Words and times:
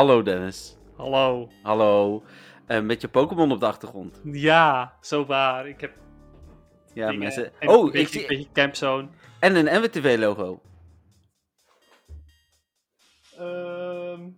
Hallo 0.00 0.22
Dennis. 0.22 0.76
Hallo. 0.96 1.48
Hallo. 1.62 2.22
Eh, 2.66 2.80
met 2.80 3.00
je 3.00 3.08
Pokémon 3.08 3.52
op 3.52 3.60
de 3.60 3.66
achtergrond. 3.66 4.20
Ja, 4.24 4.92
zo 5.00 5.26
waar. 5.26 5.68
Ik 5.68 5.80
heb 5.80 5.96
Ja, 6.94 7.04
dingen- 7.06 7.18
mensen. 7.18 7.52
en 7.60 7.68
Oh, 7.68 7.80
een 7.80 7.86
ik 7.86 7.92
beetje, 7.92 8.18
zie... 8.18 8.28
beetje 8.28 8.48
Campzone. 8.52 9.08
En 9.40 9.54
een 9.56 9.80
NWTV 9.80 10.16
logo. 10.18 10.60
Ehm, 13.38 14.28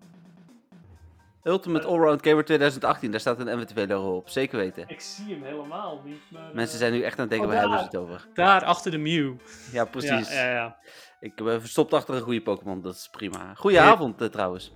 Ultimate 1.43 1.85
Eh. 1.87 1.91
Allround 1.93 2.27
Gamer 2.27 2.45
2018. 2.45 3.11
Daar 3.11 3.21
staat 3.21 3.39
een 3.41 3.59
NWTV 3.59 3.85
logo 3.89 4.17
op. 4.17 4.29
Zeker 4.29 4.59
weten. 4.59 4.85
ik 4.89 5.01
zie 5.01 5.35
hem 5.35 5.43
helemaal 5.43 6.01
niet. 6.05 6.21
Maar, 6.31 6.51
Mensen 6.55 6.75
eh, 6.75 6.81
zijn 6.81 6.93
nu 6.93 7.03
echt 7.03 7.15
aan 7.19 7.21
het 7.21 7.31
denken, 7.31 7.49
Oh, 7.49 7.55
waar 7.55 7.63
hebben 7.63 7.79
ze 7.79 7.85
het 7.85 7.97
over? 7.97 8.29
Daar, 8.35 8.65
achter 8.65 8.91
de 8.91 8.99
Mew. 8.99 9.35
Ja, 9.73 9.85
precies. 9.85 10.33
Ja, 10.33 10.45
ja, 10.45 10.53
ja. 10.53 10.77
Ik 11.21 11.35
ben 11.35 11.61
verstopt 11.61 11.93
achter 11.93 12.15
een 12.15 12.21
goede 12.23 12.43
Pokémon. 12.43 12.81
Dat 12.83 12.95
is 12.95 13.09
prima. 13.11 13.55
Goedenavond 13.55 14.21
eh, 14.21 14.29
trouwens. 14.29 14.73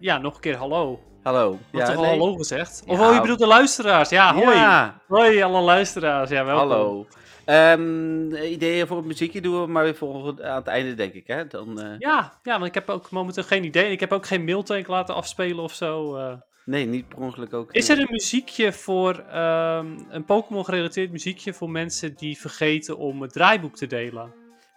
Ja, 0.00 0.18
nog 0.18 0.34
een 0.34 0.40
keer 0.40 0.56
hallo. 0.56 1.00
Hallo. 1.22 1.58
Had 1.72 1.86
toch 1.86 1.96
al 1.96 2.04
hallo 2.04 2.34
gezegd? 2.36 2.82
Of 2.86 2.98
Ja. 2.98 3.08
oh, 3.08 3.14
je 3.14 3.20
bedoelt 3.20 3.38
de 3.38 3.46
luisteraars? 3.46 4.08
Ja, 4.08 4.34
hoi. 4.34 4.56
Ja, 4.56 5.00
Hoi, 5.08 5.42
alle 5.42 5.60
luisteraars. 5.60 6.30
Ja, 6.30 6.44
welkom. 6.44 6.68
hallo. 6.70 7.06
Ehm, 7.44 8.34
ideeën 8.34 8.86
voor 8.86 8.96
het 8.96 9.06
muziekje 9.06 9.40
doen 9.40 9.60
we 9.60 9.66
maar 9.66 9.84
weer 9.84 9.94
voor 9.96 10.44
aan 10.44 10.56
het 10.56 10.66
einde, 10.66 10.94
denk 10.94 11.12
ik. 11.12 11.26
Hè? 11.26 11.46
Dan, 11.46 11.80
eh, 11.80 11.98
Ja, 11.98 12.32
ja, 12.42 12.52
want 12.52 12.64
ik 12.64 12.74
heb 12.74 12.88
ook 12.88 13.10
momenteel 13.10 13.42
geen 13.42 13.64
idee. 13.64 13.84
En 13.84 13.90
ik 13.90 14.00
heb 14.00 14.12
ook 14.12 14.26
geen 14.26 14.44
mailtank 14.44 14.86
laten 14.86 15.14
afspelen 15.14 15.64
of 15.64 15.72
zo. 15.74 16.16
eh. 16.16 16.32
Nee, 16.64 16.86
niet 16.86 17.08
per 17.08 17.18
ongeluk 17.18 17.54
ook. 17.54 17.72
Is 17.72 17.88
er 17.88 17.98
een 17.98 18.08
muziekje 18.10 18.72
voor, 18.72 19.24
ehm, 19.30 19.86
een 20.08 20.24
Pokémon 20.24 20.64
gerelateerd 20.64 21.10
muziekje 21.10 21.52
voor 21.54 21.70
mensen 21.70 22.14
die 22.16 22.38
vergeten 22.40 22.96
om 22.98 23.22
het 23.22 23.32
draaiboek 23.32 23.76
te 23.76 23.86
delen? 23.86 24.32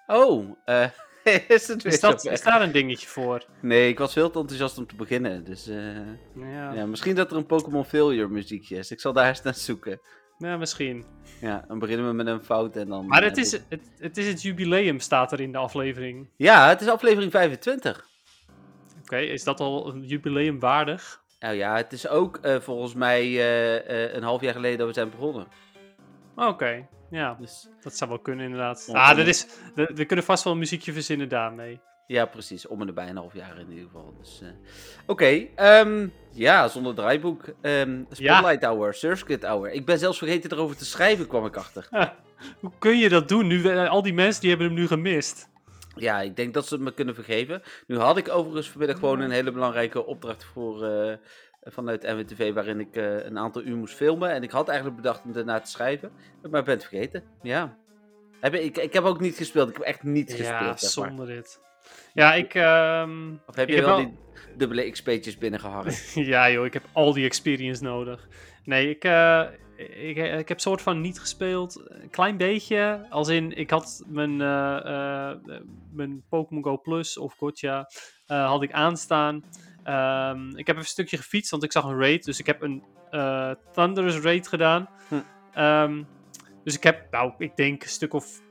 Oh, 0.08 0.45
eh, 0.66 0.86
is 1.47 1.67
het 1.67 1.83
weer 1.83 1.94
Is, 1.94 2.00
dat, 2.00 2.25
is 2.25 2.41
daar 2.41 2.61
een 2.61 2.72
dingetje 2.72 3.08
voor? 3.08 3.45
Nee, 3.59 3.89
ik 3.89 3.97
was 4.00 4.14
veel 4.14 4.30
te 4.31 4.39
enthousiast 4.39 4.77
om 4.77 4.88
te 4.88 4.95
beginnen. 4.95 5.44
Dus 5.44 5.67
eh, 5.67 5.95
Ja, 6.36 6.73
ja, 6.73 6.86
misschien 6.86 7.16
dat 7.16 7.31
er 7.31 7.38
een 7.38 7.45
Pokémon 7.45 7.86
Failure 7.86 8.27
muziekje 8.27 8.77
is. 8.77 8.91
Ik 8.91 9.00
zal 9.00 9.14
daar 9.14 9.27
eens 9.27 9.42
naar 9.42 9.53
zoeken. 9.55 9.99
ja 10.38 10.58
misschien. 10.58 11.05
Ja, 11.42 11.66
dan 11.67 11.80
beginnen 11.80 12.08
we 12.08 12.14
met 12.14 12.27
een 12.27 12.44
fout 12.44 12.75
en 12.75 12.88
dan... 12.88 13.05
Maar 13.08 13.22
eh, 13.23 13.30
het 13.30 13.38
is, 13.38 13.49
dit- 13.49 13.66
het, 13.69 13.81
het 13.99 14.17
is 14.17 14.27
het 14.27 14.42
jubileum, 14.42 14.99
staat 14.99 15.31
er 15.31 15.39
in 15.42 15.52
de 15.52 15.58
aflevering. 15.58 16.30
Ja, 16.38 16.67
het 16.69 16.81
is 16.81 16.88
aflevering 16.88 17.31
25. 17.31 18.05
Oké, 19.02 19.17
is 19.17 19.44
dat 19.44 19.59
al 19.59 19.88
een 19.89 20.03
jubileum 20.03 20.59
waardig? 20.59 21.22
Nou 21.39 21.55
ja, 21.55 21.75
het 21.75 21.94
is 21.94 22.08
ook 22.08 22.38
eh, 22.38 22.59
volgens 22.59 22.94
mij 22.94 23.22
eh, 23.22 23.75
eh, 24.05 24.14
een 24.14 24.23
half 24.23 24.42
jaar 24.42 24.53
geleden 24.53 24.77
dat 24.77 24.88
we 24.88 24.94
zijn 24.94 25.09
begonnen. 25.09 25.47
Oké, 26.36 26.88
ja, 27.12 27.38
Dus 27.40 27.67
dat 27.81 27.95
zou 27.98 28.09
wel 28.09 28.20
kunnen 28.20 28.45
inderdaad. 28.45 28.84
Ja, 28.92 29.09
Ah, 29.09 29.17
dat 29.17 29.28
is, 29.28 29.48
we, 29.76 29.92
we 29.95 30.06
kunnen 30.06 30.26
vast 30.26 30.44
wel 30.44 30.54
een 30.54 30.59
muziekje 30.59 30.94
verzinnen 30.94 31.30
daarmee. 31.30 31.80
ja, 32.08 32.26
precies. 32.26 32.67
Om 32.67 32.80
en 32.81 32.86
nabij 32.88 33.09
een 33.09 33.16
half 33.17 33.34
jaar 33.34 33.59
in 33.59 33.70
ieder 33.70 33.86
geval. 33.86 34.14
Dus, 34.20 34.42
eh, 34.42 34.48
Oké, 35.06 35.48
ehm, 35.56 36.08
ja, 36.34 36.67
zonder 36.67 36.95
draaiboek. 36.95 37.44
Ehm 37.62 38.04
Spotlight 38.09 38.64
Hour, 38.64 38.94
Surfkit 38.94 39.44
Hour. 39.45 39.72
Ik 39.72 39.86
ben 39.86 39.98
zelfs 40.00 40.17
vergeten 40.17 40.52
erover 40.52 40.78
te 40.78 40.86
schrijven, 40.86 41.28
kwam 41.28 41.45
ik 41.45 41.56
achter. 41.56 41.88
Hoe 42.59 42.72
kun 42.80 42.98
je 42.98 43.09
dat 43.09 43.28
doen? 43.30 43.48
Nu, 43.48 43.62
we- 43.62 43.88
al 43.89 44.02
die 44.02 44.14
mensen 44.14 44.42
die 44.42 44.50
hebben 44.50 44.67
hem 44.67 44.76
nu 44.76 44.88
gemist. 44.88 45.50
Ja, 45.95 46.22
ik 46.22 46.36
denk 46.36 46.54
dat 46.54 46.67
ze 46.67 46.73
het 46.73 46.84
me 46.84 46.94
kunnen 46.94 47.16
vergeven. 47.16 47.62
Nu 47.88 47.98
had 47.98 48.17
ik 48.17 48.30
overigens 48.30 48.70
vanmiddag 48.70 49.00
gewoon 49.00 49.20
een 49.20 49.32
hele 49.32 49.52
belangrijke 49.52 50.06
opdracht 50.06 50.44
voor, 50.44 50.86
eh, 50.86 51.16
vanuit 51.62 52.04
NWTV 52.04 52.54
waarin 52.54 52.80
ik 52.80 52.95
eh, 52.95 53.26
een 53.26 53.38
aantal 53.38 53.62
uur 53.64 53.76
moest 53.78 53.95
filmen. 53.95 54.31
En 54.31 54.44
ik 54.44 54.52
had 54.52 54.67
eigenlijk 54.67 55.02
bedacht 55.02 55.23
om 55.23 55.31
daarna 55.31 55.59
te 55.59 55.70
schrijven, 55.72 56.12
maar 56.42 56.64
ben 56.64 56.73
het 56.73 56.86
vergeten. 56.86 57.23
Ja. 57.42 57.78
Heb, 58.40 58.54
ik, 58.54 58.78
ik 58.78 58.94
heb 58.94 59.04
ook 59.04 59.20
niet 59.20 59.36
gespeeld. 59.36 59.70
Ik 59.70 59.76
heb 59.77 59.83
echt 59.86 60.04
niet 60.04 60.30
gespeeld. 60.32 60.49
Ja, 60.49 60.77
zeg 60.77 60.98
maar. 60.98 61.08
zonder 61.08 61.27
dit. 61.27 61.60
Ja, 62.14 62.33
ik... 62.33 62.54
ehm, 62.54 63.33
Of 63.48 63.55
heb 63.55 63.70
je 63.70 63.76
wel, 63.82 63.86
wel- 63.86 63.98
die 63.98 64.17
dubbele 64.58 64.92
XP'tjes 64.92 65.38
binnengeharkt? 65.38 66.11
ja 66.33 66.49
joh, 66.52 66.66
ik 66.66 66.73
heb 66.73 66.83
al 66.92 67.14
die 67.14 67.26
experience 67.26 67.83
nodig. 67.83 68.28
Nee, 68.64 68.89
ik, 68.89 69.04
eh, 69.04 69.43
ik, 69.78 70.17
ik 70.17 70.48
heb 70.48 70.60
soort 70.60 70.82
van 70.82 71.02
niet 71.02 71.20
gespeeld. 71.20 71.82
Een 71.88 72.10
klein 72.10 72.38
beetje. 72.38 73.05
Als 73.10 73.28
in, 73.28 73.52
ik 73.58 73.70
had 73.70 74.04
mijn, 74.08 74.42
eh, 74.42 75.32
mijn 75.92 76.23
Pokémon 76.30 76.64
Go 76.64 76.78
Plus 76.78 77.17
of 77.17 77.33
Gotcha 77.33 77.89
had 78.26 78.61
ik 78.64 78.72
aanstaan. 78.72 79.43
Ehm, 79.83 80.49
ik 80.49 80.67
heb 80.67 80.75
even 80.75 80.77
een 80.77 80.86
stukje 80.86 81.17
gefietst, 81.17 81.52
want 81.52 81.64
ik 81.64 81.71
zag 81.71 81.83
een 81.83 81.99
raid. 81.99 82.25
Dus 82.25 82.39
ik 82.39 82.45
heb 82.45 82.61
een 82.61 82.83
eh 83.09 83.52
Thunderous 83.73 84.17
raid 84.19 84.47
gedaan. 84.47 84.89
Hm. 85.08 85.15
Ehm, 85.53 86.03
dus 86.64 86.75
ik 86.75 86.83
heb, 86.83 87.11
nou, 87.11 87.33
ik 87.37 87.55
denk 87.55 87.83
een 87.83 87.89
stuk 87.89 88.14
of 88.14 88.42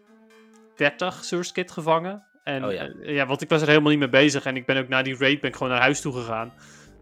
30 0.76 1.24
Surskit 1.24 1.70
gevangen. 1.70 2.24
En 2.44 2.64
Oh 2.64 2.72
ja. 2.72 2.88
eh, 2.88 3.14
ja, 3.14 3.26
want 3.26 3.42
ik 3.42 3.48
was 3.48 3.62
er 3.62 3.68
helemaal 3.68 3.90
niet 3.90 3.98
mee 3.98 4.08
bezig. 4.08 4.44
En 4.44 4.56
ik 4.56 4.66
ben 4.66 4.76
ook 4.76 4.88
na 4.88 5.02
die 5.02 5.16
raid 5.18 5.40
ben 5.40 5.50
ik 5.50 5.56
gewoon 5.56 5.72
naar 5.72 5.80
huis 5.82 6.00
toe 6.00 6.12
gegaan. 6.12 6.52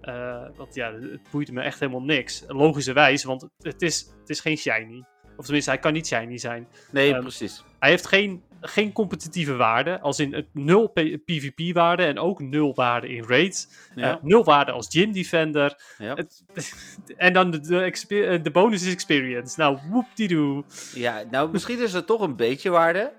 Eh, 0.01 0.47
want 0.57 0.75
ja, 0.75 0.93
het 0.93 1.31
boeide 1.31 1.53
me 1.53 1.61
echt 1.63 1.81
helemaal 1.81 2.03
niks. 2.03 2.45
Logischerwijs, 2.47 3.25
want 3.25 3.49
het 3.59 3.83
is, 3.83 4.11
het 4.21 4.29
is 4.31 4.41
geen 4.41 4.57
shiny. 4.57 5.05
Of 5.37 5.45
tenminste, 5.45 5.71
hij 5.71 5.79
kan 5.81 5.93
niet 5.93 6.07
shiny 6.07 6.39
zijn. 6.39 6.69
Nee, 6.91 7.13
Ehm, 7.13 7.21
precies. 7.21 7.65
Hij 7.79 7.91
heeft 7.91 8.07
geen, 8.07 8.43
geen 8.61 8.93
competitieve 8.93 9.57
waarde. 9.57 10.01
Als 10.01 10.19
in 10.19 10.35
het 10.35 10.47
nul 10.53 10.89
P- 10.89 11.19
PvP 11.25 11.75
waarde 11.75 12.05
en 12.05 12.19
ook 12.19 12.41
nul 12.41 12.75
waarde 12.75 13.09
in 13.09 13.25
raids. 13.25 13.69
Ja. 13.95 14.11
Eh, 14.11 14.23
nul 14.23 14.45
waarde 14.45 14.73
als 14.73 14.87
gym 14.91 15.13
defender. 15.13 15.83
ja. 15.99 16.15
Het, 16.15 16.45
en 17.17 17.33
dan 17.33 17.51
de, 17.51 17.61
de, 17.61 18.25
eh, 18.27 18.43
de 18.43 18.51
bonus 18.51 18.87
is 18.87 18.93
experience. 18.93 19.61
Nou, 19.61 19.79
whoop-die-doo. 19.91 20.65
ja, 20.95 21.23
nou 21.31 21.51
misschien 21.51 21.83
is 21.83 21.93
er 21.93 22.05
toch 22.05 22.21
een 22.21 22.37
beetje 22.37 22.71
waarde. 22.71 23.13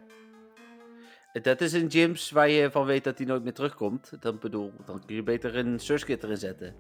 Dat 1.42 1.62
is 1.62 1.74
in 1.74 1.92
gyms 1.92 2.32
waar 2.32 2.50
je 2.50 2.72
van 2.72 2.86
weet 2.86 3.04
dat 3.04 3.18
hij 3.18 3.28
nooit 3.28 3.44
meer 3.44 3.54
terugkomt. 3.54 4.12
Dan 4.20 4.38
bedoel, 4.40 4.74
dan 4.86 5.02
kun 5.06 5.16
je 5.16 5.24
beter 5.24 5.56
een 5.58 5.80
Surskit 5.80 6.24
erin 6.24 6.38
zetten. 6.38 6.76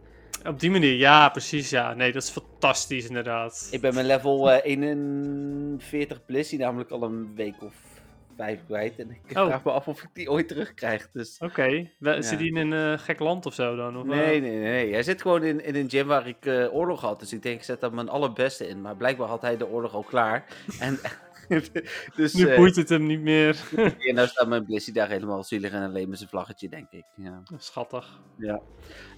Op 0.48 0.60
die 0.60 0.72
manier, 0.72 0.96
ja, 0.96 1.30
precies. 1.30 1.70
Ja, 1.70 1.94
nee, 1.94 2.12
dat 2.12 2.24
is 2.24 2.30
fantastisch 2.30 3.08
inderdaad. 3.08 3.68
Ik 3.72 3.82
ben 3.82 3.94
mijn 3.94 4.06
level 4.06 4.52
eh, 4.52 4.60
41 4.72 6.26
Blissey 6.26 6.58
namelijk 6.58 6.90
al 6.92 7.04
een 7.04 7.36
week 7.36 7.62
of 7.64 7.74
vijf 8.40 8.60
kwijt. 8.66 9.00
En 9.00 9.10
ik 9.12 9.38
Oh. 9.38 9.46
vraag 9.46 9.64
me 9.64 9.72
af 9.72 9.88
of 9.88 10.02
ik 10.04 10.10
die 10.14 10.30
ooit 10.32 10.48
terugkrijg. 10.48 11.10
Dus... 11.14 11.38
Oké, 11.40 11.90
zit 12.00 12.40
hij 12.40 12.48
in 12.48 12.56
een 12.56 12.94
eh, 12.94 13.00
gek 13.00 13.20
land 13.20 13.46
of 13.46 13.54
zo 13.54 13.76
dan? 13.76 13.98
Of, 13.98 14.04
eh? 14.04 14.10
Nee, 14.10 14.42
nee, 14.42 14.52
nee, 14.52 14.60
nee. 14.60 14.94
Hij 14.94 15.04
zit 15.04 15.22
gewoon 15.22 15.44
in, 15.44 15.64
in 15.66 15.76
een 15.76 15.90
gym 15.90 16.08
waar 16.08 16.28
ik 16.28 16.46
eh, 16.46 16.74
oorlog 16.76 17.02
had. 17.02 17.20
Dus 17.20 17.34
ik 17.34 17.44
denk, 17.44 17.56
ik 17.58 17.64
zet 17.64 17.82
daar 17.82 17.94
mijn 17.94 18.10
allerbeste 18.10 18.68
in. 18.68 18.82
Maar 18.82 18.96
blijkbaar 18.96 19.28
had 19.28 19.42
hij 19.42 19.58
de 19.58 19.68
oorlog 19.68 19.94
al 19.94 20.04
klaar. 20.04 20.46
En, 20.80 21.00
dus 22.16 22.34
Nu 22.34 22.48
eh, 22.48 22.58
boeit 22.58 22.76
het 22.76 22.90
hem 22.90 23.06
niet 23.06 23.22
meer. 23.22 23.58
en 24.08 24.16
nou 24.16 24.28
staat 24.28 24.48
mijn 24.48 24.66
Blissey 24.66 24.94
daar 24.94 25.10
helemaal 25.10 25.44
zielig 25.44 25.72
en 25.72 25.84
alleen 25.84 26.10
met 26.10 26.18
zijn 26.18 26.30
vlaggetje, 26.30 26.70
denk 26.70 26.92
ik. 26.92 27.06
Ja. 27.16 27.44
Schattig. 27.58 28.20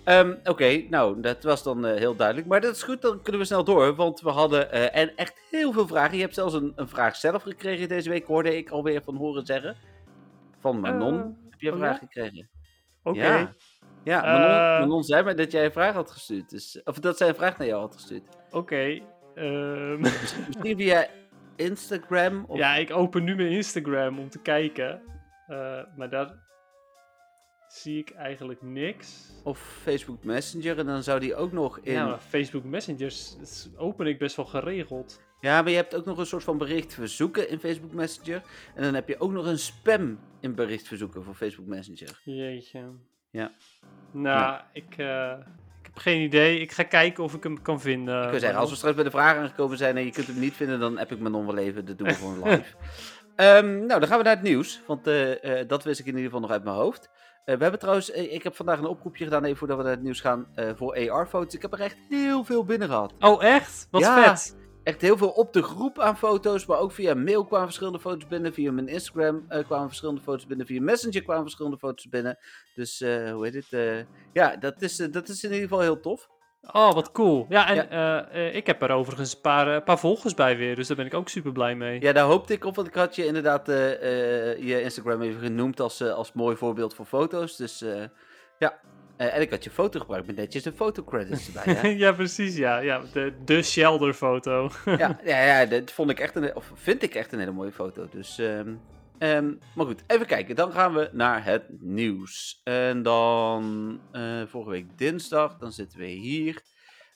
Ehm, 0.03 0.35
Oké, 0.43 0.85
nou, 0.89 1.21
dat 1.21 1.43
was 1.43 1.63
dan 1.63 1.85
eh, 1.85 1.97
heel 1.97 2.15
duidelijk. 2.15 2.47
Maar 2.47 2.61
dat 2.61 2.75
is 2.75 2.83
goed, 2.83 3.01
dan 3.01 3.21
kunnen 3.21 3.41
we 3.41 3.47
snel 3.47 3.63
door. 3.63 3.95
Want 3.95 4.21
we 4.21 4.29
hadden 4.29 4.71
eh, 4.71 5.01
en 5.01 5.15
echt 5.15 5.33
heel 5.49 5.71
veel 5.71 5.87
vragen. 5.87 6.15
Je 6.15 6.21
hebt 6.21 6.33
zelfs 6.35 6.53
een, 6.53 6.73
een 6.75 6.87
vraag 6.87 7.15
zelf 7.15 7.43
gekregen 7.43 7.87
deze 7.87 8.09
week, 8.09 8.25
hoorde 8.25 8.57
ik 8.57 8.69
alweer 8.69 9.01
van 9.01 9.15
horen 9.15 9.45
zeggen. 9.45 9.75
Van 10.59 10.79
Manon 10.79 11.37
heb 11.49 11.59
je 11.59 11.67
een 11.67 11.73
oh 11.73 11.79
vraag 11.79 11.99
ja? 12.01 12.07
gekregen. 12.07 12.49
Oké. 13.03 13.19
Ja, 13.19 13.53
ja 14.03 14.21
Manon. 14.21 14.79
Manon 14.79 15.03
zei 15.03 15.23
mij 15.23 15.35
dat 15.35 15.51
jij 15.51 15.65
een 15.65 15.71
vraag 15.71 15.93
had 15.93 16.11
gestuurd. 16.11 16.49
Dus, 16.49 16.81
of 16.83 16.99
dat 16.99 17.17
zij 17.17 17.27
een 17.27 17.35
vraag 17.35 17.57
naar 17.57 17.67
jou 17.67 17.81
had 17.81 17.95
gestuurd. 17.95 18.23
Oké. 18.51 19.01
ehm, 19.35 19.99
Misschien 19.99 20.77
via 20.77 21.07
Instagram 21.55 22.45
of... 22.47 22.57
ja, 22.57 22.75
ik 22.75 22.91
open 22.91 23.23
nu 23.23 23.35
mijn 23.35 23.51
Instagram 23.51 24.19
om 24.19 24.29
te 24.29 24.39
kijken. 24.39 25.01
Eh, 25.47 25.79
maar 25.95 26.09
daar 26.09 26.33
zie 27.67 27.99
ik 27.99 28.09
eigenlijk 28.09 28.61
niks. 28.61 29.31
of 29.43 29.59
Facebook 29.59 30.23
Messenger. 30.23 30.79
En 30.79 30.85
dan 30.85 31.03
zou 31.03 31.19
die 31.19 31.35
ook 31.35 31.51
nog 31.51 31.79
in... 31.79 31.93
Ja, 31.93 32.05
maar 32.05 32.19
Facebook 32.19 32.63
Messengers 32.63 33.37
dat 33.37 33.69
open 33.77 34.07
ik 34.07 34.19
best 34.19 34.35
wel 34.35 34.45
geregeld. 34.45 35.21
Ja, 35.39 35.61
maar 35.61 35.71
je 35.71 35.77
hebt 35.77 35.95
ook 35.95 36.05
nog 36.05 36.17
een 36.17 36.25
soort 36.25 36.43
van 36.43 36.57
bericht 36.57 36.93
verzoeken 36.93 37.49
in 37.49 37.59
Facebook 37.59 37.93
Messenger. 37.93 38.41
En 38.75 38.83
dan 38.83 38.93
heb 38.93 39.07
je 39.07 39.19
ook 39.19 39.31
nog 39.31 39.45
een 39.45 39.59
spam 39.59 40.19
in 40.39 40.55
bericht 40.55 40.87
verzoeken 40.87 41.23
voor 41.23 41.33
Facebook 41.33 41.67
Messenger. 41.67 42.21
Jeetje. 42.23 42.83
Ja. 43.29 43.51
Nou, 44.11 44.61
ik, 44.73 44.97
eh, 44.97 45.37
ik 45.39 45.60
heb 45.93 46.03
geen 46.03 46.21
idee. 46.21 46.59
Ik 46.59 46.71
ga 46.71 46.83
kijken 46.83 47.23
of 47.23 47.33
ik 47.33 47.43
hem 47.43 47.61
kan 47.61 47.81
vinden. 47.81 48.23
Ik 48.23 48.29
wil 48.29 48.39
zeggen, 48.39 48.59
als 48.59 48.69
we 48.69 48.75
straks 48.75 48.95
bij 48.95 49.03
de 49.03 49.11
vraag 49.11 49.35
aangekomen 49.37 49.77
zijn 49.77 49.97
en 49.97 50.05
je 50.05 50.11
kunt 50.11 50.27
hem 50.27 50.39
niet 50.39 50.53
vinden, 50.53 50.79
dan 50.79 50.97
heb 50.97 51.11
ik 51.11 51.19
mijn 51.19 51.31
non 51.33 51.45
wel 51.45 51.57
even. 51.57 51.85
Dat 51.85 51.97
doen 51.97 52.07
we 52.07 52.13
gewoon 52.13 52.43
live. 52.43 52.63
Ehm, 53.35 53.85
nou, 53.85 53.99
dan 53.99 54.07
gaan 54.07 54.17
we 54.17 54.23
naar 54.23 54.35
het 54.35 54.43
nieuws. 54.43 54.81
Want 54.87 55.07
eh, 55.07 55.59
eh, 55.59 55.67
dat 55.67 55.83
wist 55.83 55.99
ik 55.99 56.05
in 56.05 56.11
ieder 56.11 56.25
geval 56.25 56.41
nog 56.41 56.51
uit 56.51 56.63
mijn 56.63 56.75
hoofd. 56.75 57.09
Eh, 57.45 57.55
we 57.55 57.61
hebben 57.61 57.79
trouwens, 57.79 58.09
ik 58.09 58.43
heb 58.43 58.55
vandaag 58.55 58.79
een 58.79 58.85
oproepje 58.85 59.23
gedaan, 59.23 59.43
even 59.43 59.57
voordat 59.57 59.77
we 59.77 59.83
naar 59.83 59.91
het 59.91 60.01
nieuws 60.01 60.19
gaan, 60.21 60.47
voor 60.75 61.09
AR-foto's. 61.11 61.53
Ik 61.53 61.61
heb 61.61 61.73
er 61.73 61.81
echt 61.81 61.97
heel 62.09 62.43
veel 62.43 62.65
binnen 62.65 62.87
gehad. 62.87 63.13
Oh, 63.19 63.43
echt? 63.43 63.87
Wat 63.91 64.01
Ja. 64.01 64.35
vet. 64.35 64.55
Echt 64.83 65.01
heel 65.01 65.17
veel 65.17 65.29
op 65.29 65.53
de 65.53 65.63
groep 65.63 65.99
aan 65.99 66.17
foto's, 66.17 66.65
maar 66.65 66.77
ook 66.79 66.91
via 66.91 67.13
mail 67.13 67.45
kwamen 67.45 67.65
verschillende 67.65 67.99
foto's 67.99 68.27
binnen. 68.27 68.53
Via 68.53 68.71
mijn 68.71 68.87
Instagram 68.87 69.45
eh, 69.47 69.63
kwamen 69.65 69.87
verschillende 69.87 70.21
foto's 70.21 70.45
binnen. 70.45 70.65
Via 70.65 70.81
Messenger 70.81 71.21
kwamen 71.23 71.41
verschillende 71.43 71.77
foto's 71.77 72.09
binnen. 72.09 72.37
Dus, 72.75 73.01
eh, 73.01 73.31
hoe 73.31 73.45
heet 73.45 73.53
het? 73.53 73.67
eh, 73.69 74.05
ja, 74.33 74.55
dat 74.55 74.81
is, 74.81 74.95
dat 74.95 75.27
is 75.29 75.43
in 75.43 75.49
ieder 75.49 75.67
geval 75.67 75.81
heel 75.81 75.99
tof. 75.99 76.29
Oh, 76.71 76.93
wat 76.93 77.11
cool. 77.11 77.45
Ja, 77.49 77.67
en 77.67 77.75
Ja. 77.75 78.29
ik 78.29 78.67
heb 78.67 78.81
er 78.81 78.91
overigens 78.91 79.33
een 79.35 79.41
paar, 79.41 79.75
eh, 79.75 79.83
paar 79.83 79.99
volgers 79.99 80.33
bij 80.33 80.57
weer. 80.57 80.75
Dus 80.75 80.87
daar 80.87 80.97
ben 80.97 81.05
ik 81.05 81.13
ook 81.13 81.29
super 81.29 81.51
blij 81.51 81.75
mee. 81.75 82.01
Ja, 82.01 82.11
daar 82.13 82.25
hoopte 82.25 82.53
ik 82.53 82.65
op, 82.65 82.75
want 82.75 82.87
ik 82.87 82.93
had 82.93 83.15
je 83.15 83.25
inderdaad 83.25 83.65
je 83.67 84.79
Instagram 84.83 85.21
even 85.21 85.41
genoemd 85.41 85.79
als, 85.79 86.01
als 86.01 86.33
mooi 86.33 86.55
voorbeeld 86.55 86.93
voor 86.95 87.05
foto's. 87.05 87.55
Dus 87.55 87.83
ja, 88.59 88.79
Eh, 89.21 89.35
en 89.35 89.41
ik 89.41 89.49
had 89.49 89.63
je 89.63 89.69
foto 89.69 89.99
gebruikt 89.99 90.27
met 90.27 90.35
netjes 90.35 90.63
de 90.63 90.73
fotocredits 90.73 91.47
erbij. 91.53 91.73
Hè? 91.73 91.87
ja, 92.05 92.11
precies, 92.11 92.55
ja. 92.55 92.77
ja 92.77 93.01
de, 93.13 93.33
de 93.45 93.61
Shelder-foto. 93.63 94.69
ja, 94.85 95.19
ja, 95.23 95.43
ja, 95.43 95.65
dat 95.65 95.91
vond 95.91 96.09
ik 96.09 96.19
echt 96.19 96.35
een, 96.35 96.55
of 96.55 96.71
vind 96.73 97.03
ik 97.03 97.15
echt 97.15 97.31
een 97.31 97.39
hele 97.39 97.51
mooie 97.51 97.71
foto. 97.71 98.07
Dus, 98.11 98.37
ehm, 98.37 98.73
ehm, 99.17 99.53
maar 99.75 99.85
goed, 99.85 100.03
even 100.07 100.25
kijken. 100.25 100.55
Dan 100.55 100.71
gaan 100.71 100.93
we 100.93 101.09
naar 101.11 101.45
het 101.45 101.63
nieuws. 101.79 102.61
En 102.63 103.03
dan 103.03 103.99
eh, 104.11 104.41
vorige 104.47 104.69
week 104.69 104.97
dinsdag, 104.97 105.57
dan 105.57 105.71
zitten 105.71 105.99
we 105.99 106.05
hier. 106.05 106.61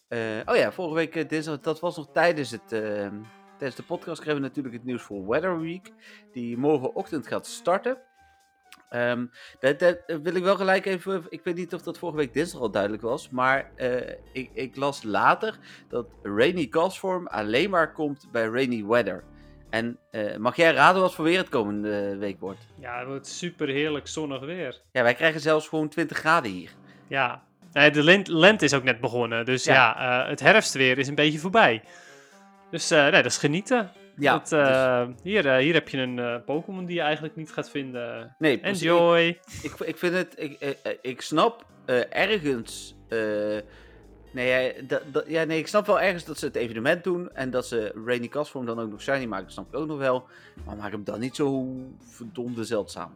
Eh, 0.08 0.20
oh 0.46 0.56
ja, 0.56 0.72
vorige 0.72 0.96
week 0.96 1.30
dinsdag, 1.30 1.60
dat 1.60 1.80
was 1.80 1.98
nog 1.98 2.12
tijdens 2.12 2.52
het... 2.52 2.72
ehm, 2.72 3.16
Tijdens 3.58 3.80
de 3.80 3.86
podcast 3.88 4.22
kregen 4.22 4.42
we 4.42 4.48
natuurlijk 4.48 4.76
het 4.76 4.84
nieuws 4.84 5.02
voor 5.02 5.28
Weather 5.28 5.60
Week, 5.60 5.92
die 6.32 6.58
morgenochtend 6.58 7.28
gaat 7.28 7.48
starten. 7.48 7.98
Ehm, 8.90 9.26
dat, 9.60 9.80
dat 9.80 9.98
wil 10.24 10.36
ik 10.36 10.44
wel 10.44 10.56
gelijk 10.56 10.86
even. 10.86 11.24
Ik 11.30 11.42
weet 11.44 11.56
niet 11.56 11.74
of 11.74 11.82
dat 11.82 11.98
vorige 11.98 12.18
week 12.18 12.34
dinsdag 12.34 12.62
al 12.62 12.72
duidelijk 12.72 13.02
was. 13.04 13.30
Maar 13.30 13.72
eh, 13.76 14.14
ik, 14.32 14.50
ik 14.54 14.76
las 14.76 15.04
later 15.04 15.58
dat 15.90 16.06
Rainy 16.24 16.68
Castform 16.68 17.28
alleen 17.28 17.70
maar 17.70 17.92
komt 17.94 18.28
bij 18.32 18.46
Rainy 18.48 18.86
Weather. 18.86 19.24
En 19.70 19.98
eh, 20.12 20.36
mag 20.38 20.56
jij 20.56 20.74
raden 20.74 21.02
wat 21.02 21.14
voor 21.16 21.26
weer 21.26 21.38
het 21.38 21.50
komende 21.50 22.18
week 22.18 22.40
wordt? 22.40 22.68
Ja, 22.80 22.98
het 23.00 23.08
wordt 23.08 23.28
super 23.28 23.68
heerlijk 23.68 24.08
zonnig 24.08 24.40
weer. 24.40 24.82
Ja, 24.92 25.04
wij 25.04 25.14
krijgen 25.14 25.42
zelfs 25.42 25.68
gewoon 25.68 25.90
20 25.90 26.18
graden 26.18 26.52
hier. 26.52 26.72
Ja, 27.08 27.44
de 27.72 28.04
lent- 28.04 28.28
lente 28.28 28.66
is 28.66 28.74
ook 28.74 28.84
net 28.84 29.00
begonnen. 29.00 29.46
Dus 29.46 29.64
Ja. 29.64 29.74
ja, 29.74 30.24
eh, 30.24 30.30
het 30.30 30.40
herfstweer 30.40 30.98
is 30.98 31.08
een 31.08 31.16
beetje 31.16 31.40
voorbij. 31.40 31.84
Dus 32.72 32.92
eh, 32.92 33.02
nee, 33.02 33.12
dat 33.12 33.26
is 33.26 33.38
genieten. 33.38 33.92
Ja, 34.18 34.44
eh, 34.50 35.08
hier, 35.24 35.48
eh, 35.48 35.58
hier 35.58 35.74
heb 35.74 35.90
je 35.90 35.98
een 35.98 36.20
eh, 36.20 36.36
Pokémon 36.46 36.86
die 36.86 36.96
je 36.96 37.02
eigenlijk 37.02 37.36
niet 37.36 37.52
gaat 37.52 37.70
vinden. 37.70 38.36
nee, 38.40 38.60
precies. 38.60 38.82
Enjoy. 38.88 39.40
Ik, 39.64 39.74
ik 39.86 39.98
vind 39.98 40.14
het. 40.14 40.34
Ik, 40.38 40.78
ik 41.02 41.22
snap 41.22 41.66
ergens. 42.10 42.96
nee, 44.32 44.86
dat, 44.86 45.02
dat- 45.12 45.26
ja, 45.28 45.44
nee, 45.44 45.58
ik 45.60 45.68
snap 45.68 45.86
wel 45.86 46.02
ergens 46.02 46.26
dat 46.26 46.38
ze 46.40 46.46
het 46.46 46.56
evenement 46.56 47.04
doen. 47.04 47.34
En 47.34 47.50
dat 47.50 47.68
ze 47.68 47.92
Rainy 48.06 48.28
Castform 48.28 48.66
dan 48.66 48.80
ook 48.80 48.90
nog 48.90 49.02
shiny 49.02 49.26
maken. 49.26 49.52
Snap 49.52 49.68
ik 49.68 49.76
ook 49.80 49.88
nog 49.88 49.98
wel. 49.98 50.28
Maar 50.66 50.76
maak 50.76 50.92
hem 50.92 51.04
dan 51.04 51.20
niet 51.20 51.36
zo 51.36 51.66
verdomde 52.10 52.64
zeldzaam. 52.64 53.12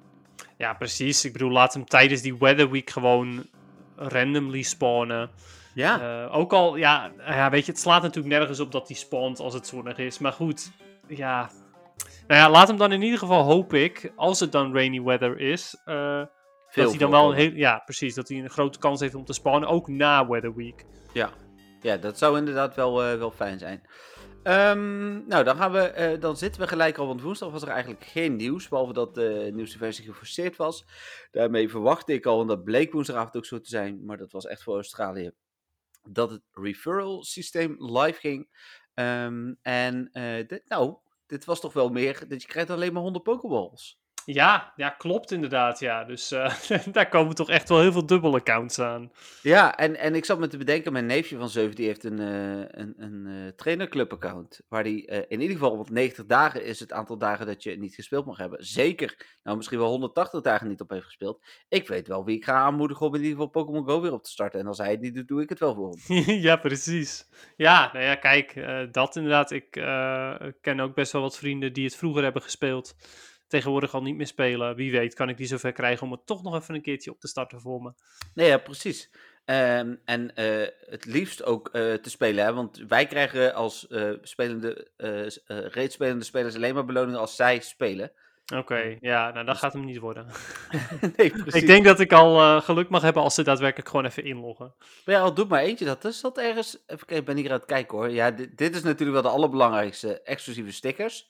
Ja, 0.57 0.73
precies. 0.73 1.25
Ik 1.25 1.33
bedoel, 1.33 1.51
laat 1.51 1.73
hem 1.73 1.85
tijdens 1.85 2.21
die 2.21 2.37
Weather 2.37 2.71
Week 2.71 2.89
gewoon 2.89 3.45
randomly 3.95 4.61
spawnen. 4.61 5.29
Ja, 5.73 6.25
ook 6.27 6.53
al, 6.53 6.75
ja, 6.75 7.11
ja, 7.17 7.49
weet 7.49 7.65
je, 7.65 7.71
het 7.71 7.81
slaat 7.81 8.01
natuurlijk 8.01 8.35
nergens 8.35 8.59
op 8.59 8.71
dat 8.71 8.87
hij 8.87 8.97
spawnt 8.97 9.39
als 9.39 9.53
het 9.53 9.67
zonnig 9.67 9.97
is. 9.97 10.19
Maar 10.19 10.31
goed, 10.31 10.71
ja. 11.09 11.50
Nou 12.27 12.41
ja, 12.41 12.50
laat 12.50 12.67
hem 12.67 12.77
dan 12.77 12.91
in 12.91 13.01
ieder 13.01 13.19
geval, 13.19 13.44
hoop 13.44 13.73
ik, 13.73 14.11
als 14.15 14.39
het 14.39 14.51
dan 14.51 14.73
rainy 14.73 15.01
weather 15.01 15.39
is, 15.39 15.81
eh, 15.85 16.23
veel 16.67 16.83
dat 16.83 16.89
hij 16.89 17.00
dan 17.00 17.11
wel 17.11 17.29
een 17.29 17.38
heel, 17.38 17.51
ja, 17.51 17.81
precies, 17.85 18.15
dat 18.15 18.27
hij 18.27 18.38
een 18.38 18.50
grote 18.50 18.79
kans 18.79 19.00
heeft 19.00 19.15
om 19.15 19.25
te 19.25 19.33
spawnen, 19.33 19.69
ook 19.69 19.88
na 19.88 20.27
Weather 20.27 20.56
Week. 20.56 20.85
Ja. 21.13 21.29
ja, 21.81 21.97
dat 21.97 22.17
zou 22.17 22.38
inderdaad 22.38 22.75
wel, 22.75 23.03
eh, 23.03 23.17
wel 23.17 23.31
fijn 23.31 23.59
zijn. 23.59 23.81
Ehm, 24.44 25.27
nou, 25.27 25.44
dan, 25.44 25.56
gaan 25.56 25.71
we, 25.71 25.79
eh, 25.79 26.19
dan 26.19 26.38
zitten 26.38 26.61
we 26.61 26.67
gelijk 26.67 26.97
al, 26.97 27.07
want 27.07 27.21
woensdag 27.21 27.51
was 27.51 27.61
er 27.61 27.67
eigenlijk 27.67 28.03
geen 28.03 28.35
nieuws, 28.35 28.67
behalve 28.67 28.94
dat 28.94 29.15
de 29.15 29.50
nieuwste 29.53 29.77
versie 29.77 30.06
geforceerd 30.06 30.56
was. 30.56 30.85
Daarmee 31.31 31.69
verwachtte 31.69 32.13
ik 32.13 32.25
al, 32.25 32.41
en 32.41 32.47
dat 32.47 32.63
bleek 32.63 32.91
woensdagavond 32.91 33.38
ook 33.38 33.45
zo 33.45 33.59
te 33.59 33.69
zijn, 33.69 34.06
maar 34.06 34.17
dat 34.17 34.31
was 34.31 34.45
echt 34.45 34.63
voor 34.63 34.75
Australië, 34.75 35.31
dat 36.09 36.29
het 36.29 36.41
referral 36.51 37.23
systeem 37.23 37.75
live 37.77 38.19
ging. 38.19 38.47
Ehm, 38.99 39.53
en 39.61 40.09
eh, 40.11 40.59
nou, 40.67 40.95
dit 41.25 41.45
was 41.45 41.59
toch 41.59 41.73
wel 41.73 41.89
meer, 41.89 42.25
dat 42.27 42.41
je 42.41 42.47
krijgt 42.47 42.69
alleen 42.69 42.93
maar 42.93 43.01
100 43.01 43.23
pokeballs. 43.23 43.99
Ja, 44.25 44.74
ja, 44.75 44.89
klopt 44.89 45.31
inderdaad, 45.31 45.80
ja. 45.80 46.04
Dus 46.04 46.31
eh, 46.31 46.54
daar 46.92 47.10
komen 47.10 47.36
toch 47.36 47.50
echt 47.50 47.69
wel 47.69 47.81
heel 47.81 47.92
veel 47.92 48.06
dubbele 48.06 48.38
accounts 48.38 48.80
aan. 48.80 49.12
Ja, 49.42 49.77
en, 49.77 49.95
en 49.95 50.16
ik 50.16 50.25
zat 50.25 50.39
me 50.39 50.48
te 50.48 50.57
bedenken, 50.57 50.92
mijn 50.92 51.06
neefje 51.06 51.38
van 51.38 51.50
7, 51.50 51.75
die 51.75 51.86
heeft 51.86 52.04
een, 52.04 52.19
eh 52.19 52.80
een, 52.81 52.94
een 52.98 53.25
eh, 53.27 53.51
trainerclub 53.56 54.13
account. 54.13 54.62
Waar 54.68 54.83
die 54.83 55.06
in 55.06 55.42
ieder 55.42 55.57
geval, 55.57 55.75
want 55.75 55.89
90 55.89 56.25
dagen 56.25 56.63
is 56.63 56.80
het 56.80 56.92
aantal 56.92 57.18
dagen 57.18 57.45
dat 57.45 57.63
je 57.63 57.77
niet 57.77 57.95
gespeeld 57.95 58.25
mag 58.25 58.38
hebben. 58.38 58.66
Zeker, 58.66 59.38
nou 59.44 59.57
misschien 59.57 59.80
wel 59.80 59.89
180 59.89 60.42
dagen 60.42 60.68
niet 60.68 60.81
op 60.81 60.89
heeft 60.89 61.06
gespeeld. 61.06 61.45
Ik 61.69 61.88
weet 61.88 62.07
wel 62.07 62.25
wie 62.25 62.36
ik 62.36 62.44
ga 62.44 62.54
aanmoedigen 62.54 63.06
om 63.06 63.16
in 63.16 63.21
ieder 63.21 63.36
geval 63.36 63.50
Pokémon 63.51 63.86
Go 63.86 64.01
weer 64.01 64.13
op 64.13 64.24
te 64.24 64.31
starten. 64.31 64.60
En 64.60 64.68
als 64.68 64.77
hij 64.77 64.92
het 64.92 65.01
niet 65.01 65.16
doet, 65.16 65.27
doe 65.27 65.42
ik 65.42 65.50
het 65.50 65.60
wel 65.60 65.75
voor 65.75 65.98
hem. 66.06 66.24
ja, 66.48 66.56
precies. 66.56 67.27
Ja, 67.56 67.89
nou 67.94 68.06
ja, 68.06 68.16
kijk, 68.16 68.68
dat 68.92 69.16
inderdaad. 69.16 69.51
Ik 69.51 69.71
ken 70.62 70.80
ook 70.80 70.95
best 70.95 71.12
wel 71.12 71.21
wat 71.21 71.38
vrienden 71.38 71.74
die 71.74 71.86
het 71.86 71.95
vroeger 71.95 72.24
hebben 72.24 72.42
gespeeld. 72.42 72.95
Tegenwoordig 73.49 73.93
al 73.93 74.01
niet 74.01 74.15
meer 74.15 74.27
spelen. 74.27 74.75
Wie 74.75 74.91
weet 74.91 75.13
kan 75.13 75.29
ik 75.29 75.37
die 75.37 75.47
zover 75.47 75.71
krijgen 75.71 76.05
om 76.05 76.11
het 76.11 76.25
toch 76.25 76.43
nog 76.43 76.55
even 76.55 76.75
een 76.75 76.81
keertje 76.81 77.11
op 77.11 77.19
te 77.19 77.27
starten 77.27 77.61
voor 77.61 77.81
me. 77.81 77.91
Nee, 78.33 78.47
ja, 78.47 78.57
precies. 78.57 79.09
Ehm, 79.45 79.95
en 80.05 80.35
eh, 80.35 80.67
het 80.89 81.05
liefst 81.05 81.43
ook 81.43 81.67
eh, 81.67 81.93
te 81.93 82.09
spelen, 82.09 82.45
hè? 82.45 82.53
want 82.53 82.83
wij 82.87 83.05
krijgen 83.05 83.53
als 83.53 83.87
eh, 83.87 84.09
spelende, 84.21 84.87
reeds 85.71 85.93
spelende 85.93 86.23
spelers 86.25 86.55
alleen 86.55 86.73
maar 86.73 86.85
beloningen 86.85 87.19
als 87.19 87.35
zij 87.35 87.59
spelen. 87.59 88.11
Oké, 88.55 88.97
ja, 89.01 89.31
nou 89.31 89.45
dat 89.45 89.57
gaat 89.57 89.73
hem 89.73 89.85
niet 89.85 89.97
worden. 89.97 90.25
nee, 91.17 91.29
precies. 91.41 91.61
ik 91.61 91.67
denk 91.67 91.85
dat 91.85 91.99
ik 91.99 92.13
al 92.13 92.61
geluk 92.61 92.89
mag 92.89 93.01
hebben 93.01 93.23
als 93.23 93.35
ze 93.35 93.43
daadwerkelijk 93.43 93.89
gewoon 93.89 94.05
even 94.05 94.23
inloggen. 94.23 94.73
Maar 95.05 95.15
ja, 95.15 95.21
al 95.21 95.33
doe 95.33 95.45
maar 95.45 95.61
eentje 95.61 95.85
dat. 95.85 96.01
Dus 96.01 96.21
dat 96.21 96.37
ergens. 96.37 96.77
Even 96.87 97.05
kijken, 97.05 97.17
ik 97.17 97.25
ben 97.25 97.37
hier 97.37 97.51
aan 97.51 97.57
het 97.57 97.65
kijken 97.65 97.97
hoor. 97.97 98.09
Ja, 98.09 98.31
dit, 98.31 98.57
dit 98.57 98.75
is 98.75 98.83
natuurlijk 98.83 99.21
wel 99.21 99.31
de 99.31 99.37
allerbelangrijkste 99.37 100.21
exclusieve 100.21 100.71
stickers. 100.71 101.29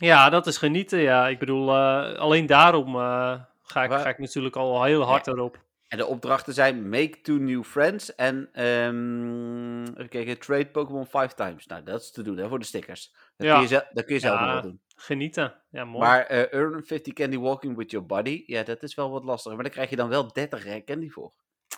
Ja, 0.00 0.30
dat 0.30 0.46
is 0.46 0.56
genieten, 0.56 0.98
ja. 0.98 1.28
Ik 1.28 1.38
bedoel, 1.38 1.68
eh, 1.68 2.14
alleen 2.18 2.46
daarom 2.46 2.94
eh, 2.96 3.40
ga, 3.62 3.82
ik, 3.82 3.90
Waar- 3.90 4.00
ga 4.00 4.08
ik 4.08 4.18
natuurlijk 4.18 4.56
al 4.56 4.84
heel 4.84 5.02
hard 5.02 5.26
erop. 5.26 5.58
En 5.88 5.98
de 5.98 6.06
opdrachten 6.06 6.54
zijn 6.54 6.88
make 6.88 7.20
two 7.20 7.36
new 7.36 7.64
friends 7.64 8.14
en 8.14 8.48
ehm 8.52 9.82
even 9.82 10.08
kijken, 10.08 10.38
trade 10.38 10.66
Pokémon 10.66 11.06
five 11.06 11.34
times. 11.34 11.66
Nou, 11.66 11.82
dat 11.82 12.00
is 12.00 12.10
te 12.10 12.22
doen 12.22 12.36
hè, 12.36 12.48
voor 12.48 12.58
de 12.58 12.64
stickers. 12.64 13.14
Dat 13.36 13.46
Ja. 13.46 13.52
kun 13.52 13.62
je, 13.62 13.68
zel- 13.68 13.88
dat 13.92 14.04
kun 14.04 14.14
je 14.14 14.20
zelf 14.20 14.38
Ja. 14.38 14.52
nog 14.54 14.62
doen. 14.62 14.80
Genieten, 14.96 15.54
ja 15.70 15.84
mooi. 15.84 16.04
Maar 16.04 16.26
eh, 16.26 16.52
earn 16.52 16.84
50 16.84 17.12
candy 17.12 17.38
walking 17.38 17.76
with 17.76 17.90
your 17.90 18.06
body. 18.06 18.42
Ja, 18.46 18.62
dat 18.62 18.82
is 18.82 18.94
wel 18.94 19.10
wat 19.10 19.24
lastiger. 19.24 19.54
Maar 19.54 19.64
daar 19.64 19.72
krijg 19.74 19.90
je 19.90 19.96
dan 19.96 20.08
wel 20.08 20.32
30 20.32 20.64
rare 20.64 20.84
candy 20.84 21.08
voor. 21.10 21.32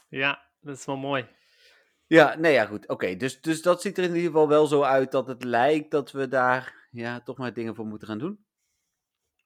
Ja, 0.09 0.43
dat 0.61 0.77
is 0.77 0.85
wel 0.85 0.97
mooi. 0.97 1.27
Ja, 2.07 2.35
nee, 2.39 2.53
ja, 2.53 2.65
goed. 2.67 2.89
Oké, 2.89 3.17
dus, 3.17 3.41
dus 3.41 3.63
dat 3.63 3.83
ziet 3.83 3.99
er 3.99 4.05
in 4.05 4.15
ieder 4.15 4.31
geval 4.31 4.49
wel 4.49 4.67
zo 4.67 4.83
uit 4.83 5.11
dat 5.13 5.27
het 5.27 5.45
lijkt 5.45 5.91
dat 5.91 6.11
we 6.13 6.29
daar 6.29 6.75
ja, 6.93 7.21
toch 7.21 7.39
maar 7.39 7.53
dingen 7.53 7.75
voor 7.75 7.87
moeten 7.87 8.09
gaan 8.09 8.19
doen. 8.19 8.45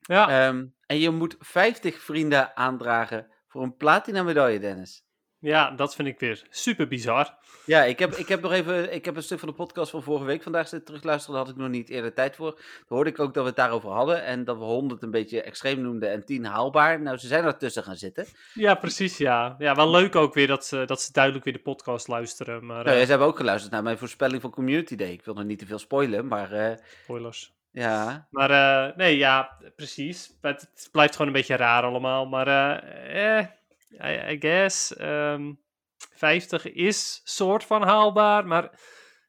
Ja, 0.01 0.29
Ehm, 0.29 0.67
en 0.87 0.99
je 0.99 1.11
moet 1.11 1.37
50 1.39 2.01
vrienden 2.03 2.57
aandragen 2.57 3.33
voor 3.49 3.63
een 3.63 3.77
platina 3.77 4.23
medaille, 4.23 4.61
Dennis. 4.61 5.06
Ja, 5.47 5.71
dat 5.71 5.95
vind 5.95 6.09
ik 6.09 6.21
weer 6.21 6.43
super 6.51 6.89
bizar. 6.89 7.35
Ja, 7.67 7.85
ik 7.85 7.99
heb, 7.99 8.15
ik 8.15 8.29
heb 8.29 8.41
nog 8.41 8.53
even, 8.53 8.95
ik 8.95 9.05
heb 9.05 9.17
een 9.17 9.23
stuk 9.23 9.39
van 9.39 9.49
de 9.49 9.55
podcast 9.55 9.91
van 9.91 10.03
vorige 10.03 10.25
week 10.25 10.43
vandaag 10.43 10.69
zitten 10.69 10.87
terugluisteren. 10.87 11.37
Daar 11.37 11.45
had 11.45 11.55
ik 11.55 11.61
nog 11.61 11.71
niet 11.71 11.89
eerder 11.89 12.15
tijd 12.15 12.37
voor. 12.37 12.55
Toen 12.55 12.65
hoorde 12.89 13.11
ik 13.11 13.19
ook 13.19 13.35
dat 13.35 13.43
we 13.43 13.49
het 13.49 13.59
daarover 13.59 13.91
hadden. 13.91 14.25
En 14.25 14.45
dat 14.45 14.57
we 14.57 14.65
100 14.65 15.03
een 15.03 15.11
beetje 15.11 15.43
extreem 15.43 15.81
noemden 15.81 16.11
en 16.11 16.25
10 16.25 16.45
haalbaar. 16.45 17.01
Nou, 17.01 17.17
ze 17.17 17.27
zijn 17.27 17.45
ertussen 17.45 17.83
gaan 17.83 17.97
zitten. 17.97 18.27
Ja, 18.53 18.75
precies, 18.75 19.17
ja. 19.19 19.55
Ja, 19.59 19.75
wel 19.75 19.91
leuk 19.91 20.17
ook 20.17 20.35
weer 20.35 20.47
dat 20.47 20.67
ze, 20.67 20.83
dat 20.87 21.03
ze 21.03 21.13
duidelijk 21.13 21.45
weer 21.45 21.55
de 21.55 21.61
podcast 21.61 22.09
luisteren. 22.09 22.67
Maar 22.67 22.85
Nou, 22.85 22.89
ja, 22.89 22.95
eh, 22.95 23.03
ze 23.03 23.11
hebben 23.11 23.29
ook 23.29 23.37
geluisterd 23.37 23.73
naar 23.73 23.83
mijn 23.83 23.99
voorspelling 23.99 24.41
van 24.41 24.51
Community 24.51 24.97
Day. 24.97 25.11
Ik 25.13 25.25
wil 25.25 25.35
nog 25.35 25.45
niet 25.45 25.59
te 25.59 25.67
veel 25.67 25.79
spoilen, 25.79 26.27
maar 26.27 26.53
eh, 26.53 26.77
spoilers. 27.03 27.55
ja. 27.71 28.27
Maar 28.31 28.51
eh, 28.51 28.97
nee, 28.97 29.17
ja, 29.17 29.57
precies. 29.77 30.37
Het, 30.41 30.61
het 30.75 30.89
blijft 30.93 31.13
gewoon 31.13 31.27
een 31.27 31.39
beetje 31.39 31.57
raar 31.57 31.83
allemaal. 31.83 32.27
Maar 32.27 32.47
eh 32.47 33.47
I, 33.91 34.31
I 34.33 34.37
guess. 34.41 34.97
ehm 34.97 35.53
50 36.13 36.73
is 36.73 37.21
soort 37.25 37.65
van 37.65 37.83
haalbaar, 37.83 38.47
maar 38.47 38.81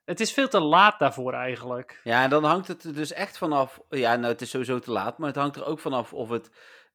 het 0.06 0.20
is 0.20 0.34
veel 0.34 0.48
te 0.48 0.60
laat 0.60 1.00
daarvoor 1.00 1.34
eigenlijk. 1.34 2.02
Ja, 2.04 2.24
en 2.24 2.30
dan 2.30 2.44
hangt 2.44 2.68
het 2.68 2.84
er 2.84 2.94
dus 2.94 3.12
echt 3.12 3.38
vanaf. 3.38 3.80
Ja, 3.90 4.16
nou, 4.16 4.32
het 4.32 4.42
is 4.42 4.50
sowieso 4.50 4.80
te 4.80 4.92
laat, 4.92 5.18
maar 5.18 5.28
het 5.28 5.38
hangt 5.38 5.56
er 5.56 5.66
ook 5.66 5.80
vanaf 5.80 6.14
of 6.14 6.30
het 6.30 6.50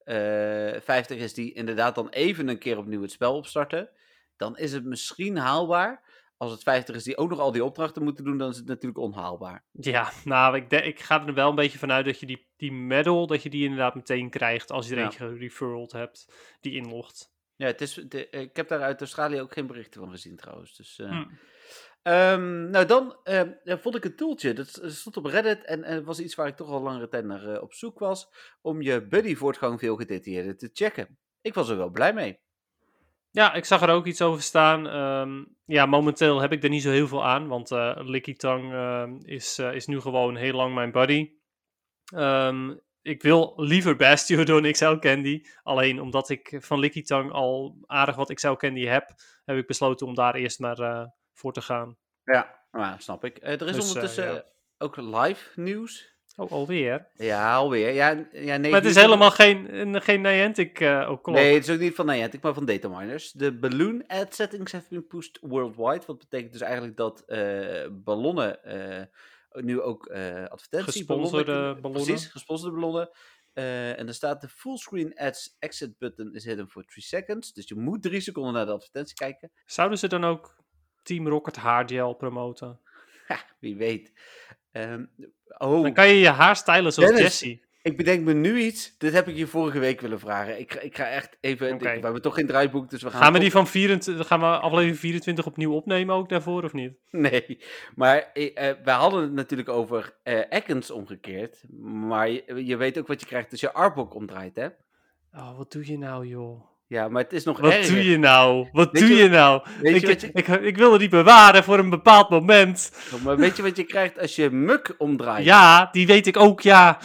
eh 0.05 0.81
50 0.81 1.19
is 1.19 1.35
die 1.35 1.53
inderdaad 1.53 1.95
dan 1.95 2.09
even 2.09 2.49
een 2.49 2.59
keer 2.59 2.79
opnieuw 2.79 3.03
het 3.03 3.11
spel 3.11 3.37
opstarten. 3.37 3.91
Dan 4.37 4.57
is 4.59 4.73
het 4.73 4.85
misschien 4.85 5.37
haalbaar. 5.37 6.11
Als 6.37 6.51
het 6.51 6.63
50 6.63 6.95
is 6.97 7.05
die 7.05 7.17
ook 7.17 7.31
nog 7.31 7.39
al 7.39 7.53
die 7.53 7.65
opdrachten 7.65 8.03
moeten 8.03 8.25
doen, 8.25 8.39
dan 8.39 8.51
is 8.51 8.57
het 8.57 8.67
natuurlijk 8.67 9.01
onhaalbaar. 9.01 9.65
Ja, 9.73 10.11
nou, 10.25 10.57
ik, 10.57 10.73
ik 10.73 11.01
ga 11.01 11.27
er 11.27 11.35
wel 11.35 11.49
een 11.49 11.55
beetje 11.55 11.79
vanuit 11.79 12.05
dat 12.05 12.21
je 12.21 12.27
die, 12.27 12.49
die 12.57 12.73
medal, 12.73 13.27
dat 13.27 13.43
je 13.43 13.51
die 13.51 13.63
inderdaad 13.63 13.95
meteen 13.95 14.31
krijgt 14.31 14.71
als 14.71 14.87
je 14.87 14.93
er 14.93 14.99
Ja. 14.99 15.05
eentje 15.05 15.29
gereferrald 15.29 15.93
hebt, 15.93 16.33
die 16.61 16.73
inlogt. 16.75 17.32
Ja, 17.63 17.69
het 17.69 17.81
is, 17.81 17.95
de- 17.95 18.29
ik 18.31 18.57
heb 18.57 18.69
daar 18.69 18.83
uit 18.83 19.01
Australië 19.01 19.41
ook 19.41 19.53
geen 19.53 19.67
berichten 19.67 20.01
van 20.01 20.11
gezien 20.11 20.37
trouwens. 20.37 20.77
Dus, 20.77 20.99
eh. 20.99 21.11
Hm. 21.11 21.25
Ehm, 22.03 22.71
nou, 22.71 22.87
dan 22.87 23.17
eh, 23.25 23.43
ja, 23.65 23.79
vond 23.79 23.95
ik 23.95 24.05
een 24.05 24.17
tooltje. 24.17 24.53
Dat 24.53 24.81
stond 24.85 25.17
op 25.17 25.25
Reddit 25.25 25.65
en, 25.65 25.85
het 25.85 26.05
was 26.05 26.21
iets 26.21 26.35
waar 26.35 26.47
ik 26.47 26.57
toch 26.57 26.69
al 26.69 26.83
langere 26.83 27.09
tijd 27.09 27.25
naar 27.25 27.47
eh, 27.55 27.63
op 27.63 27.73
zoek 27.73 27.99
was. 27.99 28.29
Om 28.61 28.83
je 28.83 29.07
buddy 29.07 29.35
voortgang 29.35 29.79
veel 29.79 29.97
gedetailleerder 29.97 30.57
te 30.57 30.71
checken. 30.73 31.19
Ik 31.41 31.55
was 31.55 31.69
er 31.69 31.77
wel 31.77 31.91
blij 31.91 32.13
mee. 32.13 32.41
Ja, 33.31 33.53
ik 33.53 33.65
zag 33.65 33.83
er 33.83 33.89
ook 33.91 34.07
iets 34.07 34.23
over 34.23 34.43
staan. 34.43 34.89
Ehm, 34.89 35.45
ja, 35.65 35.87
momenteel 35.87 36.41
heb 36.41 36.53
ik 36.53 36.63
er 36.63 36.69
niet 36.69 36.83
zo 36.83 36.91
heel 36.91 37.09
veel 37.09 37.25
aan, 37.25 37.49
want 37.49 37.71
eh 37.71 37.97
Licky 37.97 38.35
Tang 38.35 38.73
ehm, 38.73 39.17
is, 39.25 39.59
eh, 39.59 39.75
is 39.75 39.87
nu 39.87 40.01
gewoon 40.01 40.37
heel 40.37 40.55
lang 40.55 40.75
mijn 40.75 40.93
buddy. 40.93 41.31
Ehm, 42.15 42.75
ik 43.03 43.23
wil 43.23 43.53
liever 43.57 43.97
Bastiodon 43.97 44.73
XL 44.73 44.95
Candy. 44.97 45.43
Alleen 45.63 46.01
omdat 46.01 46.29
ik 46.29 46.57
van 46.59 46.79
Licky 46.79 47.03
Tang 47.03 47.31
al 47.33 47.77
aardig 47.87 48.17
wat 48.17 48.35
XL 48.35 48.53
Candy 48.53 48.85
heb, 48.85 49.15
heb 49.45 49.57
ik 49.57 49.67
besloten 49.67 50.07
om 50.07 50.15
daar 50.15 50.35
eerst 50.35 50.59
maar 50.59 50.79
eh, 50.79 51.05
voor 51.33 51.53
te 51.53 51.61
gaan. 51.63 51.97
Ja, 52.25 52.61
nou, 52.73 52.95
snap 53.01 53.25
ik. 53.25 53.39
Eh, 53.39 53.61
er 53.61 53.69
is 53.69 53.75
Dus, 53.75 53.85
eh, 53.85 53.87
ondertussen 53.89 54.35
ja. 54.35 54.45
ook 54.79 54.97
live 54.97 55.61
nieuws. 55.61 56.11
Oh, 56.37 56.51
alweer. 56.51 57.09
Ja, 57.15 57.55
alweer. 57.55 57.91
Ja, 57.93 58.09
ja, 58.33 58.57
nee, 58.57 58.71
Maar 58.71 58.81
het 58.81 58.91
is 58.91 58.95
helemaal 59.03 59.31
geen, 59.31 59.75
een- 59.81 60.03
geen 60.03 60.21
Niantic 60.21 60.81
eh 60.81 61.11
ook 61.11 61.23
klok. 61.23 61.37
Nee, 61.37 61.55
het 61.55 61.69
is 61.69 61.75
ook 61.75 61.81
niet 61.81 61.95
van 61.95 62.07
Niantic, 62.07 62.43
maar 62.43 62.55
van 62.55 62.65
dataminers. 62.65 63.33
De 63.33 63.59
balloon 63.59 64.05
ad 64.07 64.35
settings 64.35 64.73
have 64.73 64.87
been 64.89 65.07
pushed 65.07 65.39
worldwide. 65.41 66.03
Wat 66.07 66.19
betekent 66.19 66.53
dus 66.53 66.61
eigenlijk 66.61 66.97
dat 66.97 67.25
ballonnen 68.05 68.59
nu 69.61 69.81
ook 69.81 70.07
eh 70.07 70.45
advertentie 70.45 70.93
Gesponsorde 70.93 71.77
ballonnen-. 71.81 72.05
Precies, 72.05 72.27
gesponsorde 72.27 72.75
ballonnen. 72.75 73.11
Eh, 73.53 73.99
en 73.99 74.09
er 74.09 74.15
staat 74.15 74.41
de 74.41 74.49
fullscreen 74.49 75.15
ads 75.15 75.57
exit 75.59 75.99
button 75.99 76.35
is 76.35 76.45
hidden 76.45 76.69
for 76.69 76.85
3 76.85 77.03
seconds. 77.03 77.53
Dus 77.53 77.69
je 77.69 77.75
moet 77.75 78.03
drie 78.03 78.21
seconden 78.21 78.53
naar 78.53 78.67
de 78.67 78.73
advertentie 78.73 79.15
kijken. 79.15 79.51
Zouden 79.65 79.99
ze 79.99 80.09
dan 80.09 80.25
ook 80.25 80.57
Team 81.03 81.29
Rocket 81.29 81.57
haargel 81.57 82.15
promoten? 82.15 82.81
Ha, 83.27 83.45
wie 83.61 83.77
weet. 83.77 84.13
Ehm, 84.71 85.05
oh, 85.59 85.83
Dan 85.83 85.93
kan 85.93 86.09
je 86.09 86.15
je 86.15 86.29
haar 86.29 86.57
stylen 86.57 86.93
zoals 86.93 87.19
Jessie. 87.19 87.65
Ik 87.83 87.97
bedenk 87.97 88.25
me 88.25 88.33
nu 88.33 88.59
iets. 88.61 88.95
Dit 88.99 89.13
heb 89.13 89.29
ik 89.29 89.37
je 89.37 89.47
vorige 89.47 89.79
week 89.79 90.01
willen 90.01 90.19
vragen. 90.21 90.59
Ik, 90.61 90.73
ga- 90.73 90.81
ik 90.81 90.97
ga 90.97 91.05
echt 91.09 91.37
even... 91.41 91.69
Ik- 91.75 91.81
we 91.81 91.89
hebben 91.89 92.23
toch 92.23 92.35
geen 92.35 92.47
draaiboek, 92.47 92.91
dus 92.91 93.03
we 93.03 93.11
gaan... 93.11 93.23
Gaan 93.23 93.33
we 93.33 93.39
die 93.39 93.51
van 93.51 93.67
24, 93.67 94.27
gaan 94.27 94.41
we 94.41 94.47
aflevering 94.47 94.99
24 94.99 95.47
opnieuw 95.47 95.73
opnemen 95.73 96.15
ook 96.15 96.29
daarvoor 96.29 96.63
of 96.65 96.73
niet? 96.73 96.93
Nee, 97.11 97.59
maar 97.95 98.31
eh, 98.33 98.71
wij 98.85 98.95
hadden 98.95 99.23
het 99.23 99.33
natuurlijk 99.33 99.69
over 99.69 100.15
Ekans 100.49 100.91
omgekeerd. 100.91 101.63
Maar 101.83 102.31
je, 102.31 102.63
je 102.67 102.77
weet 102.77 102.99
ook 102.99 103.07
wat 103.07 103.21
je 103.21 103.27
krijgt 103.27 103.51
als 103.51 103.61
je 103.61 103.73
Arbok 103.73 104.15
omdraait, 104.15 104.57
hè? 104.57 104.67
Oh, 105.35 105.57
wat 105.57 105.73
doe 105.73 105.87
je 105.91 105.99
nou, 105.99 106.27
joh? 106.27 106.71
Ja, 106.87 107.09
maar 107.09 107.23
het 107.23 107.33
is 107.33 107.45
nog 107.45 107.61
Wat 107.61 107.73
erger. 107.73 107.95
doe 107.95 108.05
je 108.05 108.19
nou? 108.19 108.69
Wat 108.73 108.93
Weet 108.93 109.03
doe 109.03 109.11
je- 109.11 109.23
je 109.23 109.29
nou? 109.29 109.63
weet 109.81 110.01
je 110.01 110.01
Ik, 110.01 110.07
wat 110.07 110.21
je- 110.21 110.31
ik, 110.33 110.49
ik 110.49 110.77
wilde 110.77 110.99
die 110.99 111.09
bewaren 111.09 111.65
voor 111.65 111.79
een 111.79 111.91
bepaald 111.91 112.31
moment. 112.31 112.93
Maar 113.25 113.37
weet 113.37 113.57
je 113.57 113.63
wat 113.63 113.77
je 113.77 113.85
krijgt 113.85 114.19
als 114.19 114.37
je 114.37 114.51
Muk 114.51 114.95
omdraait? 114.99 115.45
Ja, 115.45 115.89
die 115.93 116.07
weet 116.07 116.27
ik 116.27 116.37
ook, 116.37 116.61
ja. 116.61 116.99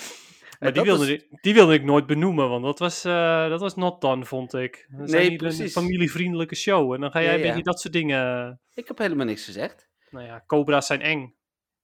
Maar 0.60 0.74
die 0.74 0.84
dat 0.84 0.98
wilde, 0.98 1.14
is- 1.16 1.24
die 1.42 1.54
wilde 1.54 1.74
ik 1.74 1.84
nooit 1.84 2.06
benoemen, 2.08 2.50
want 2.50 2.64
dat 2.64 2.80
was, 2.80 3.06
eh, 3.06 3.50
dat 3.50 3.60
was 3.60 3.76
not 3.76 4.02
done, 4.02 4.26
vond 4.26 4.54
ik. 4.54 4.88
Zijn 5.04 5.10
Nee, 5.28 5.36
precies. 5.36 5.60
een 5.76 5.82
familievriendelijke 5.82 6.56
show 6.56 6.94
en 6.94 7.00
dan 7.02 7.12
ga 7.12 7.22
jij 7.22 7.30
Ja, 7.32 7.36
een 7.38 7.42
beetje 7.42 7.64
dat 7.64 7.80
soort 7.80 7.94
dingen... 7.94 8.60
Ik 8.74 8.88
heb 8.88 8.98
helemaal 8.98 9.26
niks 9.26 9.46
gezegd. 9.46 9.90
Nou 10.10 10.26
ja, 10.26 10.44
cobra's 10.48 10.86
zijn 10.88 11.02
eng. 11.02 11.36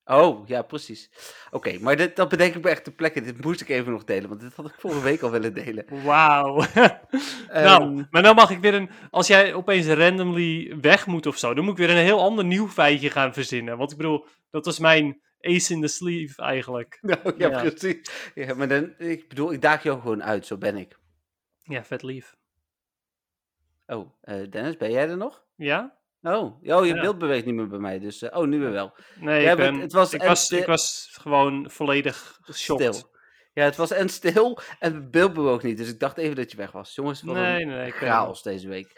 Oh, 0.05 0.47
ja, 0.47 0.61
precies. 0.61 1.09
Oké, 1.51 1.77
maar 1.79 1.95
dit, 1.95 2.15
dat 2.15 2.29
bedenk 2.29 2.55
ik 2.55 2.63
me 2.63 2.69
echt 2.69 2.83
ter 2.83 2.93
plekke. 2.93 3.21
Dit 3.21 3.43
moest 3.43 3.61
ik 3.61 3.69
even 3.69 3.91
nog 3.91 4.03
delen, 4.03 4.29
want 4.29 4.41
dit 4.41 4.53
had 4.55 4.65
ik 4.65 4.73
vorige 4.77 5.01
week 5.01 5.21
al 5.21 5.31
willen 5.31 5.53
delen. 5.53 5.85
Wauw. 6.05 6.57
Ehm, 7.47 7.63
nou, 7.63 8.05
maar 8.09 8.23
dan 8.23 8.35
mag 8.35 8.49
ik 8.49 8.59
weer 8.59 8.73
een... 8.73 8.89
Als 9.09 9.27
jij 9.27 9.53
opeens 9.53 9.87
randomly 9.87 10.75
weg 10.81 11.05
moet 11.07 11.25
of 11.25 11.37
zo, 11.37 11.53
dan 11.53 11.63
moet 11.63 11.79
ik 11.79 11.85
weer 11.85 11.95
een 11.97 12.03
heel 12.03 12.21
ander 12.21 12.45
nieuw 12.45 12.67
feitje 12.67 13.09
gaan 13.09 13.33
verzinnen. 13.33 13.77
Want 13.77 13.91
ik 13.91 13.97
bedoel, 13.97 14.25
dat 14.49 14.65
was 14.65 14.79
mijn 14.79 15.21
ace 15.45 15.73
in 15.73 15.81
the 15.81 15.87
sleeve 15.87 16.41
eigenlijk. 16.41 16.97
nou, 17.01 17.33
ja, 17.37 17.49
Ja. 17.49 17.59
precies. 17.61 18.09
Ja, 18.35 18.53
maar 18.53 18.67
dan, 18.67 18.93
ik 18.97 19.27
bedoel, 19.29 19.53
ik 19.53 19.61
daag 19.61 19.83
jou 19.83 20.01
gewoon 20.01 20.23
uit, 20.23 20.45
zo 20.45 20.57
ben 20.57 20.77
ik. 20.77 20.97
Ja, 21.63 21.83
vet 21.83 22.03
lief. 22.03 22.35
Oh, 23.85 24.09
eh, 24.21 24.49
Dennis, 24.49 24.77
ben 24.77 24.91
jij 24.91 25.09
er 25.09 25.17
nog? 25.17 25.43
Ja? 25.55 25.97
Oh, 26.21 26.61
oh 26.63 26.85
je 26.85 26.93
Ja. 26.93 27.01
beeld 27.01 27.17
beweegt 27.17 27.45
niet 27.45 27.55
meer 27.55 27.67
bij 27.67 27.79
mij, 27.79 27.99
dus... 27.99 28.21
eh, 28.21 28.37
oh, 28.39 28.47
nu 28.47 28.59
weer 28.59 28.71
wel. 28.71 28.95
Nee, 29.19 29.45
ik, 29.49 29.55
ben, 29.57 29.75
het 29.79 29.93
was 29.93 30.13
ik, 30.13 30.21
was, 30.23 30.51
ik 30.51 30.65
was 30.65 31.09
gewoon 31.21 31.69
volledig 31.71 32.37
geschokt. 32.41 32.83
Stil. 32.95 33.11
Ja, 33.53 33.63
het 33.63 33.75
was 33.75 33.91
en 33.91 34.09
stil 34.09 34.59
en 34.79 34.93
het 34.93 35.11
beeld 35.11 35.33
bewoog 35.33 35.63
niet. 35.63 35.77
Dus 35.77 35.89
ik 35.89 35.99
dacht 35.99 36.17
even 36.17 36.35
dat 36.35 36.51
je 36.51 36.57
weg 36.57 36.71
was. 36.71 36.95
Jongens, 36.95 37.21
wat 37.21 37.35
Nee, 37.35 37.61
een 37.61 37.67
nee, 37.67 37.91
chaos 37.91 38.41
deze 38.43 38.67
week. 38.67 38.91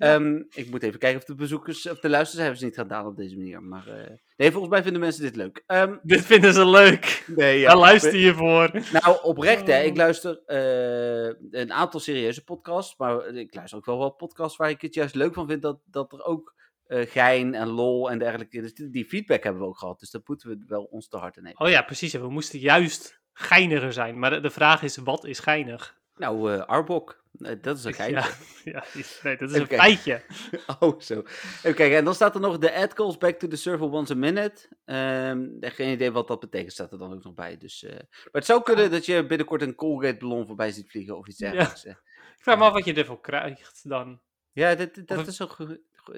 Ja. 0.00 0.14
Ehm, 0.14 0.42
ik 0.50 0.70
moet 0.70 0.82
even 0.82 0.98
kijken 0.98 1.18
of 1.20 1.24
de 1.26 1.34
bezoekers, 1.34 1.88
of 1.88 2.00
de 2.00 2.08
luistercijfers 2.08 2.60
niet 2.60 2.74
gaan 2.74 2.88
dalen 2.88 3.10
op 3.10 3.16
deze 3.16 3.36
manier. 3.36 3.62
Maar 3.62 3.86
eh, 3.86 4.10
nee, 4.36 4.50
volgens 4.50 4.72
mij 4.72 4.82
vinden 4.82 5.00
mensen 5.00 5.22
dit 5.22 5.36
leuk. 5.36 5.62
Ehm, 5.66 5.96
Dit 6.02 6.20
vinden 6.26 6.52
ze 6.54 6.66
leuk. 6.66 7.24
nee, 7.36 7.64
Daar 7.64 7.76
luister 7.76 8.16
je 8.16 8.34
voor. 8.34 8.70
Nou, 8.92 9.18
oprecht 9.22 9.66
hè. 9.66 9.82
Ik 9.82 9.90
Oh. 9.90 9.96
luister 9.96 10.40
eh, 10.46 11.34
een 11.60 11.72
aantal 11.72 12.00
serieuze 12.00 12.44
podcasts. 12.44 12.96
Maar 12.96 13.26
ik 13.26 13.54
luister 13.54 13.78
ook 13.78 13.84
wel 13.86 13.98
wat 13.98 14.16
podcasts 14.16 14.56
waar 14.56 14.70
ik 14.70 14.80
het 14.80 14.94
juist 14.94 15.14
leuk 15.14 15.34
van 15.34 15.48
vind 15.48 15.62
dat, 15.62 15.80
dat 15.84 16.12
er 16.12 16.24
ook 16.24 16.54
eh, 16.86 17.06
gein 17.10 17.54
en 17.54 17.68
lol 17.68 18.10
en 18.10 18.18
dergelijke. 18.18 18.60
Dus 18.60 18.74
die, 18.74 18.90
die 18.90 19.04
feedback 19.04 19.42
hebben 19.42 19.62
we 19.62 19.68
ook 19.68 19.78
gehad. 19.78 20.00
Dus 20.00 20.10
dat 20.10 20.28
moeten 20.28 20.48
we 20.48 20.64
wel 20.66 20.82
ons 20.84 21.08
te 21.08 21.16
harte 21.16 21.40
nemen. 21.40 21.60
Oh 21.60 21.68
ja, 21.68 21.82
precies. 21.82 22.12
We 22.12 22.30
moesten 22.30 22.58
juist 22.58 23.20
geiniger 23.32 23.92
zijn. 23.92 24.18
Maar 24.18 24.30
de, 24.30 24.40
de 24.40 24.50
vraag 24.50 24.82
is, 24.82 24.96
wat 24.96 25.24
is 25.24 25.38
geinig? 25.38 25.98
Nou, 26.16 26.58
Arbok. 26.58 27.19
Eh, 27.38 27.52
dat 27.60 27.78
is 27.78 27.84
een 27.84 27.94
geintje. 28.02 28.30
Ja, 28.72 28.84
ja, 28.94 29.02
nee, 29.22 29.36
dat 29.36 29.50
is 29.50 29.56
Even 29.56 29.72
een 29.72 29.78
feitje. 29.78 30.22
Oh, 30.80 31.00
zo. 31.00 31.14
Even 31.18 31.74
kijken, 31.74 31.96
en 31.96 32.04
dan 32.04 32.14
staat 32.14 32.34
er 32.34 32.40
nog 32.40 32.58
de 32.58 32.74
ad 32.74 32.92
calls 32.94 33.18
back 33.18 33.38
to 33.38 33.48
the 33.48 33.56
server 33.56 33.90
once 33.90 34.12
a 34.12 34.16
minute. 34.16 34.68
Ehm 34.84 35.46
geen 35.60 35.92
idee 35.92 36.10
wat 36.12 36.28
dat 36.28 36.40
betekent, 36.40 36.72
staat 36.72 36.92
er 36.92 36.98
dan 36.98 37.12
ook 37.12 37.24
nog 37.24 37.34
bij. 37.34 37.56
Dus, 37.56 37.84
eh, 37.84 37.92
maar 37.92 38.06
het 38.32 38.44
zou 38.44 38.62
kunnen 38.62 38.90
dat 38.90 39.06
je 39.06 39.26
binnenkort 39.26 39.62
een 39.62 39.74
Colgate 39.74 40.16
ballon 40.16 40.46
voorbij 40.46 40.70
ziet 40.72 40.90
vliegen 40.90 41.16
of 41.18 41.26
iets 41.28 41.38
Ja. 41.38 41.50
dergelijks. 41.50 41.84
eh. 41.84 41.92
Ik 42.36 42.42
vraag 42.46 42.58
me 42.58 42.64
af 42.64 42.72
wat 42.72 42.84
je 42.84 42.94
ervoor 42.94 43.20
krijgt 43.20 43.88
dan. 43.88 44.20
Ja, 44.52 44.74
dat 44.74 44.90
Of- 45.06 45.26
is 45.26 45.42
ook. 45.42 45.56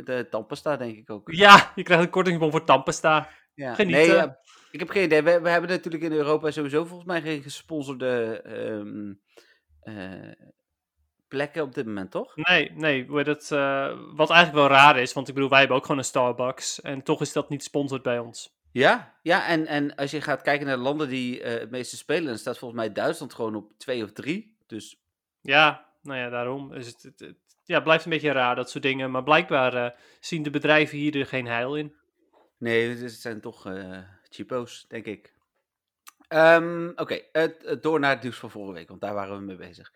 De 0.05 0.27
tandpasta 0.31 0.77
denk 0.77 0.97
ik 0.97 1.11
ook. 1.11 1.31
Ja, 1.33 1.73
je 1.75 1.83
krijgt 1.83 2.05
een 2.05 2.11
kortingsbon 2.11 2.51
voor 2.51 2.65
Tampesta. 2.65 3.29
Ja. 3.55 3.75
Genieten. 3.75 4.07
Nee, 4.07 4.17
ja, 4.17 4.39
ik 4.71 4.79
heb 4.79 4.89
geen 4.91 5.05
idee. 5.05 5.23
We, 5.23 5.41
we 5.41 5.49
hebben 5.49 5.71
natuurlijk 5.71 6.03
in 6.03 6.13
Europa 6.13 6.51
sowieso 6.51 6.85
volgens 6.85 7.09
mij 7.09 7.21
geen 7.23 7.43
gesponsorde 7.43 8.41
ehm, 8.43 9.13
eh, 9.81 10.33
plekken 11.33 11.63
op 11.63 11.75
dit 11.75 11.87
moment, 11.87 12.11
toch? 12.11 12.37
Nee, 12.37 12.71
nee, 12.75 13.07
eh, 13.07 13.99
wat 14.15 14.31
eigenlijk 14.31 14.53
wel 14.53 14.67
raar 14.67 14.99
is, 14.99 15.13
want 15.13 15.29
ik 15.29 15.35
bedoel, 15.35 15.49
wij 15.51 15.59
hebben 15.59 15.77
ook 15.77 15.83
gewoon 15.83 15.99
een 15.99 16.05
Starbucks. 16.05 16.81
En 16.81 17.03
toch 17.03 17.21
is 17.21 17.33
dat 17.33 17.49
niet 17.49 17.63
sponsored 17.63 18.03
bij 18.03 18.19
ons. 18.19 18.57
Ja, 18.71 19.19
ja 19.23 19.47
en, 19.47 19.67
en 19.67 19.95
als 19.95 20.11
je 20.11 20.21
gaat 20.21 20.43
kijken 20.43 20.67
naar 20.67 20.77
de 20.77 20.83
landen 20.83 21.09
die 21.09 21.43
eh, 21.43 21.61
het 21.61 21.71
meeste 21.71 21.97
spelen, 21.97 22.25
dan 22.25 22.39
staat 22.39 22.59
volgens 22.59 22.81
mij 22.81 22.93
Duitsland 22.93 23.35
gewoon 23.35 23.55
op 23.55 23.73
twee 23.79 24.03
of 24.05 24.13
drie. 24.13 24.57
Dus 24.67 25.03
Ja, 25.41 25.87
nou 26.03 26.19
ja, 26.19 26.29
daarom. 26.29 26.73
is 26.73 26.87
het, 26.87 27.03
het, 27.03 27.21
het- 27.21 27.37
ja, 27.65 27.81
blijft 27.81 28.05
een 28.05 28.11
beetje 28.11 28.33
raar, 28.33 28.55
dat 28.57 28.71
soort 28.71 28.83
dingen. 28.85 29.11
Maar 29.11 29.23
blijkbaar 29.23 29.75
eh, 29.75 29.99
zien 30.21 30.43
de 30.43 30.51
bedrijven 30.51 30.99
hier 30.99 31.17
er 31.17 31.27
geen 31.27 31.47
heil 31.47 31.77
in. 31.77 31.95
nee, 32.59 32.97
het 32.97 33.13
zijn 33.13 33.41
toch 33.41 33.63
cheapo's, 34.29 34.85
denk 34.89 35.07
ik. 35.07 35.33
Ehm, 36.29 36.89
Oké, 36.97 37.21
door 37.81 38.01
naar 38.01 38.11
het 38.15 38.23
nieuws 38.23 38.39
van 38.39 38.51
vorige 38.51 38.73
week, 38.73 38.89
want 38.89 39.01
daar 39.01 39.15
waren 39.15 39.37
we 39.39 39.45
mee 39.45 39.57
bezig. 39.57 39.93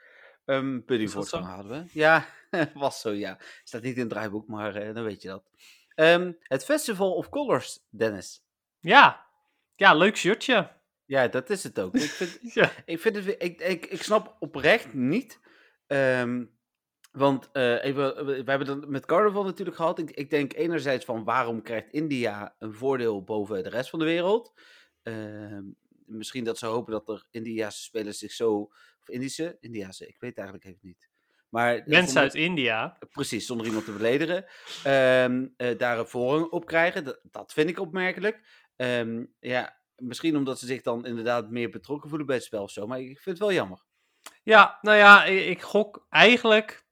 Um, 0.47 0.85
puddingvoortgang 0.85 1.45
zo? 1.45 1.51
hadden 1.51 1.73
we. 1.73 1.99
Ja, 1.99 2.27
was 2.75 3.01
zo, 3.01 3.11
ja. 3.11 3.39
Staat 3.65 3.83
niet 3.83 3.95
in 3.95 4.01
het 4.01 4.09
draaiboek, 4.11 4.49
maar 4.49 4.75
eh, 4.77 4.95
dan 4.95 5.05
weet 5.05 5.23
je 5.23 5.29
dat. 5.29 5.51
Ehm, 5.95 6.33
het 6.41 6.65
Festival 6.65 7.15
of 7.15 7.29
Colors, 7.29 7.81
Dennis. 7.91 8.45
Ja, 8.81 9.27
ja, 9.75 9.95
leuk 9.95 10.17
shirtje. 10.17 10.71
Ja, 11.05 11.29
dat 11.29 11.51
is 11.51 11.63
het 11.63 11.81
ook. 11.81 11.95
Ik 11.95 12.11
vind, 12.11 12.39
Ja. 12.55 12.71
ik, 12.85 13.01
vind 13.01 13.17
het, 13.17 13.27
ik, 13.39 13.61
ik, 13.61 13.87
ik 13.87 14.03
snap 14.03 14.37
oprecht 14.39 14.95
niet. 14.95 15.41
ehm, 15.87 16.45
want 17.13 17.49
eh, 17.53 17.85
even, 17.85 18.27
we 18.27 18.45
we 18.45 18.51
hebben 18.51 18.69
het 18.69 18.89
met 18.89 19.07
carnaval 19.07 19.45
natuurlijk 19.45 19.77
gehad. 19.77 19.99
Ik, 19.99 20.11
ik 20.11 20.31
denk 20.31 20.53
enerzijds 20.55 21.05
van 21.05 21.25
waarom 21.25 21.63
krijgt 21.63 21.93
India 21.93 22.55
een 22.59 22.75
voordeel 22.75 23.23
boven 23.25 23.63
de 23.63 23.69
rest 23.69 23.91
van 23.91 23.99
de 23.99 24.05
wereld? 24.05 24.53
Ehm, 25.03 25.63
misschien 26.07 26.45
dat 26.45 26.59
ze 26.59 26.67
hopen 26.67 26.93
dat 26.93 27.09
er 27.09 27.27
Indiase 27.31 27.83
spelers 27.83 28.19
zich 28.19 28.33
zo. 28.33 28.71
Of 29.09 29.15
Indische? 29.15 29.57
Indiase, 29.61 30.07
ik 30.07 30.17
weet 30.19 30.37
eigenlijk 30.37 30.67
even 30.67 30.81
niet. 30.83 31.09
Maar, 31.49 31.75
Mensen 31.75 32.05
zonder- 32.05 32.23
uit 32.23 32.35
India. 32.35 32.99
Precies, 33.11 33.47
zonder 33.47 33.67
iemand 33.67 33.85
te 33.85 33.93
beledigen. 33.93 34.45
Ehm, 34.85 35.47
eh, 35.57 35.79
daar 35.79 35.99
een 35.99 36.07
voorrang 36.07 36.51
op 36.51 36.67
krijgen. 36.67 37.05
Dat, 37.05 37.21
dat 37.23 37.53
vind 37.53 37.69
ik 37.69 37.79
opmerkelijk. 37.81 38.41
Ehm, 38.77 39.25
ja, 39.41 39.81
misschien 39.97 40.37
omdat 40.37 40.59
ze 40.59 40.67
zich 40.67 40.83
dan 40.83 41.07
inderdaad 41.07 41.51
meer 41.51 41.71
betrokken 41.71 42.09
voelen 42.09 42.27
bij 42.27 42.37
het 42.37 42.45
spel 42.45 42.63
of 42.63 42.71
zo. 42.71 42.87
Maar 42.87 43.01
ik 43.01 43.07
vind 43.07 43.25
het 43.25 43.39
wel 43.39 43.53
jammer. 43.53 43.85
Ja, 44.43 44.79
nou 44.83 44.97
ja, 44.97 45.25
ik, 45.25 45.45
ik 45.47 45.63
gok 45.63 46.07
eigenlijk. 46.11 46.85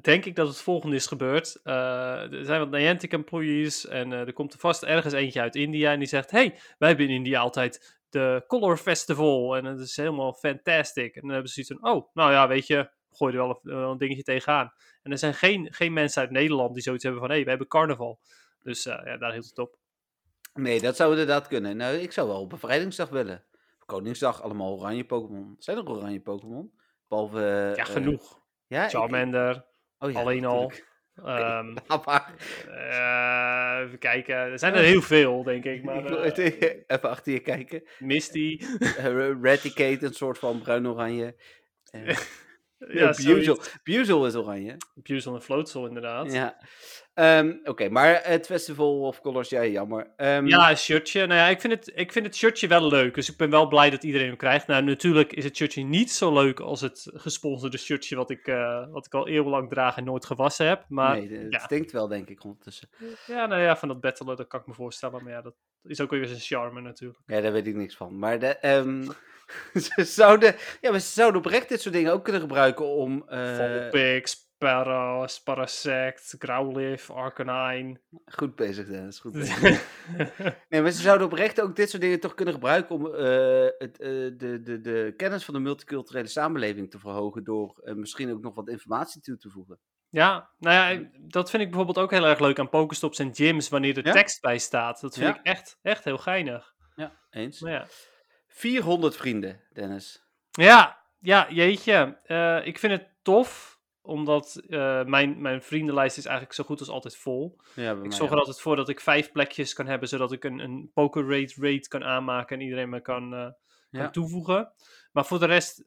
Denk 0.00 0.24
ik 0.24 0.36
dat 0.36 0.48
het 0.48 0.56
volgende 0.60 0.96
is 0.96 1.06
gebeurd. 1.06 1.60
Eh, 1.62 2.32
er 2.32 2.44
zijn 2.44 2.58
wat 2.60 2.70
Niantic 2.70 3.12
employees 3.12 3.86
en 3.86 4.12
eh, 4.12 4.20
er 4.20 4.32
komt 4.32 4.52
er 4.52 4.58
vast 4.58 4.82
ergens 4.82 5.14
eentje 5.14 5.40
uit 5.40 5.54
India 5.54 5.92
en 5.92 5.98
die 5.98 6.08
zegt: 6.08 6.30
Hey, 6.30 6.58
wij 6.78 6.88
hebben 6.88 7.08
in 7.08 7.14
India 7.14 7.40
altijd 7.40 8.00
de 8.12 8.44
Color 8.46 8.76
Festival 8.76 9.56
en 9.56 9.64
het 9.64 9.80
is 9.80 9.96
helemaal 9.96 10.32
fantastic. 10.32 11.14
En 11.14 11.20
dan 11.20 11.30
hebben 11.30 11.48
ze 11.50 11.62
zoiets 11.64 11.82
van: 11.82 11.94
Oh, 11.94 12.08
nou 12.14 12.32
ja, 12.32 12.48
weet 12.48 12.66
je, 12.66 12.90
gooi 13.10 13.32
er 13.32 13.38
wel 13.38 13.60
een, 13.62 13.72
wel 13.80 13.90
een 13.90 13.98
dingetje 13.98 14.22
tegenaan. 14.22 14.72
En 15.02 15.12
er 15.12 15.18
zijn 15.18 15.34
geen, 15.34 15.72
geen 15.72 15.92
mensen 15.92 16.22
uit 16.22 16.30
Nederland 16.30 16.74
die 16.74 16.82
zoiets 16.82 17.02
hebben 17.02 17.20
van: 17.20 17.30
Hey, 17.30 17.42
we 17.42 17.48
hebben 17.48 17.68
carnaval. 17.68 18.20
Dus 18.62 18.86
eh, 18.86 19.00
ja, 19.04 19.16
daar 19.16 19.32
hield 19.32 19.48
het 19.48 19.58
op. 19.58 19.76
Nee, 20.54 20.80
dat 20.80 20.96
zou 20.96 21.10
inderdaad 21.10 21.48
kunnen. 21.48 21.76
Nou, 21.76 21.94
ik 21.96 22.12
zou 22.12 22.28
wel 22.28 22.40
op 22.40 22.50
bevrijdingsdag 22.50 23.08
willen. 23.08 23.44
Koningsdag, 23.86 24.42
allemaal 24.42 24.78
oranje 24.78 25.04
Pokémon. 25.04 25.56
Zijn 25.58 25.76
er 25.76 25.88
oranje 25.90 26.20
Pokémon? 26.20 26.72
Behalve... 27.08 27.40
Ja, 27.76 27.84
eh, 27.84 27.84
genoeg. 27.84 28.40
ja, 28.66 28.84
ik- 28.84 28.90
Charmander. 28.90 29.64
oh 29.98 30.10
ja, 30.10 30.20
alleen 30.20 30.44
al. 30.44 30.72
Ehm, 31.16 31.76
eh, 32.66 33.86
even 33.86 33.98
kijken. 33.98 34.34
Er 34.36 34.58
zijn 34.58 34.74
er 34.74 34.82
heel 34.82 35.02
veel, 35.02 35.42
denk 35.42 35.64
ik. 35.64 35.84
Maar 35.84 36.04
eh, 36.04 36.36
Even 36.86 37.10
achter 37.10 37.32
je 37.32 37.40
kijken. 37.40 37.82
Misty. 37.98 38.60
Eh, 38.78 39.30
Raticate, 39.42 40.06
een 40.06 40.14
soort 40.14 40.38
van 40.38 40.60
bruin-oranje. 40.60 41.34
Ja, 42.88 43.12
ja, 43.16 43.34
Buzel. 43.82 44.26
is 44.26 44.34
oranje. 44.34 44.76
Buzel 44.94 45.34
en 45.34 45.42
Floatsel, 45.42 45.86
inderdaad. 45.86 46.32
Ja, 46.32 46.32
Ja. 46.32 46.58
Ehm, 47.14 47.54
Oké, 47.64 47.88
maar 47.88 48.20
het 48.22 48.46
Festival 48.46 49.00
of 49.00 49.20
Colors, 49.20 49.48
ja, 49.48 49.66
jammer. 49.66 50.12
Ehm, 50.16 50.46
een 50.46 50.76
shirtje. 50.76 51.26
Nou 51.26 51.40
ja, 51.40 51.46
ik 51.48 51.60
vind, 51.60 51.72
het, 51.72 51.92
ik 51.94 52.12
vind 52.12 52.26
het 52.26 52.36
shirtje 52.36 52.66
wel 52.66 52.88
leuk. 52.88 53.14
Dus 53.14 53.30
ik 53.30 53.36
ben 53.36 53.50
wel 53.50 53.68
blij 53.68 53.90
dat 53.90 54.02
iedereen 54.02 54.26
hem 54.26 54.36
krijgt. 54.36 54.66
Nou, 54.66 54.82
natuurlijk 54.84 55.32
is 55.32 55.44
het 55.44 55.56
shirtje 55.56 55.82
niet 55.84 56.12
zo 56.12 56.32
leuk 56.32 56.60
als 56.60 56.80
het 56.80 57.10
gesponsorde 57.14 57.78
shirtje 57.78 58.16
wat 58.16 58.30
ik, 58.30 58.46
eh, 58.46 58.86
wat 58.90 59.06
ik 59.06 59.14
al 59.14 59.28
eeuwenlang 59.28 59.68
draag 59.68 59.96
en 59.96 60.04
nooit 60.04 60.24
gewassen 60.26 60.66
heb. 60.66 60.84
Maar 60.88 61.16
nee, 61.16 61.38
het 61.38 61.52
ja. 61.52 61.58
stinkt 61.58 61.92
wel, 61.92 62.08
denk 62.08 62.28
ik, 62.28 62.44
ondertussen. 62.44 62.88
ja, 63.26 63.46
nou 63.46 63.62
ja, 63.62 63.76
van 63.76 63.88
dat 63.88 64.00
battelen, 64.00 64.36
dat 64.36 64.46
kan 64.46 64.60
ik 64.60 64.66
me 64.66 64.74
voorstellen. 64.74 65.24
Maar 65.24 65.32
ja, 65.32 65.42
dat 65.42 65.54
is 65.84 66.00
ook 66.00 66.10
weer 66.10 66.26
zijn 66.26 66.40
charme 66.40 66.80
natuurlijk. 66.80 67.20
Ja, 67.26 67.40
daar 67.40 67.52
weet 67.52 67.66
ik 67.66 67.74
niks 67.74 67.96
van. 67.96 68.18
Maar 68.18 68.38
de, 68.38 68.46
ehm, 68.46 69.08
ze, 69.96 70.04
zouden, 70.04 70.54
ja, 70.80 70.90
maar 70.90 71.00
ze 71.00 71.12
zouden 71.12 71.40
oprecht 71.40 71.68
dit 71.68 71.80
soort 71.80 71.94
dingen 71.94 72.12
ook 72.12 72.22
kunnen 72.24 72.42
gebruiken 72.42 72.86
om... 72.86 73.28
eh, 73.28 73.56
Volpix, 73.56 74.50
Paras, 74.58 75.42
Parasect, 75.42 76.34
Growlithe, 76.38 77.12
Arcanine. 77.12 78.00
goed 78.24 78.54
bezig, 78.56 78.86
Dennis. 78.86 79.18
Goed 79.20 79.32
bezig. 79.32 79.60
Nee, 80.68 80.82
maar 80.82 80.90
ze 80.90 81.02
zouden 81.02 81.26
oprecht 81.26 81.60
ook 81.60 81.76
dit 81.76 81.90
soort 81.90 82.02
dingen 82.02 82.20
toch 82.20 82.34
kunnen 82.34 82.54
gebruiken 82.54 82.94
om 82.94 83.06
eh, 83.14 83.66
het, 83.78 84.00
eh, 84.00 84.08
de, 84.36 84.60
de, 84.62 84.80
de 84.80 85.14
kennis 85.16 85.44
van 85.44 85.54
de 85.54 85.60
multiculturele 85.60 86.26
samenleving 86.28 86.90
te 86.90 86.98
verhogen 86.98 87.44
door 87.44 87.80
misschien 87.96 88.32
ook 88.32 88.42
nog 88.42 88.54
wat 88.54 88.68
informatie 88.68 89.20
toe 89.20 89.36
te 89.36 89.50
voegen. 89.50 89.78
Ja, 90.08 90.50
nou 90.58 90.94
ja, 91.00 91.08
dat 91.20 91.50
vind 91.50 91.62
ik 91.62 91.68
bijvoorbeeld 91.68 91.98
ook 92.04 92.10
heel 92.10 92.26
erg 92.26 92.38
leuk 92.38 92.58
aan 92.58 92.68
Pokestops 92.68 93.18
en 93.18 93.34
gyms, 93.34 93.68
wanneer 93.68 93.96
er 93.98 94.06
Ja? 94.06 94.12
tekst 94.12 94.40
bij 94.40 94.58
staat. 94.58 95.00
Dat 95.00 95.14
vind 95.14 95.26
Ja. 95.26 95.38
ik 95.40 95.46
echt, 95.46 95.78
echt 95.82 96.04
heel 96.04 96.18
geinig. 96.18 96.72
Ja, 96.94 97.12
eens. 97.30 97.60
Maar 97.60 97.72
ja, 97.72 97.86
400 98.52 99.16
vrienden, 99.16 99.60
Dennis. 99.72 100.22
ja, 100.50 100.98
ja 101.20 101.46
jeetje. 101.50 102.18
Eh, 102.24 102.66
ik 102.66 102.78
vind 102.78 102.92
het 102.92 103.08
tof, 103.22 103.80
omdat 104.02 104.56
eh, 104.68 105.04
mijn, 105.04 105.40
mijn 105.40 105.62
vriendenlijst 105.62 106.16
is 106.18 106.24
eigenlijk 106.24 106.54
zo 106.56 106.64
goed 106.64 106.78
als 106.80 106.88
altijd 106.88 107.16
vol. 107.16 107.56
Ja, 107.74 107.98
Ik 108.02 108.12
zorg 108.12 108.30
er 108.30 108.38
altijd 108.38 108.60
voor 108.60 108.76
dat 108.76 108.88
ik 108.88 109.00
vijf 109.00 109.32
plekjes 109.32 109.72
kan 109.72 109.86
hebben, 109.86 110.08
zodat 110.08 110.32
ik 110.32 110.44
een, 110.44 110.58
een 110.58 110.90
poker 110.94 111.22
rate 111.28 111.54
rate 111.56 111.88
kan 111.88 112.04
aanmaken 112.04 112.56
en 112.56 112.62
iedereen 112.62 112.88
me 112.88 113.00
kan, 113.00 113.34
eh, 113.34 113.40
kan 113.90 114.00
Ja. 114.00 114.10
toevoegen. 114.10 114.72
Maar 115.12 115.26
voor 115.26 115.38
de 115.38 115.46
rest, 115.46 115.84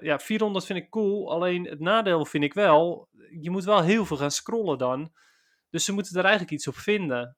ja, 0.00 0.18
400 0.18 0.64
vind 0.66 0.78
ik 0.78 0.90
cool. 0.90 1.30
Alleen 1.32 1.64
het 1.64 1.80
nadeel 1.80 2.24
vind 2.24 2.44
ik 2.44 2.54
wel, 2.54 3.08
je 3.40 3.50
moet 3.50 3.64
wel 3.64 3.82
heel 3.82 4.04
veel 4.06 4.16
gaan 4.16 4.30
scrollen 4.30 4.78
dan. 4.78 5.12
Dus 5.70 5.84
ze 5.84 5.92
moeten 5.92 6.16
er 6.16 6.22
eigenlijk 6.24 6.52
iets 6.52 6.68
op 6.68 6.74
vinden. 6.76 7.36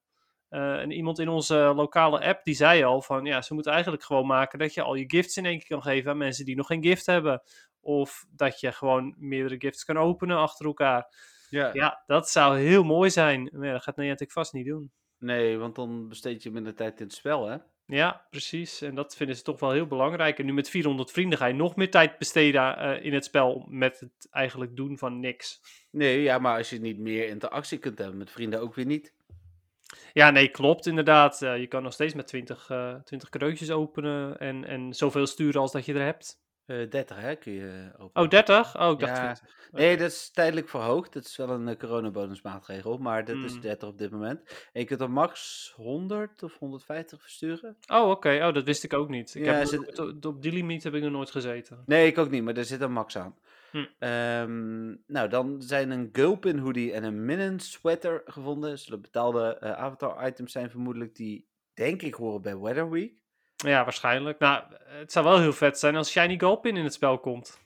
Eh, 0.50 0.78
en 0.78 0.90
iemand 0.90 1.18
in 1.18 1.28
onze 1.28 1.72
lokale 1.76 2.20
app 2.20 2.44
die 2.44 2.54
zei 2.54 2.82
al 2.82 3.02
van 3.02 3.24
ja, 3.24 3.42
ze 3.42 3.54
moeten 3.54 3.72
eigenlijk 3.72 4.02
gewoon 4.02 4.26
maken 4.26 4.58
dat 4.58 4.74
je 4.74 4.82
al 4.82 4.94
je 4.94 5.04
gifts 5.06 5.36
in 5.36 5.44
één 5.44 5.58
keer 5.58 5.68
kan 5.68 5.82
geven 5.82 6.10
aan 6.10 6.16
mensen 6.16 6.44
die 6.44 6.56
nog 6.56 6.66
geen 6.66 6.82
gift 6.82 7.06
hebben. 7.06 7.42
Of 7.80 8.26
dat 8.30 8.60
je 8.60 8.72
gewoon 8.72 9.14
meerdere 9.18 9.56
gifts 9.58 9.84
kan 9.84 9.98
openen 9.98 10.36
achter 10.36 10.66
elkaar. 10.66 11.14
Ja. 11.50 11.70
Ja, 11.72 12.02
dat 12.06 12.30
zou 12.30 12.58
heel 12.58 12.82
mooi 12.82 13.10
zijn. 13.10 13.50
Maar 13.52 13.66
ja, 13.66 13.72
dat 13.72 13.82
gaat 13.82 13.96
Niantic 13.96 14.32
vast 14.32 14.52
niet 14.52 14.66
doen. 14.66 14.90
Nee, 15.18 15.58
want 15.58 15.74
dan 15.74 16.08
besteed 16.08 16.42
je 16.42 16.50
minder 16.50 16.74
tijd 16.74 17.00
in 17.00 17.06
het 17.06 17.14
spel, 17.14 17.46
hè? 17.46 17.56
Ja, 17.86 18.26
precies. 18.30 18.80
En 18.80 18.94
dat 18.94 19.16
vinden 19.16 19.36
ze 19.36 19.42
toch 19.42 19.60
wel 19.60 19.70
heel 19.70 19.86
belangrijk. 19.86 20.38
En 20.38 20.46
nu 20.46 20.52
met 20.52 20.70
400 20.70 21.10
vrienden 21.10 21.38
ga 21.38 21.46
je 21.46 21.54
nog 21.54 21.76
meer 21.76 21.90
tijd 21.90 22.18
besteden 22.18 22.76
eh, 22.76 23.04
in 23.04 23.14
het 23.14 23.24
spel 23.24 23.66
met 23.68 24.00
het 24.00 24.28
eigenlijk 24.30 24.76
doen 24.76 24.98
van 24.98 25.20
niks. 25.20 25.60
Nee, 25.90 26.22
ja, 26.22 26.38
maar 26.38 26.56
als 26.56 26.70
je 26.70 26.80
niet 26.80 26.98
meer 26.98 27.28
interactie 27.28 27.78
kunt 27.78 27.98
hebben 27.98 28.18
met 28.18 28.30
vrienden, 28.30 28.60
ook 28.60 28.74
weer 28.74 28.86
niet. 28.86 29.14
Ja, 30.12 30.30
nee, 30.30 30.48
klopt 30.48 30.86
inderdaad. 30.86 31.42
Eh, 31.42 31.58
je 31.58 31.66
kan 31.66 31.82
nog 31.82 31.92
steeds 31.92 32.14
met 32.14 32.26
20, 32.26 32.70
eh 32.70 32.94
20 33.04 33.28
cadeautjes 33.28 33.70
openen 33.70 34.38
en, 34.38 34.64
en 34.64 34.94
zoveel 34.94 35.26
sturen 35.26 35.60
als 35.60 35.72
dat 35.72 35.84
je 35.84 35.94
er 35.94 36.04
hebt. 36.04 36.38
Eh 36.66 36.90
30, 36.90 37.16
hè, 37.20 37.34
kun 37.36 37.52
je 37.52 37.90
openen. 37.98 38.24
Oh, 38.24 38.28
30? 38.28 38.80
Oh, 38.80 38.90
ik 38.90 38.98
dacht 38.98 39.16
Ja, 39.16 39.34
20. 39.34 39.58
Nee, 39.70 39.96
dat 39.96 40.10
is 40.10 40.30
tijdelijk 40.30 40.68
verhoogd. 40.68 41.12
Dat 41.12 41.24
is 41.24 41.36
wel 41.36 41.50
een 41.50 41.68
uh, 41.68 41.76
coronabonusmaatregel, 41.76 42.98
maar 42.98 43.24
dat 43.24 43.36
is 43.36 43.52
Hmm. 43.52 43.60
30 43.60 43.88
op 43.88 43.98
dit 43.98 44.10
moment. 44.10 44.40
En 44.72 44.80
je 44.80 44.86
kunt 44.86 45.00
er 45.00 45.10
max 45.10 45.72
100 45.76 46.42
of 46.42 46.58
150 46.58 47.20
versturen. 47.22 47.76
Oh, 47.92 48.10
oké. 48.10 48.46
Oh, 48.46 48.54
dat 48.54 48.64
wist 48.64 48.84
ik 48.84 48.92
ook 48.92 49.08
niet. 49.08 49.34
Ik 49.34 49.44
Ja, 49.44 49.52
heb, 49.52 49.98
op, 49.98 50.24
op 50.24 50.42
die 50.42 50.52
limiet 50.52 50.82
heb 50.84 50.94
ik 50.94 51.02
nog 51.02 51.12
nooit 51.12 51.30
gezeten. 51.30 51.82
Nee, 51.86 52.06
ik 52.06 52.18
ook 52.18 52.30
niet, 52.30 52.42
maar 52.42 52.56
er 52.56 52.64
zit 52.64 52.80
een 52.80 52.92
max 52.92 53.16
aan. 53.16 53.34
Hm. 53.70 53.84
Ehm, 53.98 54.88
nou, 55.06 55.28
dan 55.28 55.62
zijn 55.62 55.90
een 55.90 56.08
Gulpin 56.12 56.58
hoodie 56.58 56.92
en 56.92 57.04
een 57.04 57.24
Minion 57.24 57.58
sweater 57.60 58.22
gevonden. 58.24 58.78
Zullen 58.78 59.00
betaalde 59.00 59.56
eh, 59.58 59.72
avatar 59.72 60.26
items 60.26 60.52
zijn 60.52 60.70
vermoedelijk 60.70 61.14
die, 61.14 61.48
denk 61.74 62.02
ik, 62.02 62.14
horen 62.14 62.42
bij 62.42 62.58
Weather 62.58 62.90
Week. 62.90 63.18
Ja, 63.56 63.82
waarschijnlijk. 63.84 64.38
Nou, 64.38 64.64
het 64.78 65.12
zou 65.12 65.24
wel 65.24 65.40
heel 65.40 65.52
vet 65.52 65.78
zijn 65.78 65.96
als 65.96 66.10
Shiny 66.10 66.38
Gulpin 66.38 66.76
in 66.76 66.84
het 66.84 66.92
spel 66.94 67.18
komt. 67.18 67.60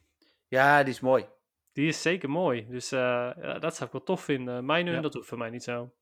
Ja, 0.48 0.82
die 0.82 0.92
is 0.92 1.00
mooi. 1.00 1.26
Die 1.72 1.88
is 1.88 2.02
zeker 2.02 2.30
mooi. 2.30 2.66
Dus 2.68 2.92
eh, 2.92 3.30
ja, 3.40 3.58
dat 3.58 3.74
zou 3.74 3.86
ik 3.86 3.92
wel 3.92 4.02
tof 4.02 4.24
vinden. 4.24 4.64
Mijn 4.64 4.86
Ja. 4.86 5.00
dat 5.00 5.14
hoeft 5.14 5.28
voor 5.28 5.38
mij 5.38 5.50
niet 5.50 5.62
zo. 5.64 5.92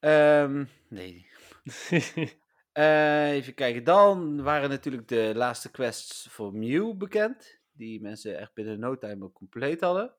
Ehm, 0.00 0.64
nee. 0.88 1.26
Eh, 2.72 3.30
even 3.30 3.54
kijken. 3.54 3.84
Dan 3.84 4.42
waren 4.42 4.68
natuurlijk 4.68 5.08
de 5.08 5.32
laatste 5.34 5.70
quests 5.70 6.28
voor 6.30 6.54
Mew 6.54 6.96
bekend. 6.96 7.59
Die 7.80 8.00
mensen 8.00 8.38
echt 8.38 8.54
binnen 8.54 8.78
no 8.78 8.98
time 8.98 9.24
ook 9.24 9.32
compleet 9.32 9.80
hadden. 9.80 10.14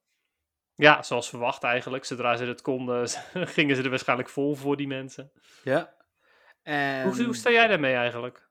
ja, 0.76 1.04
zoals 1.04 1.30
verwacht 1.30 1.64
eigenlijk. 1.64 2.06
Zodra 2.06 2.36
ze 2.36 2.46
het 2.46 2.62
konden, 2.62 3.08
gingen 3.58 3.76
ze 3.76 3.84
er 3.84 3.90
waarschijnlijk 3.90 4.30
vol 4.30 4.56
voor 4.56 4.78
die 4.78 4.88
mensen. 4.88 5.32
Ja. 5.64 5.96
En 6.64 7.04
Hoe, 7.04 7.24
hoe 7.24 7.36
sta 7.36 7.52
jij 7.52 7.68
daarmee 7.68 7.94
eigenlijk? 7.94 8.50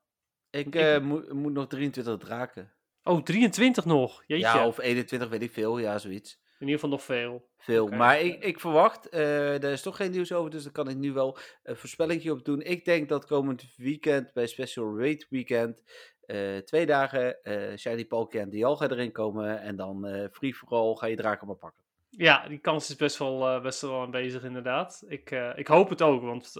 ik 0.51 0.75
eh, 0.75 1.01
moet, 1.01 1.33
moet 1.33 1.53
nog 1.53 1.67
23 1.67 2.17
draken. 2.19 2.73
Oh, 3.03 3.23
23 3.23 3.85
nog. 3.85 4.23
Jeetje. 4.27 4.47
Ja, 4.47 4.67
of 4.67 4.79
21, 4.79 5.29
weet 5.29 5.43
ik 5.43 5.53
veel. 5.53 5.79
Ja, 5.79 5.99
zoiets. 5.99 6.41
In 6.59 6.67
ieder 6.67 6.75
geval 6.75 6.91
nog 6.91 7.03
veel. 7.03 7.49
Veel. 7.59 7.89
Maar 7.89 8.21
ik, 8.21 8.45
ik 8.45 8.61
verwacht, 8.61 9.09
eh 9.09 9.21
daar 9.59 9.73
is 9.73 9.83
toch 9.83 9.97
geen 9.97 10.11
nieuws 10.11 10.33
over, 10.33 10.51
dus 10.51 10.63
daar 10.63 10.73
kan 10.73 10.89
ik 10.89 10.97
nu 10.97 11.13
wel 11.13 11.39
een 11.63 11.77
voorspellingje 11.77 12.33
op 12.33 12.45
doen. 12.45 12.63
Ik 12.63 12.85
denk 12.85 13.09
dat 13.09 13.27
komend 13.27 13.75
weekend, 13.77 14.33
bij 14.33 14.47
Special 14.47 14.99
Raid 14.99 15.27
Weekend, 15.29 15.83
eh, 16.31 16.59
twee 16.63 16.87
dagen 16.87 17.43
eh, 17.45 17.77
Shiny 17.77 18.05
Palkia 18.05 18.41
en 18.41 18.51
Dialga 18.51 18.89
erin 18.89 19.13
komen. 19.13 19.61
En 19.61 19.77
dan 19.77 20.07
eh 20.07 20.29
free 20.33 20.55
for 20.55 20.69
all 20.69 20.95
ga 20.95 21.07
je 21.07 21.17
draken 21.17 21.47
maar 21.47 21.57
pakken. 21.57 21.81
Ja, 22.11 22.49
die 22.49 22.59
kans 22.59 22.91
is 22.91 22.97
best 22.97 23.19
wel, 23.19 23.61
best 23.61 23.81
wel 23.81 24.01
aanwezig 24.01 24.45
inderdaad. 24.45 25.05
Ik, 25.09 25.31
ik 25.55 25.67
hoop 25.67 25.89
het 25.89 26.03
ook, 26.03 26.23
want 26.23 26.53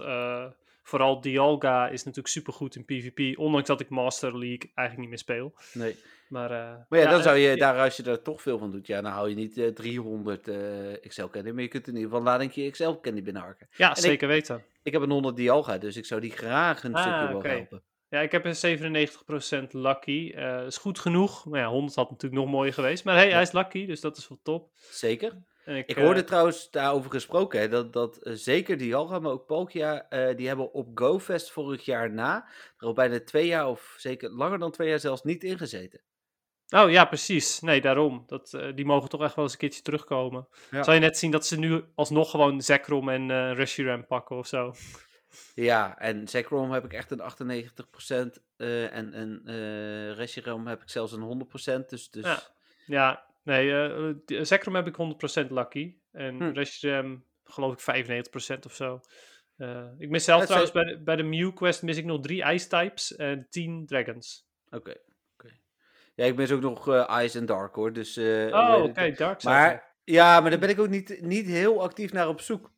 vooral 0.83 1.21
Dialga 1.21 1.87
is 1.87 1.99
natuurlijk 2.03 2.33
supergoed 2.33 2.75
in 2.75 2.85
PvP. 2.85 3.37
Ondanks 3.39 3.67
dat 3.67 3.79
ik 3.79 3.89
Master 3.89 4.37
League 4.37 4.71
eigenlijk 4.75 4.97
niet 4.97 5.09
meer 5.09 5.17
speel. 5.17 5.53
Nee. 5.73 5.95
Maar, 6.27 6.49
Maar 6.89 6.99
ja, 6.99 7.09
dan 7.09 7.21
zou 7.21 7.37
je 7.37 7.57
daar, 7.57 7.79
als 7.79 7.97
je 7.97 8.03
er 8.03 8.21
toch 8.21 8.41
veel 8.41 8.57
van 8.57 8.71
doet, 8.71 8.87
ja, 8.87 9.01
dan 9.01 9.11
hou 9.11 9.29
je 9.29 9.35
niet 9.35 9.57
eh, 9.57 9.67
300 9.67 10.47
eh, 10.47 10.57
XL 11.07 11.25
candy, 11.25 11.49
maar 11.51 11.61
je 11.61 11.67
kunt 11.67 11.87
in 11.87 11.93
ieder 11.95 12.09
geval 12.09 12.23
laat 12.25 12.55
je 12.55 12.69
XL 12.69 12.91
candy 13.01 13.23
binnenharken. 13.23 13.67
Ja, 13.71 13.95
zeker 13.95 14.27
weten. 14.27 14.63
Ik 14.83 14.91
heb 14.91 15.01
een 15.01 15.09
100 15.11 15.35
Dialga, 15.35 15.77
dus 15.77 15.97
ik 15.97 16.05
zou 16.05 16.21
die 16.21 16.31
graag 16.31 16.83
een 16.83 16.95
Ah, 16.95 17.01
stukje 17.01 17.35
oké. 17.35 17.47
helpen. 17.47 17.81
Ja, 18.11 18.19
ik 18.19 18.31
heb 18.31 18.45
een 18.45 18.55
97% 18.55 19.71
lucky. 19.71 20.31
Eh 20.35 20.65
is 20.65 20.77
goed 20.77 20.99
genoeg. 20.99 21.45
Maar 21.45 21.59
ja, 21.59 21.67
100 21.67 21.95
had 21.95 22.09
natuurlijk 22.09 22.41
nog 22.41 22.51
mooier 22.51 22.73
geweest. 22.73 23.03
Maar 23.03 23.15
hey, 23.15 23.27
Ja. 23.27 23.33
hij 23.33 23.41
is 23.41 23.51
lucky, 23.51 23.85
dus 23.85 24.01
dat 24.01 24.17
is 24.17 24.27
wel 24.27 24.39
top. 24.43 24.69
Zeker. 24.73 25.43
En 25.65 25.75
ik, 25.75 25.87
Ik 25.89 25.97
eh, 25.97 26.03
hoorde 26.03 26.23
trouwens 26.23 26.69
daarover 26.71 27.11
gesproken, 27.11 27.59
hè, 27.59 27.67
dat, 27.67 27.93
dat 27.93 28.17
eh, 28.17 28.33
zeker 28.33 28.77
Dialga, 28.77 29.19
maar 29.19 29.31
ook 29.31 29.45
Palkia, 29.45 30.05
die 30.35 30.47
hebben 30.47 30.73
op 30.73 30.99
GoFest 30.99 31.51
vorig 31.51 31.85
jaar 31.85 32.11
na, 32.13 32.47
er 32.77 32.85
al 32.87 32.93
bijna 32.93 33.19
twee 33.23 33.47
jaar 33.47 33.67
of 33.67 33.93
zeker 33.97 34.29
langer 34.29 34.59
dan 34.59 34.71
twee 34.71 34.89
jaar 34.89 34.99
zelfs 34.99 35.23
niet 35.23 35.43
ingezeten. 35.43 36.01
Oh 36.69 36.91
ja, 36.91 37.05
precies. 37.05 37.59
Nee, 37.59 37.81
daarom. 37.81 38.23
Dat, 38.27 38.57
die 38.75 38.85
mogen 38.85 39.09
toch 39.09 39.23
echt 39.23 39.35
wel 39.35 39.43
eens 39.43 39.53
een 39.53 39.59
keertje 39.59 39.81
terugkomen. 39.81 40.47
Ja. 40.71 40.83
Zal 40.83 40.93
je 40.93 40.99
net 40.99 41.17
zien 41.17 41.31
dat 41.31 41.45
ze 41.45 41.59
nu 41.59 41.83
alsnog 41.95 42.31
gewoon 42.31 42.61
Zekrom 42.61 43.09
en 43.09 43.53
Reshiram 43.55 44.05
pakken 44.07 44.35
of 44.37 44.47
zo. 44.47 44.73
Ja, 45.55 45.97
en 45.97 46.27
Zekrom 46.27 46.71
heb 46.71 46.85
ik 46.85 46.93
echt 46.93 47.11
een 47.11 47.21
98% 47.21 48.41
eh, 48.57 48.95
en 48.95 49.19
een 49.19 49.41
eh 49.45 50.15
Reshiram 50.15 50.67
heb 50.67 50.81
ik 50.81 50.89
zelfs 50.89 51.11
een 51.11 51.47
100%. 51.83 51.89
Dus, 51.89 52.09
dus 52.09 52.25
Ja. 52.25 52.39
Ja, 52.85 53.25
nee, 53.43 53.71
eh, 54.25 54.43
Zekrom 54.43 54.75
heb 54.75 54.87
ik 54.87 54.95
100% 54.95 55.51
lucky. 55.51 55.95
En 56.11 56.35
Hm. 56.35 56.51
Reshiram 56.51 57.25
geloof 57.43 57.73
ik 57.73 57.79
95% 57.79 58.65
of 58.65 58.75
zo. 58.75 59.01
Ik 59.97 60.09
mis 60.09 60.23
zelf 60.23 60.45
trouwens 60.45 60.71
bij 60.71 60.83
de, 60.83 61.01
bij 61.01 61.15
de 61.15 61.23
Mew 61.23 61.53
Quest 61.53 61.81
mis 61.81 61.97
ik 61.97 62.05
nog 62.05 62.21
drie 62.21 62.43
Ice 62.43 62.67
types 62.67 63.15
en 63.15 63.47
10 63.49 63.85
Dragons. 63.85 64.47
Oké. 64.69 64.95
oké. 65.33 65.49
Ja, 66.15 66.25
ik 66.25 66.35
ben 66.35 66.51
ook 66.51 66.61
nog 66.61 67.07
Ice 67.21 67.39
en 67.39 67.45
Dark 67.45 67.75
hoor. 67.75 67.93
Dus, 67.93 68.17
Oh, 68.17 68.83
oké, 68.83 69.11
Dark 69.11 69.43
Maar 69.43 69.95
ja, 70.03 70.39
maar 70.39 70.49
daar 70.49 70.59
ben 70.59 70.69
ik 70.69 70.79
ook 70.79 70.89
niet, 70.89 71.21
niet 71.21 71.45
heel 71.45 71.81
actief 71.81 72.11
naar 72.11 72.27
op 72.27 72.41
zoek. 72.41 72.71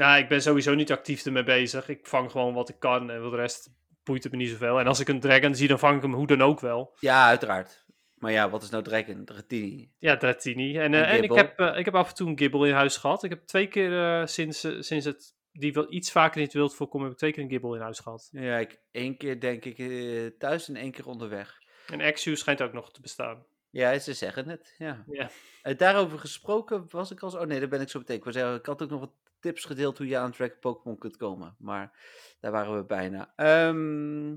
Nou, 0.00 0.18
ik 0.18 0.28
ben 0.28 0.42
sowieso 0.42 0.74
niet 0.74 0.92
actief 0.92 1.24
ermee 1.24 1.42
bezig. 1.42 1.88
Ik 1.88 2.06
vang 2.06 2.30
gewoon 2.30 2.54
wat 2.54 2.68
ik 2.68 2.76
kan 2.78 3.10
en 3.10 3.20
voor 3.20 3.30
de 3.30 3.36
rest 3.36 3.70
boeit 4.04 4.22
het 4.22 4.32
me 4.32 4.38
niet 4.38 4.48
zoveel. 4.48 4.80
En 4.80 4.86
als 4.86 5.00
ik 5.00 5.08
een 5.08 5.20
dragon 5.20 5.54
zie, 5.54 5.68
dan 5.68 5.78
vang 5.78 5.96
ik 5.96 6.02
hem 6.02 6.14
hoe 6.14 6.26
dan 6.26 6.42
ook 6.42 6.60
wel. 6.60 6.96
Ja, 7.00 7.26
uiteraard. 7.26 7.84
Maar 8.14 8.32
ja, 8.32 8.50
wat 8.50 8.62
is 8.62 8.70
nou 8.70 8.82
Dragon? 8.82 9.24
Dratini. 9.24 9.90
Ja, 9.98 10.16
Dratini. 10.16 10.76
En, 10.76 10.94
En 10.94 11.04
eh, 11.04 11.12
en 11.12 11.22
ik, 11.22 11.32
heb, 11.32 11.58
eh, 11.58 11.78
ik 11.78 11.84
heb 11.84 11.94
af 11.94 12.08
en 12.08 12.14
toe 12.14 12.28
een 12.28 12.38
Gibble 12.38 12.68
in 12.68 12.74
huis 12.74 12.96
gehad. 12.96 13.22
Ik 13.22 13.30
heb 13.30 13.46
twee 13.46 13.66
keer 13.66 14.20
eh, 14.20 14.26
sinds, 14.26 14.60
sinds 14.78 15.04
het 15.04 15.34
die 15.52 15.72
wel 15.72 15.92
iets 15.92 16.12
vaker 16.12 16.36
in 16.36 16.44
het 16.44 16.54
wild 16.54 16.74
voorkomen, 16.74 17.06
heb 17.06 17.12
ik 17.12 17.18
twee 17.18 17.32
keer 17.32 17.42
een 17.42 17.50
Gibble 17.50 17.76
in 17.76 17.82
huis 17.82 17.98
gehad. 17.98 18.28
Ja, 18.32 18.58
ik, 18.58 18.80
één 18.90 19.16
keer 19.16 19.40
denk 19.40 19.64
ik 19.64 20.38
thuis 20.38 20.68
en 20.68 20.76
één 20.76 20.90
keer 20.90 21.06
onderweg. 21.06 21.58
En 21.86 22.00
Exu 22.00 22.36
schijnt 22.36 22.62
ook 22.62 22.72
nog 22.72 22.92
te 22.92 23.00
bestaan. 23.00 23.44
Ja, 23.70 23.98
ze 23.98 24.14
zeggen 24.14 24.48
het, 24.48 24.74
ja. 24.78 25.04
Ja. 25.06 25.30
Daarover 25.74 26.18
gesproken 26.18 26.86
was 26.88 27.10
ik 27.10 27.20
al 27.20 27.30
zo... 27.30 27.38
Oh 27.38 27.46
nee, 27.46 27.58
daar 27.58 27.68
ben 27.68 27.80
ik 27.80 27.88
zo 27.88 27.98
meteen. 27.98 28.16
Ik, 28.16 28.32
zeggen, 28.32 28.54
ik 28.54 28.66
had 28.66 28.82
ook 28.82 28.90
nog 28.90 29.00
wat 29.00 29.12
tips 29.40 29.64
gedeeld 29.64 29.98
hoe 29.98 30.06
je 30.06 30.18
aan 30.18 30.32
Dragon 30.32 30.58
Pokémon 30.60 30.98
kunt 30.98 31.16
komen. 31.16 31.56
Maar 31.58 31.98
daar 32.40 32.52
waren 32.52 32.76
we 32.76 32.84
bijna. 32.84 33.32
Ehm 33.36 34.36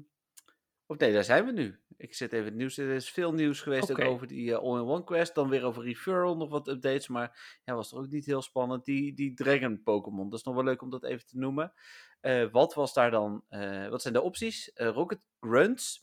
of 0.85 0.97
nee, 0.97 1.13
daar 1.13 1.23
zijn 1.23 1.45
we 1.45 1.51
nu. 1.51 1.79
Ik 1.97 2.13
zit 2.13 2.33
even 2.33 2.45
het 2.45 2.55
nieuws. 2.55 2.77
Er 2.77 2.89
is 2.89 3.11
veel 3.11 3.33
nieuws 3.33 3.61
geweest 3.61 3.91
ook 3.91 3.99
over 3.99 4.27
die 4.27 4.51
eh, 4.51 4.57
All-in-One 4.57 5.03
Quest. 5.03 5.35
Dan 5.35 5.49
weer 5.49 5.63
over 5.63 5.83
Referral, 5.83 6.37
nog 6.37 6.49
wat 6.49 6.67
updates. 6.67 7.07
Maar 7.07 7.59
ja, 7.63 7.75
was 7.75 7.91
er 7.91 7.97
ook 7.97 8.09
niet 8.09 8.25
heel 8.25 8.41
spannend. 8.41 8.85
Die, 8.85 9.13
die 9.13 9.33
Dragon 9.33 9.83
Pokémon, 9.83 10.29
dat 10.29 10.39
is 10.39 10.45
nog 10.45 10.55
wel 10.55 10.63
leuk 10.63 10.81
om 10.81 10.89
dat 10.89 11.03
even 11.03 11.25
te 11.25 11.37
noemen. 11.37 11.73
Eh, 12.19 12.51
wat 12.51 12.73
was 12.73 12.93
daar 12.93 13.11
dan... 13.11 13.43
eh, 13.49 13.87
wat 13.87 14.01
zijn 14.01 14.13
de 14.13 14.21
opties? 14.21 14.71
Rocket 14.73 15.21
Grunts 15.39 16.02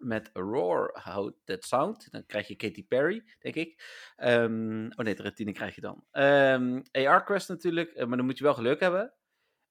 met 0.00 0.30
Roar 0.32 1.00
How 1.04 1.32
That 1.44 1.64
Sound. 1.64 2.10
Dan 2.10 2.26
krijg 2.26 2.48
je 2.48 2.54
Katy 2.56 2.86
Perry, 2.86 3.24
denk 3.38 3.54
ik. 3.54 3.82
Ehm, 4.16 4.84
oh 4.96 5.04
nee, 5.04 5.14
de 5.14 5.22
Retine 5.22 5.52
krijg 5.52 5.74
je 5.74 5.80
dan. 5.80 6.04
Ehm, 6.10 6.80
AR 6.92 7.24
Quest 7.24 7.48
natuurlijk, 7.48 7.90
eh, 7.92 8.06
maar 8.06 8.16
dan 8.16 8.26
moet 8.26 8.38
je 8.38 8.44
wel 8.44 8.54
geluk 8.54 8.80
hebben. 8.80 9.02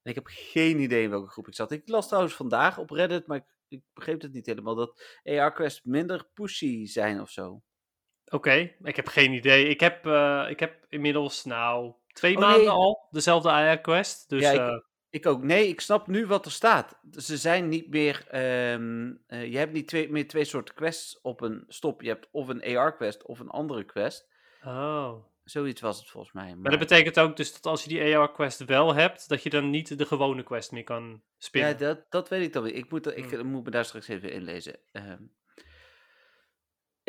En 0.01 0.09
ik 0.11 0.15
heb 0.15 0.27
geen 0.27 0.79
idee 0.79 1.03
in 1.03 1.09
welke 1.09 1.29
groep 1.29 1.47
ik 1.47 1.55
zat. 1.55 1.71
Ik 1.71 1.87
las 1.89 2.07
trouwens 2.07 2.35
vandaag 2.35 2.77
op 2.77 2.89
Reddit, 2.89 3.27
maar 3.27 3.37
ik, 3.37 3.45
ik 3.67 3.83
begreep 3.93 4.21
het 4.21 4.33
niet 4.33 4.45
helemaal, 4.45 4.75
dat 4.75 5.19
AR 5.23 5.53
Quest 5.53 5.85
minder 5.85 6.29
pushy 6.33 6.85
zijn 6.85 7.21
of 7.21 7.29
zo. 7.29 7.61
Oké, 8.31 8.75
ik 8.83 8.95
heb 8.95 9.07
geen 9.07 9.33
idee. 9.33 9.67
Ik 9.67 9.79
heb, 9.79 10.05
eh, 10.05 10.45
ik 10.49 10.59
heb 10.59 10.85
inmiddels, 10.89 11.43
nou, 11.45 11.93
twee 12.07 12.35
Oh, 12.35 12.41
maanden 12.41 12.59
nee. 12.59 12.69
al 12.69 13.07
dezelfde 13.11 13.49
AR-quest. 13.49 14.29
Dus 14.29 14.41
Ja, 14.41 14.51
ik- 14.51 14.59
eh, 14.59 14.77
Ik 15.09 15.25
ook. 15.25 15.43
Nee, 15.43 15.67
ik 15.67 15.81
snap 15.81 16.07
nu 16.07 16.25
wat 16.25 16.45
er 16.45 16.51
staat. 16.51 16.99
Ze 17.11 17.37
zijn 17.37 17.69
niet 17.69 17.89
meer. 17.89 18.25
eh, 18.27 19.51
je 19.51 19.57
hebt 19.57 19.73
niet 19.73 19.87
twee, 19.87 20.09
meer 20.11 20.27
twee 20.27 20.43
soorten 20.45 20.75
quests 20.75 21.19
op 21.21 21.41
een 21.41 21.63
stop. 21.67 22.01
Je 22.01 22.07
hebt 22.07 22.27
of 22.31 22.47
een 22.47 22.77
AR-quest 22.77 23.23
of 23.25 23.39
een 23.39 23.49
andere 23.49 23.83
quest. 23.83 24.27
oh. 24.63 25.13
Zoiets 25.43 25.81
was 25.81 25.99
het 25.99 26.09
volgens 26.09 26.33
mij. 26.33 26.45
Maar, 26.47 26.57
Maar 26.57 26.71
dat 26.71 26.79
betekent 26.79 27.19
ook 27.19 27.35
dus 27.37 27.53
dat 27.53 27.65
als 27.65 27.83
je 27.83 27.89
die 27.89 28.17
AR-quest 28.17 28.65
wel 28.65 28.93
hebt, 28.95 29.29
dat 29.29 29.43
je 29.43 29.49
dan 29.49 29.69
niet 29.69 29.97
de 29.97 30.05
gewone 30.05 30.43
quest 30.43 30.71
meer 30.71 30.83
kan 30.83 31.09
ja, 31.09 31.17
spinnen. 31.37 31.77
dat, 31.77 32.05
dat 32.09 32.29
weet 32.29 32.41
ik 32.45 32.53
dan 32.53 32.63
weer. 32.63 32.73
Ik 32.75 32.91
moet, 32.91 33.05
er- 33.05 33.17
ik 33.17 33.29
Hmm. 33.31 33.47
moet 33.47 33.63
me 33.63 33.69
daar 33.71 33.85
straks 33.85 34.07
even 34.07 34.31
inlezen. 34.31 34.79
Ehm 34.91 35.21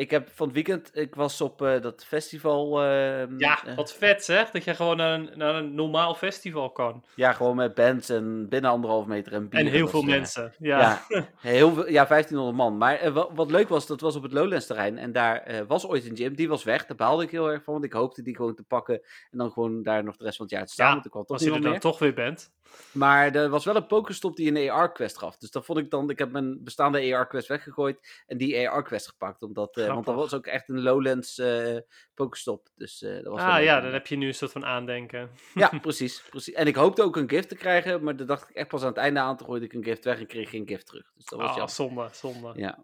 ik 0.01 0.11
heb 0.11 0.29
van 0.33 0.45
het 0.45 0.55
weekend. 0.55 0.91
Ik 0.93 1.15
was 1.15 1.41
op 1.41 1.61
eh, 1.61 1.81
dat 1.81 2.05
festival. 2.05 2.83
ehm, 2.83 3.37
Ja, 3.37 3.65
eh, 3.65 3.75
wat 3.75 3.93
vet 3.93 4.25
zeg, 4.25 4.51
dat 4.51 4.63
je 4.63 4.75
gewoon 4.75 4.97
naar 4.97 5.13
een, 5.13 5.29
naar 5.35 5.55
een 5.55 5.75
normaal 5.75 6.15
festival 6.15 6.71
kan. 6.71 7.03
ja, 7.15 7.33
gewoon 7.33 7.55
met 7.55 7.73
bands 7.73 8.09
en 8.09 8.49
binnen 8.49 8.71
anderhalf 8.71 9.05
meter 9.05 9.33
en 9.33 9.49
bier. 9.49 9.59
En 9.59 9.65
heel 9.65 9.87
veel 9.87 10.01
eh, 10.01 10.05
mensen. 10.07 10.53
Ja. 10.59 11.01
Ja, 11.07 11.25
heel 11.39 11.73
veel, 11.73 11.89
ja, 11.89 12.05
1500 12.05 12.57
man. 12.57 12.77
Maar 12.77 13.13
wat, 13.13 13.29
wat 13.33 13.51
leuk 13.51 13.69
was, 13.69 13.87
dat 13.87 14.01
was 14.01 14.15
op 14.15 14.23
het 14.23 14.33
Lowlands 14.33 14.65
terrein. 14.65 14.97
En 14.97 15.11
daar 15.11 15.65
was 15.67 15.87
ooit 15.87 16.05
een 16.09 16.17
gym, 16.17 16.35
die 16.35 16.49
was 16.49 16.63
weg. 16.63 16.85
Daar 16.85 16.97
baalde 16.97 17.23
ik 17.23 17.31
heel 17.31 17.51
erg 17.51 17.63
van, 17.63 17.73
want 17.73 17.85
ik 17.85 17.93
hoopte 17.93 18.21
die 18.21 18.35
gewoon 18.35 18.55
te 18.55 18.63
pakken. 18.63 19.01
En 19.31 19.37
dan 19.37 19.51
gewoon 19.51 19.83
daar 19.83 20.03
nog 20.03 20.17
de 20.17 20.23
rest 20.23 20.37
van 20.37 20.45
het 20.45 20.55
jaar 20.55 20.65
te 20.65 20.73
staan. 20.73 20.87
Ja, 20.87 20.93
want 20.93 21.05
ik 21.05 21.11
kwam 21.11 21.23
als 21.27 21.43
je 21.43 21.51
er 21.51 21.61
dan 21.61 21.71
meer. 21.71 21.79
toch 21.79 21.99
weer 21.99 22.13
bent. 22.13 22.51
Maar 22.91 23.35
er 23.35 23.49
was 23.49 23.65
wel 23.65 23.75
een 23.75 23.85
Pokéstop 23.85 24.35
die 24.35 24.59
een 24.59 24.69
AR-quest 24.71 25.17
gaf. 25.17 25.37
Dus 25.37 25.51
dat 25.51 25.65
vond 25.65 25.79
ik 25.79 25.89
dan, 25.89 26.09
ik 26.09 26.19
heb 26.19 26.31
mijn 26.31 26.63
bestaande 26.63 27.15
AR-quest 27.15 27.47
weggegooid. 27.47 28.23
En 28.27 28.37
die 28.37 28.69
AR-quest 28.69 29.07
gepakt. 29.07 29.41
Omdat, 29.41 29.75
want 29.93 30.05
dat 30.05 30.15
was 30.15 30.33
ook 30.33 30.45
echt 30.47 30.69
een 30.69 30.81
Lowlands 30.81 31.37
eh 31.37 31.77
Pokéstop. 32.13 32.67
Dus 32.75 33.01
eh, 33.01 33.13
dat 33.13 33.25
was 33.25 33.41
Ah 33.41 33.63
ja, 33.63 33.79
dan 33.81 33.93
heb 33.93 34.07
je 34.07 34.15
nu 34.15 34.27
een 34.27 34.33
soort 34.33 34.51
van 34.51 34.65
aandenken. 34.65 35.29
Ja, 35.53 35.69
precies, 35.81 36.23
precies. 36.29 36.53
En 36.53 36.67
ik 36.67 36.75
hoopte 36.75 37.03
ook 37.03 37.15
een 37.15 37.29
gift 37.29 37.49
te 37.49 37.55
krijgen. 37.55 38.03
Maar 38.03 38.15
dat 38.15 38.27
dacht 38.27 38.49
ik 38.49 38.55
echt 38.55 38.67
pas 38.67 38.81
aan 38.81 38.87
het 38.87 38.97
einde 38.97 39.19
aan 39.19 39.37
te 39.37 39.43
gooien 39.43 39.63
ik 39.63 39.73
een 39.73 39.83
gift 39.83 40.03
weg. 40.05 40.19
En 40.19 40.27
kreeg 40.27 40.49
geen 40.49 40.67
gift 40.67 40.85
terug. 40.85 41.11
Dus 41.15 41.25
dat 41.25 41.39
was 41.39 41.57
Ah, 41.59 41.67
zonde, 41.67 42.09
zonde. 42.11 42.51
Ja. 42.55 42.83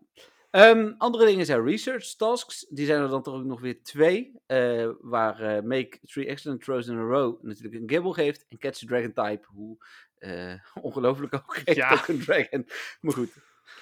Ehm, 0.52 0.94
andere 0.98 1.26
dingen 1.26 1.46
zijn 1.46 1.64
research 1.66 2.16
tasks. 2.16 2.66
Die 2.70 2.86
zijn 2.86 3.02
er 3.02 3.10
dan 3.10 3.24
toch 3.24 3.34
ook 3.36 3.44
nog 3.46 3.62
weer 3.62 3.84
twee. 3.84 4.32
eh, 4.46 4.90
waar 5.00 5.64
Make 5.66 6.00
Three 6.06 6.26
Excellent 6.28 6.64
Throws 6.64 6.88
in 6.88 6.98
a 6.98 7.02
Row 7.02 7.44
natuurlijk 7.44 7.76
een 7.76 7.90
Gibble 7.90 8.14
geeft. 8.14 8.46
En 8.50 8.58
Catch 8.58 8.84
a 8.84 8.86
Dragon 8.88 9.14
Type. 9.14 9.48
Hoe 9.48 9.78
eh, 10.18 10.54
ongelooflijk 10.82 11.34
ook 11.34 11.56
geeft 11.58 11.78
Ja. 11.78 11.92
ook 11.94 12.08
een 12.08 12.20
Dragon. 12.20 12.68
Maar 13.02 13.14
goed. 13.14 13.34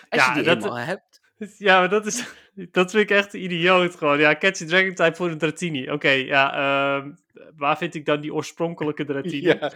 Als 0.09 0.21
Ja, 0.21 0.27
je 0.27 0.33
die 0.33 0.43
dat- 0.43 0.63
eenmaal 0.63 0.77
hebt. 0.77 1.21
Ja, 1.57 1.79
maar 1.79 1.89
dat 1.89 2.05
is. 2.05 2.25
Dat 2.71 2.91
vind 2.91 3.03
ik 3.09 3.17
echt 3.17 3.33
idioot 3.33 3.95
gewoon. 3.95 4.19
Ja, 4.19 4.35
Catch 4.35 4.61
a 4.61 4.65
Dragon 4.65 4.93
type 4.93 5.15
voor 5.15 5.29
een 5.29 5.37
Dratini. 5.37 5.91
Oké, 5.91 6.09
ja. 6.09 6.53
ehm, 6.53 7.11
waar 7.55 7.77
vind 7.77 7.95
ik 7.95 8.05
dan 8.05 8.21
die 8.21 8.33
oorspronkelijke 8.33 9.05
Dratini? 9.11 9.41
Ja. 9.41 9.71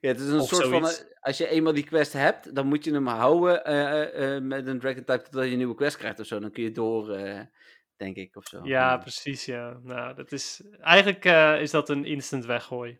ja, 0.00 0.08
het 0.08 0.20
is 0.20 0.28
een 0.28 0.40
Of 0.40 0.48
soort 0.48 0.62
van... 0.62 0.70
zoiets. 0.70 1.00
eh, 1.00 1.06
als 1.20 1.38
je 1.38 1.48
eenmaal 1.48 1.72
die 1.72 1.84
quest 1.84 2.12
hebt, 2.12 2.54
dan 2.54 2.66
moet 2.66 2.84
je 2.84 2.92
hem 2.92 3.06
houden 3.06 3.64
eh, 3.64 4.34
eh, 4.36 4.42
met 4.42 4.66
een 4.66 4.78
Dragon 4.80 5.04
Type 5.04 5.22
totdat 5.22 5.44
je 5.44 5.50
een 5.50 5.56
nieuwe 5.56 5.74
quest 5.74 5.96
krijgt 5.96 6.20
of 6.20 6.26
zo. 6.26 6.38
Dan 6.38 6.50
kun 6.50 6.62
je 6.62 6.72
door, 6.72 7.12
eh, 7.12 7.40
denk 7.96 8.16
ik, 8.16 8.36
of 8.36 8.44
zo. 8.46 8.60
Ja, 8.64 8.96
precies, 8.96 9.44
ja. 9.44 9.78
Nou, 9.82 10.14
dat 10.14 10.32
is... 10.32 10.62
Eigenlijk 10.80 11.24
eh, 11.24 11.60
is 11.60 11.70
dat 11.70 11.88
een 11.88 12.04
instant 12.04 12.46
weggooi. 12.46 12.98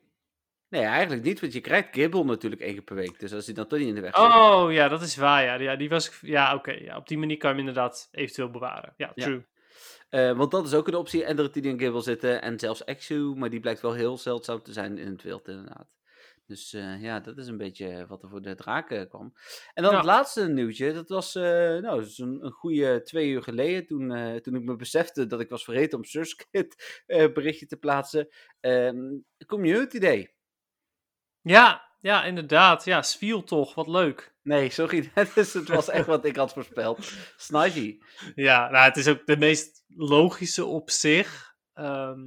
Nee, 0.69 0.83
eigenlijk 0.83 1.23
niet, 1.23 1.41
want 1.41 1.53
je 1.53 1.61
krijgt 1.61 1.89
Gibble 1.95 2.25
natuurlijk 2.25 2.63
één 2.63 2.73
keer 2.73 2.83
per 2.83 2.95
week. 2.97 3.21
Dus 3.21 3.33
als 3.33 3.47
hij 3.47 3.55
dan 3.55 3.67
toch 3.67 3.79
niet 3.79 3.89
in 3.89 3.95
de 3.95 4.01
weg 4.01 4.17
zit. 4.17 4.25
Oh, 4.25 4.73
ja, 4.73 4.89
dat 4.89 5.03
is 5.03 5.17
waar, 5.17 5.45
ja. 5.45 5.55
Ja, 5.55 5.77
die 5.77 5.89
was... 5.89 6.19
Ja, 6.21 6.55
oké. 6.55 6.71
ja, 6.73 6.97
op 6.97 7.09
die 7.09 7.19
manier 7.19 7.37
kan 7.37 7.51
je 7.51 7.57
hem 7.57 7.67
inderdaad 7.67 8.09
eventueel 8.11 8.51
bewaren. 8.51 8.95
Ja, 8.97 9.13
Ja. 9.15 9.25
true. 9.25 9.47
Eh, 10.09 10.37
want 10.37 10.51
dat 10.51 10.67
is 10.67 10.75
ook 10.75 10.89
een 10.89 10.95
optie. 10.95 11.25
En 11.25 11.37
dat 11.37 11.55
die 11.55 11.63
in 11.63 11.79
Gibble 11.79 12.01
zitten. 12.01 12.43
En 12.43 12.59
zelfs 12.59 12.85
Exu. 12.85 13.35
Maar 13.37 13.51
die 13.51 13.61
blijkt 13.61 13.81
wel 13.81 13.93
heel 13.93 14.19
zeldzaam 14.19 14.63
te 14.63 14.73
zijn 14.73 14.99
in 14.99 15.11
het 15.11 15.23
wild, 15.23 15.49
inderdaad. 15.49 15.97
Dus 16.47 16.73
eh, 16.73 17.03
ja, 17.03 17.21
dat 17.21 17.39
is 17.39 17.47
een 17.47 17.57
beetje 17.57 18.07
wat 18.07 18.23
er 18.23 18.29
voor 18.29 18.43
de 18.43 18.55
draken 18.55 19.09
kwam. 19.09 19.33
En 19.75 19.83
dan 19.83 19.95
het 19.95 20.05
laatste 20.05 20.49
nieuwtje. 20.49 20.93
Dat 20.93 21.09
was 21.09 21.35
eh, 21.35 21.43
nou, 21.43 21.99
dat 21.99 22.07
is 22.07 22.19
een, 22.19 22.45
een 22.45 22.51
goede 22.53 23.03
twee 23.03 23.29
uur 23.29 23.43
geleden. 23.43 23.87
Toen, 23.87 24.13
eh, 24.13 24.35
toen 24.37 24.55
ik 24.55 24.63
me 24.63 24.77
besefte 24.77 25.27
dat 25.27 25.41
ik 25.41 25.49
was 25.49 25.65
vergeten 25.65 25.99
om 25.99 26.05
Surskit 26.05 27.03
eh 27.07 27.33
berichtje 27.33 27.67
te 27.67 27.77
plaatsen. 27.77 28.29
Ehm, 28.61 29.19
Community 29.47 29.99
Day. 29.99 30.33
Ja, 31.43 31.89
ja, 32.01 32.25
inderdaad. 32.25 32.85
Ja, 32.85 33.03
Sviel 33.03 33.45
toch. 33.45 33.75
Wat 33.75 33.87
leuk. 33.89 34.35
Nee, 34.43 34.71
sorry. 34.71 35.11
Het, 35.15 35.37
is, 35.37 35.55
het 35.55 35.69
was 35.69 35.89
echt 35.89 36.07
wat 36.07 36.25
ik 36.25 36.37
had 36.37 36.53
voorspeld. 36.53 37.13
Snivy. 37.37 37.99
Ja, 38.35 38.71
nou, 38.71 38.85
het 38.85 38.97
is 38.97 39.09
ook 39.09 39.27
de 39.27 39.37
meest 39.37 39.85
logische 39.89 40.65
op 40.65 40.91
zich. 40.91 41.55
Ehm, 41.75 42.21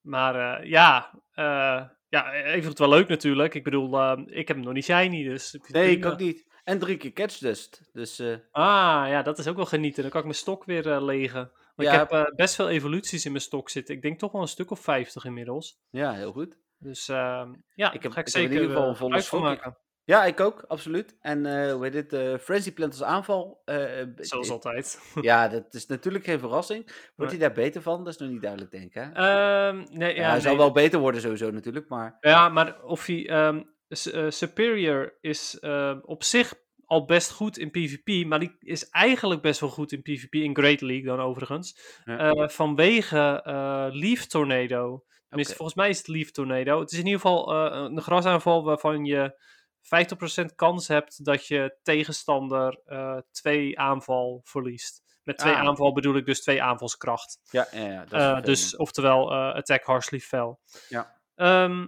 maar 0.00 0.60
eh, 0.60 0.70
ja, 0.70 1.20
eh 1.32 1.82
ja, 2.08 2.32
even 2.32 2.68
het 2.68 2.78
wel 2.78 2.88
leuk 2.88 3.08
natuurlijk. 3.08 3.54
Ik 3.54 3.64
bedoel, 3.64 3.98
ehm, 3.98 4.20
ik 4.26 4.48
heb 4.48 4.56
hem 4.56 4.64
nog 4.64 4.74
niet 4.74 4.84
shiny, 4.84 5.24
dus... 5.24 5.58
Nee, 5.68 5.96
ik 5.96 6.06
ook 6.06 6.18
niet. 6.18 6.46
En 6.64 6.78
drie 6.78 6.96
keer 6.96 7.12
Catchdust. 7.12 7.88
Dus 7.92 8.18
eh, 8.18 8.36
Ah, 8.50 9.08
ja, 9.08 9.22
dat 9.22 9.38
is 9.38 9.46
ook 9.48 9.56
wel 9.56 9.66
genieten. 9.66 10.02
Dan 10.02 10.10
kan 10.10 10.20
ik 10.20 10.26
mijn 10.26 10.38
stok 10.38 10.64
weer 10.64 10.90
eh, 10.92 11.02
legen. 11.04 11.50
Want 11.74 11.88
Ja. 11.88 11.92
ik 11.92 11.98
heb 11.98 12.10
eh, 12.10 12.34
best 12.34 12.54
veel 12.54 12.68
evoluties 12.68 13.24
in 13.24 13.30
mijn 13.32 13.42
stok 13.42 13.70
zitten. 13.70 13.94
Ik 13.94 14.02
denk 14.02 14.18
toch 14.18 14.32
wel 14.32 14.40
een 14.40 14.48
stuk 14.48 14.70
of 14.70 14.80
50 14.80 15.24
inmiddels. 15.24 15.78
ja, 15.90 16.12
heel 16.12 16.32
goed. 16.32 16.56
Dus 16.78 17.08
ehm, 17.08 17.52
ja, 17.74 17.92
Ik 17.92 18.02
heb- 18.02 18.12
ga 18.12 18.20
ik 18.20 18.26
ik 18.28 18.34
heb 18.34 18.42
in 18.42 18.48
zeker 18.48 18.50
ieder 18.52 18.66
geval 18.68 18.82
eh, 18.82 18.88
een 18.88 18.96
volle 18.96 19.20
stok. 19.20 19.40
maken. 19.40 19.76
Ja, 20.04 20.24
ik 20.24 20.40
ook, 20.40 20.64
absoluut. 20.68 21.16
En 21.20 21.46
eh 21.46 21.72
hoe 21.72 21.82
heet 21.84 21.92
dit? 21.92 22.12
eh 22.12 22.38
Frenzy 22.38 22.72
Plant 22.72 22.92
als 22.92 23.02
aanval. 23.02 23.62
eh, 23.64 24.00
eh, 24.00 24.08
Zoals 24.16 24.46
eh, 24.46 24.52
altijd. 24.52 25.00
Ja, 25.20 25.48
dat 25.48 25.74
is 25.74 25.86
natuurlijk 25.86 26.24
geen 26.24 26.38
verrassing. 26.38 26.90
Wordt 27.16 27.32
hij 27.32 27.40
daar 27.40 27.52
beter 27.52 27.82
van? 27.82 28.04
Dat 28.04 28.12
is 28.14 28.18
nog 28.20 28.30
niet 28.30 28.42
duidelijk, 28.42 28.70
denk 28.70 28.84
ik. 28.84 28.94
Hè? 28.94 29.02
Ehm, 29.12 29.84
nee, 29.90 30.14
ja, 30.14 30.30
hij 30.30 30.40
zal 30.40 30.56
wel 30.56 30.72
beter 30.72 30.98
worden 31.00 31.20
sowieso 31.20 31.50
natuurlijk, 31.50 31.88
maar... 31.88 32.16
Ja, 32.20 32.48
maar 32.48 32.82
of 32.82 33.06
hij... 33.06 33.28
ehm, 33.28 33.62
eh, 33.88 34.30
Superior 34.30 35.16
is 35.20 35.58
op 36.02 36.22
zich 36.22 36.54
al 36.84 37.04
best 37.04 37.30
goed 37.30 37.58
in 37.58 37.70
PvP, 37.70 38.26
maar 38.26 38.38
die 38.38 38.56
is 38.60 38.88
eigenlijk 38.90 39.42
best 39.42 39.60
wel 39.60 39.70
goed 39.70 39.92
in 39.92 40.02
PvP, 40.02 40.34
in 40.34 40.56
Great 40.56 40.80
League 40.80 41.06
dan 41.06 41.20
overigens. 41.20 41.98
Ja. 42.04 42.18
Eh, 42.18 42.48
vanwege 42.48 43.40
eh 43.44 43.86
Leaf 43.90 44.26
Tornado. 44.26 45.04
Oké. 45.30 45.44
volgens 45.44 45.74
mij 45.74 45.88
is 45.88 45.98
het 45.98 46.08
Leaf 46.08 46.30
Tornado. 46.30 46.80
Het 46.80 46.92
is 46.92 46.98
in 46.98 47.04
ieder 47.06 47.20
geval 47.20 47.52
eh, 47.54 47.80
een 47.90 48.00
grasaanval 48.02 48.64
waarvan 48.64 49.04
je 49.04 49.42
50% 49.80 50.54
kans 50.54 50.88
hebt 50.88 51.24
dat 51.24 51.46
je 51.46 51.78
tegenstander 51.82 52.80
eh, 52.84 53.16
twee 53.30 53.78
aanval 53.78 54.40
verliest. 54.44 55.02
Met 55.22 55.38
twee 55.38 55.54
Ah. 55.54 55.60
aanval 55.60 55.92
bedoel 55.92 56.16
ik 56.16 56.26
dus 56.26 56.40
twee 56.42 56.62
aanvalskracht. 56.62 57.38
Ja, 57.50 57.66
ja, 57.72 57.80
ja 57.86 58.04
dat 58.04 58.12
is 58.20 58.26
Eh, 58.26 58.42
dus 58.42 58.76
oftewel 58.76 59.34
attack 59.34 59.84
harshly 59.84 60.20
fell. 60.20 60.56
Ja. 60.88 61.20
Ehm, 61.34 61.86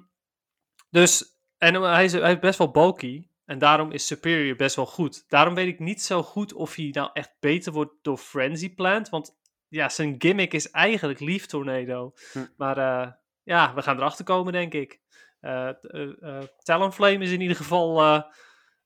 dus, 0.90 1.24
en 1.58 1.74
hij 1.82 2.04
is, 2.04 2.12
hij 2.12 2.32
is 2.32 2.38
best 2.38 2.58
wel 2.58 2.70
bulky. 2.70 3.28
En 3.44 3.58
daarom 3.58 3.90
is 3.92 4.06
Superior 4.06 4.56
best 4.56 4.76
wel 4.76 4.86
goed. 4.86 5.24
Daarom 5.28 5.54
weet 5.54 5.66
ik 5.66 5.78
niet 5.78 6.02
zo 6.02 6.22
goed 6.22 6.52
of 6.52 6.74
hij 6.74 6.88
nou 6.92 7.10
echt 7.12 7.30
beter 7.40 7.72
wordt 7.72 7.92
door 8.02 8.16
Frenzy 8.16 8.74
Plant. 8.74 9.08
Want 9.08 9.38
ja, 9.68 9.88
zijn 9.88 10.14
gimmick 10.18 10.52
is 10.52 10.70
eigenlijk 10.70 11.20
Leaf 11.20 11.46
Tornado. 11.46 12.12
Hm. 12.32 12.46
Maar 12.56 12.78
ja, 13.50 13.74
we 13.74 13.82
gaan 13.82 13.96
erachter 13.96 14.24
komen, 14.24 14.52
denk 14.52 14.74
ik. 14.74 15.00
Eh 15.40 15.68
eh, 15.68 16.22
eh, 16.22 16.42
Talonflame 16.58 17.24
is 17.24 17.32
in 17.32 17.40
ieder 17.40 17.56
geval 17.56 18.22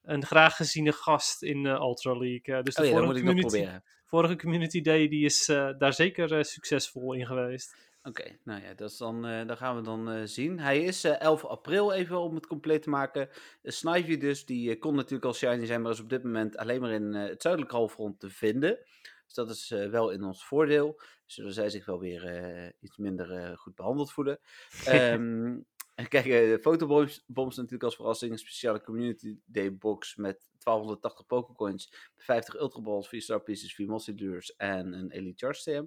een 0.03 0.25
graag 0.25 0.57
geziene 0.57 0.93
gast 0.93 1.43
in 1.43 1.67
eh, 1.67 1.73
Ultra 1.73 2.17
League. 2.17 2.63
Dus 2.63 2.75
de 2.75 2.83
Oh 2.83 2.89
ja, 2.89 2.95
dat 2.95 3.03
vorige 3.03 3.07
moet 3.07 3.17
ik 3.17 3.23
nog 3.23 3.33
community, 3.33 3.57
proberen. 3.57 3.85
vorige 4.05 4.37
Community 4.37 4.81
Day 4.81 5.09
die 5.09 5.25
is 5.25 5.47
daar 5.79 5.93
zeker 5.93 6.45
succesvol 6.45 7.13
in 7.13 7.27
geweest. 7.27 7.77
Oké, 8.03 8.39
nou 8.45 8.63
ja, 8.63 8.75
dat 8.75 8.91
is 8.91 8.97
dan, 8.97 9.47
dat 9.47 9.59
gaan 9.59 9.77
we 9.77 9.83
dan 9.83 10.29
zien. 10.29 10.61
Hij 10.61 10.83
is 10.83 11.05
eh 11.05 11.21
11 11.21 11.45
april, 11.45 11.93
even 11.93 12.21
om 12.21 12.35
het 12.35 12.47
compleet 12.47 12.83
te 12.83 12.91
maken. 12.91 13.29
Uh, 13.29 13.73
Snivy 13.73 14.17
dus, 14.17 14.45
die 14.45 14.79
kon 14.79 14.95
natuurlijk 14.95 15.25
al 15.25 15.35
shiny 15.35 15.67
zijn, 15.67 15.83
maar 15.83 15.93
is 15.93 16.01
op 16.01 16.09
dit 16.09 16.23
moment 16.25 16.57
alleen 16.57 16.81
maar 16.81 16.91
in 16.91 17.15
het 17.15 17.43
zuidelijke 17.43 17.77
halfrond 17.77 18.21
te 18.21 18.31
vinden. 18.31 18.79
Dus 19.25 19.35
dat 19.35 19.51
is 19.51 19.69
wel 19.69 20.11
in 20.11 20.25
ons 20.25 20.45
voordeel. 20.45 21.01
Zullen 21.27 21.53
zij 21.53 21.71
zich 21.71 21.87
wel 21.87 21.99
weer 21.99 22.27
eh, 22.27 22.71
iets 22.81 22.97
minder 22.97 23.31
eh, 23.31 23.57
goed 23.57 23.75
behandeld 23.75 24.13
voelen. 24.13 24.39
Ehm, 24.85 25.59
en 25.95 26.09
kijk, 26.09 26.25
eh, 26.25 26.31
de 26.31 26.59
fotobombs 26.63 27.25
bombs 27.27 27.57
natuurlijk 27.57 27.83
als 27.85 27.97
verrassing. 27.97 28.33
Een 28.33 28.39
speciale 28.39 28.81
Community 28.81 29.39
Day 29.45 29.77
box 29.77 30.17
met 30.17 30.49
1280 30.59 31.27
Pokécoins, 31.27 32.11
50 32.17 32.55
Ultra 32.61 32.81
Balls, 32.81 33.09
4 33.09 33.23
Star 33.23 33.41
Pieces, 33.41 33.75
4 33.75 33.87
Mossy 33.87 34.13
Lures 34.17 34.57
en 34.57 34.93
een 34.93 35.11
Elite 35.11 35.47
Charge 35.47 35.63
TM. 35.63 35.85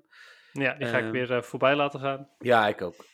Ja, 0.61 0.73
die 0.73 0.87
ga 0.87 0.97
ik 0.97 1.03
Ehm, 1.03 1.11
weer 1.11 1.43
voorbij 1.43 1.75
laten 1.75 1.99
gaan. 1.99 2.29
Ja, 2.39 2.67
ik 2.67 2.81
ook. 2.81 3.05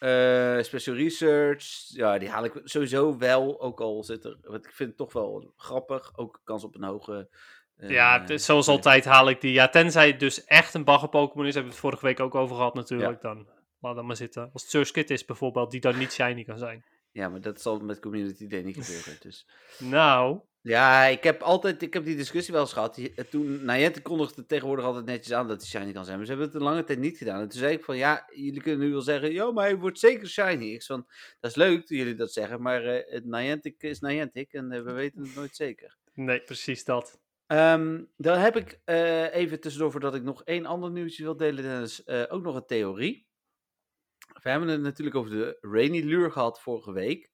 Special 0.63 0.95
Research, 0.95 1.65
ja, 1.87 2.17
die 2.17 2.29
haal 2.29 2.43
ik 2.43 2.61
sowieso 2.63 3.17
wel. 3.17 3.61
Ook 3.61 3.79
al 3.81 4.03
zit 4.03 4.25
er, 4.25 4.37
want 4.41 4.65
ik 4.65 4.73
vind 4.73 4.89
het 4.89 4.97
toch 4.97 5.13
wel 5.13 5.53
grappig. 5.57 6.17
Ook 6.17 6.41
kans 6.43 6.63
op 6.63 6.75
een 6.75 6.83
hoge. 6.83 7.29
Eh, 7.83 7.89
ja, 7.89 8.27
is 8.27 8.45
zoals 8.45 8.67
eh, 8.67 8.73
altijd 8.73 9.05
haal 9.05 9.29
ik 9.29 9.41
die. 9.41 9.51
Ja, 9.51 9.69
tenzij 9.69 10.07
het 10.07 10.19
dus 10.19 10.45
echt 10.45 10.73
een 10.73 10.83
bagger 10.83 11.09
Pokémon 11.09 11.45
is, 11.47 11.53
hebben 11.53 11.71
we 11.71 11.77
het 11.77 11.87
vorige 11.87 12.05
week 12.05 12.19
ook 12.19 12.35
over 12.35 12.55
gehad 12.55 12.73
natuurlijk. 12.73 13.21
Dan 13.21 13.47
laat 13.79 13.95
dat 13.95 14.03
maar 14.05 14.15
zitten. 14.15 14.49
Als 14.53 14.61
het 14.61 14.71
Surskit 14.71 15.09
is 15.09 15.25
bijvoorbeeld, 15.25 15.71
die 15.71 15.81
dan 15.81 15.97
niet 15.97 16.11
shiny 16.13 16.43
kan 16.43 16.57
zijn. 16.57 16.83
Ja, 17.11 17.29
maar 17.29 17.41
dat 17.41 17.61
zal 17.61 17.79
met 17.79 17.99
Community 17.99 18.47
Day 18.47 18.61
niet 18.61 18.77
gebeuren. 18.85 19.15
Dus. 19.19 19.47
Nou, 19.79 20.39
Ja, 20.61 21.03
ik 21.03 21.23
heb 21.23 21.41
altijd, 21.41 21.81
ik 21.81 21.93
heb 21.93 22.05
die 22.05 22.15
discussie 22.15 22.53
wel 22.53 22.61
eens 22.61 22.73
gehad. 22.73 22.97
Eh, 22.97 23.25
Toen, 23.25 23.65
Niantic 23.65 24.03
kondigde 24.03 24.45
tegenwoordig 24.45 24.85
altijd 24.85 25.05
netjes 25.05 25.33
aan 25.33 25.47
dat 25.47 25.61
hij 25.61 25.67
shiny 25.69 25.91
kan 25.91 26.05
zijn. 26.05 26.17
Maar 26.17 26.25
ze 26.25 26.31
hebben 26.31 26.51
het 26.51 26.61
een 26.61 26.67
lange 26.67 26.83
tijd 26.83 26.99
niet 26.99 27.17
gedaan. 27.17 27.41
En 27.41 27.47
toen 27.49 27.59
zei 27.59 27.73
ik 27.73 27.83
van, 27.83 27.97
ja, 27.97 28.29
jullie 28.35 28.61
kunnen 28.61 28.85
nu 28.85 28.91
wel 28.91 29.01
zeggen, 29.01 29.33
ja, 29.33 29.51
maar 29.51 29.65
hij 29.65 29.77
wordt 29.77 29.99
zeker 29.99 30.27
shiny. 30.27 30.65
Ik 30.65 30.83
van, 30.83 31.05
dat 31.39 31.49
is 31.51 31.57
leuk 31.57 31.79
dat 31.79 31.97
jullie 31.97 32.15
dat 32.15 32.33
zeggen, 32.33 32.61
maar 32.61 32.83
eh, 32.83 33.13
het 33.13 33.25
Niantic 33.25 33.83
is 33.83 33.99
Niantic 33.99 34.53
en 34.53 34.71
eh, 34.71 34.81
we 34.81 34.91
weten 34.91 35.21
het 35.23 35.35
nooit 35.35 35.55
zeker. 35.55 35.97
nee, 36.13 36.41
precies 36.41 36.83
dat. 36.83 37.21
Ehm, 37.47 38.03
dan 38.17 38.37
heb 38.37 38.55
ik 38.55 38.81
eh, 38.85 39.33
even 39.35 39.59
tussendoor, 39.59 39.91
voordat 39.91 40.15
ik 40.15 40.23
nog 40.23 40.43
één 40.43 40.65
ander 40.65 40.91
nieuwtje 40.91 41.23
wil 41.23 41.37
delen, 41.37 41.63
Dennis, 41.63 42.03
eh, 42.03 42.23
ook 42.29 42.43
nog 42.43 42.55
een 42.55 42.65
theorie. 42.65 43.27
We 44.41 44.49
hebben 44.49 44.69
het 44.69 44.81
natuurlijk 44.81 45.15
over 45.17 45.31
de 45.31 45.57
Rainy 45.61 46.01
Lure 46.01 46.31
gehad 46.31 46.61
vorige 46.61 46.91
week. 46.91 47.31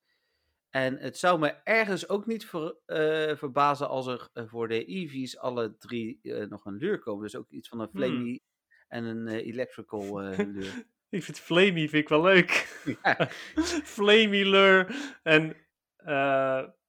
En 0.70 0.98
het 0.98 1.18
zou 1.18 1.40
me 1.40 1.48
ergens 1.64 2.10
ook 2.10 2.26
niet 2.26 2.46
ver- 2.46 2.76
eh, 2.86 3.36
verbazen 3.36 3.88
als 3.88 4.08
er 4.08 4.30
voor 4.34 4.68
de 4.68 4.86
EV's 4.86 5.38
alle 5.38 5.78
drie 5.78 6.20
nog 6.48 6.66
een 6.66 6.76
lure 6.78 7.00
komen. 7.00 7.24
Dus 7.24 7.36
ook 7.36 7.50
iets 7.50 7.70
van 7.70 7.80
een 7.80 7.90
Hmm. 7.92 8.02
Flamey 8.02 8.40
en 8.88 9.04
een 9.04 9.28
Electrical 9.28 10.20
lure. 10.54 10.86
Ik 11.10 11.24
vind 11.24 11.40
Flamey 11.40 11.74
vind 11.90 11.94
ik 11.94 12.10
wel 12.10 12.22
leuk. 12.22 12.82
Ja. 13.04 13.28
Flamey 13.96 14.44
Lure. 14.46 14.88
En 15.24 15.56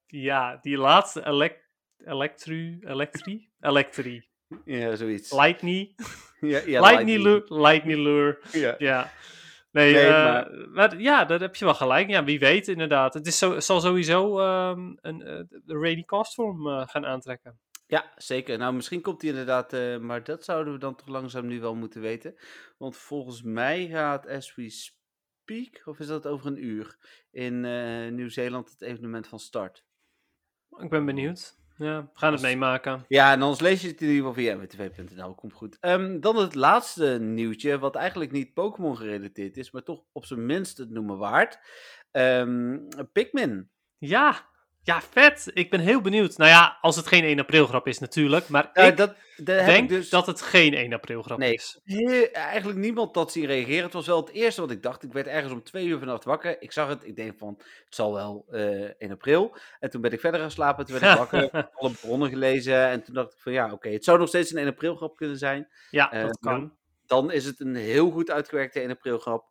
ja, 0.07 0.57
die 0.61 0.77
laatste 0.77 1.27
elect 1.27 1.70
Electru, 2.05 2.79
Electri? 2.81 3.51
Electri. 3.61 4.29
ja, 4.65 4.97
zoiets. 4.97 5.33
Lightning. 5.33 5.95
ja, 6.41 6.61
ja, 6.67 6.81
Lightning 6.81 7.23
Lure. 7.23 7.45
Lightning 7.61 7.99
Lure. 7.99 8.39
Ja. 8.53 8.75
Ja. 8.79 9.13
Nee, 9.73 9.93
Nee, 9.95 10.05
eh, 10.07 10.11
maar- 10.11 10.69
maar... 10.71 11.01
ja, 11.01 11.25
daar 11.25 11.41
heb 11.41 11.57
je 11.57 11.65
wel 11.65 11.75
gelijk. 11.75 12.09
Ja, 12.09 12.25
wie 12.25 12.39
weet 12.39 12.69
inderdaad. 12.69 13.15
Het 13.15 13.27
is 13.27 13.39
zo, 13.39 13.61
zal 13.61 13.81
sowieso 13.81 14.39
ehm, 14.39 14.93
een 15.01 15.23
eh, 15.23 15.43
de 15.65 15.79
Rainy 15.79 16.05
eh 16.09 16.89
gaan 16.89 17.07
aantrekken. 17.07 17.61
Ja, 17.87 18.13
zeker. 18.17 18.59
Nou, 18.59 18.75
misschien 18.75 19.01
komt 19.01 19.21
die 19.21 19.31
inderdaad, 19.31 19.73
eh, 19.73 19.99
maar 19.99 20.25
dat 20.25 20.45
zouden 20.45 20.73
we 20.73 20.79
dan 20.79 20.95
toch 20.95 21.09
langzaam 21.09 21.47
nu 21.47 21.61
wel 21.61 21.75
moeten 21.75 22.01
weten. 22.01 22.35
Want 22.79 22.97
volgens 22.97 23.43
mij 23.43 23.87
gaat 23.87 24.29
As 24.29 24.55
We 24.55 24.69
Speak, 24.71 25.83
of 25.85 25.99
is 25.99 26.07
dat 26.07 26.27
over 26.27 26.47
een 26.47 26.65
uur, 26.65 26.97
in 27.31 27.65
eh, 27.65 28.11
Nieuw-Zeeland 28.13 28.71
het 28.71 28.83
evenement 28.83 29.29
van 29.29 29.39
start. 29.39 29.85
Ik 30.79 30.91
ben 30.91 31.05
benieuwd. 31.05 31.60
Ja, 31.81 32.03
we 32.03 32.09
gaan 32.19 32.33
het 32.33 32.43
meemaken. 32.43 33.05
Ja, 33.09 33.33
en 33.33 33.43
anders 33.43 33.61
lees 33.61 33.83
je 33.83 33.89
het 33.89 34.01
in 34.01 34.09
ieder 34.09 34.27
geval 34.27 34.43
via 34.43 34.57
mwtv.nl, 34.57 35.35
komt 35.35 35.53
goed. 35.53 35.79
Ehm, 35.81 36.21
dan 36.21 36.37
het 36.37 36.55
laatste 36.55 37.19
nieuwtje, 37.21 37.79
wat 37.79 37.95
eigenlijk 37.97 38.31
niet 38.31 38.55
Pokémon 38.55 38.97
gerelateerd 38.97 39.57
is, 39.57 39.71
maar 39.71 39.83
toch 39.83 40.05
op 40.13 40.25
zijn 40.25 40.47
minst 40.47 40.79
het 40.79 40.91
noemen 40.91 41.19
waard. 41.19 41.59
Ehm, 42.11 42.79
Pikmin. 43.13 43.71
Ja, 43.99 44.50
ja, 44.83 45.01
vet. 45.11 45.51
Ik 45.55 45.71
ben 45.71 45.81
heel 45.81 46.01
benieuwd. 46.01 46.37
Nou 46.37 46.51
ja, 46.51 46.79
als 46.81 46.97
het 46.97 47.07
geen 47.07 47.25
1 47.25 47.39
april 47.39 47.67
grap 47.67 47.87
is 47.87 47.99
natuurlijk. 47.99 48.49
Maar 48.49 48.71
Ja, 48.75 48.83
ik 48.83 48.97
dat, 48.97 49.15
heb 49.37 49.47
denk 49.67 49.83
ik 49.83 49.89
dus... 49.89 50.09
dat 50.11 50.27
het 50.27 50.43
geen 50.43 50.75
1 50.75 50.93
april 50.93 51.23
grap 51.23 51.39
Nee. 51.39 51.55
is. 51.55 51.81
Heel- 51.85 52.31
eigenlijk 52.33 52.79
niemand 52.79 53.15
dat 53.15 53.33
zien 53.33 53.47
reageren. 53.47 53.85
Het 53.85 53.93
was 53.93 54.07
wel 54.07 54.21
het 54.21 54.31
eerste 54.31 54.61
wat 54.61 54.71
ik 54.71 54.83
dacht. 54.83 55.03
Ik 55.03 55.13
werd 55.13 55.27
ergens 55.27 55.53
om 55.53 55.63
twee 55.63 55.87
uur 55.87 55.99
vannacht 55.99 56.25
wakker. 56.25 56.63
Ik 56.63 56.73
zag 56.73 56.89
het. 56.89 57.07
Ik 57.07 57.17
denk 57.17 57.39
van, 57.39 57.55
het 57.59 57.95
zal 57.95 58.13
wel 58.15 58.45
eh 58.51 58.91
1 58.99 59.11
april. 59.11 59.57
En 59.81 59.91
toen 59.91 60.01
ben 60.01 60.13
ik 60.13 60.21
verder 60.21 60.41
gaan 60.41 60.51
slapen. 60.51 60.87
Toen 60.87 60.99
werd 60.99 61.13
ik 61.13 61.19
wakker. 61.19 61.69
alle 61.75 61.91
bronnen 62.01 62.29
gelezen. 62.29 62.89
En 62.89 63.03
toen 63.03 63.15
dacht 63.15 63.33
ik 63.33 63.39
van, 63.39 63.53
ja, 63.53 63.73
oké. 63.73 63.89
het 63.89 64.05
zou 64.05 64.19
nog 64.19 64.29
steeds 64.29 64.51
een 64.51 64.59
1 64.59 64.69
april 64.69 64.97
grap 64.97 65.17
kunnen 65.17 65.39
zijn. 65.39 65.69
Ja, 65.91 66.13
Eh, 66.13 66.23
dat 66.23 66.39
kan. 66.39 66.73
Dan 67.07 67.33
is 67.33 67.45
het 67.45 67.61
een 67.61 67.75
heel 67.75 68.11
goed 68.11 68.31
uitgewerkte 68.31 68.81
1 68.81 68.91
april 68.91 69.19
grap. 69.19 69.45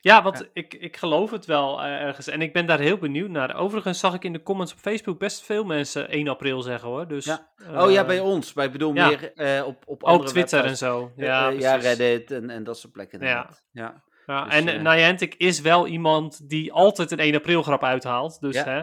Ja, 0.00 0.22
want 0.22 0.38
Ja. 0.38 0.44
Ik, 0.52 0.74
ik 0.74 0.96
geloof 0.96 1.30
het 1.30 1.46
wel 1.46 1.82
eh, 1.82 1.86
ergens. 2.02 2.26
En 2.28 2.42
ik 2.42 2.52
ben 2.52 2.66
daar 2.66 2.78
heel 2.78 2.98
benieuwd 2.98 3.30
naar. 3.30 3.56
Overigens 3.56 3.98
zag 3.98 4.14
ik 4.14 4.24
in 4.24 4.32
de 4.32 4.42
comments 4.42 4.72
op 4.72 4.78
Facebook 4.78 5.18
best 5.18 5.44
veel 5.44 5.64
mensen 5.64 6.08
1 6.08 6.28
april 6.28 6.62
zeggen 6.62 6.88
hoor. 6.88 7.08
Dus, 7.08 7.24
Ja. 7.24 7.48
oh 7.76 7.90
ja, 7.90 8.00
eh, 8.00 8.06
bij 8.06 8.20
ons. 8.20 8.52
Maar 8.52 8.64
ik 8.64 8.72
bedoel 8.72 8.94
ja. 8.94 9.06
meer 9.08 9.32
eh, 9.34 9.66
op, 9.66 9.82
op 9.86 10.02
Ook 10.02 10.08
andere 10.08 10.30
Twitter 10.30 10.64
en 10.64 10.76
zo. 10.76 11.12
Eh, 11.16 11.26
Ja, 11.26 11.50
eh, 11.50 11.60
ja. 11.60 11.74
Reddit 11.74 12.30
en, 12.30 12.50
en 12.50 12.64
dat 12.64 12.78
soort 12.78 12.92
plekken. 12.92 13.20
Ja. 13.20 13.50
Ja. 13.72 14.02
Ja, 14.26 14.44
Dus, 14.44 14.54
en 14.54 14.68
eh, 14.68 14.80
Niantic 14.82 15.34
is 15.34 15.60
wel 15.60 15.86
iemand 15.86 16.48
die 16.48 16.72
altijd 16.72 17.10
een 17.10 17.18
1 17.18 17.34
april 17.34 17.62
grap 17.62 17.84
uithaalt. 17.84 18.40
Dus 18.40 18.62
hè, 18.64 18.76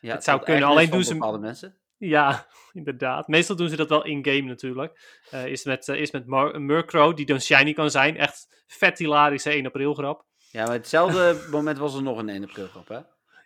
Ja, 0.00 0.14
Het 0.14 0.24
zou 0.24 0.42
kunnen, 0.42 0.68
alleen 0.68 0.90
doen 0.90 1.04
ze- 1.04 1.12
bepaalde 1.12 1.38
mensen. 1.38 1.76
Ja, 1.98 2.46
inderdaad. 2.72 3.28
Meestal 3.28 3.56
doen 3.56 3.68
ze 3.68 3.76
dat 3.76 3.88
wel 3.88 4.04
in-game 4.04 4.40
natuurlijk. 4.42 5.20
Eh 5.30 5.46
is 5.46 5.64
met, 5.64 5.88
eh, 5.88 6.00
is 6.00 6.10
met 6.10 6.26
Mar- 6.26 6.60
Murkrow, 6.60 7.16
die 7.16 7.26
dan 7.26 7.40
shiny 7.40 7.72
kan 7.72 7.90
zijn. 7.90 8.16
Echt 8.16 8.64
vet 8.66 8.98
hilarische 8.98 9.50
1 9.50 9.66
april 9.66 9.94
grap. 9.94 10.24
Ja, 10.56 10.64
maar 10.64 10.72
hetzelfde 10.74 11.36
moment 11.50 11.78
was 11.78 11.94
er 11.94 12.02
nog 12.02 12.18
een 12.18 12.28
1 12.28 12.42
april 12.44 12.66
grap, 12.66 12.88
hè? 12.88 12.98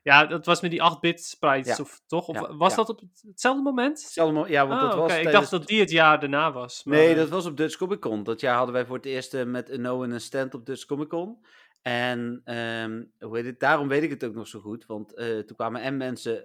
Ja, 0.02 0.26
dat 0.26 0.46
was 0.46 0.60
met 0.60 0.70
die 0.70 0.80
8-bit 0.96 1.24
sprites, 1.24 1.76
Ja. 1.76 1.82
of 1.82 2.00
toch? 2.06 2.28
Of 2.28 2.34
Ja, 2.40 2.56
was 2.56 2.70
ja. 2.70 2.76
dat 2.76 2.88
op 2.88 3.00
het- 3.00 3.22
hetzelfde 3.28 3.62
moment? 3.62 4.02
Hetzelfde 4.02 4.50
ja, 4.52 4.66
want 4.66 4.82
Oh, 4.82 4.88
dat 4.88 4.98
was. 4.98 5.16
Ik 5.18 5.30
dacht 5.32 5.50
dat 5.50 5.66
die 5.66 5.80
het 5.80 5.90
jaar 5.90 6.20
daarna 6.20 6.52
was. 6.52 6.84
maar, 6.84 6.96
Nee, 6.98 7.08
eh, 7.08 7.16
dat 7.16 7.28
was 7.28 7.46
op 7.46 7.56
Dutch 7.56 7.76
Comic 7.76 8.00
Con. 8.00 8.22
Dat 8.22 8.40
jaar 8.40 8.56
hadden 8.56 8.74
wij 8.74 8.86
voor 8.86 8.96
het 8.96 9.06
eerst 9.06 9.34
eh, 9.34 9.44
met 9.44 9.70
Uno 9.70 10.02
een 10.02 10.20
stand 10.20 10.54
op 10.54 10.66
Dutch 10.66 10.84
Comic 10.84 11.08
Con. 11.08 11.38
En 11.82 12.40
ehm, 12.44 13.04
hoe 13.18 13.36
heet 13.36 13.46
het? 13.46 13.60
daarom 13.60 13.88
weet 13.88 14.02
ik 14.02 14.10
het 14.10 14.24
ook 14.24 14.34
nog 14.34 14.46
zo 14.46 14.60
goed. 14.60 14.86
Want 14.86 15.14
eh, 15.14 15.26
toen 15.38 15.56
kwamen 15.56 15.82
en 15.82 15.96
mensen 15.96 16.44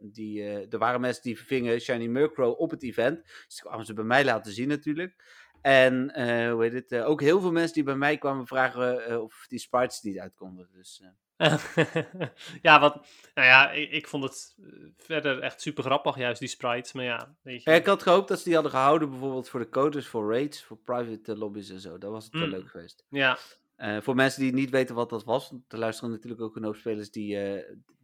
die. 0.00 0.42
eh, 0.42 0.72
er 0.72 0.78
waren 0.78 1.00
mensen 1.00 1.22
die 1.22 1.38
vingen 1.40 1.80
Shiny 1.80 2.06
Murkrow 2.06 2.60
op 2.60 2.70
het 2.70 2.82
event. 2.82 3.22
Dus 3.46 3.60
kwamen 3.60 3.86
ze 3.86 3.94
bij 3.94 4.04
mij 4.04 4.24
laten 4.24 4.52
zien 4.52 4.68
natuurlijk. 4.68 5.14
En 5.62 6.14
eh, 6.14 6.52
hoe 6.52 6.62
heet 6.62 6.72
het? 6.72 6.92
eh, 6.92 7.08
ook 7.08 7.20
heel 7.20 7.40
veel 7.40 7.52
mensen 7.52 7.74
die 7.74 7.82
bij 7.82 7.96
mij 7.96 8.18
kwamen 8.18 8.46
vragen 8.46 9.04
eh, 9.06 9.22
of 9.22 9.44
die 9.48 9.58
sprites 9.58 10.00
niet 10.02 10.18
uit 10.18 10.34
konden. 10.34 10.68
Dus, 10.72 11.02
ja, 12.62 12.80
wat, 12.80 12.94
nou 13.34 13.46
ja, 13.48 13.70
ik, 13.70 13.90
ik 13.90 14.08
vond 14.08 14.24
het 14.24 14.54
verder 14.96 15.38
echt 15.40 15.60
super 15.60 15.84
grappig, 15.84 16.16
juist 16.16 16.40
die 16.40 16.48
sprites. 16.48 16.92
Maar 16.92 17.04
ja, 17.04 17.34
weet 17.42 17.62
je. 17.62 17.70
Ik 17.70 17.86
had 17.86 18.02
gehoopt 18.02 18.28
dat 18.28 18.38
ze 18.38 18.44
die 18.44 18.54
hadden 18.54 18.72
gehouden, 18.72 19.10
bijvoorbeeld 19.10 19.48
voor 19.48 19.60
de 19.60 19.68
codes, 19.68 20.06
voor 20.06 20.32
raids, 20.32 20.62
voor 20.62 20.76
private 20.76 21.36
lobbies 21.36 21.70
en 21.70 21.80
zo. 21.80 21.98
Dat 21.98 22.10
was 22.10 22.24
het 22.24 22.32
wel 22.34 22.42
Mm. 22.46 22.50
leuk 22.50 22.68
geweest. 22.70 23.04
Ja, 23.08 23.38
voor 24.00 24.14
mensen 24.14 24.42
die 24.42 24.52
niet 24.52 24.70
weten 24.70 24.94
wat 24.94 25.10
dat 25.10 25.24
was, 25.24 25.54
er 25.68 25.78
luisteren 25.78 26.10
natuurlijk 26.10 26.42
ook 26.42 26.56
een 26.56 26.64
hoop 26.64 26.76
spelers 26.76 27.10
die, 27.10 27.38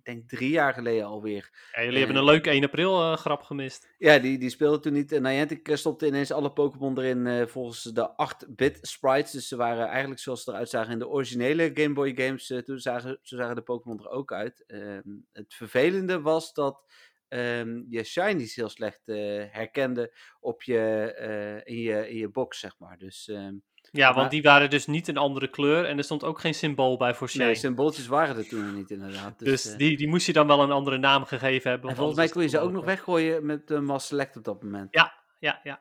denk 0.04 0.28
drie 0.28 0.50
jaar 0.50 0.74
geleden 0.74 1.04
alweer, 1.06 1.50
Ja, 1.72 1.78
jullie 1.82 1.92
Eh, 1.92 1.98
hebben 2.04 2.16
een 2.16 2.24
leuke 2.30 2.50
1 2.50 2.64
april 2.64 3.00
eh, 3.12 3.16
grap 3.16 3.42
gemist. 3.42 3.88
ja, 3.98 4.18
die, 4.18 4.38
die 4.38 4.50
speelden 4.50 4.80
toen 4.80 4.92
niet. 4.92 5.12
En 5.12 5.22
Niantic 5.22 5.68
eh, 5.68 5.76
stopte 5.76 6.06
ineens 6.06 6.30
alle 6.32 6.52
Pokémon 6.52 6.98
erin 6.98 7.26
eh, 7.26 7.46
volgens 7.46 7.82
de 7.82 8.10
8-bit 8.10 8.78
sprites. 8.82 9.30
Dus 9.32 9.48
ze 9.48 9.56
waren 9.56 9.86
eigenlijk 9.88 10.20
zoals 10.20 10.42
ze 10.44 10.50
eruit 10.50 10.68
zagen 10.68 10.92
in 10.92 10.98
de 10.98 11.08
originele 11.08 11.70
Game 11.74 11.92
Boy 11.94 12.12
games. 12.16 12.50
eh, 12.50 12.58
toen 12.58 12.78
zagen, 12.78 13.18
zo 13.22 13.36
zagen 13.36 13.54
de 13.54 13.62
Pokémon 13.62 13.98
er 13.98 14.08
ook 14.10 14.32
uit. 14.32 14.64
Ehm, 14.66 15.02
het 15.32 15.54
vervelende 15.54 16.20
was 16.20 16.52
dat 16.52 16.84
ehm, 17.28 17.82
je 17.88 18.04
shinies 18.04 18.54
heel 18.54 18.68
slecht 18.68 19.00
eh, 19.08 19.44
herkende 19.50 20.16
op 20.40 20.62
je, 20.62 20.78
eh, 21.18 21.74
in 21.76 21.82
je, 21.82 22.08
in 22.10 22.16
je 22.16 22.28
box, 22.28 22.58
zeg 22.58 22.78
maar. 22.78 22.98
Dus 22.98 23.28
ehm, 23.28 23.54
Ja, 23.90 24.14
want 24.14 24.30
die 24.30 24.42
waren 24.42 24.70
dus 24.70 24.86
niet 24.86 25.08
een 25.08 25.16
andere 25.16 25.48
kleur 25.48 25.84
en 25.84 25.98
er 25.98 26.04
stond 26.04 26.24
ook 26.24 26.40
geen 26.40 26.54
symbool 26.54 26.96
bij 26.96 27.14
voor 27.14 27.28
shine. 27.28 27.44
nee, 27.44 27.54
symbooltjes 27.54 28.06
waren 28.06 28.36
er 28.36 28.48
toen 28.48 28.64
nog 28.66 28.74
niet 28.74 28.90
inderdaad. 28.90 29.38
Dus, 29.38 29.62
dus 29.62 29.72
eh, 29.72 29.78
die, 29.78 29.96
die 29.96 30.08
moest 30.08 30.26
je 30.26 30.32
dan 30.32 30.46
wel 30.46 30.62
een 30.62 30.70
andere 30.70 30.98
naam 30.98 31.24
gegeven 31.24 31.70
hebben. 31.70 31.90
en 31.90 31.96
volgens 31.96 32.16
mij 32.16 32.28
kon 32.28 32.42
je 32.42 32.48
ze 32.48 32.58
ook 32.58 32.72
nog 32.72 32.84
weggooien 32.84 33.46
met 33.46 33.68
de 33.68 33.80
Mass 33.80 34.06
Select 34.06 34.36
op 34.36 34.44
dat 34.44 34.62
moment. 34.62 34.88
Ja, 34.90 35.12
ja, 35.38 35.60
ja. 35.62 35.80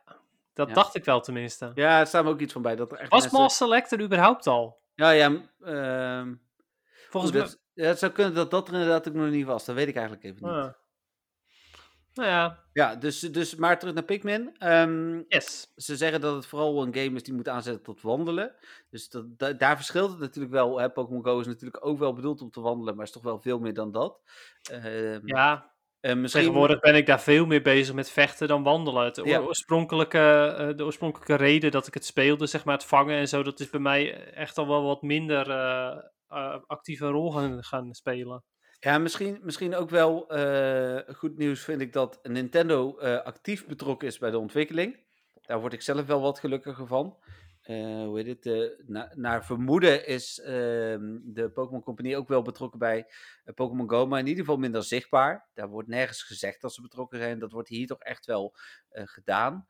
Dat 0.53 0.67
Ja. 0.67 0.73
dacht 0.73 0.95
ik 0.95 1.05
wel 1.05 1.21
tenminste. 1.21 1.71
Ja, 1.75 1.99
er 1.99 2.07
staat 2.07 2.23
me 2.23 2.29
ook 2.29 2.39
iets 2.39 2.53
van 2.53 2.61
bij. 2.61 2.75
Dat 2.75 2.91
er 2.91 2.97
echt 2.97 3.09
Was 3.11 3.21
mensen- 3.21 3.39
Mass 3.39 3.57
Selector 3.57 3.99
überhaupt 4.01 4.47
al? 4.47 4.79
Ja, 4.95 5.09
ja. 5.11 5.31
ehm, 5.61 6.33
Volgens 7.09 7.31
mij... 7.33 7.41
dat, 7.41 7.59
ja, 7.73 7.85
het 7.85 7.99
zou 7.99 8.11
kunnen 8.11 8.33
dat 8.33 8.51
dat 8.51 8.67
er 8.67 8.73
inderdaad 8.73 9.07
ook 9.07 9.13
nog 9.13 9.29
niet 9.29 9.45
was. 9.45 9.65
Dat 9.65 9.75
weet 9.75 9.87
ik 9.87 9.95
eigenlijk 9.95 10.25
even 10.25 10.37
niet. 10.47 10.53
Ah. 10.53 10.69
Nou 12.17 12.29
ja, 12.29 12.63
Ja, 12.73 12.95
dus, 12.95 13.19
dus 13.19 13.55
maar 13.55 13.79
terug 13.79 13.93
naar 13.93 14.03
Pikmin. 14.03 14.55
Ehm, 14.57 15.21
yes. 15.27 15.71
ze 15.75 15.95
zeggen 15.95 16.21
dat 16.21 16.35
het 16.35 16.45
vooral 16.45 16.81
een 16.83 16.93
game 16.95 17.15
is 17.15 17.23
die 17.23 17.33
moet 17.33 17.47
aanzetten 17.49 17.83
tot 17.83 18.01
wandelen. 18.01 18.55
Dus 18.89 19.09
dat, 19.09 19.39
da- 19.39 19.53
daar 19.53 19.75
verschilt 19.75 20.09
het 20.11 20.19
natuurlijk 20.19 20.53
wel. 20.53 20.91
Pokémon 20.91 21.23
Go 21.23 21.39
is 21.39 21.45
natuurlijk 21.47 21.85
ook 21.85 21.99
wel 21.99 22.13
bedoeld 22.13 22.41
om 22.41 22.49
te 22.51 22.61
wandelen, 22.61 22.95
maar 22.95 23.05
is 23.05 23.11
toch 23.11 23.23
wel 23.23 23.39
veel 23.39 23.59
meer 23.59 23.73
dan 23.73 23.91
dat. 23.91 24.19
Ehm, 24.71 25.19
Ja, 25.27 25.71
eh, 25.99 26.15
misschien, 26.15 26.41
tegenwoordig 26.41 26.79
ben 26.79 26.95
ik 26.95 27.05
daar 27.05 27.21
veel 27.21 27.45
meer 27.45 27.61
bezig 27.61 27.95
met 27.95 28.09
vechten 28.09 28.47
dan 28.47 28.63
wandelen. 28.63 29.03
Het 29.05 29.15
Ja. 29.23 29.39
oor- 29.39 29.47
oorspronkelijke, 29.47 30.55
eh, 30.57 30.77
de 30.77 30.85
oorspronkelijke 30.85 31.35
reden 31.35 31.71
dat 31.71 31.87
ik 31.87 31.93
het 31.93 32.05
speelde, 32.05 32.45
zeg 32.47 32.65
maar 32.65 32.75
het 32.75 32.85
vangen 32.85 33.17
en 33.17 33.27
zo, 33.27 33.43
dat 33.43 33.59
is 33.59 33.69
bij 33.69 33.79
mij 33.79 34.23
echt 34.33 34.57
al 34.57 34.67
wel 34.67 34.83
wat 34.83 35.01
minder 35.01 35.49
eh, 35.49 35.97
eh, 36.27 36.55
actieve 36.67 37.07
rol 37.07 37.31
gaan, 37.31 37.63
gaan 37.63 37.93
spelen. 37.93 38.43
Ja, 38.79 38.97
misschien, 38.97 39.39
misschien 39.41 39.75
ook 39.75 39.89
wel 39.89 40.29
eh, 40.29 41.15
goed 41.15 41.37
nieuws 41.37 41.63
vind 41.63 41.81
ik 41.81 41.93
dat 41.93 42.19
Nintendo 42.23 42.97
eh, 42.97 43.21
actief 43.23 43.65
betrokken 43.65 44.07
is 44.07 44.17
bij 44.17 44.31
de 44.31 44.37
ontwikkeling. 44.39 45.05
Daar 45.41 45.59
word 45.59 45.73
ik 45.73 45.81
zelf 45.81 46.05
wel 46.05 46.21
wat 46.21 46.39
gelukkiger 46.39 46.87
van. 46.87 47.17
Eh, 47.61 47.75
hoe 48.03 48.19
heet 48.21 48.43
het? 48.43 48.75
na- 48.87 49.11
naar 49.15 49.45
vermoeden 49.45 50.07
is 50.07 50.39
ehm, 50.39 51.17
de 51.23 51.49
Pokémon 51.53 51.81
Company 51.83 52.15
ook 52.15 52.27
wel 52.27 52.41
betrokken 52.41 52.79
bij 52.79 53.05
Pokémon 53.55 53.89
Go, 53.89 54.05
maar 54.05 54.19
in 54.19 54.27
ieder 54.27 54.43
geval 54.43 54.59
minder 54.59 54.83
zichtbaar. 54.83 55.49
Daar 55.53 55.67
wordt 55.69 55.87
nergens 55.89 56.23
gezegd 56.23 56.61
dat 56.61 56.73
ze 56.73 56.81
betrokken 56.81 57.19
zijn. 57.19 57.39
Dat 57.39 57.51
wordt 57.51 57.69
hier 57.69 57.87
toch 57.87 57.99
echt 58.01 58.25
wel 58.25 58.55
gedaan. 58.89 59.67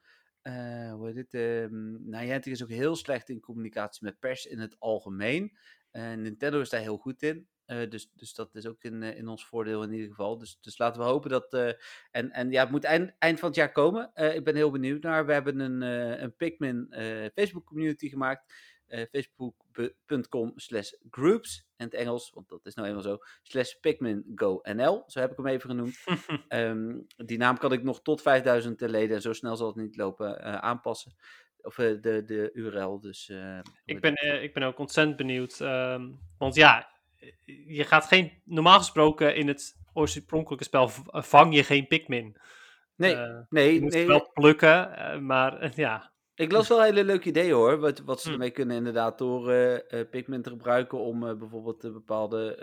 Hoe 0.91 1.01
heet 1.05 1.15
het? 1.15 1.33
ehm, 1.33 2.09
Niantic 2.09 2.51
is 2.53 2.63
ook 2.63 2.69
heel 2.69 2.95
slecht 2.95 3.29
in 3.29 3.39
communicatie 3.39 4.03
met 4.05 4.19
pers 4.19 4.45
in 4.45 4.59
het 4.59 4.75
algemeen. 4.79 5.57
Nintendo 5.91 6.59
is 6.59 6.69
daar 6.69 6.81
heel 6.81 6.97
goed 6.97 7.21
in. 7.21 7.47
Eh, 7.67 7.89
dus, 7.89 8.11
dus 8.13 8.33
dat 8.33 8.55
is 8.55 8.67
ook 8.67 8.83
in, 8.83 9.03
eh, 9.03 9.17
in 9.17 9.27
ons 9.27 9.45
voordeel 9.45 9.83
in 9.83 9.91
ieder 9.91 10.07
geval. 10.09 10.37
Dus, 10.37 10.57
dus 10.61 10.77
laten 10.77 11.01
we 11.01 11.07
hopen 11.07 11.29
dat. 11.29 11.53
eh, 11.53 11.71
en, 12.11 12.31
en 12.31 12.51
ja, 12.51 12.61
het 12.61 12.71
moet 12.71 12.83
eind, 12.83 13.11
eind 13.19 13.39
van 13.39 13.47
het 13.47 13.57
jaar 13.57 13.71
komen. 13.71 14.11
Ik 14.13 14.43
ben 14.43 14.55
heel 14.55 14.71
benieuwd 14.71 15.01
naar. 15.03 15.25
We 15.25 15.33
hebben 15.33 15.59
een, 15.59 15.81
een 16.23 16.35
Pikmin 16.35 16.87
Facebook 17.35 17.65
community 17.65 18.09
gemaakt. 18.09 18.53
Facebook.com 19.11 20.51
slash 20.55 20.91
groups 21.11 21.65
in 21.77 21.85
het 21.85 21.93
Engels, 21.93 22.31
want 22.33 22.49
dat 22.49 22.65
is 22.65 22.73
nou 22.75 22.87
eenmaal 22.87 23.03
zo. 23.03 23.17
Slash 23.43 23.73
Pikmin 23.81 24.31
Go 24.35 24.59
NL, 24.63 25.03
zo 25.07 25.19
heb 25.19 25.31
ik 25.31 25.37
hem 25.37 25.47
even 25.47 25.69
genoemd. 25.69 25.97
Ehm, 26.47 26.99
die 27.15 27.37
naam 27.37 27.57
kan 27.57 27.71
ik 27.71 27.83
nog 27.83 28.01
tot 28.01 28.21
5000 28.21 28.81
leden, 28.81 29.15
en 29.15 29.21
zo 29.21 29.33
snel 29.33 29.55
zal 29.55 29.67
het 29.67 29.75
niet 29.75 29.95
lopen, 29.97 30.61
aanpassen. 30.61 31.15
Of 31.61 31.75
de, 31.75 32.23
de 32.25 32.49
URL. 32.53 32.99
Dus, 32.99 33.29
Ik 33.85 34.01
ben, 34.01 34.43
ik 34.43 34.53
ben 34.53 34.63
ook 34.63 34.79
ontzettend 34.79 35.17
benieuwd. 35.17 35.59
ehm, 35.61 36.11
want 36.37 36.55
ja, 36.55 36.96
je 37.67 37.83
gaat 37.83 38.05
geen. 38.05 38.31
Normaal 38.43 38.77
gesproken 38.77 39.35
in 39.35 39.47
het 39.47 39.75
oorspronkelijke 39.93 40.63
spel 40.63 40.89
vang 41.11 41.55
je 41.55 41.63
geen 41.63 41.87
Pikmin. 41.87 42.37
Nee, 42.95 43.15
Eh, 43.15 43.39
nee, 43.49 43.73
je 43.73 43.81
moet 43.81 43.93
nee. 43.93 44.07
wel 44.07 44.29
plukken, 44.33 44.95
eh, 44.97 45.19
maar 45.19 45.59
eh, 45.59 45.71
ja. 45.71 46.11
Ik 46.35 46.51
las 46.51 46.67
wel 46.67 46.81
hele 46.83 47.03
leuke 47.03 47.27
ideeën 47.27 47.53
hoor. 47.53 47.79
Wat, 47.79 47.99
wat 47.99 48.21
ze 48.21 48.27
Hm. 48.27 48.33
ermee 48.33 48.51
kunnen 48.51 48.77
inderdaad 48.77 49.17
door 49.17 49.51
Pikmin 50.09 50.41
te 50.41 50.49
gebruiken 50.49 50.97
om 50.99 51.19
bijvoorbeeld 51.19 51.81
bepaalde 51.81 52.55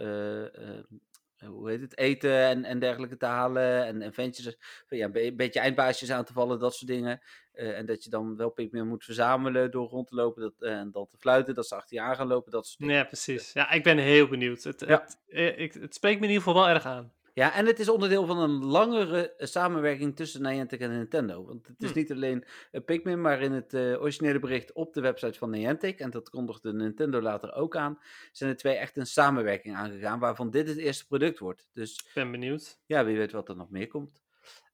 hoe 1.47 1.71
heet 1.71 1.81
het, 1.81 1.99
eten 1.99 2.39
en, 2.39 2.65
en 2.65 2.79
dergelijke 2.79 3.17
te 3.17 3.27
halen. 3.27 3.85
En, 3.87 4.03
en 4.03 4.13
ventjes, 4.13 4.57
ja, 4.89 5.05
een 5.05 5.13
be- 5.13 5.35
beetje 5.37 5.61
eindbaasjes 5.61 6.11
aan 6.11 6.25
te 6.25 6.33
vallen, 6.33 6.59
dat 6.59 6.75
soort 6.75 6.91
dingen. 6.91 7.21
Eh, 7.53 7.79
en 7.79 7.87
dat 7.87 8.05
je 8.05 8.11
dan 8.11 8.37
wel 8.37 8.51
Pikmin 8.51 8.89
moet 8.89 9.05
verzamelen 9.05 9.71
door 9.71 9.89
rond 9.89 10.09
te 10.09 10.15
lopen 10.15 10.43
dat, 10.43 10.53
eh, 10.59 10.79
en 10.79 10.91
dan 10.91 11.07
te 11.09 11.17
fluiten. 11.19 11.55
Dat 11.55 11.67
ze 11.67 11.75
achter 11.75 11.97
je 11.97 12.03
aan 12.03 12.17
gaan 12.17 12.27
lopen, 12.27 12.51
dat 12.53 12.67
soort 12.67 12.79
dingen. 12.79 12.95
Ja, 12.95 13.05
precies. 13.05 13.53
Ja, 13.53 13.71
ik 13.71 13.83
ben 13.83 13.99
heel 13.99 14.29
benieuwd. 14.29 14.63
Het, 14.63 14.81
Ja. 14.81 14.87
het, 14.87 15.19
eh, 15.29 15.59
ik, 15.59 15.73
het 15.73 15.95
spreekt 15.95 16.21
me 16.21 16.27
in 16.27 16.33
ieder 16.33 16.45
geval 16.47 16.63
wel 16.63 16.73
erg 16.75 16.85
aan. 16.87 17.13
Ja, 17.35 17.55
en 17.55 17.67
het 17.67 17.79
is 17.79 17.89
onderdeel 17.89 18.27
van 18.27 18.39
een 18.39 18.65
langere 18.65 19.35
eh, 19.35 19.47
samenwerking 19.47 20.17
tussen 20.17 20.43
Niantic 20.43 20.81
en 20.81 20.91
Nintendo. 20.91 21.45
Want 21.47 21.67
het 21.67 21.83
is 21.83 21.91
Hm. 21.91 21.99
niet 21.99 22.13
alleen 22.13 22.45
eh, 22.71 22.85
Pikmin, 22.85 23.21
maar 23.21 23.41
in 23.43 23.53
het 23.53 23.75
eh, 23.75 24.01
originele 24.01 24.39
bericht 24.39 24.73
op 24.73 24.95
de 24.95 25.01
website 25.01 25.39
van 25.39 25.51
Niantic, 25.51 25.99
en 25.99 26.11
dat 26.11 26.31
kondigde 26.31 26.73
Nintendo 26.73 27.21
later 27.21 27.53
ook 27.55 27.77
aan, 27.77 27.99
zijn 28.33 28.51
de 28.51 28.57
twee 28.57 28.75
echt 28.75 28.97
een 28.97 29.07
samenwerking 29.07 29.77
aangegaan, 29.77 30.19
waarvan 30.19 30.51
dit 30.51 30.69
het 30.69 30.77
eerste 30.77 31.07
product 31.07 31.39
wordt. 31.39 31.69
Dus 31.73 31.99
Ik 31.99 32.11
ben 32.15 32.31
benieuwd. 32.31 32.79
ja, 32.87 33.05
wie 33.05 33.17
weet 33.17 33.33
wat 33.33 33.49
er 33.49 33.57
nog 33.57 33.71
meer 33.71 33.87
komt. 33.89 34.23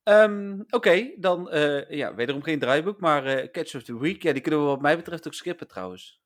Ehm, 0.03 0.61
Oké, 0.70 1.11
dan 1.16 1.49
ja, 1.88 2.14
wederom 2.14 2.42
geen 2.42 2.59
draaiboek, 2.59 3.01
maar 3.01 3.51
Catch 3.51 3.75
of 3.75 3.83
the 3.83 3.99
Week, 3.99 4.23
ja, 4.23 4.33
die 4.33 4.42
kunnen 4.42 4.61
we 4.61 4.66
wat 4.66 4.81
mij 4.81 4.96
betreft 4.96 5.27
ook 5.27 5.35
skippen 5.35 5.68
trouwens. 5.68 6.20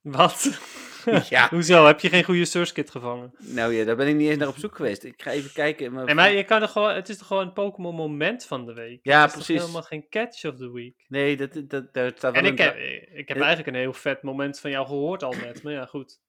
Wat? 0.00 0.40
Ja. 1.28 1.48
Hoezo? 1.48 1.86
Heb 1.86 2.00
je 2.00 2.08
geen 2.08 2.24
goede 2.24 2.44
Source 2.44 2.72
Kit 2.72 2.90
gevangen? 2.90 3.34
Nou 3.38 3.72
ja, 3.74 3.84
daar 3.84 3.96
ben 3.96 4.08
ik 4.08 4.14
niet 4.14 4.28
eens 4.28 4.38
naar 4.38 4.48
op 4.48 4.56
zoek 4.56 4.76
geweest. 4.76 5.04
Ik 5.04 5.22
ga 5.22 5.30
even 5.30 5.52
kijken. 5.52 5.92
mijn 5.92 6.06
Nee, 6.06 6.14
maar 6.14 6.32
je 6.32 6.44
kan 6.44 6.62
er 6.62 6.68
gewoon, 6.68 6.94
het 6.94 7.08
is 7.08 7.18
toch 7.18 7.26
gewoon 7.26 7.46
een 7.46 7.52
Pokémon 7.52 7.94
moment 7.94 8.44
van 8.44 8.66
de 8.66 8.72
week? 8.72 9.00
Ja, 9.02 9.20
Het 9.20 9.28
is 9.28 9.34
precies. 9.34 9.60
helemaal 9.60 9.82
geen 9.82 10.08
catch 10.08 10.44
of 10.44 10.56
the 10.56 10.72
week. 10.72 11.04
Nee, 11.08 11.36
dat, 11.36 11.62
dat, 11.68 11.94
daar 11.94 12.12
staat 12.16 12.32
wel 12.32 12.42
En 12.42 12.48
ik 12.52 12.58
heb, 12.58 12.76
ik 13.14 13.28
heb 13.28 13.36
Eh. 13.36 13.42
eigenlijk 13.42 13.76
een 13.76 13.82
heel 13.82 13.92
vet 13.92 14.22
moment 14.22 14.60
van 14.60 14.70
jou 14.70 14.86
gehoord 14.86 15.22
al 15.22 15.34
net. 15.42 15.62
Maar 15.62 15.72
ja, 15.72 15.84
goed. 15.86 16.20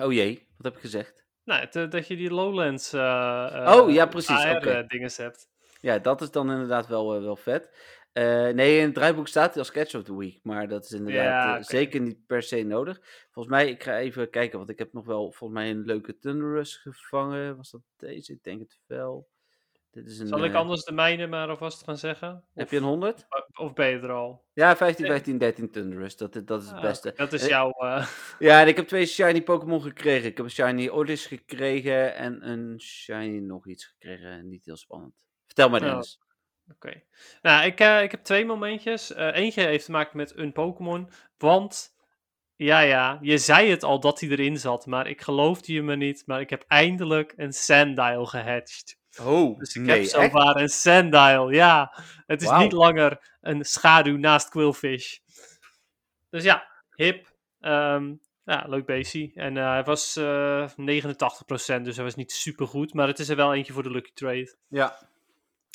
Oh 0.00 0.12
jee, 0.12 0.46
wat 0.56 0.64
heb 0.66 0.74
ik 0.74 0.80
gezegd? 0.80 1.24
Nou, 1.44 1.60
het, 1.60 1.76
eh, 1.76 1.90
dat 1.90 2.06
je 2.06 2.16
die 2.16 2.30
Lowlands 2.30 2.92
eh 2.92 3.74
Oh, 3.76 3.90
ja, 3.92 4.06
precies. 4.06 4.36
AR-dinges 4.44 5.16
hebt. 5.16 5.48
Ja, 5.80 5.98
dat 5.98 6.20
is 6.20 6.30
dan 6.30 6.50
inderdaad 6.50 6.86
wel, 6.86 7.22
wel 7.22 7.36
vet. 7.36 7.68
Eh, 8.12 8.48
nee, 8.48 8.78
in 8.78 8.84
het 8.84 8.94
draaiboek 8.94 9.28
staat 9.28 9.48
hij 9.48 9.58
als 9.58 9.70
Catch 9.70 9.94
of 9.94 10.02
the 10.02 10.16
Week. 10.16 10.38
Maar 10.42 10.68
dat 10.68 10.84
is 10.84 10.90
inderdaad 10.92 11.24
Ja, 11.24 11.58
eh, 11.58 11.62
zeker 11.64 12.00
niet 12.00 12.26
per 12.26 12.42
se 12.42 12.62
nodig. 12.62 13.00
Volgens 13.30 13.54
mij, 13.54 13.68
ik 13.68 13.82
ga 13.82 13.98
even 13.98 14.30
kijken, 14.30 14.58
want 14.58 14.70
ik 14.70 14.78
heb 14.78 14.92
nog 14.92 15.06
wel 15.06 15.32
volgens 15.32 15.60
mij 15.60 15.70
een 15.70 15.84
leuke 15.84 16.18
Thunderous 16.18 16.76
gevangen. 16.76 17.56
Was 17.56 17.70
dat 17.70 17.80
deze? 17.96 18.32
Ik 18.32 18.42
denk 18.42 18.60
het 18.60 18.78
wel. 18.86 19.28
Dit 19.90 20.06
is 20.06 20.18
een, 20.18 20.26
Zal 20.26 20.44
ik 20.44 20.52
eh, 20.52 20.58
anders 20.58 20.84
de 20.84 20.92
mijne 20.92 21.26
maar 21.26 21.48
alvast 21.48 21.84
gaan 21.84 21.96
zeggen? 21.98 22.44
Heb 22.54 22.70
je 22.70 22.76
een 22.76 22.82
100? 22.82 23.26
of 23.58 23.72
ben 23.72 23.88
je 23.88 23.98
er 23.98 24.10
al? 24.12 24.44
Ja, 24.52 24.76
15, 24.76 25.04
Nee. 25.04 25.12
15, 25.12 25.38
13 25.38 25.70
Thunderous. 25.70 26.16
Dat, 26.16 26.32
dat 26.44 26.60
is 26.60 26.66
het 26.66 26.76
Ah, 26.76 26.82
beste. 26.82 27.12
Dat 27.16 27.32
is 27.32 27.46
jouw... 27.46 27.72
Ja, 28.38 28.60
en 28.60 28.68
ik 28.68 28.76
heb 28.76 28.86
twee 28.86 29.06
shiny 29.06 29.42
Pokémon 29.42 29.82
gekregen. 29.82 30.28
Ik 30.28 30.36
heb 30.36 30.46
een 30.46 30.50
shiny 30.52 30.88
Oddish 30.88 31.28
gekregen 31.28 32.14
en 32.14 32.48
een 32.48 32.80
shiny 32.80 33.38
nog 33.38 33.66
iets 33.66 33.84
gekregen. 33.84 34.48
Niet 34.48 34.64
heel 34.64 34.76
spannend. 34.76 35.24
Vertel 35.46 35.68
maar 35.68 35.80
Oh. 35.80 35.86
Dennis. 35.86 36.20
Oké. 36.74 37.02
Nou, 37.42 37.64
ik, 37.64 37.80
eh, 37.80 38.02
ik 38.02 38.10
heb 38.10 38.24
twee 38.24 38.44
momentjes. 38.44 39.12
Eh, 39.12 39.36
eentje 39.36 39.62
heeft 39.62 39.84
te 39.84 39.90
maken 39.90 40.16
met 40.16 40.36
een 40.36 40.52
Pokémon. 40.52 41.10
Want, 41.38 41.94
ja, 42.56 42.80
ja, 42.80 43.18
je 43.20 43.38
zei 43.38 43.70
het 43.70 43.82
al 43.82 44.00
dat 44.00 44.20
hij 44.20 44.28
erin 44.28 44.58
zat. 44.58 44.86
Maar 44.86 45.06
ik 45.08 45.20
geloofde 45.20 45.72
je 45.72 45.82
me 45.82 45.96
niet. 45.96 46.22
Maar 46.26 46.40
ik 46.40 46.50
heb 46.50 46.64
eindelijk 46.68 47.32
een 47.36 47.52
Sandile 47.52 48.26
gehatcht. 48.26 48.98
Oh, 49.22 49.58
Dus 49.58 49.74
ik 49.74 49.82
nee, 49.82 50.00
heb 50.00 50.08
zowaar 50.08 50.56
een 50.56 50.68
Sandile. 50.68 51.52
Ja, 51.52 51.94
het 52.26 52.42
is 52.42 52.50
niet 52.50 52.72
langer 52.72 53.36
een 53.40 53.64
schaduw 53.64 54.16
naast 54.16 54.48
Quillfish. 54.48 55.18
Dus 56.30 56.42
ja, 56.42 56.70
hip. 56.94 57.32
Ehm, 57.60 58.14
ja, 58.44 58.64
leuk 58.68 58.86
beestje. 58.86 59.30
En 59.34 59.56
eh, 59.56 59.70
hij 59.70 59.84
was 59.84 60.16
eh 60.16 60.68
89%, 60.76 61.84
dus 61.84 61.96
hij 61.96 62.04
was 62.04 62.14
niet 62.14 62.32
super 62.32 62.66
goed. 62.66 62.94
Maar 62.94 63.06
het 63.06 63.18
is 63.18 63.28
er 63.28 63.36
wel 63.36 63.54
eentje 63.54 63.72
voor 63.72 63.82
de 63.82 63.90
Lucky 63.90 64.12
Trade. 64.14 64.56
Ja, 64.68 64.98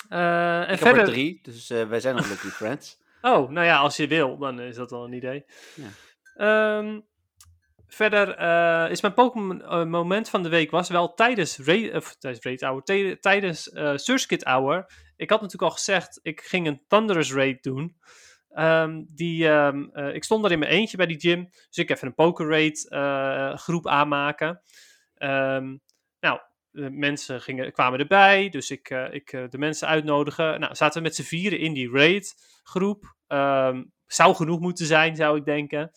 en 0.09 0.61
ik 0.63 0.69
heb 0.69 0.77
verder... 0.77 1.01
er 1.01 1.09
drie, 1.09 1.39
dus 1.43 1.69
eh, 1.69 1.87
wij 1.87 1.99
zijn 1.99 2.15
nog 2.15 2.27
lucky 2.29 2.47
friends. 2.47 2.97
Oh, 3.21 3.49
nou 3.49 3.65
ja, 3.65 3.77
als 3.77 3.97
je 3.97 4.07
wil, 4.07 4.37
dan 4.37 4.59
is 4.59 4.75
dat 4.75 4.91
wel 4.91 5.03
een 5.03 5.13
idee. 5.13 5.45
Ja. 5.75 5.87
Ehm, 6.35 6.99
verder 7.87 8.35
eh, 8.35 8.91
is 8.91 9.01
mijn 9.01 9.13
Pokémon 9.13 9.61
eh, 9.63 9.83
moment 9.83 10.29
van 10.29 10.43
de 10.43 10.49
week 10.49 10.71
was 10.71 10.89
wel 10.89 11.13
tijdens 11.13 11.57
Raid, 11.57 11.93
of 11.95 12.15
tijdens 12.15 12.43
Raid 12.45 12.61
Hour, 12.61 12.81
tij- 12.83 13.17
tijdens 13.21 13.69
eh 13.69 13.91
Search 13.95 14.25
Kit 14.25 14.43
Hour. 14.43 14.85
Ik 15.15 15.29
had 15.29 15.41
natuurlijk 15.41 15.71
al 15.71 15.77
gezegd, 15.77 16.19
ik 16.23 16.41
ging 16.41 16.67
een 16.67 16.81
Thunderous 16.87 17.33
Raid 17.33 17.63
doen. 17.63 17.97
Ehm, 18.49 19.03
die, 19.07 19.47
ehm, 19.49 19.83
eh, 19.93 20.13
ik 20.15 20.23
stond 20.23 20.45
er 20.45 20.51
in 20.51 20.59
mijn 20.59 20.71
eentje 20.71 20.97
bij 20.97 21.05
die 21.05 21.19
gym, 21.19 21.49
dus 21.49 21.77
ik 21.77 21.89
even 21.89 22.07
een 22.07 22.13
Poker 22.15 22.47
Raid 22.49 22.89
eh, 22.89 23.55
groep 23.55 23.87
aanmaken. 23.87 24.61
De 26.75 26.89
mensen 26.89 27.41
gingen, 27.41 27.71
kwamen 27.71 27.99
erbij, 27.99 28.49
dus 28.49 28.71
ik, 28.71 28.89
eh, 28.89 29.13
ik 29.13 29.31
eh, 29.31 29.43
de 29.49 29.57
mensen 29.57 29.87
uitnodigen. 29.87 30.59
Nou, 30.59 30.75
zaten 30.75 30.97
we 30.97 31.07
met 31.07 31.15
z'n 31.15 31.23
vieren 31.23 31.59
in 31.59 31.73
die 31.73 31.91
raid 31.91 32.35
groep. 32.63 33.15
Ehm, 33.27 33.83
zou 34.05 34.35
genoeg 34.35 34.59
moeten 34.59 34.85
zijn, 34.85 35.15
zou 35.15 35.37
ik 35.37 35.45
denken. 35.45 35.91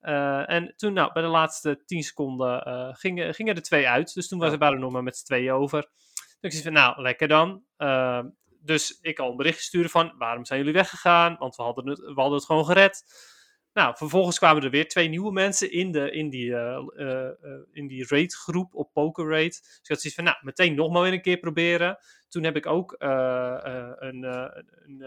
Eh, 0.00 0.50
en 0.50 0.74
toen, 0.76 0.92
nou, 0.92 1.12
bij 1.12 1.22
de 1.22 1.28
laatste 1.28 1.82
10 1.84 2.02
seconden 2.02 2.94
gingen, 2.96 3.34
gingen 3.34 3.54
er 3.54 3.62
twee 3.62 3.88
uit. 3.88 4.14
Dus 4.14 4.28
toen 4.28 4.38
was 4.38 4.52
er 4.52 4.58
waren 4.58 4.74
er 4.74 4.80
nog 4.80 4.92
maar 4.92 5.02
met 5.02 5.16
z'n 5.16 5.24
tweeën 5.24 5.52
over. 5.52 5.80
Dus 6.12 6.38
ik 6.40 6.52
zei 6.52 6.62
van, 6.62 6.72
nou, 6.72 7.02
lekker 7.02 7.28
dan. 7.28 7.64
Ehm, 7.76 8.28
dus 8.62 8.98
ik 9.00 9.18
al 9.18 9.30
een 9.30 9.36
berichtje 9.36 9.62
sturen 9.62 9.90
van, 9.90 10.14
waarom 10.18 10.44
zijn 10.44 10.58
jullie 10.58 10.74
weggegaan? 10.74 11.36
Want 11.38 11.56
we 11.56 11.62
hadden 11.62 11.88
het, 11.88 11.98
we 11.98 12.12
hadden 12.14 12.34
het 12.34 12.44
gewoon 12.44 12.64
gered. 12.64 13.04
Nou, 13.72 13.96
vervolgens 13.96 14.38
kwamen 14.38 14.62
er 14.62 14.70
weer 14.70 14.88
twee 14.88 15.08
nieuwe 15.08 15.32
mensen 15.32 15.72
in, 15.72 15.92
de, 15.92 16.10
in 16.10 16.30
die, 16.30 16.54
eh, 16.54 16.76
eh, 16.96 17.30
in 17.72 17.86
die 17.86 18.06
raid 18.08 18.34
groep 18.34 18.74
op 18.74 18.92
Poker 18.92 19.28
Raid. 19.28 19.60
Dus 19.62 19.78
ik 19.82 19.88
had 19.88 20.00
zoiets 20.00 20.14
van, 20.14 20.24
nou, 20.24 20.36
meteen 20.40 20.74
nog 20.74 20.90
maar 20.92 21.02
weer 21.02 21.12
een 21.12 21.22
keer 21.22 21.38
proberen. 21.38 21.98
Toen 22.28 22.44
heb 22.44 22.56
ik 22.56 22.66
ook 22.66 22.94
een, 22.98 24.22
een, 24.22 25.02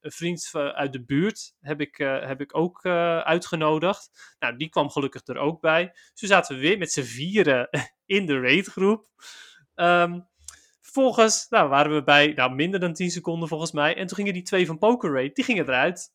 een 0.00 0.12
vriend 0.12 0.50
uit 0.52 0.92
de 0.92 1.04
buurt 1.04 1.54
heb 1.60 1.80
ik, 1.80 1.96
heb 1.96 2.40
ik 2.40 2.56
ook 2.56 2.86
uitgenodigd. 3.24 4.34
Nou, 4.38 4.56
die 4.56 4.68
kwam 4.68 4.90
gelukkig 4.90 5.26
er 5.26 5.36
ook 5.36 5.60
bij. 5.60 5.90
Dus 5.92 6.12
toen 6.14 6.28
zaten 6.28 6.54
we 6.54 6.60
weer 6.60 6.78
met 6.78 6.92
z'n 6.92 7.02
vieren 7.02 7.68
in 8.16 8.26
de 8.26 8.40
raidgroep. 8.40 9.06
Ehm, 9.74 10.20
vervolgens 10.80 11.46
nou, 11.48 11.68
waren 11.68 11.94
we 11.94 12.02
bij 12.02 12.32
nou, 12.32 12.54
minder 12.54 12.80
dan 12.80 12.92
10 12.92 13.10
seconden 13.10 13.48
volgens 13.48 13.72
mij. 13.72 13.96
En 13.96 14.06
toen 14.06 14.16
gingen 14.16 14.32
die 14.32 14.42
twee 14.42 14.66
van 14.66 14.78
Poker 14.78 15.12
Raid, 15.12 15.34
die 15.34 15.44
gingen 15.44 15.64
eruit. 15.64 16.12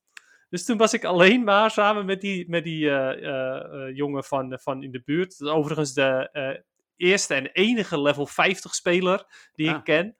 Dus 0.50 0.66
toen 0.66 0.78
was 0.78 0.94
ik 0.94 1.04
alleen 1.04 1.44
maar 1.44 1.72
samen 1.72 2.06
met 2.06 2.22
die, 2.22 2.50
met 2.50 2.64
die 2.64 2.90
eh, 2.90 3.10
eh, 3.10 3.88
eh, 3.88 3.96
jongen 3.96 4.24
van, 4.24 4.60
van 4.62 4.84
in 4.84 4.92
de 4.92 5.02
buurt. 5.06 5.38
Dat 5.38 5.48
is 5.48 5.54
overigens 5.54 5.94
de 5.94 6.64
eerste 6.96 7.34
en 7.34 7.52
enige 7.52 8.02
level 8.02 8.26
50 8.26 8.76
speler 8.76 9.26
die 9.54 9.70
Ah. 9.70 9.76
ik 9.78 9.84
ken. 9.84 10.16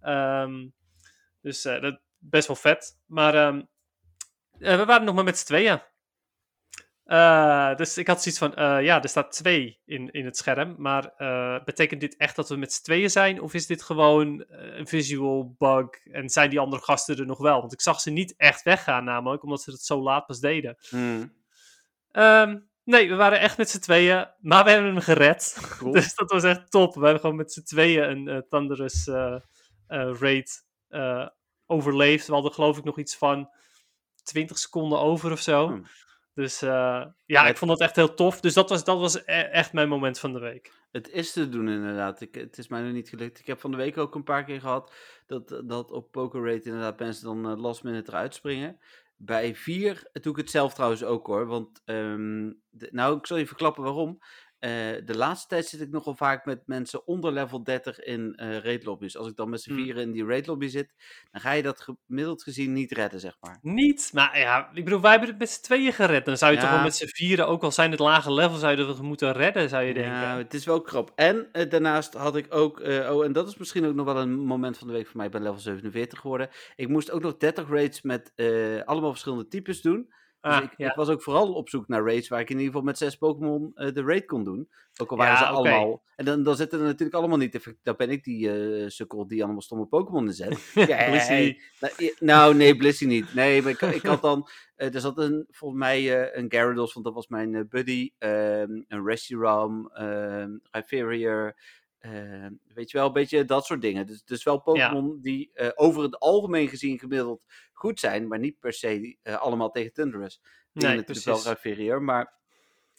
Ehm, 0.00 0.68
dus 1.40 1.62
dat 1.62 2.00
best 2.18 2.46
wel 2.46 2.56
vet. 2.56 2.98
Maar 3.06 3.34
ehm, 3.34 3.62
eh, 4.58 4.76
we 4.76 4.84
waren 4.84 5.04
nog 5.04 5.14
maar 5.14 5.24
met 5.24 5.38
z'n 5.38 5.46
tweeën. 5.46 5.82
Eh, 7.04 7.74
dus 7.76 7.98
ik 7.98 8.06
had 8.06 8.22
zoiets 8.22 8.40
van, 8.40 8.54
eh, 8.54 8.84
ja, 8.84 9.02
er 9.02 9.08
staat 9.08 9.32
twee 9.32 9.80
in, 9.84 10.10
in 10.10 10.24
het 10.24 10.36
scherm. 10.36 10.74
Maar 10.78 11.14
eh, 11.16 11.64
betekent 11.64 12.00
dit 12.00 12.16
echt 12.16 12.36
dat 12.36 12.48
we 12.48 12.56
met 12.56 12.72
z'n 12.72 12.82
tweeën 12.82 13.10
zijn? 13.10 13.40
Of 13.40 13.54
is 13.54 13.66
dit 13.66 13.82
gewoon 13.82 14.44
een 14.48 14.86
visual 14.86 15.54
bug? 15.58 16.06
En 16.06 16.28
zijn 16.28 16.50
die 16.50 16.60
andere 16.60 16.82
gasten 16.82 17.16
er 17.16 17.26
nog 17.26 17.38
wel? 17.38 17.60
Want 17.60 17.72
ik 17.72 17.80
zag 17.80 18.00
ze 18.00 18.10
niet 18.10 18.34
echt 18.36 18.62
weggaan 18.62 19.04
namelijk, 19.04 19.42
omdat 19.42 19.62
ze 19.62 19.70
het 19.70 19.80
zo 19.80 20.02
laat 20.02 20.26
pas 20.26 20.40
deden. 20.40 20.76
Hmm. 20.88 21.32
Ehm, 22.10 22.58
nee, 22.84 23.08
we 23.08 23.14
waren 23.14 23.40
echt 23.40 23.58
met 23.58 23.70
z'n 23.70 23.78
tweeën, 23.80 24.26
maar 24.40 24.64
we 24.64 24.70
hebben 24.70 24.92
hem 24.92 25.02
gered. 25.02 25.58
Cool. 25.78 25.92
dus 26.02 26.14
dat 26.14 26.30
was 26.30 26.44
echt 26.44 26.70
top. 26.70 26.94
We 26.94 27.02
hebben 27.02 27.20
gewoon 27.20 27.36
met 27.36 27.52
z'n 27.52 27.62
tweeën 27.62 28.26
een 28.28 28.46
Thunderous 28.48 29.10
raid 30.20 30.64
overleefd. 31.66 32.26
We 32.26 32.32
hadden 32.32 32.52
geloof 32.52 32.78
ik 32.78 32.84
nog 32.84 32.98
iets 32.98 33.16
van 33.16 33.50
20 34.22 34.58
seconden 34.58 34.98
over 34.98 35.32
of 35.32 35.40
zo. 35.40 35.66
Hmm. 35.66 35.86
Dus 36.34 36.62
eh, 36.62 37.04
ja, 37.26 37.46
ik 37.46 37.56
vond 37.56 37.70
dat 37.70 37.80
echt 37.80 37.96
heel 37.96 38.14
tof. 38.14 38.40
Dus 38.40 38.54
dat 38.54 38.68
was, 38.68 38.84
dat 38.84 38.98
was 38.98 39.16
e- 39.16 39.20
echt 39.32 39.72
mijn 39.72 39.88
moment 39.88 40.18
van 40.18 40.32
de 40.32 40.38
week. 40.38 40.72
Het 40.90 41.08
is 41.10 41.32
te 41.32 41.48
doen 41.48 41.68
inderdaad. 41.68 42.20
Ik, 42.20 42.34
het 42.34 42.58
is 42.58 42.68
mij 42.68 42.82
nog 42.82 42.92
niet 42.92 43.08
gelukt. 43.08 43.38
Ik 43.38 43.46
heb 43.46 43.60
van 43.60 43.70
de 43.70 43.76
week 43.76 43.98
ook 43.98 44.14
een 44.14 44.22
paar 44.22 44.44
keer 44.44 44.60
gehad 44.60 44.94
dat, 45.26 45.62
dat 45.64 45.90
op 45.90 46.10
Poker 46.12 46.44
Rate 46.44 46.64
inderdaad 46.68 46.98
mensen 46.98 47.24
dan 47.24 47.50
eh, 47.50 47.60
last 47.60 47.82
minute 47.82 48.10
eruit 48.10 48.34
springen. 48.34 48.78
Bij 49.16 49.54
vier 49.54 50.08
doe 50.12 50.32
ik 50.32 50.38
het 50.38 50.50
zelf 50.50 50.74
trouwens 50.74 51.04
ook 51.04 51.26
hoor. 51.26 51.46
Want, 51.46 51.82
ehm, 51.84 52.52
de- 52.70 52.88
nou, 52.90 53.16
ik 53.18 53.26
zal 53.26 53.36
je 53.36 53.46
verklappen 53.46 53.82
waarom. 53.82 54.18
Eh, 54.62 54.70
de 55.04 55.16
laatste 55.16 55.48
tijd 55.48 55.66
zit 55.66 55.80
ik 55.80 55.90
nogal 55.90 56.14
vaak 56.14 56.44
met 56.44 56.62
mensen 56.66 57.06
onder 57.06 57.32
level 57.32 57.62
30 57.64 58.00
in 58.00 58.34
eh 58.34 58.58
raid 58.58 58.84
lobby's. 58.84 59.16
Als 59.16 59.28
ik 59.28 59.36
dan 59.36 59.50
met 59.50 59.62
z'n 59.62 59.70
Hmm. 59.72 59.82
vieren 59.82 60.02
in 60.02 60.12
die 60.12 60.24
raid 60.24 60.46
lobby 60.46 60.68
zit, 60.68 60.94
dan 61.30 61.40
ga 61.40 61.52
je 61.52 61.62
dat 61.62 61.80
gemiddeld 62.06 62.42
gezien 62.42 62.72
niet 62.72 62.92
redden, 62.92 63.20
zeg 63.20 63.36
maar. 63.40 63.58
Niet, 63.62 64.10
maar 64.12 64.38
ja, 64.38 64.70
ik 64.74 64.84
bedoel, 64.84 65.00
wij 65.00 65.10
hebben 65.10 65.28
het 65.28 65.38
met 65.38 65.50
z'n 65.50 65.62
tweeën 65.62 65.92
gered. 65.92 66.24
Dan 66.24 66.36
zou 66.36 66.52
je 66.52 66.58
toch 66.58 66.70
wel 66.70 66.82
met 66.82 66.96
z'n 66.96 67.06
vieren, 67.06 67.46
ook 67.48 67.62
al 67.62 67.72
zijn 67.72 67.90
het 67.90 68.00
lage 68.00 68.32
level, 68.32 68.56
zou 68.58 68.76
je 68.76 68.86
dat 68.86 69.02
moeten 69.02 69.32
redden, 69.32 69.68
zou 69.68 69.84
je 69.84 69.94
denken. 69.94 70.12
Ja, 70.12 70.36
het 70.36 70.54
is 70.54 70.64
wel 70.64 70.80
krap. 70.80 71.12
En 71.14 71.48
eh, 71.52 71.70
daarnaast 71.70 72.14
had 72.14 72.36
ik 72.36 72.54
ook, 72.54 72.80
oh, 72.80 73.24
en 73.24 73.32
dat 73.32 73.48
is 73.48 73.56
misschien 73.56 73.86
ook 73.86 73.94
nog 73.94 74.06
wel 74.06 74.16
een 74.18 74.34
moment 74.38 74.78
van 74.78 74.86
de 74.86 74.92
week 74.92 75.06
voor 75.06 75.16
mij. 75.16 75.26
Ik 75.26 75.32
ben 75.32 75.42
level 75.42 75.58
47 75.58 76.18
geworden. 76.18 76.48
Ik 76.76 76.88
moest 76.88 77.10
ook 77.10 77.22
nog 77.22 77.36
30 77.36 77.68
raids 77.68 78.02
met 78.02 78.32
allemaal 78.84 79.10
verschillende 79.10 79.48
types 79.48 79.80
doen. 79.80 80.12
Dus 80.42 80.52
Ah, 80.52 80.62
ik, 80.62 80.70
ja. 80.76 80.88
ik 80.90 80.94
was 80.96 81.08
ook 81.08 81.22
vooral 81.22 81.52
op 81.52 81.68
zoek 81.68 81.88
naar 81.88 82.04
raids 82.04 82.28
waar 82.28 82.40
ik 82.40 82.48
in 82.50 82.56
ieder 82.56 82.66
geval 82.70 82.82
met 82.86 82.98
zes 82.98 83.16
Pokémon 83.16 83.70
eh, 83.74 83.92
de 83.92 84.02
raid 84.02 84.24
kon 84.24 84.44
doen. 84.44 84.68
Ook 85.00 85.10
al 85.10 85.16
waren 85.16 85.32
Ja, 85.32 85.38
ze 85.38 85.44
allemaal. 85.46 86.02
En 86.16 86.24
dan, 86.24 86.42
dan 86.42 86.56
zitten 86.56 86.78
er 86.78 86.84
natuurlijk 86.84 87.14
allemaal 87.14 87.36
niet. 87.38 87.76
Dan 87.82 87.94
ben 87.96 88.10
ik 88.10 88.24
die 88.24 88.50
eh 88.52 88.88
sukkel 88.88 89.26
die 89.26 89.42
allemaal 89.44 89.62
stomme 89.62 89.86
Pokémon 89.86 90.26
inzet. 90.26 90.72
Ja, 90.74 91.08
Blissey. 91.10 91.60
nou, 91.80 92.12
nou, 92.18 92.54
nee, 92.54 92.76
Blissey 92.76 93.06
niet. 93.08 93.34
Nee, 93.34 93.62
maar 93.62 93.70
ik, 93.70 93.80
ik 93.80 94.02
had 94.06 94.22
dan. 94.22 94.48
eh, 94.76 94.94
er 94.94 95.00
zat 95.00 95.18
een, 95.18 95.46
volgens 95.50 95.80
mij 95.80 96.22
eh, 96.30 96.38
een 96.42 96.50
Gyarados, 96.50 96.92
want 96.92 97.04
dat 97.04 97.14
was 97.14 97.28
mijn 97.28 97.54
eh, 97.54 97.62
buddy. 97.68 98.10
ehm, 98.18 98.82
een 98.88 99.04
Reshiram, 99.04 99.90
ehm 99.94 100.50
Rhyperior. 100.70 101.54
ehm, 101.98 102.52
weet 102.74 102.90
je 102.90 102.98
wel, 102.98 103.06
een 103.06 103.12
beetje 103.12 103.44
dat 103.44 103.64
soort 103.66 103.80
dingen. 103.80 104.06
Dus, 104.06 104.24
dus 104.24 104.42
wel 104.44 104.60
Pokémon 104.60 105.18
die 105.22 105.50
eh, 105.54 105.68
over 105.74 106.02
het 106.02 106.18
algemeen 106.18 106.68
gezien 106.68 106.98
gemiddeld 106.98 107.42
goed 107.82 108.00
zijn, 108.00 108.28
maar 108.28 108.38
niet 108.38 108.58
per 108.58 108.72
se 108.72 109.16
eh, 109.22 109.36
allemaal 109.40 109.70
tegen 109.70 109.92
Thunderous. 109.92 110.40
Die 110.72 110.86
Nee, 110.86 110.96
natuurlijk 110.96 111.26
wel 111.26 111.42
Rhyperior, 111.42 112.02
maar. 112.02 112.40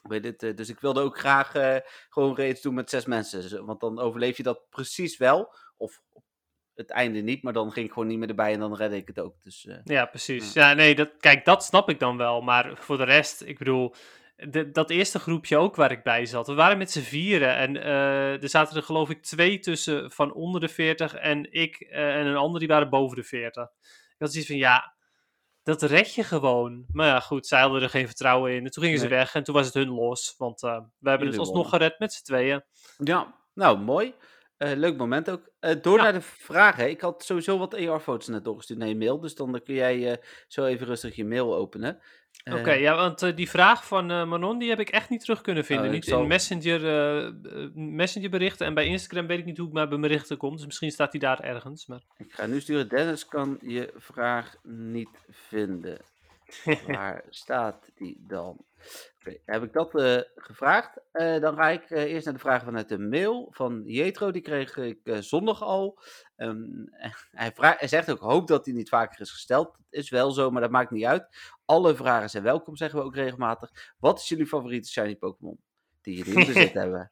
Weet 0.02 0.24
het, 0.26 0.44
eh, 0.44 0.56
dus 0.56 0.70
ik 0.70 0.80
wilde 0.80 1.02
ook 1.02 1.18
graag 1.18 1.56
eh, 1.56 1.76
gewoon 2.10 2.38
raids 2.38 2.62
doen 2.62 2.74
met 2.74 2.90
zes 2.90 3.06
mensen. 3.06 3.66
Want 3.66 3.80
dan 3.80 4.00
overleef 4.00 4.38
je 4.38 4.44
dat 4.44 4.70
precies 4.70 5.18
wel. 5.18 5.54
Of 5.78 6.02
op 6.12 6.24
het 6.74 6.90
einde 6.90 7.20
niet, 7.20 7.44
maar 7.44 7.54
dan 7.54 7.72
ging 7.72 7.86
ik 7.86 7.92
gewoon 7.94 8.08
niet 8.08 8.18
meer 8.18 8.30
erbij 8.30 8.54
en 8.54 8.60
dan 8.60 8.76
redde 8.76 8.96
ik 8.96 9.08
het 9.08 9.20
ook. 9.20 9.42
Dus 9.42 9.68
Ja, 9.84 10.06
precies. 10.06 10.54
Ja, 10.54 10.74
nee, 10.74 10.96
dat, 10.96 11.12
kijk, 11.20 11.46
dat 11.46 11.64
snap 11.64 11.90
ik 11.90 12.00
dan 12.00 12.18
wel. 12.18 12.42
Maar 12.42 12.78
voor 12.78 12.98
de 12.98 13.04
rest, 13.04 13.42
ik 13.42 13.58
bedoel, 13.58 13.96
de- 14.36 14.72
dat 14.72 14.90
eerste 14.90 15.20
groepje 15.20 15.58
ook 15.58 15.76
waar 15.76 15.92
ik 15.92 16.04
bij 16.04 16.26
zat, 16.26 16.48
we 16.48 16.54
waren 16.54 16.78
met 16.78 16.92
z'n 16.92 17.00
vieren. 17.02 17.56
En 17.56 17.84
er 18.42 18.50
zaten 18.50 18.76
er 18.78 18.84
geloof 18.84 19.10
ik 19.10 19.22
twee 19.24 19.60
tussen 19.60 20.12
van 20.12 20.34
onder 20.34 20.62
de 20.62 20.70
40 20.70 21.14
en 21.16 21.52
ik 21.52 21.80
en 21.80 22.26
een 22.26 22.36
ander 22.36 22.60
die 22.60 22.70
waren 22.70 22.90
boven 22.90 23.18
de 23.18 23.24
40. 23.24 23.68
Ik 24.14 24.20
had 24.20 24.32
zoiets 24.32 24.50
van, 24.50 24.60
ja, 24.60 24.96
dat 25.64 25.82
red 25.82 26.14
je 26.14 26.24
gewoon. 26.24 26.86
Maar 26.92 27.08
ja, 27.08 27.20
goed, 27.20 27.48
zij 27.48 27.62
hadden 27.62 27.82
er 27.82 27.90
geen 27.90 28.06
vertrouwen 28.08 28.52
in. 28.56 28.66
En 28.66 28.72
toen 28.72 28.84
gingen 28.84 29.00
ze 29.00 29.08
weg 29.08 29.36
en 29.36 29.44
toen 29.44 29.56
was 29.56 29.66
het 29.66 29.74
hun 29.74 29.90
los. 29.90 30.36
Want 30.38 30.64
eh, 30.64 30.70
we 30.70 31.10
hebben 31.10 31.28
het 31.28 31.36
Jullie 31.36 31.40
alsnog 31.40 31.56
wonnen. 31.56 31.72
gered 31.72 32.00
met 32.00 32.14
z'n 32.14 32.24
tweeën. 32.24 32.64
ja, 32.98 33.36
nou 33.54 33.78
mooi. 33.78 34.14
Eh, 34.58 34.72
leuk 34.76 34.98
moment 34.98 35.30
ook. 35.30 35.50
Eh, 35.60 35.76
door 35.82 35.98
Ja. 35.98 36.04
naar 36.04 36.14
de 36.14 36.22
vragen. 36.22 36.90
Ik 36.90 37.02
had 37.02 37.24
sowieso 37.24 37.58
wat 37.58 37.74
AR-foto's 37.76 38.28
net 38.28 38.44
doorgestuurd 38.44 38.80
naar 38.80 38.88
je 38.88 38.96
mail. 38.96 39.20
Dus 39.20 39.36
dan 39.36 39.62
kun 39.64 39.74
jij 39.76 40.12
eh, 40.12 40.18
zo 40.48 40.66
even 40.66 40.88
rustig 40.88 41.16
je 41.16 41.26
mail 41.26 41.56
openen. 41.56 42.00
Oké, 42.52 42.72
ja, 42.72 42.96
want 42.96 43.36
die 43.36 43.50
vraag 43.50 43.88
van 43.88 44.06
Manon, 44.06 44.58
die 44.60 44.70
heb 44.70 44.80
ik 44.80 44.90
echt 44.90 45.10
niet 45.10 45.20
terug 45.20 45.42
kunnen 45.42 45.66
vinden. 45.66 45.86
Oh, 45.86 45.92
niet 45.92 46.04
ik 46.04 46.10
zal- 46.10 46.22
in 46.22 46.28
Messenger, 46.28 47.34
Messenger 47.74 48.30
berichten 48.30 48.66
en 48.68 48.74
bij 48.74 48.86
Instagram 48.86 49.28
weet 49.28 49.40
ik 49.40 49.46
niet 49.46 49.58
hoe 49.58 49.68
ik 49.68 49.74
bij 49.74 49.88
mijn 49.88 50.02
berichten 50.02 50.38
kom. 50.38 50.56
Dus 50.56 50.66
misschien 50.66 50.92
staat 50.92 51.12
die 51.12 51.22
daar 51.22 51.40
ergens. 51.40 51.88
Maar... 51.88 52.02
Ik 52.18 52.34
ga 52.34 52.46
nu 52.46 52.62
sturen. 52.62 52.90
Dennis 52.90 53.26
kan 53.26 53.58
je 53.62 53.94
vraag 53.98 54.56
niet 54.64 55.10
vinden. 55.30 55.98
Waar 56.88 57.24
staat 57.30 57.92
die 57.96 58.24
dan? 58.28 58.66
Oké, 59.20 59.38
heb 59.46 59.64
ik 59.64 59.74
dat 59.74 59.96
eh, 59.96 60.22
gevraagd? 60.36 61.02
Eh, 61.12 61.40
dan 61.40 61.56
ga 61.56 61.70
ik 61.70 61.90
eh, 61.90 62.04
eerst 62.04 62.26
naar 62.26 62.34
de 62.34 62.40
vragen 62.40 62.66
vanuit 62.66 62.90
de 62.90 63.00
mail 63.00 63.48
van 63.52 63.82
Jetro. 63.86 64.32
Die 64.32 64.42
kreeg 64.42 64.78
ik 64.78 65.00
zondag 65.20 65.62
al. 65.62 66.00
Ehm, 66.36 66.86
hij, 67.42 67.52
vraagt, 67.52 67.80
hij 67.80 67.88
zegt 67.88 68.12
ook, 68.12 68.20
hoop 68.20 68.48
dat 68.48 68.66
die 68.66 68.74
niet 68.74 68.90
vaker 68.90 69.22
is 69.22 69.32
gesteld. 69.32 69.66
Dat 69.66 70.02
is 70.02 70.10
wel 70.10 70.32
zo, 70.32 70.52
maar 70.52 70.62
dat 70.62 70.72
maakt 70.72 70.92
niet 70.92 71.06
uit. 71.06 71.28
Alle 71.66 71.96
vragen 71.96 72.30
zijn 72.30 72.44
welkom, 72.44 72.76
zeggen 72.76 73.00
we 73.00 73.06
ook 73.06 73.16
regelmatig. 73.16 73.94
Wat 74.00 74.20
is 74.20 74.28
jullie 74.28 74.48
favoriete 74.48 74.90
shiny 74.90 75.16
Pokémon? 75.16 75.58
Die 76.02 76.18
jullie 76.18 76.40
in 76.40 76.54
bezit 76.54 76.74
hebben. 76.84 77.12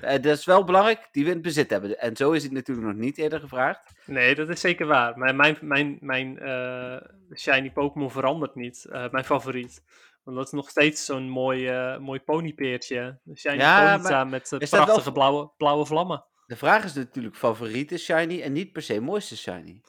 Eh, 0.00 0.12
dat 0.12 0.38
is 0.38 0.44
wel 0.44 0.64
belangrijk, 0.64 1.08
die 1.12 1.24
we 1.24 1.30
in 1.30 1.42
bezit 1.42 1.70
hebben. 1.70 1.98
En 1.98 2.16
zo 2.16 2.30
is 2.32 2.42
het 2.42 2.52
natuurlijk 2.52 2.86
nog 2.86 2.96
niet 2.96 3.18
eerder 3.18 3.40
gevraagd. 3.40 3.92
Nee, 4.06 4.34
dat 4.34 4.48
is 4.48 4.60
zeker 4.60 4.86
waar. 4.86 5.18
Maar 5.18 5.34
mijn, 5.34 5.58
mijn, 5.60 5.98
mijn 6.00 6.38
eh, 6.38 6.96
shiny 7.36 7.70
Pokémon 7.70 8.10
verandert 8.10 8.54
niet. 8.54 8.84
eh, 8.84 9.10
mijn 9.10 9.24
favoriet. 9.24 9.82
Want 10.24 10.36
dat 10.36 10.46
is 10.46 10.52
nog 10.52 10.68
steeds 10.70 11.04
zo'n 11.04 11.28
mooi, 11.28 11.70
mooi 11.98 12.20
ponypeertje. 12.20 13.18
Een 13.26 13.36
Shiny 13.36 13.56
Ja, 13.56 13.96
met 13.96 14.02
wel- 14.02 14.84
prachtige 14.84 15.12
blauwe, 15.12 15.50
blauwe 15.56 15.86
vlammen. 15.86 16.24
De 16.46 16.56
vraag 16.56 16.84
is 16.84 16.94
natuurlijk 16.94 17.36
favoriete 17.36 17.98
shiny 17.98 18.40
en 18.42 18.52
niet 18.52 18.72
per 18.72 18.82
se 18.82 19.00
mooiste 19.00 19.36
shiny. 19.36 19.80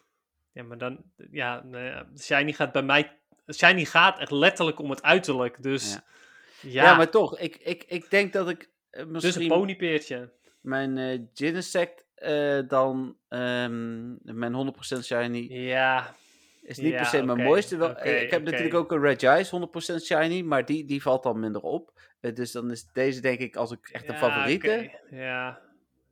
Ja, 0.51 0.63
maar 0.63 0.77
dan, 0.77 1.03
ja, 1.32 1.61
nou 1.63 1.84
ja, 1.84 2.05
shiny 2.19 2.51
gaat 2.53 2.71
bij 2.71 2.82
mij, 2.84 3.17
shiny 3.53 3.86
gaat 3.86 4.19
echt 4.19 4.32
letterlijk 4.32 4.79
om 4.79 4.89
het 4.89 5.03
uiterlijk. 5.03 5.63
Dus 5.63 5.93
Ja. 5.93 6.03
ja, 6.69 6.84
Ja, 6.84 6.95
maar 6.97 7.09
toch, 7.09 7.38
ik, 7.39 7.55
ik, 7.55 7.84
ik 7.88 8.09
denk 8.09 8.34
dat 8.34 8.49
ik 8.49 8.69
eh, 8.92 9.04
dus 9.08 9.36
een 9.36 9.48
ponypeertje. 9.48 10.30
mijn 10.62 10.98
eh, 12.16 12.60
dan 12.68 13.18
ehm, 13.30 14.12
mijn 14.39 14.74
100% 14.98 15.04
shiny 15.04 15.48
Ja, 15.50 16.16
is 16.64 16.78
niet 16.78 16.92
Ja, 16.92 16.98
per 16.98 17.06
se 17.06 17.24
mijn 17.24 17.42
mooiste. 17.44 17.78
Wel, 17.78 17.89
ik 18.06 18.32
heb 18.32 18.44
natuurlijk 18.44 18.74
ook 18.74 18.92
een 18.92 19.02
Regice 19.02 19.70
100% 20.00 20.04
shiny, 20.04 20.42
maar 20.42 20.66
die, 20.66 20.86
die 20.86 21.02
valt 21.02 21.24
dan 21.24 21.39
minder 21.39 21.62
op. 21.62 22.00
Dus 22.34 22.52
dan 22.52 22.72
is 22.72 22.88
deze 22.94 23.22
denk 23.22 23.39
ik 23.39 23.56
als 23.56 23.72
ik 23.72 23.89
echt 23.92 24.10
een 24.10 24.16
favoriete. 24.18 24.92
Ja, 25.10 25.60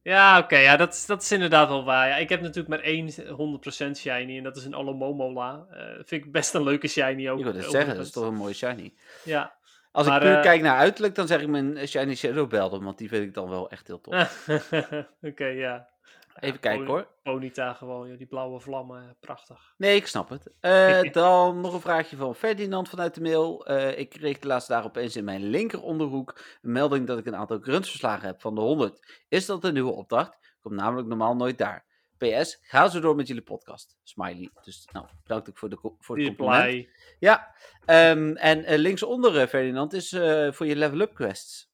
ja 0.02 0.40
oké, 0.40 0.58
ja, 0.58 0.78
dat, 0.78 0.94
is- 0.94 1.06
dat 1.06 1.22
is 1.22 1.32
inderdaad 1.32 1.68
wel 1.68 1.84
waar. 1.84 2.08
Ja, 2.08 2.16
ik 2.18 2.30
heb 2.30 2.42
natuurlijk 2.42 2.68
maar 2.68 2.80
één 2.80 3.10
100% 3.10 3.98
shiny 3.98 4.38
en 4.38 4.44
dat 4.44 4.58
is 4.58 4.66
een 4.66 4.74
Alomomola. 4.74 5.68
Vind 6.06 6.26
ik 6.26 6.32
best 6.32 6.54
een 6.54 6.64
leuke 6.64 6.88
shiny 6.88 7.30
ook. 7.30 7.38
Ik 7.40 7.44
wil 7.46 7.54
het 7.54 7.70
zeggen, 7.72 7.96
dat 7.96 8.06
is 8.06 8.12
toch 8.12 8.26
een 8.28 8.36
mooie 8.36 8.54
shiny. 8.54 8.94
Ja. 9.24 9.58
Als 10.00 10.08
Maar, 10.08 10.18
ik 10.18 10.28
puur 10.28 10.38
eh, 10.38 10.42
kijk 10.42 10.62
naar 10.62 10.78
uiterlijk, 10.78 11.16
dan 11.16 11.28
zeg 11.28 11.42
ik 11.42 11.48
mijn 11.48 11.88
shiny 11.88 12.16
Shadow 12.16 12.50
Beldum, 12.50 12.84
want 12.84 12.98
die 12.98 13.10
vind 13.10 13.24
ik 13.24 13.34
dan 13.34 13.50
wel 13.50 13.70
echt 13.70 13.88
heel 13.88 14.02
tof. 14.02 14.48
oké, 15.22 15.46
ja. 15.46 15.90
Even 16.36 16.54
Ja, 16.56 16.60
kijken 16.60 16.86
hoor. 16.86 17.08
Ponyta 17.24 17.74
gewoon, 17.74 18.08
joh, 18.08 18.18
die 18.18 18.28
blauwe 18.28 18.60
vlammen, 18.60 19.04
eh, 19.04 19.10
prachtig. 19.20 19.74
Nee, 19.78 19.96
ik 19.96 20.08
snap 20.08 20.30
het. 20.30 20.52
Eh, 20.60 21.02
dan 21.12 21.62
nog 21.62 21.74
een 21.74 21.82
vraagje 21.82 22.16
van 22.16 22.36
Ferdinand 22.36 22.90
vanuit 22.90 23.16
de 23.16 23.22
mail. 23.22 23.72
Ik 23.98 24.10
kreeg 24.10 24.40
de 24.40 24.48
laatste 24.48 24.72
dagen 24.72 24.88
opeens 24.88 25.16
in 25.16 25.24
mijn 25.24 25.44
linker 25.44 25.82
onderhoek 25.82 26.40
een 26.62 26.72
melding 26.72 27.08
dat 27.08 27.18
ik 27.18 27.26
een 27.26 27.36
aantal 27.36 27.60
grunts 27.62 27.90
verslagen 27.90 28.28
heb 28.28 28.42
van 28.42 28.56
de 28.56 28.62
100. 28.62 29.24
Is 29.30 29.46
dat 29.46 29.64
een 29.64 29.74
nieuwe 29.74 29.92
opdracht? 29.92 30.38
Komt 30.62 30.76
namelijk 30.76 31.08
normaal 31.08 31.36
nooit 31.36 31.58
daar. 31.58 31.86
PS, 32.20 32.60
ga 32.62 32.90
zo 32.90 33.00
door 33.00 33.16
met 33.16 33.28
jullie 33.28 33.44
podcast. 33.44 33.98
Smiley. 34.04 34.50
Dus 34.64 34.88
nou, 34.92 35.06
bedankt 35.24 35.50
ook 35.50 35.58
voor, 35.58 35.70
de, 35.70 35.78
voor 36.00 36.18
het 36.18 36.26
compliment. 36.28 36.88
Ja, 37.20 37.56
ehm, 37.86 38.36
en 38.36 38.64
eh, 38.64 38.78
linksonder 38.78 39.38
eh, 39.40 39.48
Ferdinand 39.48 39.94
is 39.94 40.12
eh, 40.12 40.52
voor 40.52 40.66
je 40.66 40.76
level 40.76 41.00
up 41.00 41.14
quests. 41.14 41.70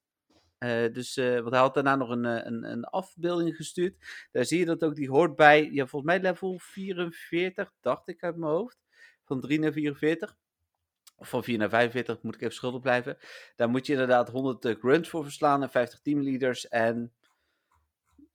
Eh, 0.58 0.94
dus, 0.94 1.16
want 1.16 1.50
hij 1.50 1.60
had 1.60 1.74
daarna 1.74 1.96
nog 1.96 2.10
een, 2.10 2.24
een, 2.24 2.64
een 2.64 2.84
afbeelding 2.84 3.56
gestuurd. 3.56 4.28
Daar 4.32 4.46
zie 4.46 4.60
je 4.60 4.66
dat 4.66 4.84
ook, 4.84 4.96
die 4.96 5.10
hoort 5.10 5.36
bij, 5.36 5.70
ja, 5.72 5.86
volgens 5.86 6.12
mij 6.12 6.22
level 6.22 6.60
44, 6.60 7.72
dacht 7.82 8.08
ik 8.08 8.24
uit 8.24 8.36
mijn 8.38 8.52
hoofd. 8.52 8.78
Van 9.24 9.42
3 9.42 9.60
naar 9.60 9.72
44. 9.72 10.36
Of 11.18 11.30
van 11.30 11.44
4 11.44 11.58
naar 11.58 11.70
45, 11.70 12.22
moet 12.22 12.36
ik 12.36 12.42
even 12.42 12.54
schuldig 12.54 12.82
blijven. 12.82 13.18
Daar 13.56 13.70
moet 13.70 13.86
je 13.86 13.94
inderdaad 13.94 14.30
100 14.30 14.66
uh, 14.66 14.76
grunts 14.76 15.10
voor 15.10 15.24
verslaan 15.24 15.62
en 15.62 15.70
50 15.70 16.00
teamleaders 16.00 16.68
en 16.68 17.14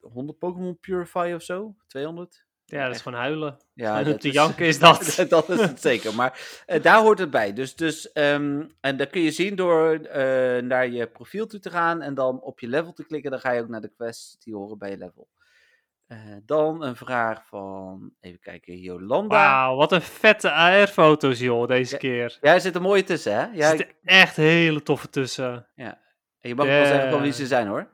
100 0.01 0.39
Pokémon 0.39 0.79
Purify 0.81 1.33
of 1.35 1.43
zo? 1.43 1.75
200? 1.87 2.45
Ja, 2.65 2.87
dat 2.87 2.95
is 2.95 3.03
gewoon 3.03 3.19
huilen. 3.19 3.57
Ja, 3.75 3.99
en 3.99 4.05
dat 4.05 4.15
op 4.15 4.21
de 4.21 4.29
is- 4.29 4.35
janken 4.35 4.67
is 4.67 4.79
dat. 4.79 5.17
dat 5.29 5.49
is 5.49 5.61
het 5.61 5.81
zeker. 5.81 6.15
Maar 6.15 6.63
eh, 6.67 6.83
daar 6.87 7.01
hoort 7.01 7.19
het 7.19 7.31
bij. 7.31 7.53
Dus, 7.53 7.75
dus, 7.77 8.13
ehm, 8.13 8.65
en 8.81 8.97
dat 8.97 9.11
kun 9.11 9.21
je 9.21 9.31
zien 9.31 9.57
door 9.57 9.93
eh, 9.93 10.63
naar 10.63 10.89
je 10.89 11.07
profiel 11.07 11.47
toe 11.47 11.61
te 11.61 11.71
gaan 11.71 12.03
en 12.03 12.15
dan 12.15 12.41
op 12.41 12.61
je 12.61 12.69
level 12.69 12.93
te 12.93 13.05
klikken. 13.07 13.31
Dan 13.31 13.41
ga 13.41 13.53
je 13.53 13.61
ook 13.63 13.69
naar 13.69 13.81
de 13.81 13.93
quests 13.97 14.37
die 14.39 14.55
horen 14.55 14.79
bij 14.79 14.91
je 14.91 14.97
level. 14.99 15.29
Eh, 16.07 16.19
dan 16.45 16.83
een 16.83 16.97
vraag 16.97 17.47
van, 17.47 18.13
even 18.21 18.41
kijken, 18.41 18.77
Jolanda. 18.79 19.35
Wauw, 19.37 19.77
wat 19.77 19.93
een 19.93 20.03
vette 20.03 20.51
AR-foto's, 20.53 21.39
joh, 21.39 21.69
deze 21.69 21.93
Ja, 21.93 21.99
keer. 21.99 22.39
Ja, 22.41 22.55
er 22.55 22.61
zit 22.61 22.75
een 22.75 22.83
mooie 22.83 23.05
tussen, 23.05 23.33
hè? 23.35 23.41
Er 23.41 23.55
Ja, 23.57 23.71
ik- 23.71 23.77
zitten 23.79 23.97
echt 24.05 24.37
hele 24.37 24.83
toffe 24.83 25.09
tussen. 25.09 25.67
en 25.75 25.99
je 26.41 26.55
mag 26.55 26.67
wel 26.67 26.85
zeggen 26.87 27.11
van 27.11 27.19
wie 27.21 27.29
Ja. 27.31 27.35
ze 27.37 27.47
zijn, 27.47 27.67
hoor. 27.67 27.89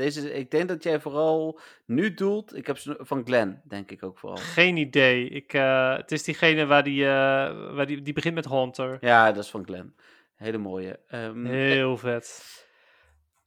Deze, 0.00 0.34
ik 0.34 0.50
denk 0.50 0.68
dat 0.68 0.82
jij 0.82 1.00
vooral 1.00 1.60
nu 1.84 2.14
doelt, 2.14 2.56
ik 2.56 2.66
heb 2.66 2.78
ze 2.78 2.96
van 2.98 3.22
Glenn, 3.24 3.60
denk 3.64 3.90
ik 3.90 4.02
ook 4.02 4.18
vooral. 4.18 4.38
Geen 4.38 4.76
idee. 4.76 5.28
Ik, 5.28 5.52
eh, 5.52 5.96
het 5.96 6.12
is 6.12 6.22
diegene 6.22 6.66
waar 6.66 6.82
die, 6.82 7.04
eh, 7.04 7.74
waar 7.74 7.86
die, 7.86 8.02
die 8.02 8.12
begint 8.12 8.34
met 8.34 8.48
Hunter. 8.48 8.98
Ja, 9.00 9.32
dat 9.32 9.44
is 9.44 9.50
van 9.50 9.64
Glenn. 9.64 9.94
Hele 10.36 10.58
mooie. 10.58 10.98
Ehm, 11.08 11.44
Heel 11.44 11.96
vet. 11.96 12.68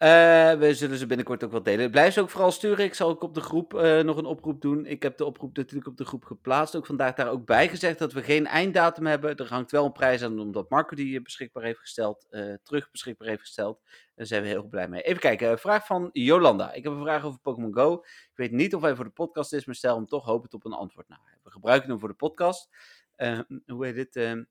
Eh, 0.04 0.54
we 0.54 0.74
zullen 0.74 0.98
ze 0.98 1.06
binnenkort 1.06 1.44
ook 1.44 1.52
wel 1.52 1.64
delen. 1.64 1.92
Blijf 1.92 2.14
ze 2.14 2.22
ook 2.22 2.30
vooral 2.30 2.52
sturen. 2.52 2.86
Ik 2.86 2.94
zal 2.94 3.10
ook 3.10 3.24
op 3.24 3.34
de 3.34 3.42
groep 3.42 3.74
eh, 3.74 4.00
nog 4.00 4.18
een 4.18 4.26
oproep 4.26 4.62
doen. 4.62 4.86
Ik 4.86 5.04
heb 5.04 5.18
de 5.18 5.26
oproep 5.26 5.58
natuurlijk 5.58 5.88
op 5.88 5.98
de 5.98 6.06
groep 6.06 6.26
geplaatst. 6.26 6.76
Ook 6.76 6.86
vandaag 6.86 7.14
daar 7.14 7.30
ook 7.30 7.46
bij 7.46 7.70
gezegd 7.70 8.00
dat 8.00 8.14
we 8.14 8.24
geen 8.24 8.48
einddatum 8.48 9.06
hebben. 9.06 9.36
Er 9.36 9.48
hangt 9.48 9.72
wel 9.72 9.86
een 9.86 9.92
prijs 9.92 10.24
aan 10.24 10.40
omdat 10.40 10.70
Marco 10.70 10.96
die 10.96 11.22
beschikbaar 11.22 11.64
heeft 11.64 11.80
gesteld. 11.80 12.28
eh, 12.30 12.54
terug 12.64 12.92
beschikbaar 12.92 13.28
heeft 13.28 13.42
gesteld. 13.42 13.82
Daar 14.16 14.26
zijn 14.26 14.42
we 14.42 14.48
heel 14.48 14.64
blij 14.64 14.88
mee. 14.88 15.02
Even 15.02 15.20
kijken. 15.22 15.60
vraag 15.60 15.86
van 15.86 16.10
Jolanda. 16.14 16.74
Ik 16.74 16.84
heb 16.84 16.94
een 16.94 17.02
vraag 17.02 17.24
over 17.24 17.40
Pokémon 17.40 17.74
Go. 17.74 17.94
Ik 18.04 18.32
weet 18.36 18.52
niet 18.52 18.76
of 18.76 18.82
hij 18.82 18.96
voor 18.96 19.06
de 19.06 19.12
podcast 19.12 19.54
is, 19.54 19.66
maar 19.66 19.76
stel 19.76 19.96
hem 19.96 20.08
toch 20.08 20.26
hopend 20.26 20.54
op 20.54 20.66
een 20.66 20.74
antwoord. 20.74 21.08
Nou, 21.08 21.22
we 21.44 21.52
gebruiken 21.52 21.90
hem 21.90 22.00
voor 22.00 22.10
de 22.10 22.16
podcast. 22.16 22.70
Eh, 23.16 23.40
hoe 23.66 23.86
heet 23.86 23.96
dit? 23.96 24.16
Eh, 24.16 24.42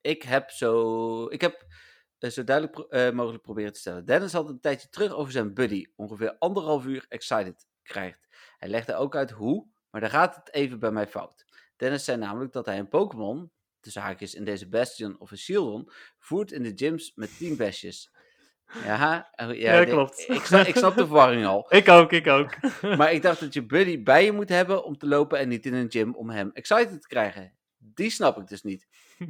ik 0.00 0.22
heb 0.22 0.50
zo... 0.50 1.26
Ik 1.26 1.40
heb 1.40 1.66
zo 2.28 2.44
duidelijk 2.44 2.76
pro- 2.76 2.88
eh, 2.98 3.12
mogelijk 3.12 3.42
proberen 3.42 3.72
te 3.72 3.78
stellen. 3.78 4.04
Dennis 4.04 4.32
had 4.32 4.48
een 4.48 4.60
tijdje 4.60 4.88
terug 4.88 5.12
over 5.12 5.32
zijn 5.32 5.54
buddy, 5.54 5.86
ongeveer 5.96 6.36
anderhalf 6.38 6.84
uur 6.86 7.04
excited 7.08 7.66
krijgt. 7.82 8.28
Hij 8.58 8.68
legde 8.68 8.94
ook 8.94 9.16
uit 9.16 9.30
hoe, 9.30 9.66
maar 9.90 10.00
daar 10.00 10.10
gaat 10.10 10.36
het 10.36 10.52
even 10.52 10.78
bij 10.78 10.90
mij 10.90 11.06
fout. 11.06 11.44
Dennis 11.76 12.04
zei 12.04 12.18
namelijk 12.18 12.52
dat 12.52 12.66
hij 12.66 12.78
een 12.78 12.88
Pokémon, 12.88 13.50
tussen 13.80 14.02
haakjes 14.02 14.34
in 14.34 14.44
deze 14.44 14.68
Bastion 14.68 15.18
of 15.20 15.30
een 15.30 15.38
Shieldon, 15.38 15.90
voert 16.18 16.52
in 16.52 16.62
de 16.62 16.72
gyms 16.74 17.12
met 17.14 17.38
teambestjes. 17.38 18.10
Ja, 18.84 19.30
eh, 19.32 19.46
ja, 19.60 19.72
Ja, 19.74 19.84
de- 19.84 19.90
klopt. 19.90 20.24
Ik 20.28 20.44
snap, 20.44 20.66
ik 20.66 20.76
snap 20.76 20.94
de 20.96 21.06
verwarring 21.06 21.46
al. 21.46 21.66
Ik 21.74 21.88
ook, 21.88 22.12
ik 22.12 22.26
ook. 22.26 22.56
Maar 22.98 23.12
ik 23.12 23.22
dacht 23.22 23.40
dat 23.40 23.54
je 23.54 23.66
buddy 23.66 24.02
bij 24.02 24.24
je 24.24 24.32
moet 24.32 24.48
hebben 24.48 24.84
om 24.84 24.98
te 24.98 25.06
lopen 25.06 25.38
en 25.38 25.48
niet 25.48 25.66
in 25.66 25.74
een 25.74 25.90
gym 25.90 26.14
om 26.14 26.30
hem 26.30 26.50
excited 26.52 27.02
te 27.02 27.08
krijgen. 27.08 27.52
Die 27.78 28.10
snap 28.10 28.38
ik 28.38 28.46
dus 28.46 28.62
niet. 28.62 28.86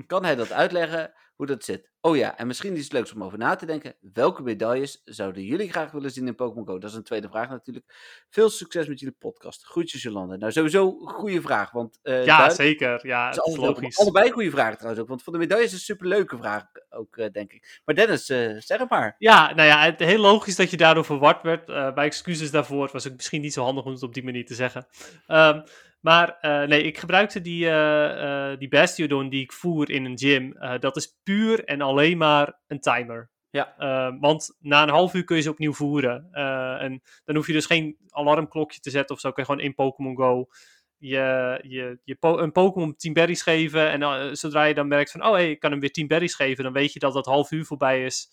Kan 0.07 0.25
hij 0.25 0.35
dat 0.37 0.53
uitleggen 0.53 1.13
hoe 1.41 1.49
dat 1.49 1.65
zit? 1.65 1.91
Oh 2.01 2.17
ja, 2.17 2.39
en 2.39 2.47
misschien 2.47 2.77
iets 2.77 2.93
leuks 2.93 3.13
om 3.13 3.25
over 3.25 3.39
na 3.39 3.55
te 3.55 3.67
denken. 3.67 3.95
Welke 4.13 4.43
medailles 4.43 5.03
zouden 5.05 5.43
jullie 5.45 5.71
graag 5.71 5.91
willen 5.91 6.11
zien 6.11 6.27
in 6.27 6.35
Pokémon 6.35 6.67
Go? 6.67 6.79
Dat 6.79 6.91
is 6.91 6.97
een 6.97 7.03
tweede 7.03 7.29
vraag 7.29 7.49
natuurlijk. 7.49 7.87
Veel 8.31 8.49
succes 8.51 8.87
met 8.87 8.99
jullie 9.01 9.15
podcast. 9.19 9.65
Groetjes 9.65 10.03
Jolanda. 10.03 10.37
Nou, 10.37 10.53
sowieso 10.53 10.87
een 10.89 11.09
goede 11.09 11.41
vraag, 11.41 11.71
want 11.71 11.99
eh, 12.03 12.15
Ja, 12.15 12.25
duidelijk- 12.25 12.55
zeker. 12.61 13.07
Ja, 13.07 13.27
het 13.29 13.47
is 13.47 13.57
logisch. 13.57 13.99
Allebei 13.99 14.31
goede 14.31 14.51
vragen 14.51 14.75
trouwens 14.75 15.03
ook, 15.03 15.09
want 15.09 15.23
van 15.23 15.33
de 15.33 15.39
medailles 15.39 15.67
is 15.67 15.73
een 15.73 15.79
superleuke 15.79 16.37
vraag 16.37 16.65
ook, 16.91 17.17
eh, 17.17 17.31
denk 17.33 17.53
ik. 17.53 17.81
Maar 17.85 17.95
Dennis, 17.95 18.29
eh, 18.29 18.57
zeg 18.59 18.79
het 18.79 18.91
maar. 18.91 19.15
Ja, 19.19 19.55
nou 19.55 19.69
ja, 19.69 19.85
het, 19.85 20.01
heel 20.01 20.21
logisch 20.21 20.57
dat 20.57 20.71
je 20.71 20.77
daardoor 20.77 21.05
verward 21.05 21.43
werd. 21.43 21.67
Mijn 21.67 21.97
excuses 21.97 22.51
daarvoor. 22.51 22.83
Het 22.83 22.93
was 22.93 23.09
ook 23.09 23.17
misschien 23.17 23.41
niet 23.41 23.53
zo 23.53 23.65
handig 23.65 23.85
om 23.85 23.93
het 23.93 24.03
op 24.03 24.15
die 24.15 24.25
manier 24.25 24.47
te 24.47 24.55
zeggen. 24.55 24.87
Ehm, 25.27 25.61
maar 26.01 26.39
eh, 26.41 26.69
nee, 26.69 26.83
ik 26.83 26.99
gebruikte 26.99 27.41
die, 27.41 27.71
eh, 27.71 28.59
die 28.59 28.69
Bastiodon 28.69 29.29
die 29.29 29.43
ik 29.43 29.53
voer 29.53 29.91
in 29.91 30.05
een 30.05 30.19
gym. 30.19 30.57
Dat 30.81 30.97
is 30.97 31.19
puur 31.23 31.65
en 31.65 31.81
alleen 31.81 32.19
maar 32.19 32.61
een 32.67 32.81
timer. 32.81 33.31
Ja. 33.51 33.77
Ehm, 33.79 34.19
want 34.19 34.57
na 34.59 34.83
een 34.83 34.89
half 34.89 35.15
uur 35.15 35.25
kun 35.25 35.37
je 35.37 35.43
ze 35.43 35.51
opnieuw 35.51 35.73
voeren. 35.73 36.33
En 36.81 37.03
dan 37.25 37.37
hoef 37.37 37.47
je 37.47 37.53
dus 37.53 37.67
geen 37.67 37.97
alarmklokje 38.09 38.81
te 38.81 38.91
zetten 38.91 39.15
of 39.15 39.21
zo. 39.21 39.31
Kun 39.33 39.43
je 39.43 39.49
gewoon 39.49 39.65
in 39.65 39.75
Pokémon 39.75 40.17
Go 40.17 40.49
je, 40.97 41.59
je, 41.63 41.99
je 42.05 42.15
po- 42.15 42.39
een 42.39 42.53
Pokémon 42.53 42.97
10 42.97 43.13
berries 43.13 43.43
geven. 43.43 43.91
En 43.91 44.37
zodra 44.37 44.65
je 44.65 44.75
dan 44.75 44.89
merkt 44.89 45.11
van, 45.11 45.25
oh 45.25 45.33
hey, 45.33 45.51
ik 45.51 45.61
kan 45.61 45.71
hem 45.71 45.81
weer 45.81 45.93
10 45.93 46.07
berries 46.07 46.35
geven. 46.35 46.65
Dan 46.65 46.73
weet 46.73 46.93
je 46.93 46.99
dat 46.99 47.13
dat 47.13 47.27
half 47.27 47.51
uur 47.51 47.65
voorbij 47.65 48.05
is 48.05 48.29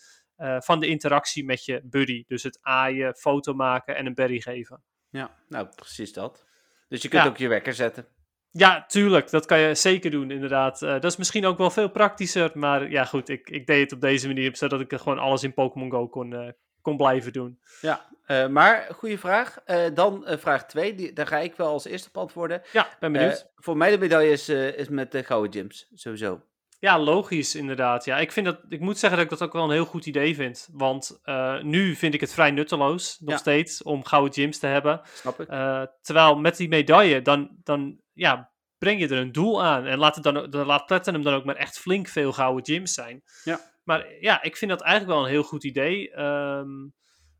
van 0.59 0.79
de 0.79 0.87
interactie 0.87 1.45
met 1.45 1.65
je 1.65 1.81
buddy. 1.83 2.23
Dus 2.27 2.43
het 2.43 2.59
aaien, 2.61 3.15
foto 3.15 3.53
maken 3.53 3.95
en 3.95 4.05
een 4.05 4.13
berry 4.13 4.41
geven. 4.41 4.83
Ja, 5.09 5.35
nou 5.49 5.67
precies 5.75 6.13
dat. 6.13 6.46
Dus 6.87 7.01
je 7.01 7.07
kunt 7.07 7.23
Ja. 7.23 7.29
ook 7.29 7.37
je 7.37 7.47
wekker 7.47 7.73
zetten. 7.73 8.07
Ja, 8.51 8.85
tuurlijk. 8.85 9.29
Dat 9.29 9.45
kan 9.45 9.59
je 9.59 9.75
zeker 9.75 10.11
doen, 10.11 10.31
inderdaad. 10.31 10.81
Eh, 10.81 10.89
dat 10.89 11.03
is 11.03 11.15
misschien 11.17 11.45
ook 11.45 11.57
wel 11.57 11.69
veel 11.69 11.89
praktischer. 11.89 12.51
Maar 12.53 12.89
ja, 12.89 13.05
goed. 13.05 13.29
Ik, 13.29 13.49
ik 13.49 13.67
deed 13.67 13.81
het 13.81 13.93
op 13.93 14.01
deze 14.01 14.27
manier, 14.27 14.55
zodat 14.55 14.79
ik 14.79 14.93
gewoon 14.93 15.19
alles 15.19 15.43
in 15.43 15.53
Pokémon 15.53 15.91
Go 15.91 16.07
kon, 16.07 16.33
eh, 16.33 16.51
kon 16.81 16.97
blijven 16.97 17.33
doen. 17.33 17.59
Ja, 17.81 18.05
eh, 18.25 18.47
maar 18.47 18.87
goede 18.91 19.17
vraag. 19.17 19.57
Dan 19.93 20.25
vraag 20.27 20.65
2, 20.65 21.13
daar 21.13 21.27
ga 21.27 21.37
ik 21.37 21.55
wel 21.55 21.67
als 21.67 21.85
eerste 21.85 22.07
op 22.09 22.17
antwoorden. 22.17 22.61
Ja, 22.71 22.87
ben 22.99 23.11
benieuwd. 23.11 23.51
Voor 23.55 23.77
mij 23.77 23.91
de 23.91 23.97
medaille 23.97 24.31
is, 24.31 24.49
is 24.49 24.89
met 24.89 25.11
de 25.11 25.23
gouden 25.23 25.51
gyms, 25.51 25.89
sowieso. 25.93 26.41
Ja, 26.79 26.99
logisch 26.99 27.55
inderdaad. 27.55 28.05
Ja, 28.05 28.17
ik, 28.17 28.31
vind 28.31 28.45
dat, 28.45 28.59
ik 28.69 28.79
moet 28.79 28.97
zeggen 28.97 29.19
dat 29.19 29.31
ik 29.31 29.37
dat 29.39 29.47
ook 29.47 29.53
wel 29.53 29.63
een 29.63 29.71
heel 29.71 29.85
goed 29.85 30.05
idee 30.05 30.35
vind. 30.35 30.69
Want 30.71 31.19
eh, 31.23 31.61
nu 31.61 31.95
vind 31.95 32.13
ik 32.13 32.21
het 32.21 32.33
vrij 32.33 32.51
nutteloos, 32.51 33.19
nog 33.19 33.29
Ja. 33.29 33.37
steeds, 33.37 33.83
om 33.83 34.05
gouden 34.05 34.33
gyms 34.33 34.59
te 34.59 34.67
hebben. 34.67 35.01
Snap 35.13 35.39
ik? 35.39 35.47
Eh, 35.47 35.83
terwijl 36.01 36.35
met 36.37 36.57
die 36.57 36.67
medaille, 36.67 37.21
dan, 37.21 37.57
dan 37.63 38.01
ja, 38.13 38.51
breng 38.77 38.99
je 38.99 39.07
er 39.07 39.17
een 39.17 39.31
doel 39.31 39.63
aan. 39.63 39.85
En 39.85 39.97
laat, 39.97 40.15
het 40.15 40.23
dan, 40.23 40.49
dan 40.49 40.65
laat 40.65 40.85
Platinum 40.85 41.23
dan 41.23 41.33
ook 41.33 41.45
maar 41.45 41.55
echt 41.55 41.79
flink 41.79 42.07
veel 42.07 42.33
gouden 42.33 42.65
gyms 42.65 42.93
zijn. 42.93 43.23
Ja. 43.43 43.59
Maar 43.83 44.05
ja, 44.19 44.41
ik 44.43 44.57
vind 44.57 44.71
dat 44.71 44.81
eigenlijk 44.81 45.13
wel 45.13 45.23
een 45.25 45.31
heel 45.31 45.43
goed 45.43 45.63
idee. 45.63 46.11
Ehm, 46.11 46.87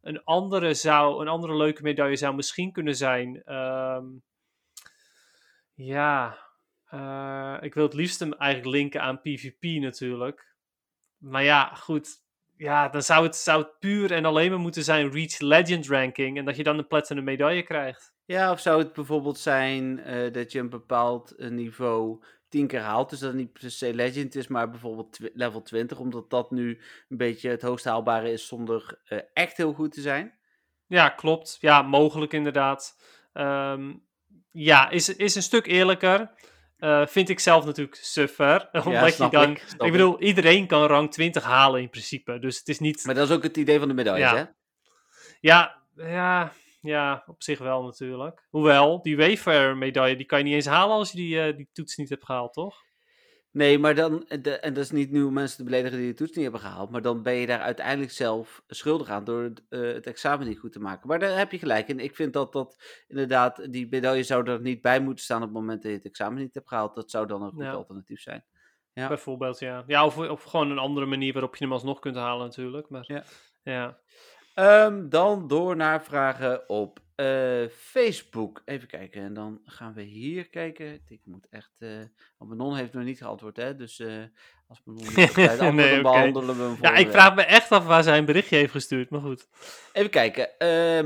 een, 0.02 0.24
andere 0.24 0.74
zou, 0.74 1.22
een 1.22 1.28
andere 1.28 1.56
leuke 1.56 1.82
medaille 1.82 2.16
zou 2.16 2.36
misschien 2.36 2.72
kunnen 2.72 2.96
zijn... 2.96 3.42
ehm, 3.44 4.06
ja, 5.74 6.38
eh, 6.90 7.58
ik 7.62 7.74
wil 7.74 7.84
het 7.84 7.94
liefst 7.94 8.20
hem 8.20 8.34
eigenlijk 8.34 8.76
linken 8.76 9.02
aan 9.02 9.22
PvP 9.22 9.64
natuurlijk. 9.64 10.56
Maar 11.18 11.44
ja, 11.44 11.66
goed. 11.66 12.26
Ja, 12.58 12.90
dan 12.90 13.02
zou 13.02 13.26
het, 13.26 13.36
zou 13.36 13.62
het 13.62 13.80
puur 13.80 14.12
en 14.12 14.26
alleen 14.26 14.50
maar 14.50 14.60
moeten 14.60 14.84
zijn 14.84 15.12
Reach 15.12 15.40
Legend 15.40 15.88
ranking. 15.88 16.38
En 16.38 16.46
dat 16.46 16.56
je 16.56 16.64
dan 16.64 16.78
een 16.78 16.88
platinum 16.88 17.24
medaille 17.24 17.64
krijgt. 17.64 18.14
Ja, 18.26 18.52
of 18.52 18.60
zou 18.60 18.80
het 18.80 18.94
bijvoorbeeld 18.94 19.38
zijn 19.38 20.00
eh, 20.00 20.34
dat 20.34 20.52
je 20.52 20.60
een 20.60 20.70
bepaald 20.70 21.32
eh, 21.32 21.50
niveau 21.50 22.24
tien 22.50 22.68
keer 22.68 22.80
haalt. 22.80 23.10
Dus 23.10 23.20
dat 23.20 23.30
het 23.30 23.38
niet 23.38 23.54
per 23.54 23.72
se 23.72 23.94
legend 23.94 24.36
is, 24.36 24.48
maar 24.48 24.70
bijvoorbeeld 24.70 25.18
level 25.34 25.62
20. 25.62 26.00
Omdat 26.00 26.30
dat 26.30 26.52
nu 26.52 26.82
een 27.10 27.18
beetje 27.18 27.50
het 27.50 27.62
hoogst 27.62 27.86
haalbare 27.86 28.32
is 28.32 28.48
zonder 28.48 29.00
echt 29.34 29.58
heel 29.58 29.74
goed 29.74 29.94
te 29.94 30.02
zijn. 30.02 30.34
Ja, 30.88 31.10
klopt. 31.10 31.58
Ja, 31.60 31.82
mogelijk 31.82 32.34
inderdaad. 32.34 32.98
Ehm, 33.34 33.94
ja, 34.52 34.90
is, 34.90 35.16
is 35.16 35.36
een 35.36 35.42
stuk 35.42 35.66
eerlijker. 35.66 36.32
Eh, 36.78 37.06
vind 37.08 37.30
ik 37.30 37.40
zelf 37.40 37.66
natuurlijk 37.66 37.98
suffer. 38.02 38.70
Omdat 38.86 39.18
je 39.18 39.30
dan. 39.30 39.52
ik, 39.52 39.92
bedoel, 39.92 40.22
iedereen 40.22 40.68
kan 40.68 40.86
rang 40.86 41.12
20 41.12 41.44
halen 41.44 41.82
in 41.82 41.90
principe. 41.90 42.40
Dus 42.40 42.58
het 42.58 42.68
is 42.68 42.80
niet. 42.80 43.06
Maar 43.06 43.16
dat 43.16 43.30
is 43.30 43.36
ook 43.36 43.44
het 43.44 43.58
idee 43.58 43.80
van 43.80 43.88
de 43.88 43.94
medailles, 43.94 44.30
Ja. 44.30 44.36
hè? 44.36 44.44
Ja, 45.40 45.84
ja, 45.96 46.52
ja, 46.82 47.24
op 47.28 47.44
zich 47.44 47.60
wel 47.60 47.84
natuurlijk. 47.84 48.48
Hoewel, 48.50 49.02
die 49.02 49.18
Wayfarer 49.18 49.78
medaille, 49.78 50.16
die 50.16 50.26
kan 50.26 50.38
je 50.38 50.44
niet 50.44 50.54
eens 50.54 50.66
halen 50.66 50.96
als 50.96 51.12
je 51.12 51.18
die, 51.18 51.42
eh, 51.42 51.56
die 51.58 51.70
toets 51.74 51.96
niet 51.96 52.10
hebt 52.10 52.26
gehaald, 52.26 52.54
toch? 52.54 52.86
Nee, 53.58 53.80
maar 53.80 53.96
dan, 53.96 54.28
eh, 54.28 54.42
de, 54.42 54.52
en 54.60 54.74
dat 54.74 54.84
is 54.84 54.92
niet 54.92 55.12
nu 55.12 55.24
om 55.24 55.34
mensen 55.34 55.58
te 55.58 55.64
beledigen 55.64 55.98
die 55.98 56.08
de 56.08 56.14
toets 56.14 56.32
niet 56.34 56.44
hebben 56.44 56.62
gehaald, 56.62 56.90
maar 56.90 57.02
dan 57.02 57.24
ben 57.24 57.34
je 57.34 57.46
daar 57.46 57.60
uiteindelijk 57.60 58.12
zelf 58.12 58.64
schuldig 58.68 59.10
aan 59.10 59.24
door 59.24 59.44
het, 59.44 59.64
eh, 59.70 59.82
het 59.82 60.08
examen 60.08 60.48
niet 60.48 60.60
goed 60.60 60.72
te 60.72 60.80
maken. 60.80 61.08
Maar 61.08 61.20
daar 61.20 61.38
heb 61.38 61.52
je 61.52 61.60
gelijk 61.60 61.88
in. 61.88 62.00
Ik 62.00 62.16
vind 62.16 62.34
dat 62.34 62.54
dat 62.54 62.84
inderdaad, 63.08 63.72
die 63.72 63.88
medaille 63.90 64.24
zou 64.24 64.50
er 64.50 64.62
niet 64.62 64.82
bij 64.82 65.00
moeten 65.00 65.24
staan 65.24 65.38
op 65.42 65.44
het 65.48 65.54
moment 65.54 65.82
dat 65.82 65.92
je 65.92 65.98
het 65.98 66.06
examen 66.06 66.38
niet 66.42 66.54
hebt 66.54 66.68
gehaald. 66.68 66.96
Dat 66.96 67.12
zou 67.12 67.28
dan 67.28 67.42
een 67.42 67.52
goed 67.52 67.64
Ja. 67.64 67.72
alternatief 67.72 68.22
zijn. 68.22 68.46
Ja. 68.94 69.08
Bijvoorbeeld, 69.08 69.60
ja. 69.60 69.84
Ja, 69.88 70.06
of, 70.06 70.18
of 70.18 70.44
gewoon 70.44 70.72
een 70.72 70.78
andere 70.78 71.06
manier 71.06 71.34
waarop 71.34 71.56
je 71.56 71.64
hem 71.64 71.74
alsnog 71.74 72.00
kunt 72.00 72.16
halen 72.16 72.46
natuurlijk. 72.46 72.90
Maar, 72.90 73.04
Ja. 73.08 73.24
ja. 73.64 73.98
Ehm, 74.58 75.10
dan 75.10 75.48
door 75.48 75.76
naar 75.76 76.04
vragen 76.04 76.70
op 76.70 77.00
eh, 77.16 77.66
Facebook. 77.70 78.62
Even 78.66 78.88
kijken. 78.88 79.22
En 79.22 79.34
dan 79.34 79.62
gaan 79.66 79.94
we 79.94 80.02
hier 80.02 80.50
kijken. 80.50 81.02
Ik 81.08 81.22
moet 81.24 81.48
echt. 81.50 81.72
eh 81.78 81.90
want 82.38 82.52
Manon 82.52 82.76
heeft 82.76 82.94
nog 82.94 83.04
niet 83.04 83.18
geantwoord, 83.18 83.58
hè? 83.58 83.76
Dus 83.76 84.00
eh, 84.00 84.24
als 84.68 84.82
Manon 84.84 85.04
niet 85.16 85.34
tijd 85.34 85.74
Nee, 85.74 86.02
behandelen 86.02 86.58
we 86.58 86.64
hem 86.64 86.78
Ja, 86.82 86.96
ik 86.96 87.06
week. 87.06 87.14
vraag 87.16 87.36
me 87.36 87.42
echt 87.42 87.72
af 87.72 87.86
waar 87.86 88.04
zij 88.04 88.18
een 88.18 88.26
berichtje 88.26 88.56
heeft 88.56 88.72
gestuurd, 88.72 89.10
maar 89.10 89.22
goed. 89.22 89.48
Even 89.94 90.10
kijken. 90.10 90.50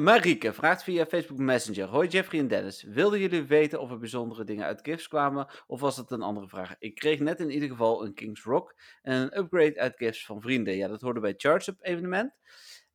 Marieke 0.04 0.54
vraagt 0.54 0.84
via 0.84 1.06
Facebook 1.06 1.40
Messenger. 1.40 1.88
Hoi 1.88 2.08
Jeffrey 2.08 2.40
en 2.40 2.48
Dennis. 2.48 2.84
Wilden 2.84 3.20
jullie 3.20 3.44
weten 3.44 3.82
of 3.82 3.92
er 3.92 4.00
bijzondere 4.00 4.44
dingen 4.44 4.66
uit 4.66 4.80
gifts 4.84 5.08
kwamen? 5.08 5.48
Of 5.68 5.80
was 5.80 5.98
het 5.98 6.12
een 6.12 6.22
andere 6.22 6.48
vraag? 6.48 6.76
Ik 6.80 6.96
kreeg 6.96 7.20
net 7.20 7.40
in 7.40 7.50
ieder 7.52 7.70
geval 7.70 8.06
een 8.06 8.14
Kings 8.14 8.44
Rock 8.44 8.76
en 9.02 9.14
een 9.22 9.38
upgrade 9.38 9.80
uit 9.80 9.98
gifts 9.98 10.26
van 10.26 10.42
vrienden. 10.42 10.76
Ja, 10.76 10.88
dat 10.88 11.02
hoorde 11.02 11.20
bij 11.20 11.34
Charge 11.38 11.72
Up 11.72 11.78
evenement. 11.82 12.34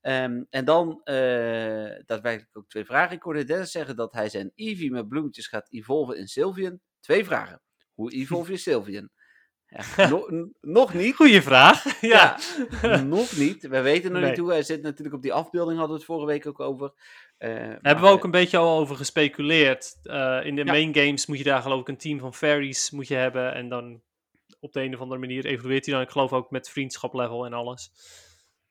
Ehm, 0.06 0.42
en 0.50 0.64
dan 0.64 1.00
eh, 1.04 1.14
daadwerkelijk 2.04 2.48
ook 2.56 2.68
twee 2.68 2.84
vragen. 2.84 3.16
Ik 3.16 3.22
hoorde 3.22 3.44
Dennis 3.44 3.70
zeggen 3.70 3.96
dat 3.96 4.12
hij 4.12 4.28
zijn 4.28 4.52
Eevee 4.54 4.90
met 4.90 5.08
bloemetjes 5.08 5.46
gaat 5.46 5.72
evolven 5.72 6.16
in 6.18 6.26
Sylvian. 6.28 6.80
Twee 7.00 7.24
vragen. 7.24 7.62
Hoe 7.94 8.12
evolve 8.12 8.50
je 8.50 8.56
Sylvian? 8.56 9.08
Ja, 9.66 10.08
no- 10.10 10.26
n- 10.32 10.54
nog 10.60 10.94
niet. 10.94 11.14
Goeie 11.14 11.42
vraag. 11.42 12.00
ja. 12.00 12.38
nog 13.04 13.36
niet. 13.36 13.66
We 13.68 13.80
weten 13.80 14.12
nog 14.12 14.20
Nee. 14.20 14.30
niet 14.30 14.38
hoe. 14.38 14.50
Hij 14.50 14.62
zit 14.62 14.82
natuurlijk 14.82 15.16
op 15.16 15.22
die 15.22 15.32
afbeelding, 15.32 15.78
hadden 15.78 15.96
we 15.96 16.02
het 16.02 16.10
vorige 16.12 16.26
week 16.32 16.46
ook 16.46 16.60
over. 16.60 16.92
Eh, 17.38 17.50
maar, 17.50 17.78
hebben 17.82 18.04
we 18.04 18.10
ook 18.10 18.24
een 18.24 18.30
beetje 18.30 18.56
al 18.56 18.78
over 18.78 18.96
gespeculeerd. 18.96 19.98
Eh, 20.02 20.40
in 20.44 20.54
de 20.56 20.64
Ja. 20.64 20.72
main 20.72 20.94
games 20.94 21.26
moet 21.26 21.38
je 21.38 21.44
daar 21.44 21.62
geloof 21.62 21.80
ik 21.80 21.88
een 21.88 21.96
team 21.96 22.18
van 22.18 22.34
fairies 22.34 22.90
moet 22.90 23.08
je 23.08 23.14
hebben. 23.14 23.54
En 23.54 23.68
dan 23.68 24.02
op 24.60 24.72
de 24.72 24.80
een 24.82 24.94
of 24.94 25.00
andere 25.00 25.20
manier 25.20 25.46
evolueert 25.46 25.84
hij 25.86 25.94
dan. 25.94 26.02
Ik 26.02 26.10
geloof 26.10 26.32
ook 26.32 26.50
met 26.50 26.70
vriendschap 26.70 27.14
level 27.14 27.46
en 27.46 27.52
alles. 27.52 27.90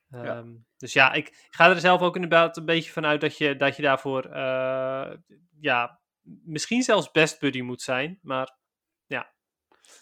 Ja. 0.08 0.24
Ehm, 0.24 0.54
Dus 0.76 0.92
ja, 0.92 1.12
ik 1.12 1.46
ga 1.50 1.68
er 1.70 1.80
zelf 1.80 2.00
ook 2.00 2.14
inderdaad 2.14 2.56
een 2.56 2.64
beetje 2.64 2.92
van 2.92 3.06
uit 3.06 3.20
dat 3.20 3.38
je, 3.38 3.56
dat 3.56 3.76
je 3.76 3.82
daarvoor 3.82 4.24
eh, 4.24 5.16
ja, 5.60 6.00
misschien 6.44 6.82
zelfs 6.82 7.10
best 7.10 7.40
buddy 7.40 7.60
moet 7.60 7.82
zijn. 7.82 8.18
Maar 8.22 8.56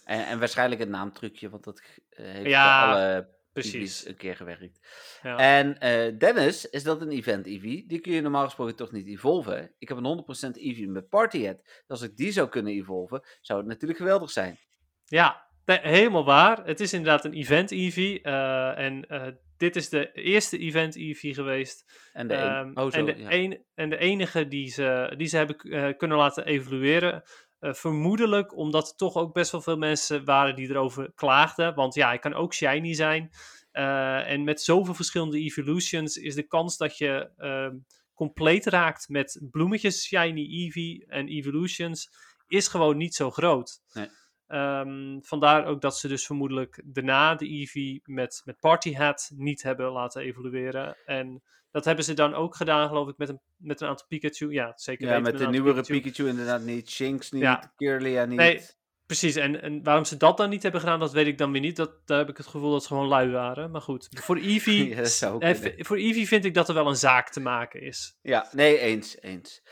En, 0.04 0.26
en 0.26 0.38
waarschijnlijk 0.38 0.80
een 0.80 0.90
naamtrucje, 0.90 1.50
want 1.50 1.64
dat 1.64 1.80
eh, 2.08 2.24
heeft 2.26 2.46
Ja, 2.46 2.86
bij 2.86 2.94
alle 2.94 3.36
precies. 3.52 4.06
Een 4.06 4.16
keer 4.16 4.36
gewerkt. 4.36 4.88
Ja. 5.22 5.36
En 5.36 5.78
eh, 5.78 6.18
Dennis, 6.18 6.70
is 6.70 6.82
dat 6.82 7.00
een 7.00 7.10
event 7.10 7.46
EV? 7.46 7.62
Die 7.62 8.00
kun 8.00 8.12
je 8.12 8.20
normaal 8.20 8.44
gesproken 8.44 8.76
toch 8.76 8.92
niet 8.92 9.06
evolven? 9.06 9.74
Ik 9.78 9.88
heb 9.88 9.96
een 9.98 10.24
100% 10.50 10.56
EV 10.56 10.86
met 10.86 11.08
Partyhead. 11.08 11.62
Dus 11.64 11.84
als 11.86 12.02
ik 12.02 12.16
die 12.16 12.32
zou 12.32 12.48
kunnen 12.48 12.72
evolven, 12.72 13.22
zou 13.40 13.58
het 13.58 13.68
natuurlijk 13.68 13.98
geweldig 14.00 14.30
zijn. 14.30 14.58
Ja, 15.04 15.48
helemaal 15.64 16.24
waar. 16.24 16.66
Het 16.66 16.80
is 16.80 16.92
inderdaad 16.92 17.24
een 17.24 17.32
event 17.32 17.70
EV. 17.70 18.18
eh, 18.22 18.78
en 18.78 19.08
dit 19.56 19.76
is 19.76 19.88
de 19.88 20.12
eerste 20.12 20.58
event 20.58 20.96
EV 20.96 21.34
geweest. 21.34 21.84
En 22.12 22.28
de, 22.28 22.34
een- 22.34 22.74
Ehm, 22.74 22.84
oh, 22.86 22.92
zo, 22.92 22.98
en, 22.98 23.04
de 23.04 23.14
ja. 23.18 23.32
een- 23.32 23.64
en 23.74 23.90
de 23.90 23.96
enige 23.98 24.48
die 24.48 24.68
ze, 24.70 25.14
die 25.16 25.26
ze 25.26 25.36
hebben 25.36 25.56
eh, 25.58 25.96
kunnen 25.96 26.16
laten 26.16 26.46
evolueren. 26.46 27.22
eh, 27.58 27.72
vermoedelijk 27.72 28.56
omdat 28.56 28.88
er 28.88 28.96
toch 28.96 29.14
ook 29.16 29.32
best 29.34 29.52
wel 29.52 29.60
veel 29.60 29.76
mensen 29.76 30.24
waren 30.24 30.56
die 30.56 30.68
erover 30.70 31.12
klaagden. 31.14 31.74
Want 31.74 31.94
ja, 31.94 32.08
hij 32.08 32.18
kan 32.18 32.34
ook 32.34 32.54
shiny 32.54 32.94
zijn. 32.94 33.30
Eh, 33.72 34.30
en 34.30 34.44
met 34.44 34.60
zoveel 34.62 34.94
verschillende 34.94 35.38
evolutions 35.38 36.16
is 36.16 36.34
de 36.34 36.46
kans 36.46 36.76
dat 36.76 36.98
je 36.98 37.30
ehm, 37.36 37.76
compleet 38.14 38.66
raakt 38.66 39.08
met 39.08 39.40
bloemetjes, 39.50 40.06
shiny 40.06 40.46
Eevee 40.50 41.04
en 41.08 41.28
evolutions, 41.28 42.08
is 42.46 42.68
gewoon 42.68 42.96
niet 42.96 43.14
zo 43.14 43.30
groot. 43.30 43.80
Nee. 43.92 44.08
Ehm, 44.46 45.20
vandaar 45.20 45.66
ook 45.66 45.80
dat 45.80 45.98
ze 45.98 46.08
dus 46.08 46.26
vermoedelijk 46.26 46.82
daarna 46.84 47.34
de 47.34 47.48
Eevee 47.48 48.00
met, 48.04 48.42
met 48.44 48.60
Party 48.60 48.94
Hat 48.94 49.30
niet 49.34 49.62
hebben 49.62 49.90
laten 49.90 50.22
evolueren. 50.22 50.96
En 51.04 51.42
dat 51.70 51.84
hebben 51.84 52.04
ze 52.04 52.14
dan 52.14 52.34
ook 52.34 52.56
gedaan, 52.56 52.88
geloof 52.88 53.08
ik, 53.08 53.16
met 53.16 53.28
een, 53.28 53.40
met 53.56 53.80
een 53.80 53.88
aantal 53.88 54.06
Pikachu. 54.06 54.52
Ja, 54.52 54.72
zeker 54.76 55.08
Ja, 55.08 55.18
met 55.18 55.38
de 55.38 55.46
nieuwere 55.46 55.80
Pikachu. 55.80 56.00
Pikachu 56.00 56.28
inderdaad 56.28 56.62
niet. 56.62 56.90
Shinx 56.90 57.30
niet. 57.30 57.42
Ja. 57.42 57.72
Kirlia 57.76 58.24
niet. 58.24 58.38
Nee, 58.38 58.60
precies. 59.06 59.36
En, 59.36 59.62
en 59.62 59.82
waarom 59.82 60.04
ze 60.04 60.16
dat 60.16 60.36
dan 60.36 60.50
niet 60.50 60.62
hebben 60.62 60.80
gedaan, 60.80 61.00
dat 61.00 61.12
weet 61.12 61.26
ik 61.26 61.38
dan 61.38 61.52
weer 61.52 61.60
niet. 61.60 61.76
Dat, 61.76 62.06
daar 62.06 62.18
heb 62.18 62.28
ik 62.28 62.36
het 62.36 62.46
gevoel 62.46 62.70
dat 62.70 62.82
ze 62.82 62.88
gewoon 62.88 63.08
lui 63.08 63.30
waren. 63.30 63.70
Maar 63.70 63.80
goed, 63.80 64.08
voor 64.10 64.36
Eevee, 64.36 64.88
Ja, 65.20 65.38
eh, 65.38 65.84
voor 65.84 65.96
Eevee 65.96 66.26
vind 66.26 66.44
ik 66.44 66.54
dat 66.54 66.68
er 66.68 66.74
wel 66.74 66.88
een 66.88 66.96
zaak 66.96 67.30
te 67.30 67.40
maken 67.40 67.82
is. 67.82 68.18
Ja, 68.22 68.48
nee, 68.52 68.78
eens, 68.78 69.20
eens. 69.20 69.62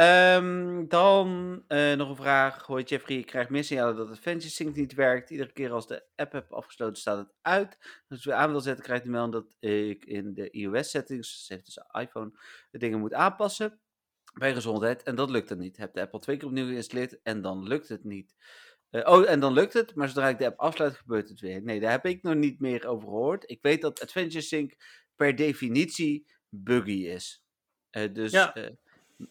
Ehm, 0.00 0.86
dan 0.88 1.62
eh, 1.68 1.92
nog 1.92 2.08
een 2.08 2.16
vraag. 2.16 2.66
Hoi 2.66 2.84
Jeffrey, 2.84 3.16
ik 3.16 3.26
krijg 3.26 3.48
meer 3.48 3.64
signalen 3.64 3.96
dat 3.96 4.10
Adventure 4.10 4.50
Sync 4.50 4.76
niet 4.76 4.94
werkt. 4.94 5.30
Iedere 5.30 5.52
keer 5.52 5.72
als 5.72 5.86
de 5.86 6.04
app 6.16 6.32
heb 6.32 6.52
afgesloten 6.52 6.96
staat 6.96 7.18
het 7.18 7.32
uit. 7.42 7.76
Dus 7.80 8.04
als 8.08 8.18
ik 8.18 8.24
weer 8.24 8.34
aan 8.34 8.50
wil 8.50 8.60
zetten 8.60 8.84
krijg 8.84 8.98
ik 8.98 9.04
de 9.04 9.10
melding 9.10 9.32
dat 9.32 9.56
ik 9.70 10.04
in 10.04 10.34
de 10.34 10.50
iOS 10.50 10.90
settings, 10.90 11.28
dus 11.28 11.48
heeft 11.48 11.64
dus 11.64 12.02
iPhone, 12.02 12.30
de 12.70 12.78
dingen 12.78 12.98
moet 12.98 13.14
aanpassen. 13.14 13.80
Bij 14.38 14.54
gezondheid. 14.54 15.02
En 15.02 15.14
dat 15.14 15.30
lukt 15.30 15.48
dan 15.48 15.58
niet. 15.58 15.76
Heb 15.76 15.94
de 15.94 16.00
app 16.00 16.12
al 16.12 16.18
twee 16.18 16.36
keer 16.36 16.48
opnieuw 16.48 16.66
geïnstalleerd 16.66 17.22
en 17.22 17.42
dan 17.42 17.68
lukt 17.68 17.88
het 17.88 18.04
niet. 18.04 18.34
Eh, 18.90 19.12
oh, 19.12 19.30
en 19.30 19.40
dan 19.40 19.52
lukt 19.52 19.72
het, 19.72 19.94
maar 19.94 20.08
zodra 20.08 20.28
ik 20.28 20.38
de 20.38 20.46
app 20.46 20.58
afsluit 20.58 20.96
gebeurt 20.96 21.28
het 21.28 21.40
weer. 21.40 21.62
Nee, 21.62 21.80
daar 21.80 21.90
heb 21.90 22.06
ik 22.06 22.22
nog 22.22 22.34
niet 22.34 22.60
meer 22.60 22.86
over 22.86 23.08
gehoord. 23.08 23.50
Ik 23.50 23.62
weet 23.62 23.80
dat 23.82 24.02
Adventure 24.02 24.40
Sync 24.44 24.72
per 25.16 25.36
definitie 25.36 26.26
buggy 26.48 27.06
is. 27.06 27.44
Eh, 27.90 28.12
dus 28.12 28.32
Ja. 28.32 28.54
eh, 28.54 28.70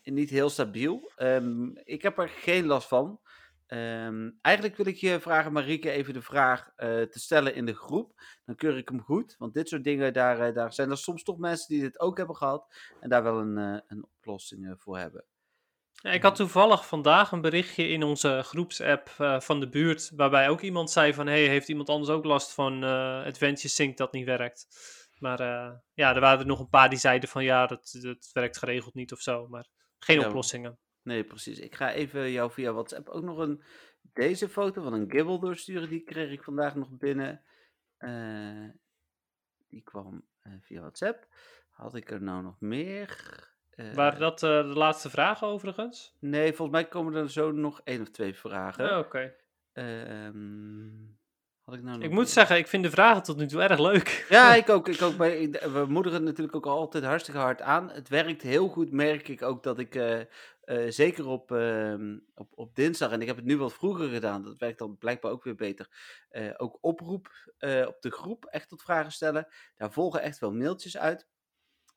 niet 0.03 0.29
heel 0.29 0.49
stabiel. 0.49 1.11
Ehm, 1.15 1.67
ik 1.83 2.01
heb 2.01 2.17
er 2.17 2.29
geen 2.29 2.65
last 2.65 2.87
van. 2.87 3.19
Ehm, 3.67 4.29
eigenlijk 4.41 4.75
wil 4.77 4.87
ik 4.87 4.95
je 4.95 5.19
vragen, 5.19 5.51
Marieke, 5.53 5.89
even 5.91 6.13
de 6.13 6.21
vraag 6.21 6.73
te 6.75 7.07
stellen 7.19 7.55
in 7.55 7.65
de 7.65 7.75
groep. 7.75 8.21
Dan 8.45 8.55
keur 8.55 8.77
ik 8.77 8.89
hem 8.89 9.01
goed. 9.01 9.35
Want 9.37 9.53
dit 9.53 9.69
soort 9.69 9.83
dingen, 9.83 10.13
daar, 10.13 10.53
daar 10.53 10.73
zijn 10.73 10.89
er 10.89 10.97
soms 10.97 11.23
toch 11.23 11.37
mensen 11.37 11.67
die 11.73 11.81
dit 11.81 11.99
ook 11.99 12.17
hebben 12.17 12.35
gehad. 12.35 12.73
En 12.99 13.09
daar 13.09 13.23
wel 13.23 13.39
een, 13.39 13.57
een 13.87 14.05
oplossing 14.17 14.73
voor 14.77 14.97
hebben. 14.97 15.25
Ja, 16.01 16.11
ik 16.11 16.23
had 16.23 16.35
toevallig 16.35 16.87
vandaag 16.87 17.31
een 17.31 17.41
berichtje 17.41 17.87
in 17.87 18.03
onze 18.03 18.41
groepsapp 18.43 19.09
eh, 19.17 19.39
van 19.39 19.59
de 19.59 19.69
buurt, 19.69 20.11
waarbij 20.15 20.49
ook 20.49 20.61
iemand 20.61 20.91
zei 20.91 21.13
van, 21.13 21.27
hey, 21.27 21.47
heeft 21.47 21.69
iemand 21.69 21.89
anders 21.89 22.09
ook 22.09 22.25
last 22.25 22.53
van 22.53 22.83
eh, 22.83 23.25
Adventure 23.25 23.67
Sync 23.67 23.97
dat 23.97 24.11
niet 24.11 24.25
werkt? 24.25 24.67
Maar 25.17 25.39
eh, 25.39 25.77
ja, 25.93 26.15
er 26.15 26.21
waren 26.21 26.39
er 26.39 26.45
nog 26.45 26.59
een 26.59 26.69
paar 26.69 26.89
die 26.89 26.99
zeiden 26.99 27.29
van, 27.29 27.43
ja, 27.43 27.65
dat, 27.65 27.97
dat 28.01 28.29
werkt 28.33 28.57
geregeld 28.57 28.93
niet 28.93 29.11
of 29.11 29.21
zo, 29.21 29.47
maar 29.47 29.67
geen 29.97 30.19
Ja. 30.19 30.27
oplossingen. 30.27 30.79
Nee, 31.03 31.23
precies. 31.23 31.59
Ik 31.59 31.75
ga 31.75 31.91
even 31.91 32.31
jou 32.31 32.51
via 32.51 32.73
WhatsApp 32.73 33.09
ook 33.09 33.23
nog 33.23 33.37
een, 33.37 33.63
deze 34.13 34.49
foto 34.49 34.83
van 34.83 34.93
een 34.93 35.11
gibbel 35.11 35.39
doorsturen. 35.39 35.89
Die 35.89 36.03
kreeg 36.03 36.31
ik 36.31 36.43
vandaag 36.43 36.75
nog 36.75 36.89
binnen. 36.97 37.43
Die 39.67 39.83
kwam 39.83 40.27
via 40.61 40.79
WhatsApp. 40.79 41.27
Had 41.69 41.95
ik 41.95 42.11
er 42.11 42.21
nou 42.21 42.43
nog 42.43 42.59
meer? 42.59 43.47
Eh, 43.79 43.93
Waren 43.93 44.19
dat 44.19 44.43
eh, 44.43 44.49
de 44.49 44.77
laatste 44.77 45.09
vragen 45.09 45.47
overigens? 45.47 46.15
Nee, 46.19 46.53
volgens 46.53 46.77
mij 46.77 46.87
komen 46.87 47.15
er 47.15 47.31
zo 47.31 47.51
nog 47.51 47.81
één 47.83 48.01
of 48.01 48.09
twee 48.09 48.33
vragen. 48.35 48.91
Oh, 48.91 48.97
Oké. 48.97 49.33
Ehm, 49.73 50.89
had 51.63 51.75
ik 51.75 51.83
nou 51.83 52.01
Ik 52.01 52.11
moet 52.11 52.29
zeggen, 52.29 52.57
ik 52.57 52.67
vind 52.67 52.83
de 52.83 52.89
vragen 52.89 53.23
tot 53.23 53.37
nu 53.37 53.47
toe 53.47 53.61
erg 53.61 53.79
leuk. 53.79 54.25
Ja, 54.29 54.55
ik 54.55 54.69
ook. 54.75 54.87
Ik 54.87 55.01
ook 55.01 55.17
bij, 55.17 55.49
we 55.49 55.85
moedigen 55.87 56.17
het 56.17 56.27
natuurlijk 56.27 56.55
ook 56.55 56.65
altijd 56.65 57.03
hartstikke 57.03 57.39
hard 57.39 57.61
aan. 57.61 57.89
Het 57.89 58.09
werkt 58.09 58.41
heel 58.41 58.67
goed, 58.67 58.91
merk 58.91 59.27
ik 59.27 59.41
ook 59.41 59.63
dat 59.63 59.79
ik 59.79 59.95
eh, 59.95 60.87
zeker 60.87 61.27
op, 61.27 61.51
ehm, 61.51 62.17
op, 62.35 62.51
op 62.55 62.75
dinsdag, 62.75 63.11
en 63.11 63.21
ik 63.21 63.27
heb 63.27 63.35
het 63.35 63.45
nu 63.45 63.57
wat 63.57 63.73
vroeger 63.73 64.09
gedaan, 64.09 64.43
dat 64.43 64.57
werkt 64.57 64.79
dan 64.79 64.97
blijkbaar 64.97 65.31
ook 65.31 65.43
weer 65.43 65.55
beter. 65.55 65.87
ook 66.57 66.77
oproep 66.81 67.27
op 67.87 67.97
de 67.99 68.11
groep, 68.11 68.45
echt 68.45 68.69
tot 68.69 68.81
vragen 68.81 69.11
stellen. 69.11 69.47
Daar 69.75 69.91
volgen 69.91 70.21
echt 70.21 70.39
wel 70.39 70.53
mailtjes 70.53 70.97
uit. 70.97 71.27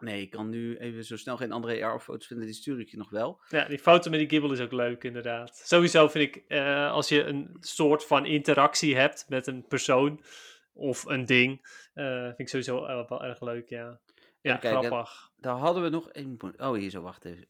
Nee, 0.03 0.23
ik 0.23 0.31
kan 0.31 0.49
nu 0.49 0.77
even 0.77 1.05
zo 1.05 1.17
snel 1.17 1.37
geen 1.37 1.53
andere 1.53 1.85
AR-foto's 1.85 2.27
vinden, 2.27 2.47
die 2.47 2.55
stuur 2.55 2.81
ik 2.81 2.89
je 2.89 2.97
nog 2.97 3.11
wel. 3.11 3.41
Ja, 3.49 3.65
die 3.65 3.79
foto 3.79 4.11
met 4.11 4.19
die 4.19 4.29
gibbel 4.29 4.53
is 4.53 4.61
ook 4.61 4.73
leuk, 4.73 5.05
inderdaad. 5.05 5.63
Sowieso 5.65 6.09
vind 6.09 6.37
ik, 6.37 6.45
eh, 6.49 6.91
als 6.93 7.09
je 7.09 7.25
een 7.25 7.57
soort 7.61 8.05
van 8.07 8.27
interactie 8.27 8.97
hebt 8.97 9.25
met 9.29 9.47
een 9.47 9.67
persoon 9.67 10.25
of 10.73 11.05
een 11.05 11.25
ding, 11.25 11.67
eh, 11.95 12.25
vind 12.25 12.39
ik 12.39 12.49
sowieso 12.49 12.87
wel, 12.87 13.07
wel 13.09 13.25
erg 13.25 13.41
leuk, 13.41 13.69
ja. 13.69 14.01
Ja, 14.43 14.57
grappig. 14.57 15.31
Daar 15.37 15.57
hadden 15.57 15.83
we 15.83 15.89
nog 15.89 16.09
één. 16.09 16.37
Oh, 16.57 16.75
hier 16.75 16.91
zo, 16.91 17.01
wacht 17.01 17.25
even. 17.25 17.47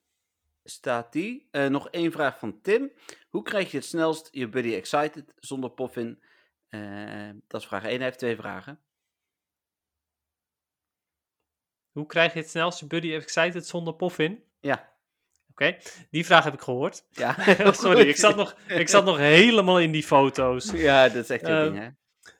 Staat 0.65 1.13
die? 1.13 1.49
Eh, 1.51 1.67
nog 1.67 1.89
één 1.89 2.13
vraag 2.13 2.39
van 2.39 2.61
Tim. 2.61 2.93
Hoe 3.29 3.43
krijg 3.43 3.71
je 3.71 3.77
het 3.77 3.87
snelst 3.87 4.29
je 4.31 4.49
buddy 4.49 4.75
excited 4.75 5.35
zonder 5.37 5.71
poffin? 5.71 6.23
Eh, 6.69 7.31
dat 7.47 7.61
is 7.61 7.67
vraag 7.67 7.85
1. 7.85 7.97
Hij 7.97 8.05
heeft 8.05 8.19
twee 8.19 8.37
vragen. 8.37 8.81
Hoe 11.93 12.07
krijg 12.07 12.33
je 12.33 12.39
het 12.39 12.51
snelste 12.51 12.87
buddy 12.87 13.13
excited 13.13 13.67
zonder 13.67 13.95
poffin? 13.95 14.43
Ja. 14.61 14.91
Oké, 15.51 15.77
die 16.11 16.27
vraag 16.27 16.45
heb 16.45 16.53
ik 16.55 16.61
gehoord. 16.61 17.05
ja. 17.11 17.37
Sorry, 17.73 18.09
ik 18.09 18.17
zat, 18.17 18.37
nog, 18.43 18.57
ik 18.69 18.89
zat 18.89 19.05
nog 19.05 19.17
helemaal 19.19 19.81
in 19.81 19.91
die 19.93 20.03
foto's. 20.03 20.71
Ja, 20.71 21.09
dat 21.09 21.23
is 21.25 21.31
echt 21.31 21.47
heel 21.47 21.57
Eh, 21.57 21.63
ding, 21.63 21.79
hè? 21.79 21.89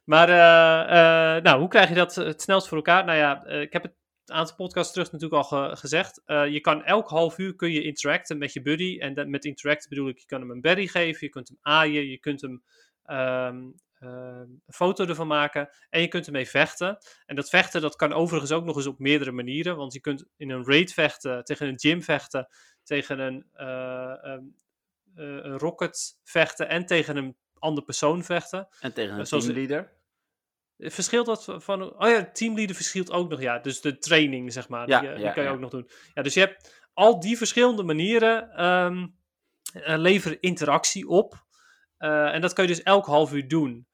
Maar, 0.05 0.29
eh, 0.29 1.37
eh, 1.37 1.43
nou, 1.43 1.59
hoe 1.61 1.69
krijg 1.69 1.89
je 1.89 1.95
dat 1.95 2.15
het 2.15 2.43
snelst 2.43 2.69
voor 2.69 2.77
elkaar? 2.77 3.05
Nou 3.05 3.19
ja, 3.19 3.47
ik 3.47 3.73
heb 3.73 3.83
het 3.83 3.93
een 4.27 4.35
aantal 4.35 4.57
podcasts 4.57 4.93
terug 4.93 5.13
natuurlijk 5.13 5.43
al 5.43 5.49
ge- 5.69 5.77
gezegd. 5.77 6.23
Je 6.27 6.59
kan 6.61 6.85
elk 6.85 7.09
half 7.09 7.39
uur 7.39 7.55
kun 7.57 7.71
je 7.71 7.83
interacten 7.83 8.39
met 8.39 8.53
je 8.53 8.63
buddy. 8.63 8.99
En 8.99 9.15
dat, 9.15 9.27
met 9.27 9.45
interacten 9.45 9.89
bedoel 9.89 10.09
ik, 10.09 10.19
je 10.19 10.27
kan 10.27 10.41
hem 10.41 10.51
een 10.51 10.61
berry 10.61 10.87
geven, 10.87 11.27
je 11.27 11.33
kunt 11.33 11.49
hem 11.49 11.59
aaien, 11.61 12.07
je 12.09 12.19
kunt 12.19 12.41
hem 12.41 12.63
ehm, 13.05 13.61
een 14.03 14.63
foto 14.67 15.07
ervan 15.07 15.27
maken 15.27 15.71
en 15.91 16.01
je 16.01 16.09
kunt 16.09 16.27
ermee 16.27 16.49
vechten. 16.49 16.99
En 17.27 17.37
dat 17.37 17.49
vechten 17.49 17.81
dat 17.81 17.97
kan 17.97 18.13
overigens 18.13 18.53
ook 18.53 18.65
nog 18.65 18.77
eens 18.77 18.87
op 18.87 18.99
meerdere 18.99 19.33
manieren, 19.33 19.77
want 19.77 19.93
je 19.93 20.01
kunt 20.01 20.25
in 20.37 20.51
een 20.51 20.65
raid 20.65 20.93
vechten, 20.93 21.45
tegen 21.45 21.69
een 21.69 21.79
gym 21.79 22.03
vechten, 22.03 22.49
tegen 22.85 23.19
een, 23.19 23.47
um, 24.25 24.55
een 25.15 25.59
rocket 25.59 26.19
vechten 26.23 26.69
en 26.69 26.87
tegen 26.87 27.17
een 27.17 27.37
andere 27.59 27.87
persoon 27.87 28.25
vechten. 28.25 28.69
En 28.81 28.93
tegen 28.93 29.19
een 29.19 29.25
teamleader. 29.25 29.93
Verschilt 30.79 31.27
dat 31.27 31.55
van. 31.57 31.99
Oh 31.99 32.09
ja, 32.09 32.31
teamleader 32.33 32.75
verschilt 32.75 33.11
ook 33.11 33.31
nog, 33.31 33.41
ja. 33.41 33.59
Dus 33.59 33.81
de 33.81 33.99
training, 33.99 34.53
zeg 34.53 34.69
maar. 34.69 34.89
Ja, 34.89 35.01
die, 35.01 35.15
die 35.15 35.33
kan 35.33 35.45
je 35.45 35.51
ook 35.51 35.61
nog 35.61 35.71
doen. 35.71 35.91
Ja, 36.15 36.23
dus 36.23 36.35
je 36.35 36.41
hebt 36.41 36.83
al 36.93 37.21
die 37.21 37.37
verschillende 37.37 37.83
manieren 37.83 38.65
um, 38.65 39.17
leveren 39.85 40.41
interactie 40.41 41.09
op. 41.09 41.45
Uh, 41.99 42.35
en 42.35 42.41
dat 42.41 42.53
kan 42.53 42.67
je 42.67 42.71
dus 42.71 42.83
elk 42.83 43.07
half 43.07 43.33
uur 43.33 43.49
doen. 43.49 43.87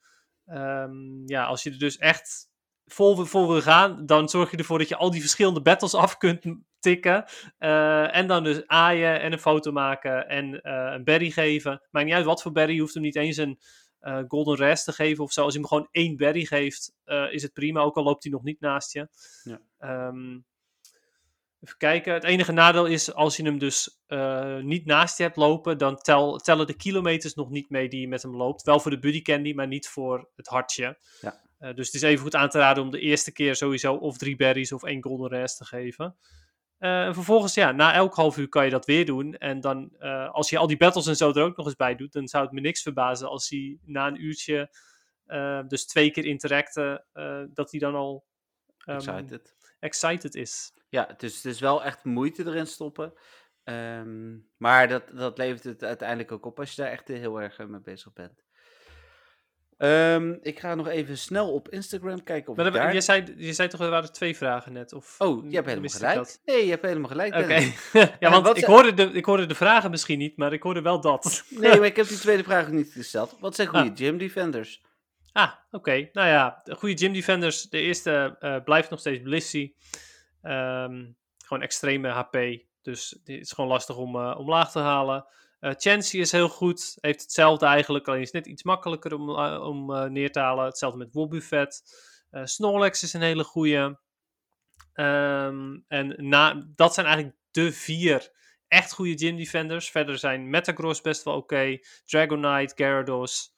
Um, 0.51 1.23
ja, 1.27 1.45
als 1.45 1.63
je 1.63 1.71
er 1.71 1.79
dus 1.79 1.97
echt 1.97 2.51
vol, 2.87 3.25
vol 3.25 3.49
wil 3.49 3.61
gaan, 3.61 4.07
dan 4.07 4.29
zorg 4.29 4.51
je 4.51 4.57
ervoor 4.57 4.79
dat 4.79 4.89
je 4.89 4.97
al 4.97 5.11
die 5.11 5.21
verschillende 5.21 5.63
battles 5.63 5.95
af 5.95 6.17
kunt 6.17 6.47
tikken. 6.79 7.25
Uh, 7.59 8.17
en 8.17 8.27
dan 8.27 8.45
dus 8.45 8.67
aaien 8.67 9.21
en 9.21 9.33
een 9.33 9.39
foto 9.39 9.73
maken 9.73 10.29
en 10.29 10.45
uh, 10.47 10.61
een 10.93 11.05
berry 11.05 11.31
geven. 11.31 11.83
Maakt 11.91 12.07
niet 12.07 12.15
uit 12.15 12.25
wat 12.25 12.43
voor 12.43 12.53
berry, 12.53 12.75
je 12.75 12.81
hoeft 12.81 12.95
hem 12.95 13.03
niet 13.03 13.17
eens 13.17 13.37
een 13.37 13.59
uh, 14.01 14.23
golden 14.29 14.57
rest 14.57 14.85
te 14.85 14.93
geven 14.93 15.25
of 15.25 15.33
zo. 15.33 15.43
Als 15.43 15.53
je 15.53 15.59
hem 15.59 15.69
gewoon 15.69 15.89
één 15.91 16.17
berry 16.17 16.45
geeft, 16.45 16.95
is 17.31 17.43
het 17.43 17.53
prima, 17.53 17.81
ook 17.81 17.97
al 17.97 18.05
loopt 18.05 18.23
hij 18.23 18.33
nog 18.33 18.43
niet 18.43 18.61
naast 18.61 18.93
je. 18.93 19.09
Ja. 19.43 20.09
Um, 20.09 20.45
Even 21.61 21.77
kijken. 21.77 22.13
Het 22.13 22.25
enige 22.25 22.53
nadeel 22.53 22.87
is 22.87 23.15
als 23.15 23.37
je 23.37 23.43
hem 23.43 23.59
dus 23.59 24.01
uh, 24.09 24.59
niet 24.59 24.87
naast 24.87 25.17
je 25.17 25.23
hebt 25.23 25.37
lopen, 25.37 25.79
dan 25.79 25.97
tel, 25.97 26.37
tellen 26.37 26.67
de 26.67 26.77
kilometers 26.77 27.35
nog 27.35 27.51
niet 27.51 27.71
mee 27.71 27.89
die 27.89 28.01
je 28.01 28.09
met 28.09 28.23
hem 28.23 28.37
loopt. 28.37 28.63
Wel 28.63 28.81
voor 28.81 28.91
de 28.91 28.99
buddy 28.99 29.23
candy, 29.23 29.53
maar 29.53 29.67
niet 29.67 29.89
voor 29.89 30.29
het 30.37 30.47
hartje. 30.47 30.99
Ja. 31.21 31.41
Uh, 31.61 31.75
dus 31.75 31.87
het 31.87 31.95
is 31.95 32.03
even 32.03 32.23
goed 32.23 32.35
aan 32.35 32.49
te 32.49 32.59
raden 32.59 32.83
om 32.83 32.91
de 32.91 33.01
eerste 33.01 33.33
keer 33.33 33.57
sowieso 33.57 33.95
of 33.95 34.19
drie 34.19 34.37
berries 34.37 34.73
of 34.73 34.85
één 34.85 35.03
golden 35.03 35.29
rest 35.29 35.57
te 35.57 35.65
geven. 35.65 36.17
Uh, 36.79 37.05
en 37.05 37.15
vervolgens, 37.15 37.55
ja, 37.55 37.73
na 37.73 37.95
elk 37.95 38.15
half 38.15 38.37
uur 38.37 38.49
kan 38.49 38.65
je 38.65 38.71
dat 38.71 38.87
weer 38.87 39.07
doen. 39.07 39.35
En 39.35 39.61
dan, 39.61 39.99
als 40.33 40.51
je 40.51 40.59
al 40.59 40.67
die 40.67 40.77
battles 40.77 41.07
en 41.07 41.17
zo 41.17 41.33
er 41.33 41.43
ook 41.43 41.57
nog 41.57 41.67
eens 41.67 41.77
bij 41.77 41.95
doet, 41.95 42.13
dan 42.13 42.29
zou 42.29 42.45
het 42.45 42.53
me 42.53 42.61
niks 42.61 42.83
verbazen 42.83 43.29
als 43.29 43.49
hij 43.49 43.79
na 43.85 44.07
een 44.07 44.25
uurtje, 44.25 44.71
dus 45.69 45.87
twee 45.87 46.11
keer 46.11 46.25
interacten, 46.25 47.05
dat 47.55 47.71
hij 47.71 47.81
dan 47.81 47.95
al 47.95 48.25
um, 48.87 48.95
excited. 48.95 49.57
Excited 49.79 50.35
is. 50.35 50.73
Ja, 50.89 51.15
dus 51.17 51.35
het 51.35 51.45
is 51.45 51.61
wel 51.61 51.85
echt 51.85 52.05
moeite 52.05 52.47
erin 52.47 52.67
stoppen. 52.67 53.13
Um, 53.65 54.49
maar 54.57 54.89
dat, 54.89 55.03
dat 55.15 55.39
levert 55.39 55.65
het 55.65 55.85
uiteindelijk 55.85 56.33
ook 56.33 56.47
op 56.47 56.59
als 56.59 56.75
je 56.75 56.83
daar 56.83 56.91
echt 56.91 57.09
heel 57.09 57.41
erg 57.41 57.59
mee 57.59 57.81
bezig 57.81 58.13
bent. 58.13 58.47
Um, 59.79 60.39
ik 60.43 60.59
ga 60.59 60.75
nog 60.75 60.89
even 60.89 61.19
snel 61.19 61.53
op 61.53 61.69
Instagram 61.69 62.23
kijken. 62.23 62.51
Of 62.51 62.57
maar 62.57 62.73
daar... 62.73 62.95
je, 62.95 63.01
zei, 63.01 63.35
je 63.37 63.53
zei 63.53 63.69
toch, 63.69 63.81
er 63.81 63.91
waren 63.91 64.13
twee 64.13 64.37
vragen 64.37 64.73
net? 64.73 64.93
Of, 64.93 65.15
oh, 65.19 65.51
je 65.51 65.55
hebt 65.55 65.67
helemaal 65.67 65.91
gelijk. 65.91 66.39
Nee, 66.45 66.65
je 66.65 66.71
hebt 66.71 66.83
helemaal 66.83 67.09
gelijk. 67.09 67.35
Oké. 67.35 67.73
ja, 68.21 68.31
want 68.31 68.57
ik, 68.57 68.65
hoorde 68.65 68.95
de, 68.95 69.03
ik 69.03 69.25
hoorde 69.25 69.47
de 69.47 69.55
vragen 69.55 69.91
misschien 69.91 70.19
niet, 70.19 70.37
maar 70.37 70.53
ik 70.53 70.63
hoorde 70.63 70.83
wel 70.83 71.01
dat. 71.01 71.45
nee, 71.49 71.77
maar 71.77 71.87
ik 71.93 71.97
heb 71.97 72.09
die 72.09 72.19
tweede 72.19 72.43
vraag 72.43 72.71
niet 72.71 72.93
gesteld. 72.93 73.37
Wat 73.41 73.55
zijn 73.55 73.69
goede 73.69 73.91
ah. 73.91 73.97
gym 73.97 74.19
defenders? 74.19 74.83
Ah, 75.33 75.53
oké. 75.71 76.09
Nou 76.13 76.29
ja, 76.29 76.63
goede 76.77 76.99
gym 76.99 77.13
defenders. 77.13 77.63
De 77.63 77.81
eerste 77.81 78.37
uh, 78.41 78.57
blijft 78.65 78.91
nog 78.91 79.01
steeds 79.01 79.23
Blissey. 79.23 79.75
Um, 80.43 81.17
gewoon 81.45 81.63
extreme 81.63 82.09
HP. 82.09 82.37
Dus 82.83 83.11
het 83.11 83.29
is 83.29 83.53
gewoon 83.53 83.71
lastig 83.71 83.97
om 83.97 84.17
uh, 84.17 84.35
omlaag 84.39 84.71
te 84.71 84.79
halen. 84.79 85.27
Uh, 85.61 85.73
Chansey 85.77 86.21
is 86.21 86.33
heel 86.33 86.49
goed. 86.49 86.97
Heeft 87.01 87.23
hetzelfde 87.23 87.67
eigenlijk. 87.67 88.09
Alleen 88.09 88.21
is 88.21 88.31
net 88.31 88.47
iets 88.47 88.63
makkelijker 88.63 89.15
om, 89.15 89.31
om 89.61 90.13
neer 90.13 90.33
te 90.33 90.41
halen. 90.41 90.65
Hetzelfde 90.65 90.99
met 90.99 91.13
Wobuffet. 91.13 91.83
Snorlax 92.31 93.03
is 93.03 93.13
een 93.13 93.23
hele 93.23 93.45
goede. 93.45 93.99
Um, 94.95 95.85
en 95.89 96.15
na, 96.17 96.67
dat 96.75 96.95
zijn 96.95 97.07
eigenlijk 97.07 97.37
de 97.51 97.73
vier 97.73 98.31
echt 98.69 98.93
goede 98.93 99.19
gym 99.19 99.37
defenders. 99.37 99.91
Verder 99.91 100.19
zijn 100.19 100.51
Metagross 100.51 101.01
best 101.01 101.25
wel 101.25 101.35
oké. 101.35 101.79
Dragonite, 102.05 102.75
Gyarados. 102.75 103.55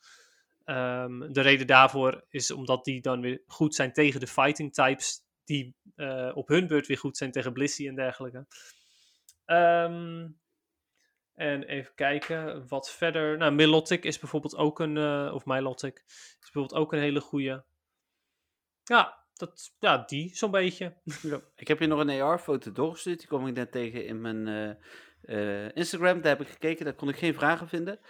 Um, 0.71 1.33
de 1.33 1.41
reden 1.41 1.67
daarvoor 1.67 2.25
is 2.29 2.51
omdat 2.51 2.85
die 2.85 3.01
dan 3.01 3.21
weer 3.21 3.43
goed 3.47 3.75
zijn 3.75 3.93
tegen 3.93 4.21
de 4.21 4.27
fighting 4.27 4.73
types 4.75 5.25
die 5.45 5.77
uh, 5.97 6.31
op 6.35 6.49
hun 6.49 6.67
beurt 6.67 6.87
weer 6.87 6.99
goed 6.99 7.17
zijn 7.17 7.31
tegen 7.31 7.53
Blissey 7.53 7.89
en 7.89 7.95
dergelijke. 7.95 8.47
Um, 9.47 10.39
en 11.35 11.63
even 11.63 11.95
kijken, 11.95 12.69
wat 12.69 12.91
verder. 12.91 13.37
Nou, 13.37 13.53
Milotic 13.53 14.05
is 14.05 14.19
bijvoorbeeld 14.19 14.57
ook 14.57 14.81
een, 14.81 14.97
uh, 14.97 15.31
of 15.35 15.45
Milotic, 15.45 16.03
is 16.07 16.37
bijvoorbeeld 16.41 16.81
ook 16.81 16.93
een 16.93 17.01
hele 17.01 17.21
goede. 17.21 17.65
Ja, 18.85 19.19
dat, 19.35 19.75
ja 19.79 19.99
die, 20.07 20.37
zo'n 20.37 20.51
beetje. 20.51 20.97
Ik 21.57 21.69
heb 21.69 21.79
je 21.79 21.87
nog 21.87 22.01
een 22.01 22.21
AR-foto 22.21 22.73
doorgestuurd, 22.73 23.19
die 23.19 23.29
kom 23.29 23.47
ik 23.47 23.55
net 23.55 23.73
tegen 23.73 24.07
in 24.07 24.21
mijn 24.21 24.47
uh, 25.23 25.69
Instagram. 25.75 26.21
Daar 26.21 26.37
heb 26.37 26.47
ik 26.47 26.53
gekeken, 26.53 26.85
daar 26.85 26.95
kon 26.95 27.09
ik 27.09 27.17
geen 27.17 27.35
vragen 27.35 27.69
vinden. 27.69 28.01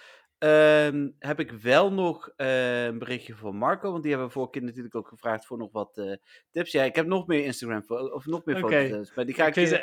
Um, 0.44 1.14
heb 1.18 1.40
ik 1.40 1.50
wel 1.50 1.92
nog 1.92 2.32
uh, 2.36 2.84
een 2.84 2.98
berichtje 2.98 3.34
van 3.34 3.56
Marco, 3.56 3.90
want 3.90 4.02
die 4.02 4.10
hebben 4.10 4.28
we 4.28 4.34
vorige 4.34 4.52
keer 4.52 4.62
natuurlijk 4.62 4.94
ook 4.94 5.08
gevraagd 5.08 5.46
voor 5.46 5.58
nog 5.58 5.72
wat 5.72 5.98
uh, 5.98 6.14
tips. 6.50 6.72
Ja, 6.72 6.82
ik 6.82 6.94
heb 6.96 7.06
nog 7.06 7.26
meer 7.26 7.44
Instagram 7.44 7.84
of 7.88 8.26
nog 8.26 8.44
meer 8.44 8.64
okay. 8.64 8.88
foto's, 8.88 9.14
maar 9.14 9.26
die 9.26 9.34
ga 9.34 9.46
ik. 9.46 9.56
Ik 9.56 9.68
vind, 9.68 9.82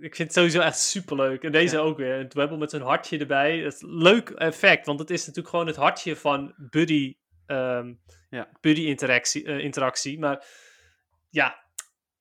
ik 0.00 0.14
vind 0.14 0.18
het 0.28 0.32
sowieso 0.32 0.60
echt 0.60 0.78
superleuk. 0.78 1.42
En 1.42 1.52
deze 1.52 1.76
ja. 1.76 1.82
ook 1.82 1.96
weer. 1.96 2.14
Een 2.14 2.28
dwebbel 2.28 2.58
met 2.58 2.70
zo'n 2.70 2.80
hartje 2.80 3.18
erbij. 3.18 3.62
Dat 3.62 3.72
is 3.72 3.82
een 3.82 3.96
leuk 3.96 4.30
effect, 4.30 4.86
want 4.86 4.98
het 4.98 5.10
is 5.10 5.20
natuurlijk 5.20 5.48
gewoon 5.48 5.66
het 5.66 5.76
hartje 5.76 6.16
van 6.16 6.54
buddy, 6.70 7.16
um, 7.46 8.00
ja. 8.30 8.48
buddy 8.60 8.82
interactie, 8.82 9.44
uh, 9.44 9.58
interactie. 9.58 10.18
Maar 10.18 10.46
ja, 11.30 11.61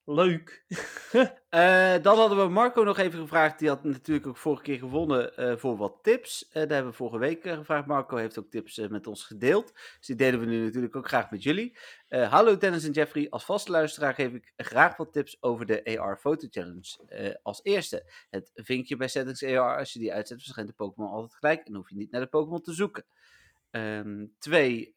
Leuk. 0.06 0.66
uh, 1.14 1.24
dan 2.04 2.18
hadden 2.18 2.38
we 2.38 2.49
Marco 2.49 2.84
nog 2.84 2.97
even 2.97 3.20
gevraagd. 3.20 3.60
Die 3.60 3.68
had 3.68 3.84
natuurlijk 3.84 4.28
ook 4.28 4.38
vorige 4.38 4.64
keer 4.64 4.78
gewonnen 4.78 5.32
uh, 5.39 5.58
voor 5.58 5.78
wat 5.78 5.99
tips. 6.02 6.45
Uh, 6.47 6.54
daar 6.54 6.68
hebben 6.68 6.91
we 6.91 6.97
vorige 6.97 7.18
week 7.18 7.41
gevraagd. 7.41 7.88
Marco 7.88 8.16
heeft 8.16 8.39
ook 8.39 8.49
tips 8.49 8.78
met 8.89 9.08
ons 9.08 9.24
gedeeld. 9.24 9.74
Dus 9.74 10.08
die 10.08 10.16
delen 10.16 10.39
we 10.39 10.45
nu 10.45 10.64
natuurlijk 10.64 10.95
ook 10.95 11.08
graag 11.08 11.32
met 11.32 11.43
jullie. 11.43 11.78
hallo 12.10 12.58
Dennis 12.58 12.84
en 12.84 12.91
Jeffrey. 12.91 13.30
Als 13.30 13.45
vaste 13.45 13.72
luisteraar 13.72 14.14
geef 14.14 14.34
ik 14.34 14.54
graag 14.58 14.97
wat 14.97 15.14
tips 15.14 15.38
over 15.41 15.66
de 15.66 15.99
AR 15.99 16.18
Photo 16.18 16.47
Challenge. 16.49 17.39
als 17.43 17.60
eerste, 17.64 18.12
het 18.30 18.52
vinkje 18.54 18.95
bij 18.95 19.08
Settings 19.08 19.43
AR. 19.43 19.78
Als 19.78 19.93
je 19.93 19.99
die 19.99 20.14
uitzet, 20.14 20.41
verschijnt 20.41 20.70
de 20.70 20.76
Pokémon 20.76 21.12
altijd 21.12 21.34
gelijk. 21.34 21.68
En 21.68 21.76
hoef 21.76 21.89
je 21.89 21.95
niet 21.95 22.12
naar 22.12 22.22
de 22.22 22.28
Pokémon 22.28 22.62
te 22.62 22.74
zoeken. 22.74 23.06
Um, 23.72 24.34
twee, 24.39 24.93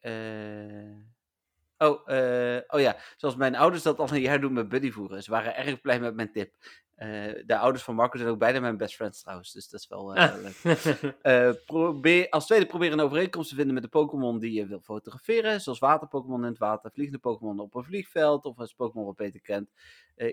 Oh, 1.77 2.07
uh, 2.07 2.59
oh 2.67 2.79
ja, 2.79 2.97
zoals 3.15 3.35
mijn 3.35 3.55
ouders 3.55 3.83
dat 3.83 3.99
al 3.99 4.11
een 4.11 4.21
jaar 4.21 4.41
doen 4.41 4.53
met 4.53 4.69
buddyvoeren. 4.69 5.23
Ze 5.23 5.31
waren 5.31 5.55
erg 5.55 5.81
blij 5.81 5.99
met 5.99 6.15
mijn 6.15 6.31
tip. 6.31 6.53
Uh, 6.97 7.07
de 7.45 7.57
ouders 7.57 7.83
van 7.83 7.95
Marco 7.95 8.17
zijn 8.17 8.29
ook 8.29 8.39
bijna 8.39 8.59
mijn 8.59 8.77
best 8.77 8.95
friends 8.95 9.21
trouwens, 9.21 9.51
dus 9.51 9.69
dat 9.69 9.79
is 9.79 9.87
wel 9.87 10.17
uh, 10.17 10.33
leuk. 10.41 11.65
probeer, 11.65 12.29
als 12.29 12.45
tweede 12.45 12.65
probeer 12.65 12.91
een 12.91 12.99
overeenkomst 12.99 13.49
te 13.49 13.55
vinden 13.55 13.73
met 13.73 13.83
de 13.83 13.89
Pokémon 13.89 14.39
die 14.39 14.53
je 14.53 14.65
wil 14.65 14.79
fotograferen. 14.79 15.61
Zoals 15.61 15.79
waterpokémon 15.79 16.41
in 16.41 16.49
het 16.49 16.57
water, 16.57 16.91
vliegende 16.91 17.19
Pokémon 17.19 17.59
op 17.59 17.75
een 17.75 17.83
vliegveld 17.83 18.45
of 18.45 18.59
als 18.59 18.73
Pokémon 18.73 19.05
wat 19.05 19.15
beter 19.15 19.41
kent. 19.41 19.69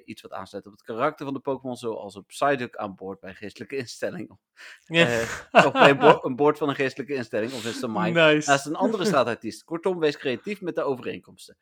iets 0.04 0.22
wat 0.22 0.32
aansluit 0.32 0.66
op 0.66 0.72
het 0.72 0.82
karakter 0.82 1.24
van 1.24 1.34
de 1.34 1.40
Pokémon, 1.40 1.76
zoals 1.76 2.14
een 2.14 2.24
Psyduck 2.24 2.76
aan 2.76 2.94
boord 2.94 3.20
bij 3.20 3.30
een 3.30 3.36
geestelijke 3.36 3.76
instelling. 3.76 4.30
of 5.66 5.72
bij 5.72 5.90
een, 5.90 5.98
bo 5.98 6.18
een 6.22 6.36
boord 6.36 6.58
van 6.58 6.68
een 6.68 6.74
geestelijke 6.74 7.14
instelling, 7.14 7.52
of 7.52 7.64
is 7.64 7.74
het 7.74 7.82
een 7.82 7.92
mine. 7.92 8.32
Nice. 8.32 8.50
Naast 8.50 8.66
een 8.66 8.74
andere 8.74 9.04
straatartiest. 9.04 9.64
Kortom, 9.64 9.98
wees 9.98 10.16
creatief 10.16 10.60
met 10.60 10.74
de 10.74 10.82
overeenkomsten. 10.82 11.56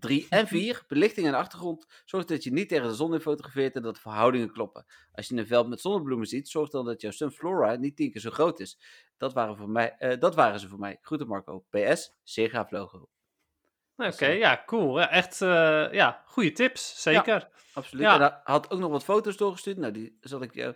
3 0.00 0.26
en 0.28 0.46
4, 0.46 0.84
belichting 0.88 1.26
en 1.26 1.34
achtergrond. 1.34 1.86
Zorg 2.04 2.24
dat 2.24 2.44
je 2.44 2.52
niet 2.52 2.68
tegen 2.68 2.88
de 2.88 2.94
zon 2.94 3.14
in 3.14 3.20
fotografeert 3.20 3.74
en 3.74 3.82
dat 3.82 3.94
de 3.94 4.00
verhoudingen 4.00 4.52
kloppen. 4.52 4.86
Als 5.12 5.28
je 5.28 5.36
een 5.36 5.46
veld 5.46 5.68
met 5.68 5.80
zonnebloemen 5.80 6.26
ziet, 6.26 6.48
zorg 6.48 6.70
dan 6.70 6.84
dat 6.84 7.00
jouw 7.00 7.10
sunflora 7.10 7.76
niet 7.76 7.96
tien 7.96 8.10
keer 8.10 8.20
zo 8.20 8.30
groot 8.30 8.60
is. 8.60 8.78
Dat 9.16 9.32
waren, 9.32 9.56
voor 9.56 9.70
mij, 9.70 9.96
uh, 9.98 10.18
dat 10.18 10.34
waren 10.34 10.60
ze 10.60 10.68
voor 10.68 10.78
mij. 10.78 10.98
Groeten 11.00 11.26
Marco. 11.26 11.64
PS, 11.70 12.14
zeer 12.22 12.50
gaaf 12.50 12.70
logo. 12.70 13.08
Oké, 13.96 14.12
okay, 14.12 14.38
ja, 14.38 14.62
cool. 14.66 14.98
Ja, 14.98 15.10
echt, 15.10 15.40
uh, 15.40 15.92
ja, 15.92 16.22
goede 16.26 16.52
tips, 16.52 17.02
zeker. 17.02 17.40
Ja, 17.40 17.50
absoluut. 17.72 18.04
Ja. 18.04 18.14
En 18.14 18.20
hij 18.20 18.40
had 18.42 18.70
ook 18.70 18.78
nog 18.78 18.90
wat 18.90 19.04
foto's 19.04 19.36
doorgestuurd. 19.36 19.76
Nou, 19.76 19.92
die 19.92 20.16
zal 20.20 20.42
ik 20.42 20.54
jou 20.54 20.74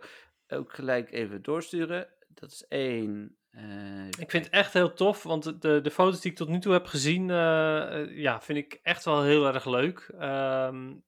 ook 0.49 0.73
gelijk 0.73 1.13
even 1.13 1.43
doorsturen. 1.43 2.09
Dat 2.29 2.51
is 2.51 2.65
één. 2.69 3.37
Uh, 3.57 4.07
ik 4.19 4.31
vind 4.31 4.45
het 4.45 4.55
echt 4.55 4.73
heel 4.73 4.93
tof, 4.93 5.23
want 5.23 5.63
de, 5.63 5.81
de 5.81 5.91
foto's 5.91 6.21
die 6.21 6.31
ik 6.31 6.37
tot 6.37 6.49
nu 6.49 6.59
toe 6.59 6.73
heb 6.73 6.87
gezien, 6.87 7.23
uh, 7.29 8.17
ja, 8.17 8.41
vind 8.41 8.59
ik 8.59 8.79
echt 8.83 9.05
wel 9.05 9.23
heel 9.23 9.47
erg 9.47 9.65
leuk. 9.65 10.11
Um, 10.21 11.05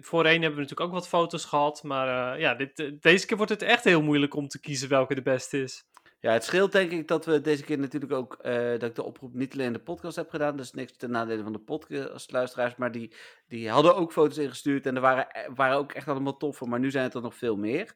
voorheen 0.00 0.42
hebben 0.42 0.54
we 0.54 0.60
natuurlijk 0.60 0.80
ook 0.80 0.92
wat 0.92 1.08
foto's 1.08 1.44
gehad, 1.44 1.82
maar 1.82 2.34
uh, 2.34 2.40
ja, 2.40 2.54
dit, 2.54 3.02
deze 3.02 3.26
keer 3.26 3.36
wordt 3.36 3.52
het 3.52 3.62
echt 3.62 3.84
heel 3.84 4.02
moeilijk 4.02 4.34
om 4.34 4.48
te 4.48 4.60
kiezen 4.60 4.88
welke 4.88 5.14
de 5.14 5.22
beste 5.22 5.62
is. 5.62 5.84
Ja, 6.20 6.32
het 6.32 6.44
scheelt 6.44 6.72
denk 6.72 6.90
ik 6.90 7.08
dat 7.08 7.24
we 7.24 7.40
deze 7.40 7.64
keer 7.64 7.78
natuurlijk 7.78 8.12
ook, 8.12 8.38
dat 8.42 8.82
ik 8.82 8.94
de 8.94 9.02
oproep 9.02 9.34
niet 9.34 9.52
alleen 9.52 9.66
in 9.66 9.72
de 9.72 9.78
podcast 9.78 10.16
heb 10.16 10.30
gedaan, 10.30 10.56
dus 10.56 10.72
niks 10.72 10.96
ten 10.96 11.10
nadele 11.10 11.42
van 11.42 11.52
de 11.52 11.58
podcastluisteraars, 11.58 12.76
maar 12.76 12.92
die, 12.92 13.14
die 13.48 13.70
hadden 13.70 13.96
ook 13.96 14.12
foto's 14.12 14.38
ingestuurd 14.38 14.86
en 14.86 14.94
er 14.94 15.00
waren, 15.00 15.26
waren 15.54 15.76
ook 15.76 15.92
echt 15.92 16.08
allemaal 16.08 16.36
toffe, 16.36 16.66
maar 16.66 16.80
nu 16.80 16.90
zijn 16.90 17.04
het 17.04 17.14
er 17.14 17.22
nog 17.22 17.34
veel 17.34 17.56
meer. 17.56 17.94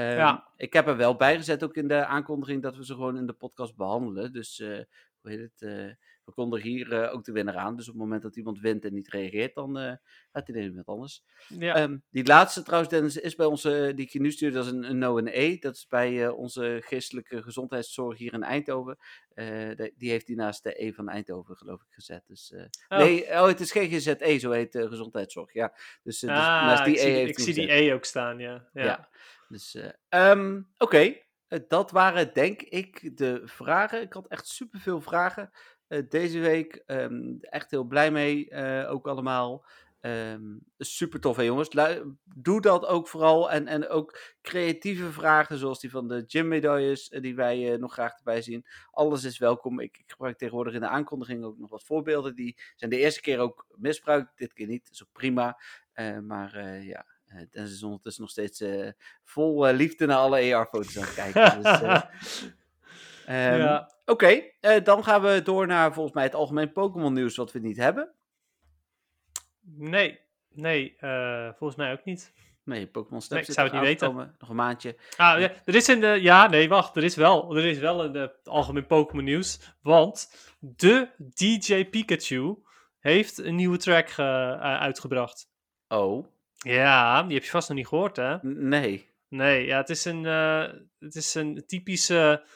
Ja. 0.00 0.48
Ik 0.56 0.72
heb 0.72 0.86
er 0.86 0.96
wel 0.96 1.16
bij 1.16 1.36
gezet, 1.36 1.64
ook 1.64 1.76
in 1.76 1.88
de 1.88 2.04
aankondiging, 2.04 2.62
dat 2.62 2.76
we 2.76 2.84
ze 2.84 2.94
gewoon 2.94 3.16
in 3.16 3.26
de 3.26 3.32
podcast 3.32 3.76
behandelen. 3.76 4.32
Dus 4.32 4.58
uh, 4.58 4.80
hoe 5.20 5.30
heet 5.30 5.40
het, 5.40 5.60
uh, 5.60 5.92
we 6.24 6.32
konden 6.32 6.60
hier 6.60 6.92
uh, 6.92 7.14
ook 7.14 7.24
de 7.24 7.32
winnaar 7.32 7.56
aan. 7.56 7.76
Dus 7.76 7.86
op 7.86 7.92
het 7.92 8.02
moment 8.02 8.22
dat 8.22 8.36
iemand 8.36 8.60
wint 8.60 8.84
en 8.84 8.94
niet 8.94 9.08
reageert, 9.08 9.54
dan 9.54 9.76
gaat 10.32 10.46
hij 10.46 10.62
iemand 10.62 10.86
anders. 10.86 11.24
Ja. 11.48 11.82
Um, 11.82 12.02
die 12.10 12.26
laatste 12.26 12.62
trouwens, 12.62 12.90
Dennis, 12.90 13.16
is 13.16 13.34
bij 13.34 13.46
onze, 13.46 13.92
die 13.94 14.04
ik 14.04 14.12
je 14.12 14.20
nu 14.20 14.30
stuur, 14.30 14.52
dat 14.52 14.64
is 14.64 14.70
een, 14.70 14.90
een 14.90 14.98
no 14.98 15.18
E. 15.18 15.58
Dat 15.58 15.74
is 15.74 15.86
bij 15.88 16.28
onze 16.28 16.82
geestelijke 16.84 17.42
gezondheidszorg 17.42 18.18
hier 18.18 18.32
in 18.32 18.42
Eindhoven. 18.42 18.98
De, 19.34 19.92
die 19.96 20.10
heeft 20.10 20.26
die 20.26 20.36
naast 20.36 20.62
de 20.62 20.84
E 20.84 20.92
van 20.92 21.08
Eindhoven, 21.08 21.56
geloof 21.56 21.80
ik, 21.80 21.86
gezet. 21.90 22.22
Dus, 22.26 22.54
oh. 22.88 22.98
Nee, 22.98 23.22
oh, 23.22 23.46
het 23.46 23.60
is 23.60 23.72
geen 23.72 23.90
GZE, 23.90 24.38
zo 24.38 24.50
heet 24.50 24.70
gezondheidszorg. 24.70 25.52
Ja. 25.52 25.72
Dus, 26.02 26.18
dus 26.18 26.30
ah, 26.30 26.36
naast 26.36 26.84
die 26.84 26.94
ik 26.94 27.00
E 27.00 27.02
zie, 27.02 27.10
heeft 27.10 27.38
ik 27.38 27.44
zie 27.44 27.54
die 27.54 27.72
E 27.72 27.94
ook 27.94 28.04
staan, 28.04 28.38
ja. 28.38 28.68
Ja. 28.72 28.84
ja. 28.84 29.08
Dus, 29.48 29.74
um, 30.08 30.68
oké. 30.78 30.96
Okay. 31.48 31.66
dat 31.68 31.90
waren 31.90 32.34
denk 32.34 32.62
ik 32.62 33.16
de 33.16 33.40
vragen. 33.44 34.02
Ik 34.02 34.12
had 34.12 34.26
echt 34.26 34.46
superveel 34.46 35.00
vragen 35.00 35.50
uh, 35.88 36.02
deze 36.08 36.38
week. 36.38 36.82
Um, 36.86 37.38
echt 37.40 37.70
heel 37.70 37.84
blij 37.84 38.10
mee, 38.10 38.54
ook 38.86 39.06
allemaal. 39.06 39.64
Um, 40.00 40.60
super 40.78 41.20
tof, 41.20 41.36
hè 41.36 41.42
jongens. 41.42 41.68
Doe 42.24 42.60
dat 42.60 42.86
ook 42.86 43.08
vooral. 43.08 43.50
En, 43.50 43.66
en 43.66 43.88
ook 43.88 44.18
creatieve 44.42 45.12
vragen, 45.12 45.58
zoals 45.58 45.80
die 45.80 45.90
van 45.90 46.08
de 46.08 46.24
gym-medailles, 46.26 47.08
die 47.08 47.34
wij 47.34 47.76
nog 47.76 47.92
graag 47.92 48.16
erbij 48.16 48.42
zien. 48.42 48.66
Alles 48.90 49.24
is 49.24 49.38
welkom. 49.38 49.80
Ik, 49.80 49.98
ik, 49.98 50.10
gebruik 50.10 50.38
tegenwoordig 50.38 50.74
in 50.74 50.80
de 50.80 50.88
aankondiging 50.88 51.44
ook 51.44 51.58
nog 51.58 51.70
wat 51.70 51.84
voorbeelden. 51.84 52.34
Die 52.34 52.58
zijn 52.76 52.90
de 52.90 52.98
eerste 52.98 53.20
keer 53.20 53.38
ook 53.38 53.66
misbruikt, 53.76 54.38
dit 54.38 54.52
keer 54.52 54.66
niet. 54.66 54.84
Dat 54.84 54.92
is 54.92 55.02
ook 55.02 55.12
prima. 55.12 55.60
Maar 56.22 56.82
ja, 56.82 57.06
Dennis 57.50 57.72
is 57.72 57.82
ondertussen 57.82 58.22
nog 58.22 58.30
steeds 58.30 58.64
vol 59.24 59.66
liefde 59.66 60.06
naar 60.06 60.16
alle 60.16 60.54
AR-foto's 60.54 60.98
aan 60.98 61.04
het 61.04 61.14
kijken. 61.14 61.62
dus, 61.62 61.80
um, 63.28 63.34
ja. 63.62 63.90
Oké, 64.04 64.50
okay, 64.60 64.82
dan 64.82 65.04
gaan 65.04 65.22
we 65.22 65.42
door 65.42 65.66
naar 65.66 65.92
volgens 65.92 66.14
mij 66.14 66.24
het 66.24 66.34
algemeen 66.34 66.72
Pokémon 66.72 67.12
nieuws 67.12 67.36
wat 67.36 67.52
we 67.52 67.58
niet 67.58 67.76
hebben. 67.76 68.12
Nee, 69.60 70.20
nee, 70.48 70.96
volgens 71.56 71.76
mij 71.76 71.92
ook 71.92 72.04
niet. 72.04 72.32
Nee, 72.66 72.86
Pokémon 72.86 73.20
Snap 73.20 73.38
nee, 73.38 73.48
ik 73.48 73.54
zou 73.54 73.66
het 73.66 73.76
niet 73.76 73.86
weten. 73.86 74.34
Nog 74.38 74.48
een 74.48 74.56
maandje. 74.56 74.96
Ah, 75.16 75.40
ja, 75.40 75.52
er 75.64 75.74
is 75.74 75.88
in 75.88 76.00
de, 76.00 76.06
ja, 76.06 76.48
nee, 76.48 76.68
wacht. 76.68 76.96
Er 76.96 77.04
is 77.04 77.16
wel, 77.16 77.56
er 77.56 77.64
is 77.64 77.78
wel 77.78 78.04
in 78.04 78.14
het 78.14 78.48
algemeen 78.48 78.86
Pokémon 78.86 79.24
nieuws. 79.24 79.60
Want 79.82 80.30
de 80.58 81.08
DJ 81.34 81.84
Pikachu 81.84 82.56
heeft 82.98 83.38
een 83.38 83.54
nieuwe 83.54 83.76
track 83.76 84.08
uh, 84.08 84.60
uitgebracht. 84.60 85.48
Oh. 85.88 86.26
Ja, 86.72 87.22
die 87.22 87.34
heb 87.34 87.44
je 87.44 87.50
vast 87.50 87.68
nog 87.68 87.76
niet 87.76 87.86
gehoord, 87.86 88.16
hè? 88.16 88.36
Nee. 88.42 89.14
Nee, 89.28 89.66
ja, 89.66 89.76
het 89.76 89.88
is 89.88 90.04
een, 90.04 90.24
uh, 90.24 90.66
het 90.98 91.14
is 91.14 91.34
een 91.34 91.64
typische 91.66 92.46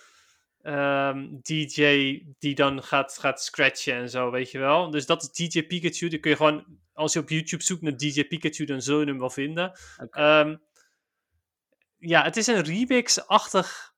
um, 0.63 1.41
DJ 1.43 2.23
die 2.39 2.55
dan 2.55 2.83
gaat, 2.83 3.19
gaat 3.19 3.43
scratchen 3.43 3.95
en 3.95 4.11
zo, 4.11 4.31
weet 4.31 4.51
je 4.51 4.59
wel. 4.59 4.91
Dus 4.91 5.07
dat 5.07 5.23
is 5.23 5.31
DJ 5.31 5.63
Pikachu. 5.63 6.09
Dan 6.09 6.21
kun 6.21 6.31
je 6.31 6.37
gewoon, 6.37 6.65
als 6.93 7.13
je 7.13 7.19
op 7.19 7.29
YouTube 7.29 7.63
zoekt 7.63 7.83
naar 7.83 7.97
DJ 7.97 8.25
Pikachu, 8.25 8.65
dan 8.65 8.83
zul 8.83 9.01
je 9.01 9.07
hem 9.07 9.19
wel 9.19 9.31
vinden. 9.31 9.79
Okay. 10.03 10.41
Um, 10.41 10.63
ja, 11.99 12.23
het 12.23 12.37
is 12.37 12.47
een 12.47 12.63
remix-achtig 12.63 13.90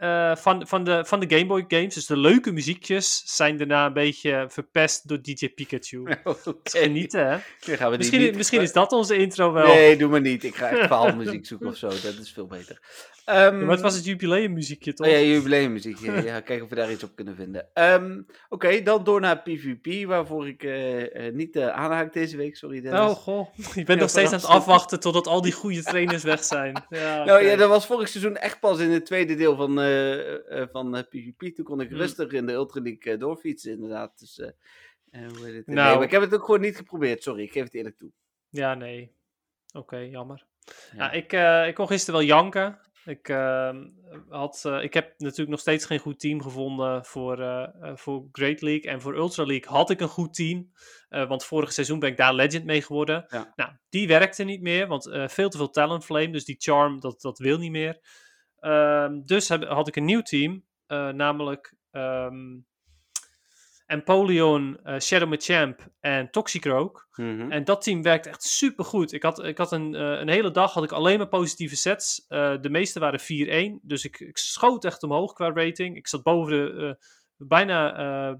uh, 0.00 0.36
van, 0.36 0.66
van, 0.66 0.84
de, 0.84 1.04
van 1.04 1.20
de 1.20 1.36
Game 1.36 1.46
Boy 1.46 1.64
games. 1.68 1.94
Dus 1.94 2.06
de 2.06 2.16
leuke 2.16 2.52
muziekjes 2.52 3.22
zijn 3.24 3.56
daarna 3.56 3.86
een 3.86 3.92
beetje 3.92 4.46
verpest 4.48 5.08
door 5.08 5.22
DJ 5.22 5.48
Pikachu. 5.48 6.02
Okay. 6.24 6.82
Genieten, 6.82 7.28
hè? 7.28 7.38
Gaan 7.76 7.90
we 7.90 7.96
misschien 7.96 8.20
niet... 8.20 8.36
misschien 8.36 8.60
is 8.60 8.72
dat 8.72 8.92
onze 8.92 9.16
intro 9.16 9.52
wel. 9.52 9.66
Nee, 9.66 9.96
doe 9.96 10.08
maar 10.08 10.20
niet. 10.20 10.44
Ik 10.44 10.54
ga 10.54 10.68
echt 10.68 10.86
verhaalmuziek 10.86 11.46
zoeken 11.46 11.68
of 11.68 11.76
zo. 11.76 11.88
Dat 11.88 12.18
is 12.20 12.32
veel 12.32 12.46
beter. 12.46 12.80
Um, 13.26 13.36
ja, 13.36 13.50
maar 13.50 13.70
het 13.70 13.80
was 13.80 13.94
het 13.94 14.04
jubileummuziekje, 14.04 14.92
toch? 14.92 15.06
Oh 15.06 15.12
ja, 15.12 15.18
jubileummuziekje. 15.18 16.12
ja, 16.30 16.40
kijken 16.40 16.62
of 16.64 16.68
we 16.70 16.74
daar 16.74 16.90
iets 16.90 17.04
op 17.04 17.14
kunnen 17.14 17.36
vinden. 17.36 17.68
Um, 17.74 18.18
Oké, 18.18 18.34
okay, 18.48 18.82
dan 18.82 19.04
door 19.04 19.20
naar 19.20 19.42
PvP, 19.42 20.06
waarvoor 20.06 20.48
ik 20.48 20.62
uh, 20.62 21.14
uh, 21.14 21.32
niet 21.32 21.56
uh, 21.56 21.68
aanhaak 21.68 22.12
deze 22.12 22.36
week. 22.36 22.56
Sorry, 22.56 22.80
Dennis. 22.80 23.00
Oh, 23.00 23.10
goh. 23.10 23.56
Bent 23.74 23.88
ja, 23.88 23.94
nog 23.94 24.08
steeds 24.08 24.32
aan 24.32 24.38
het 24.38 24.48
afwachten 24.48 25.00
totdat 25.00 25.26
al 25.26 25.40
die 25.40 25.52
goede 25.52 25.82
trainers 25.82 26.22
weg 26.22 26.44
zijn. 26.44 26.68
Ja, 26.88 27.24
nou 27.24 27.44
ja, 27.44 27.56
dat 27.56 27.68
was 27.68 27.86
vorig 27.86 28.08
seizoen 28.08 28.36
echt 28.36 28.60
pas 28.60 28.78
in 28.78 28.90
het 28.90 29.06
tweede 29.06 29.34
deel 29.34 29.56
van, 29.56 29.74
van 30.72 31.06
PvP. 31.08 31.54
Toen 31.54 31.64
kon 31.64 31.80
ik 31.80 31.90
rustig 31.90 32.32
in 32.32 32.46
de 32.46 32.52
Ultra 32.52 32.82
League 32.82 33.16
doorfietsen, 33.16 33.72
inderdaad. 33.72 34.18
Dus, 34.18 34.36
hoe 34.36 35.46
heet 35.46 35.54
het? 35.54 35.66
Nou, 35.66 35.88
nee, 35.88 35.94
maar 35.94 36.02
ik 36.02 36.10
heb 36.10 36.22
het 36.22 36.34
ook 36.34 36.44
gewoon 36.44 36.60
niet 36.60 36.76
geprobeerd. 36.76 37.22
Sorry, 37.22 37.42
ik 37.42 37.52
geef 37.52 37.64
het 37.64 37.74
eerlijk 37.74 37.96
toe. 37.96 38.10
Ja, 38.48 38.74
nee. 38.74 39.14
Oké, 39.66 39.78
okay, 39.78 40.08
jammer. 40.08 40.46
Ja. 40.96 41.10
ik, 41.10 41.32
ik 41.68 41.74
kon 41.74 41.86
gisteren 41.86 42.20
wel 42.20 42.28
janken. 42.28 42.78
Ik, 43.04 43.28
uh, 43.28 43.76
had, 44.28 44.64
uh, 44.66 44.82
ik 44.82 44.94
heb 44.94 45.14
natuurlijk 45.18 45.50
nog 45.50 45.60
steeds 45.60 45.84
geen 45.84 45.98
goed 45.98 46.20
team 46.20 46.42
gevonden 46.42 47.04
voor, 47.04 47.38
uh, 47.38 47.68
voor 47.94 48.28
Great 48.32 48.60
League. 48.60 48.90
En 48.90 49.00
voor 49.00 49.14
Ultra 49.14 49.44
League 49.44 49.72
had 49.72 49.90
ik 49.90 50.00
een 50.00 50.08
goed 50.08 50.34
team. 50.34 50.70
want 51.08 51.44
vorig 51.44 51.72
seizoen 51.72 51.98
ben 51.98 52.10
ik 52.10 52.16
daar 52.16 52.34
Legend 52.34 52.64
mee 52.64 52.82
geworden. 52.82 53.24
Ja. 53.28 53.52
Nou, 53.56 53.70
die 53.88 54.08
werkte 54.08 54.44
niet 54.44 54.62
meer, 54.62 54.86
want 54.86 55.10
veel 55.26 55.48
te 55.48 55.56
veel 55.56 55.70
Talent 55.70 56.04
Flame. 56.04 56.30
Dus 56.30 56.44
die 56.44 56.56
Charm, 56.58 57.00
dat, 57.00 57.20
dat 57.20 57.38
wil 57.38 57.58
niet 57.58 57.70
meer. 57.70 58.00
Ehm, 58.58 59.20
dus 59.24 59.48
heb, 59.48 59.64
had 59.64 59.88
ik 59.88 59.96
een 59.96 60.04
nieuw 60.04 60.22
team. 60.22 60.64
namelijk 61.12 61.74
um, 61.90 62.66
Empoleon, 63.90 64.80
uh, 64.84 64.98
Shadow 64.98 65.28
Machamp 65.28 65.88
en 66.00 66.30
Toxicroak. 66.30 67.08
Mm 67.14 67.40
-hmm. 67.40 67.52
En 67.52 67.64
dat 67.64 67.82
team 67.82 68.02
werkt 68.02 68.26
echt 68.26 68.42
super 68.42 68.84
goed. 68.84 69.12
Ik 69.12 69.22
had, 69.22 69.44
ik 69.44 69.58
had 69.58 69.72
een, 69.72 69.94
uh, 69.94 70.00
een 70.00 70.28
hele 70.28 70.50
dag 70.50 70.72
had 70.72 70.84
ik 70.84 70.92
alleen 70.92 71.18
maar 71.18 71.28
positieve 71.28 71.76
sets. 71.76 72.24
Uh, 72.28 72.54
de 72.60 72.70
meeste 72.70 73.00
waren 73.00 73.20
4-1. 73.20 73.80
Dus 73.82 74.04
ik, 74.04 74.20
ik 74.20 74.38
schoot 74.38 74.84
echt 74.84 75.02
omhoog 75.02 75.32
qua 75.32 75.52
rating. 75.52 75.96
Ik 75.96 76.08
zat 76.08 76.22
boven 76.22 76.52
de, 76.52 76.98
bijna, 77.36 77.92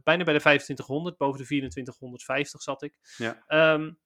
bijna 0.05 0.25
bij 0.25 0.35
de 0.35 0.41
2500. 0.41 1.17
Boven 1.17 1.39
de 1.39 1.47
2450 1.47 2.63
zat 2.63 2.83
ik. 2.83 2.95
Ja. 3.17 3.73
Um, 3.75 3.99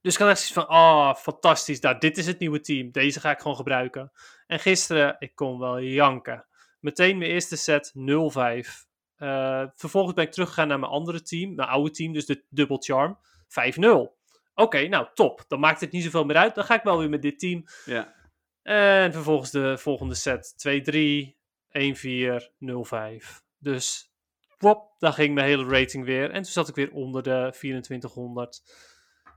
dus 0.00 0.14
ik 0.14 0.20
had 0.20 0.28
echt 0.28 0.38
zoiets 0.38 0.66
van, 0.68 0.76
oh, 0.78 1.14
fantastisch. 1.14 1.80
Nou, 1.80 1.98
dit 1.98 2.18
is 2.18 2.26
het 2.26 2.38
nieuwe 2.38 2.60
team. 2.60 2.90
Deze 2.90 3.20
ga 3.20 3.30
ik 3.30 3.40
gewoon 3.40 3.56
gebruiken. 3.56 4.12
En 4.46 4.58
gisteren, 4.58 5.16
ik 5.18 5.34
kon 5.34 5.58
wel 5.58 5.80
janken. 5.80 6.46
Meteen 6.80 7.18
mijn 7.18 7.30
eerste 7.30 7.56
set 7.56 7.92
0-5. 7.94 8.89
Uh, 9.20 9.64
vervolgens 9.74 10.14
ben 10.14 10.24
ik 10.24 10.32
teruggegaan 10.32 10.68
naar 10.68 10.78
mijn 10.78 10.92
andere 10.92 11.22
team, 11.22 11.54
mijn 11.54 11.68
oude 11.68 11.90
team, 11.90 12.12
dus 12.12 12.26
de 12.26 12.44
Double 12.48 12.76
Charm. 12.80 13.18
5-0. 13.48 13.84
Oké, 13.84 14.10
okay, 14.54 14.86
nou 14.86 15.06
top. 15.14 15.44
Dan 15.48 15.60
maakt 15.60 15.80
het 15.80 15.92
niet 15.92 16.02
zoveel 16.02 16.24
meer 16.24 16.36
uit. 16.36 16.54
Dan 16.54 16.64
ga 16.64 16.74
ik 16.74 16.82
wel 16.82 16.98
weer 16.98 17.08
met 17.08 17.22
dit 17.22 17.38
team. 17.38 17.64
Ja. 17.84 18.14
En 18.62 19.12
vervolgens 19.12 19.50
de 19.50 19.78
volgende 19.78 20.14
set 20.14 20.54
2-3, 20.56 21.34
1-4, 21.70 22.50
0-5. 22.58 23.42
Dus, 23.58 24.12
wop, 24.58 24.94
daar 24.98 25.12
ging 25.12 25.34
mijn 25.34 25.46
hele 25.46 25.78
rating 25.78 26.04
weer. 26.04 26.30
En 26.30 26.42
toen 26.42 26.52
zat 26.52 26.68
ik 26.68 26.74
weer 26.74 26.92
onder 26.92 27.22
de 27.22 27.48
2400. 27.50 28.62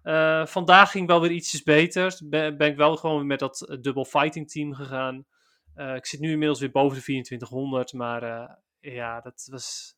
Uh, 0.03 0.45
vandaag 0.45 0.91
ging 0.91 1.07
wel 1.07 1.21
weer 1.21 1.31
ietsjes 1.31 1.63
beter. 1.63 2.19
Ben, 2.23 2.57
ben 2.57 2.69
ik 2.69 2.77
wel 2.77 2.95
gewoon 2.95 3.27
met 3.27 3.39
dat 3.39 3.65
uh, 3.69 3.77
double 3.81 4.05
fighting 4.05 4.51
team 4.51 4.73
gegaan. 4.73 5.25
Uh, 5.75 5.95
ik 5.95 6.05
zit 6.05 6.19
nu 6.19 6.31
inmiddels 6.31 6.59
weer 6.59 6.71
boven 6.71 6.97
de 6.97 7.03
2400, 7.03 7.93
maar 7.93 8.21
ja, 8.91 9.21
dat 9.21 9.47
was. 9.51 9.95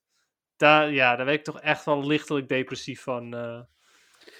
Daar, 0.56 0.92
ja, 0.92 1.16
daar 1.16 1.26
werd 1.26 1.38
ik 1.38 1.44
toch 1.44 1.62
echt 1.62 1.86
wel 1.86 2.08
lichtelijk 2.08 2.48
depressief 2.48 3.02
van. 3.02 3.36
Uh, 3.36 3.62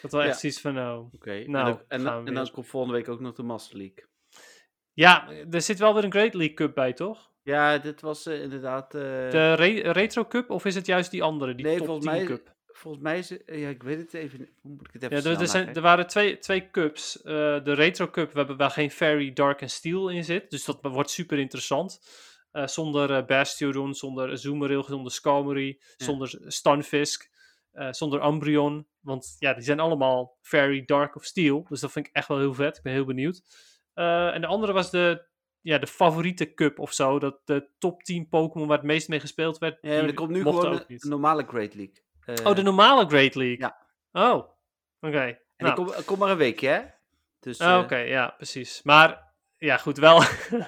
dat 0.02 0.12
was 0.12 0.24
echt 0.24 0.34
ja. 0.34 0.40
zoiets 0.40 0.62
van, 0.62 0.74
nou. 0.74 1.06
Oké, 1.06 1.16
okay. 1.16 1.44
nou, 1.44 1.80
en, 1.88 2.04
dan, 2.04 2.20
en, 2.20 2.28
en 2.28 2.34
dan 2.34 2.52
komt 2.52 2.68
volgende 2.68 2.98
week 2.98 3.10
ook 3.10 3.20
nog 3.20 3.36
de 3.36 3.44
Master 3.44 3.78
League. 3.78 4.06
Ja, 4.94 5.30
er 5.52 5.62
zit 5.62 5.80
wel 5.80 5.94
weer 5.94 6.04
een 6.04 6.12
Great 6.12 6.34
League 6.34 6.56
Cup 6.56 6.76
bij, 6.76 6.94
toch? 6.94 7.32
Ja, 7.44 7.78
dit 7.78 8.02
was 8.02 8.28
uh, 8.28 8.42
inderdaad. 8.42 8.96
Uh... 8.96 9.02
De 9.02 9.54
re 9.54 9.92
Retro 9.92 10.26
Cup 10.26 10.50
of 10.50 10.66
is 10.66 10.76
het 10.76 10.86
juist 10.86 11.12
die 11.12 11.24
andere, 11.24 11.56
die 11.56 11.66
nee, 11.66 11.78
top 11.78 11.86
volgens 11.86 12.08
10 12.08 12.16
mij, 12.16 12.26
Cup? 12.26 12.54
Volgens 12.66 13.04
mij 13.04 13.18
is 13.18 13.30
het, 13.30 13.44
ja, 13.46 13.70
ik 13.70 13.84
weet 13.84 13.98
het 13.98 14.14
even. 14.14 14.50
Hoe 14.62 14.72
moet 14.72 14.88
ik 14.88 14.94
het 14.94 15.04
even 15.04 15.24
ja, 15.24 15.30
er, 15.30 15.42
er, 15.42 15.48
zijn, 15.48 15.76
er 15.76 15.82
waren 15.82 16.08
twee, 16.08 16.38
twee 16.38 16.70
cups. 16.72 17.18
Uh, 17.18 17.24
de 17.64 17.74
Retro 17.74 18.10
Cup, 18.10 18.34
waar, 18.34 18.56
waar 18.56 18.72
geen 18.72 18.92
Fairy, 18.92 19.34
Dark 19.34 19.62
en 19.62 19.70
Steel 19.70 20.10
in 20.10 20.24
zit. 20.24 20.50
Dus 20.50 20.66
dat 20.66 20.80
wordt 20.82 21.10
super 21.10 21.40
interessant. 21.40 22.00
Uh, 22.56 22.68
zonder 22.68 23.10
uh, 23.10 23.26
Bastiodon, 23.26 23.94
zonder 23.94 24.38
Zoomeril, 24.38 24.84
zonder 24.84 25.12
Skarmory, 25.12 25.80
ja. 25.98 26.06
zonder 26.06 26.36
Stunfisk, 26.48 27.30
uh, 27.74 27.92
zonder 27.92 28.26
Umbreon. 28.26 28.88
Want 29.00 29.36
ja, 29.40 29.54
die 29.54 29.64
zijn 29.64 29.80
allemaal 29.80 30.38
Fairy, 30.42 30.86
Dark 30.86 31.16
of 31.16 31.24
Steel. 31.24 31.66
Dus 31.70 31.80
dat 31.80 31.92
vind 31.92 32.08
ik 32.08 32.14
echt 32.14 32.28
wel 32.28 32.38
heel 32.38 32.54
vet. 32.54 32.78
Ik 32.78 32.84
ben 32.84 32.94
heel 32.94 33.06
benieuwd. 33.06 33.42
en 33.94 34.42
de 34.42 34.48
andere 34.48 34.74
was 34.74 34.92
de, 34.92 35.26
ja, 35.62 35.78
de 35.78 35.88
favoriete 35.88 36.54
cup 36.54 36.80
of 36.80 36.94
zo. 36.94 37.20
Dat 37.20 37.42
de 37.46 37.70
top 37.78 38.04
10 38.04 38.30
Pokémon 38.30 38.68
waar 38.68 38.78
het 38.78 38.86
meest 38.86 39.08
mee 39.08 39.20
gespeeld 39.20 39.58
werd. 39.58 39.78
Ja, 39.82 39.90
maar 39.90 40.04
er 40.04 40.14
komt 40.14 40.30
nu 40.30 40.42
gewoon 40.42 40.84
een 40.88 41.00
normale 41.00 41.46
Great 41.48 41.74
League. 41.74 42.04
oh, 42.44 42.56
de 42.56 42.62
normale 42.62 43.08
Great 43.08 43.36
League? 43.36 43.58
Ja. 43.58 43.78
Oh, 44.12 44.36
oké. 44.36 44.50
Okay. 45.00 45.42
En 45.56 45.66
nou. 45.66 45.76
kom, 45.76 46.04
kom 46.06 46.20
maar 46.20 46.30
een 46.30 46.38
weekje, 46.38 46.68
hè? 46.68 46.82
Dus, 47.40 47.58
oh, 47.60 47.74
oké, 47.74 47.84
okay, 47.84 48.08
ja, 48.08 48.34
precies. 48.38 48.82
Maar 48.84 49.25
ja, 49.58 49.78
goed, 49.78 49.98
wel, 49.98 50.24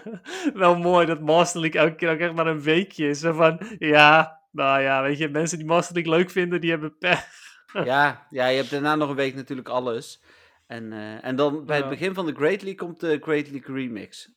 wel 0.54 0.78
mooi 0.78 1.06
dat 1.06 1.22
Master 1.22 1.62
League 1.62 1.82
elke 1.82 1.96
keer 1.96 2.12
ook 2.12 2.20
echt 2.20 2.34
maar 2.34 2.48
een 2.48 2.62
weekje 2.62 3.10
is. 3.10 3.20
Zo 3.20 3.34
van, 3.34 3.60
ja, 3.80 4.42
nou 4.52 4.82
ja, 4.82 5.02
weet 5.02 5.18
je, 5.18 5.30
mensen 5.30 5.58
die 5.58 5.68
Master 5.68 5.96
League 5.96 6.14
leuk 6.14 6.30
vinden, 6.30 6.62
die 6.62 6.70
hebben 6.70 6.98
pech. 6.98 7.28
ja, 7.74 8.28
ja, 8.30 8.48
je 8.48 8.58
hebt 8.58 8.70
daarna 8.70 8.96
nog 8.96 9.10
een 9.10 9.16
week 9.16 9.36
natuurlijk 9.36 9.70
alles. 9.70 10.24
En, 10.68 10.92
uh, 10.92 11.26
en 11.26 11.36
dan 11.36 11.66
bij 11.66 11.78
ja. 11.78 11.82
het 11.82 11.92
begin 12.00 12.14
van 12.14 12.26
de 12.26 12.36
Great 12.36 12.62
League 12.62 12.76
komt 12.76 13.00
de 13.00 13.20
Great 13.22 13.50
League 13.50 13.76
Remix. 13.76 14.36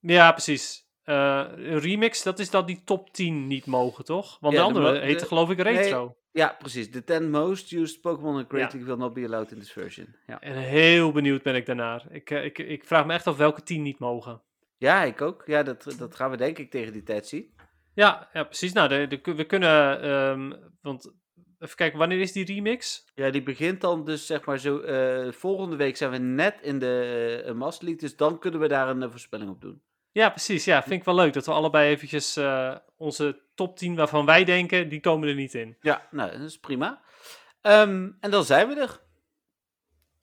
Ja, 0.00 0.32
precies. 0.32 0.85
Eh, 1.06 1.44
een 1.56 1.78
remix, 1.78 2.22
dat 2.22 2.38
is 2.38 2.50
dat 2.50 2.66
die 2.66 2.82
top 2.84 3.12
10 3.12 3.46
niet 3.46 3.66
mogen, 3.66 4.04
toch? 4.04 4.38
Want 4.40 4.54
Ja, 4.54 4.60
de 4.66 4.72
de 4.72 4.74
andere 4.78 4.94
mo- 4.98 5.06
heet 5.06 5.20
de- 5.20 5.26
geloof 5.26 5.50
ik 5.50 5.60
retro. 5.60 6.16
Ja, 6.32 6.56
precies. 6.58 6.90
The 6.90 7.04
10 7.04 7.30
most 7.30 7.72
used 7.72 8.00
Pokémon 8.00 8.36
and 8.36 8.46
creating 8.46 8.84
will 8.84 8.96
not 8.96 9.12
be 9.14 9.24
allowed 9.24 9.52
in 9.52 9.58
this 9.58 9.72
version. 9.72 10.16
Ja, 10.26 10.40
En 10.40 10.56
heel 10.56 11.12
benieuwd 11.12 11.42
ben 11.42 11.54
ik 11.54 11.66
daarnaar. 11.66 12.06
Ik, 12.10 12.30
eh, 12.30 12.44
ik, 12.44 12.58
ik 12.58 12.84
vraag 12.84 13.06
me 13.06 13.12
echt 13.12 13.26
af 13.26 13.36
welke 13.36 13.62
10 13.62 13.82
niet 13.82 13.98
mogen. 13.98 14.42
ja 14.78 15.02
ik 15.02 15.20
ook. 15.20 15.42
Ja, 15.46 15.62
dat, 15.62 15.94
dat 15.98 16.14
gaan 16.16 16.30
we 16.30 16.36
denk 16.36 16.58
ik 16.58 16.70
tegen 16.70 16.92
die 16.92 17.02
tijd 17.02 17.26
zien. 17.26 17.54
Ja, 17.94 18.28
ja 18.32 18.44
precies. 18.44 18.72
Nou, 18.72 18.88
de, 18.88 19.20
de- 19.22 19.34
we 19.34 19.44
kunnen, 19.44 20.00
ehm, 20.02 20.52
want 20.80 21.12
even 21.58 21.76
kijken, 21.76 21.98
wanneer 21.98 22.20
is 22.20 22.32
die 22.32 22.44
remix? 22.44 23.04
Ja, 23.14 23.30
die 23.30 23.42
begint 23.42 23.80
dan 23.80 24.04
dus 24.04 24.26
zeg 24.26 24.44
maar 24.44 24.58
zo. 24.58 24.78
eh, 24.80 25.32
volgende 25.32 25.76
week 25.76 25.96
zijn 25.96 26.10
we 26.10 26.18
net 26.18 26.54
in 26.62 26.78
de 26.78 27.42
uh, 27.46 27.52
Master 27.52 27.84
League, 27.84 28.02
dus 28.08 28.16
dan 28.16 28.38
kunnen 28.38 28.60
we 28.60 28.68
daar 28.68 28.88
een 28.88 29.10
voorspelling 29.10 29.50
op 29.50 29.60
doen. 29.60 29.82
Ja, 30.16 30.30
precies. 30.30 30.64
Ja, 30.64 30.82
vind 30.82 31.00
ik 31.00 31.04
wel 31.04 31.14
leuk 31.14 31.32
dat 31.32 31.46
we 31.46 31.52
allebei 31.52 31.88
eventjes 31.90 32.36
eh, 32.36 32.76
onze 32.96 33.42
top 33.54 33.76
10 33.76 33.94
waarvan 33.96 34.26
wij 34.26 34.44
denken, 34.44 34.88
die 34.88 35.00
komen 35.00 35.28
er 35.28 35.34
niet 35.34 35.54
in. 35.54 35.76
Ja, 35.80 36.06
nou, 36.10 36.30
dat 36.30 36.40
is 36.40 36.58
prima. 36.58 37.02
Ehm, 37.60 38.10
en 38.20 38.30
dan 38.30 38.44
zijn 38.44 38.68
we 38.68 38.74
er. 38.80 39.00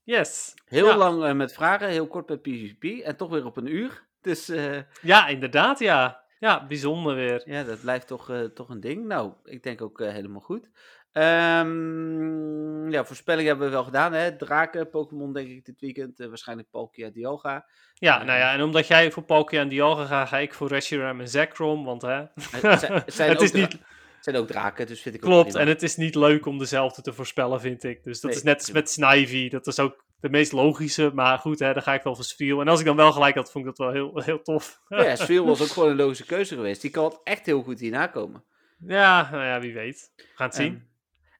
Yes. 0.04 0.54
Heel 0.66 0.88
Ja. 0.88 0.96
lang 0.98 1.24
eh, 1.24 1.34
met 1.34 1.54
vragen, 1.54 1.88
heel 1.88 2.08
kort 2.08 2.26
bij 2.26 2.38
PvP 2.38 2.84
en 2.84 3.16
toch 3.18 3.30
weer 3.30 3.46
op 3.46 3.58
een 3.58 3.68
uur. 3.76 4.08
Dus 4.22 4.50
eh, 4.50 4.80
Ja, 5.02 5.28
inderdaad, 5.28 5.80
ja. 5.80 6.24
Ja, 6.40 6.66
bijzonder 6.68 7.16
weer. 7.16 7.42
ja, 7.46 7.64
dat 7.64 7.82
blijft 7.82 8.08
toch, 8.08 8.32
toch 8.54 8.70
een 8.70 8.80
ding. 8.80 9.06
Nou, 9.06 9.34
ik 9.44 9.64
denk 9.64 9.82
ook 9.82 10.00
helemaal 10.00 10.42
goed. 10.42 10.70
Ehm, 11.14 12.90
ja, 12.92 13.06
voorspelling 13.06 13.48
hebben 13.48 13.66
we 13.66 13.72
wel 13.74 13.84
gedaan, 13.84 14.14
hè. 14.14 14.36
Draken, 14.36 14.90
Pokémon 14.90 15.34
denk 15.34 15.48
ik 15.50 15.66
dit 15.66 15.80
weekend. 15.80 16.20
eh, 16.20 16.28
waarschijnlijk 16.28 16.70
Palkia, 16.70 17.10
Dialga. 17.10 17.66
Ja, 17.94 18.20
Eh. 18.20 18.26
nou 18.26 18.40
ja, 18.40 18.54
en 18.54 18.62
omdat 18.62 18.88
jij 18.88 19.12
voor 19.12 19.24
Palkia 19.24 19.62
en 19.62 19.70
Dialga 19.70 20.06
gaat, 20.06 20.28
ga 20.28 20.38
ik 20.38 20.54
voor 20.54 20.68
Reshiram 20.68 21.20
en 21.20 21.28
Zekrom, 21.28 21.84
want 21.86 22.02
hè... 22.02 22.10
Het 22.18 22.80
zijn, 22.80 22.94
het 22.94 23.14
zijn 23.14 23.30
Het 23.34 23.42
is 23.42 23.52
niet- 23.52 23.72
het 23.72 24.34
zijn 24.34 24.36
ook 24.44 24.48
draken, 24.52 24.88
dus 24.88 25.02
vind 25.02 25.16
ik 25.16 25.26
ook 25.26 25.30
Klopt, 25.32 25.56
en 25.56 25.68
het 25.68 25.84
is 25.84 25.96
niet 25.96 26.16
leuk 26.16 26.46
om 26.46 26.58
dezelfde 26.58 27.02
te 27.02 27.14
voorspellen, 27.14 27.62
vind 27.62 27.84
ik. 27.84 28.04
Dus 28.04 28.20
dat 28.22 28.30
Nee, 28.32 28.40
is 28.40 28.46
net 28.46 28.58
als 28.60 28.72
met 28.72 28.90
Snivy, 28.90 29.50
dat 29.50 29.68
is 29.68 29.80
ook 29.80 30.04
de 30.20 30.30
meest 30.30 30.52
logische, 30.52 31.12
maar 31.14 31.40
goed, 31.40 31.60
hè, 31.60 31.74
daar 31.74 31.82
ga 31.82 31.94
ik 31.94 32.04
wel 32.04 32.16
voor 32.16 32.24
Sviel. 32.24 32.62
En 32.62 32.68
als 32.68 32.80
ik 32.80 32.86
dan 32.86 32.96
wel 32.96 33.12
gelijk 33.12 33.36
had, 33.36 33.52
vond 33.52 33.66
ik 33.68 33.76
dat 33.76 33.86
wel 33.86 33.94
heel, 33.94 34.22
heel 34.24 34.42
tof. 34.42 34.82
Ja, 34.88 35.16
Sfeel 35.16 35.46
was 35.56 35.62
ook 35.62 35.68
gewoon 35.68 35.90
een 35.90 35.96
logische 35.96 36.26
keuze 36.26 36.56
geweest. 36.56 36.82
Die 36.82 36.92
kan 36.92 37.20
echt 37.24 37.46
heel 37.46 37.62
goed 37.64 37.80
hierna 37.80 38.08
komen. 38.08 38.44
Ja, 38.88 39.30
nou 39.32 39.44
ja, 39.44 39.60
wie 39.60 39.74
weet. 39.74 40.12
We 40.16 40.24
gaan 40.36 40.48
het 40.48 40.56
zien. 40.56 40.92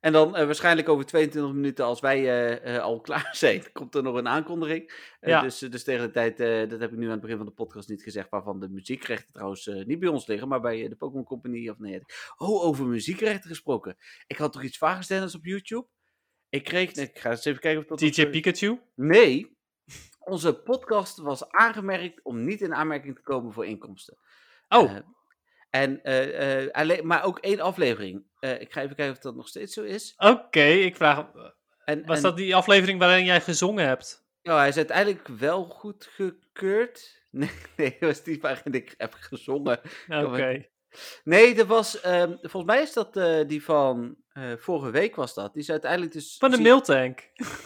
En, 0.04 0.12
dan 0.12 0.36
eh, 0.36 0.46
waarschijnlijk 0.46 0.90
over 0.90 1.06
22 1.06 1.54
minuten, 1.54 1.86
als 1.86 2.00
wij 2.00 2.18
eh, 2.18 2.76
eh, 2.76 2.84
al 2.84 3.02
klaar 3.08 3.30
zijn, 3.32 3.72
komt 3.72 3.96
er 3.96 4.04
nog 4.04 4.16
een 4.16 4.28
aankondiging. 4.28 5.14
Ja. 5.22 5.42
dus, 5.42 5.60
dus 5.60 5.84
tegen 5.84 6.06
de 6.06 6.12
tijd, 6.12 6.38
dat 6.70 6.80
heb 6.80 6.92
ik 6.92 6.98
nu 6.98 7.06
aan 7.06 7.12
het 7.12 7.22
begin 7.22 7.38
van 7.38 7.46
de 7.46 7.52
podcast 7.52 7.90
niet 7.90 8.04
gezegd, 8.04 8.30
waarvan 8.30 8.60
de 8.60 8.70
muziekrechten 8.70 9.34
trouwens 9.34 9.66
niet 9.66 10.00
bij 10.00 10.10
ons 10.10 10.28
liggen, 10.28 10.48
maar 10.48 10.62
bij 10.62 10.88
de 10.88 10.96
Pokémon 10.96 11.24
Company. 11.26 11.70
Of 11.70 11.78
nee. 11.78 12.02
Oh, 12.38 12.64
over 12.64 12.86
muziekrechten 12.86 13.50
gesproken. 13.50 13.98
Ik 14.28 14.38
had 14.38 14.54
toch 14.54 14.64
iets 14.64 15.08
Dennis 15.08 15.36
op 15.36 15.46
YouTube? 15.46 15.88
Ik 16.50 16.64
kreeg, 16.64 16.92
ik 16.92 17.20
ga 17.20 17.30
eens 17.30 17.46
even 17.46 17.62
kijken 17.62 17.82
of 17.82 17.88
dat... 17.88 18.00
DJ 18.00 18.30
Pikachu? 18.30 18.80
Nee, 18.96 19.58
onze 20.20 20.62
podcast 20.62 21.18
was 21.18 21.50
aangemerkt 21.50 22.24
om 22.24 22.46
niet 22.46 22.62
in 22.62 22.76
aanmerking 22.76 23.16
te 23.16 23.22
komen 23.22 23.54
voor 23.54 23.66
inkomsten. 23.66 24.18
Oh, 24.68 24.98
en, 25.74 26.04
eh, 26.04 26.64
eh, 26.64 26.72
alleen, 26.72 27.08
maar 27.08 27.24
ook 27.24 27.40
één 27.40 27.60
aflevering. 27.60 28.24
Eh, 28.40 28.62
ik 28.62 28.74
ga 28.74 28.82
even 28.82 28.96
kijken 28.96 29.16
of 29.16 29.20
dat 29.22 29.36
nog 29.36 29.48
steeds 29.48 29.74
zo 29.74 29.84
is. 29.84 30.14
oké. 30.18 30.64
Ik 30.64 30.96
vraag, 30.96 31.26
En, 31.86 32.06
was 32.06 32.18
en- 32.18 32.24
dat 32.24 32.38
die 32.38 32.56
aflevering 32.56 33.00
waarin 33.00 33.26
jij 33.26 33.42
gezongen 33.42 33.86
hebt? 33.88 34.26
Ja, 34.42 34.58
hij 34.58 34.68
is 34.68 34.78
uiteindelijk 34.78 35.28
wel 35.28 35.66
goedgekeurd. 35.66 37.02
Nee, 37.34 37.50
nee, 37.78 37.98
dat 38.00 38.10
was 38.10 38.24
die 38.24 38.40
waarin 38.42 38.74
ik 38.74 38.94
heb 38.98 39.14
gezongen. 39.14 39.80
Oké. 40.08 40.66
Nee, 41.24 41.56
dat 41.56 41.68
was, 41.68 42.02
ehm, 42.02 42.32
volgens 42.42 42.64
mij 42.74 42.82
is 42.82 42.94
dat 42.94 43.18
eh, 43.18 43.48
die 43.48 43.64
van 43.64 44.16
eh, 44.34 44.44
vorige 44.58 44.92
week 44.92 45.16
was 45.16 45.34
dat. 45.34 45.54
Die 45.54 45.62
is 45.62 45.70
uiteindelijk 45.70 46.12
dus... 46.12 46.36
Van 46.40 46.52
de 46.52 46.62
Miltank. 46.62 47.20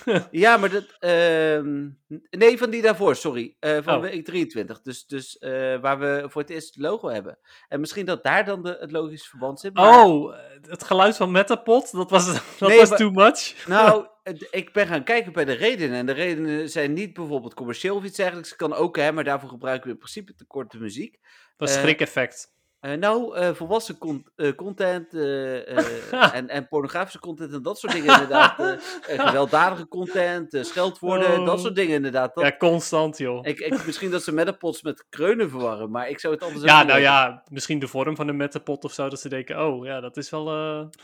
Ja, 0.32 0.58
maar 0.58 0.70
dat... 0.70 0.86
ehm, 1.00 1.88
nee, 2.30 2.58
van 2.58 2.70
die 2.70 2.82
daarvoor, 2.82 3.16
sorry. 3.16 3.56
Eh, 3.60 3.78
van 3.84 3.96
Oh. 3.96 4.02
week 4.02 4.26
23. 4.26 4.82
Dus, 4.82 5.06
dus 5.06 5.38
waar 5.82 6.00
we 6.00 6.26
voor 6.30 6.42
het 6.42 6.52
eerst 6.52 6.68
het 6.76 6.84
logo 6.84 7.08
hebben. 7.10 7.38
En 7.68 7.80
misschien 7.80 8.06
dat 8.06 8.24
daar 8.24 8.46
dan 8.46 8.64
de, 8.64 8.78
het 8.80 8.92
logische 8.92 9.30
verband 9.30 9.60
zit. 9.60 9.74
maar- 9.74 10.04
Oh, 10.06 10.36
het 10.62 10.84
geluid 10.84 11.16
van 11.18 11.32
Metapod, 11.32 11.92
dat 11.92 12.10
was, 12.10 12.26
dat 12.60 12.70
Nee, 12.70 12.78
was 12.80 12.90
maar- 12.90 12.98
too 12.98 13.12
much. 13.12 13.54
Nou, 13.68 14.08
ik 14.52 14.74
ben 14.74 14.88
gaan 14.88 15.04
kijken 15.04 15.34
bij 15.34 15.46
de 15.46 15.54
redenen. 15.54 15.98
En 15.98 16.06
de 16.06 16.12
redenen 16.12 16.70
zijn 16.70 16.94
niet 16.94 17.14
bijvoorbeeld 17.14 17.54
commercieel 17.54 17.96
of 17.96 18.04
iets 18.04 18.18
dergelijks. 18.18 18.56
Kan 18.56 18.74
ook, 18.74 18.96
hè, 18.98 19.12
maar 19.12 19.24
daarvoor 19.24 19.50
gebruiken 19.50 19.86
we 19.88 19.92
in 19.94 19.98
principe 20.00 20.36
te 20.36 20.46
korte 20.46 20.78
muziek. 20.78 21.20
was 21.58 21.76
eh, 21.76 21.82
schrik-effect. 21.82 22.56
Eh, 22.80 22.94
nou, 22.94 23.36
eh, 23.36 23.54
volwassen 23.54 23.98
con- 23.98 24.26
eh, 24.36 24.56
content 24.56 25.14
en, 25.14 26.48
en 26.50 26.68
pornografische 26.68 27.20
content 27.20 27.54
en 27.54 27.62
dat 27.62 27.80
soort 27.80 27.94
dingen 27.94 28.14
inderdaad. 28.14 28.56
gewelddadige 29.28 29.88
content, 29.88 30.58
scheldwoorden, 30.62 31.46
dat 31.46 31.56
Oh. 31.56 31.62
soort 31.62 31.76
dingen 31.76 31.96
inderdaad. 31.96 32.36
Dat, 32.36 32.44
Ja, 32.44 32.58
constant, 32.58 33.18
joh. 33.18 33.40
ik, 33.48 33.60
ik, 33.60 33.86
misschien 33.86 34.12
dat 34.12 34.24
ze 34.24 34.32
metapods 34.34 34.82
met 34.82 35.06
kreunen 35.10 35.50
verwarren, 35.50 35.92
maar 35.92 36.10
ik 36.10 36.20
zou 36.20 36.34
het 36.34 36.44
anders 36.44 36.64
Ja, 36.64 36.84
nou 36.84 37.00
ja, 37.00 37.44
misschien 37.52 37.80
de 37.80 37.88
vorm 37.88 38.16
van 38.16 38.28
de 38.28 38.34
Metapod 38.34 38.84
of 38.84 38.92
zo, 38.94 39.10
dat 39.10 39.20
ze 39.20 39.30
denken, 39.30 39.66
oh 39.66 39.86
ja, 39.86 40.00
dat 40.00 40.18
is 40.18 40.30
wel... 40.30 40.48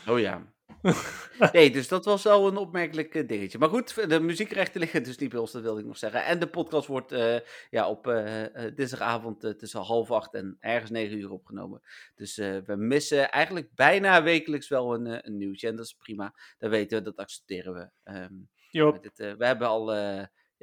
Oh 0.08 0.18
ja. 0.18 0.42
Nee, 1.52 1.70
dus 1.70 1.88
dat 1.88 2.04
was 2.04 2.22
wel 2.22 2.46
een 2.46 2.56
opmerkelijk 2.56 3.14
eh, 3.14 3.28
dingetje. 3.28 3.58
Maar 3.58 3.68
goed, 3.68 4.08
de 4.08 4.20
muziekrechten 4.20 4.80
liggen 4.80 5.02
dus 5.02 5.16
niet 5.16 5.30
bij 5.30 5.38
ons, 5.38 5.52
dat 5.52 5.62
wilde 5.62 5.80
ik 5.80 5.86
nog 5.86 5.98
zeggen. 5.98 6.24
En 6.24 6.38
de 6.38 6.46
podcast 6.46 6.86
wordt 6.86 7.12
eh, 7.12 7.36
ja, 7.70 7.88
op 7.88 8.06
eh, 8.06 8.44
dinsdagavond 8.74 9.58
tussen 9.58 9.80
half 9.80 10.10
acht 10.10 10.34
en 10.34 10.56
ergens 10.60 10.90
negen 10.90 11.18
uur 11.18 11.30
opgenomen. 11.30 11.80
Dus 12.14 12.36
we 12.36 12.74
missen 12.76 13.30
eigenlijk 13.30 13.74
bijna 13.74 14.22
wekelijks 14.22 14.68
wel 14.68 14.94
een, 14.94 15.26
een 15.26 15.36
nieuwtje. 15.36 15.68
En 15.68 15.76
dat 15.76 15.84
is 15.84 15.96
prima. 15.98 16.34
Dat 16.58 16.70
weten 16.70 16.98
we, 16.98 17.04
dat 17.04 17.16
accepteren 17.16 17.74
we. 17.74 17.90
Ehm, 18.02 18.34
joh, 18.70 18.92
met 18.92 19.02
dit, 19.02 19.16
we 19.16 19.46
hebben 19.46 19.68
al 19.68 19.92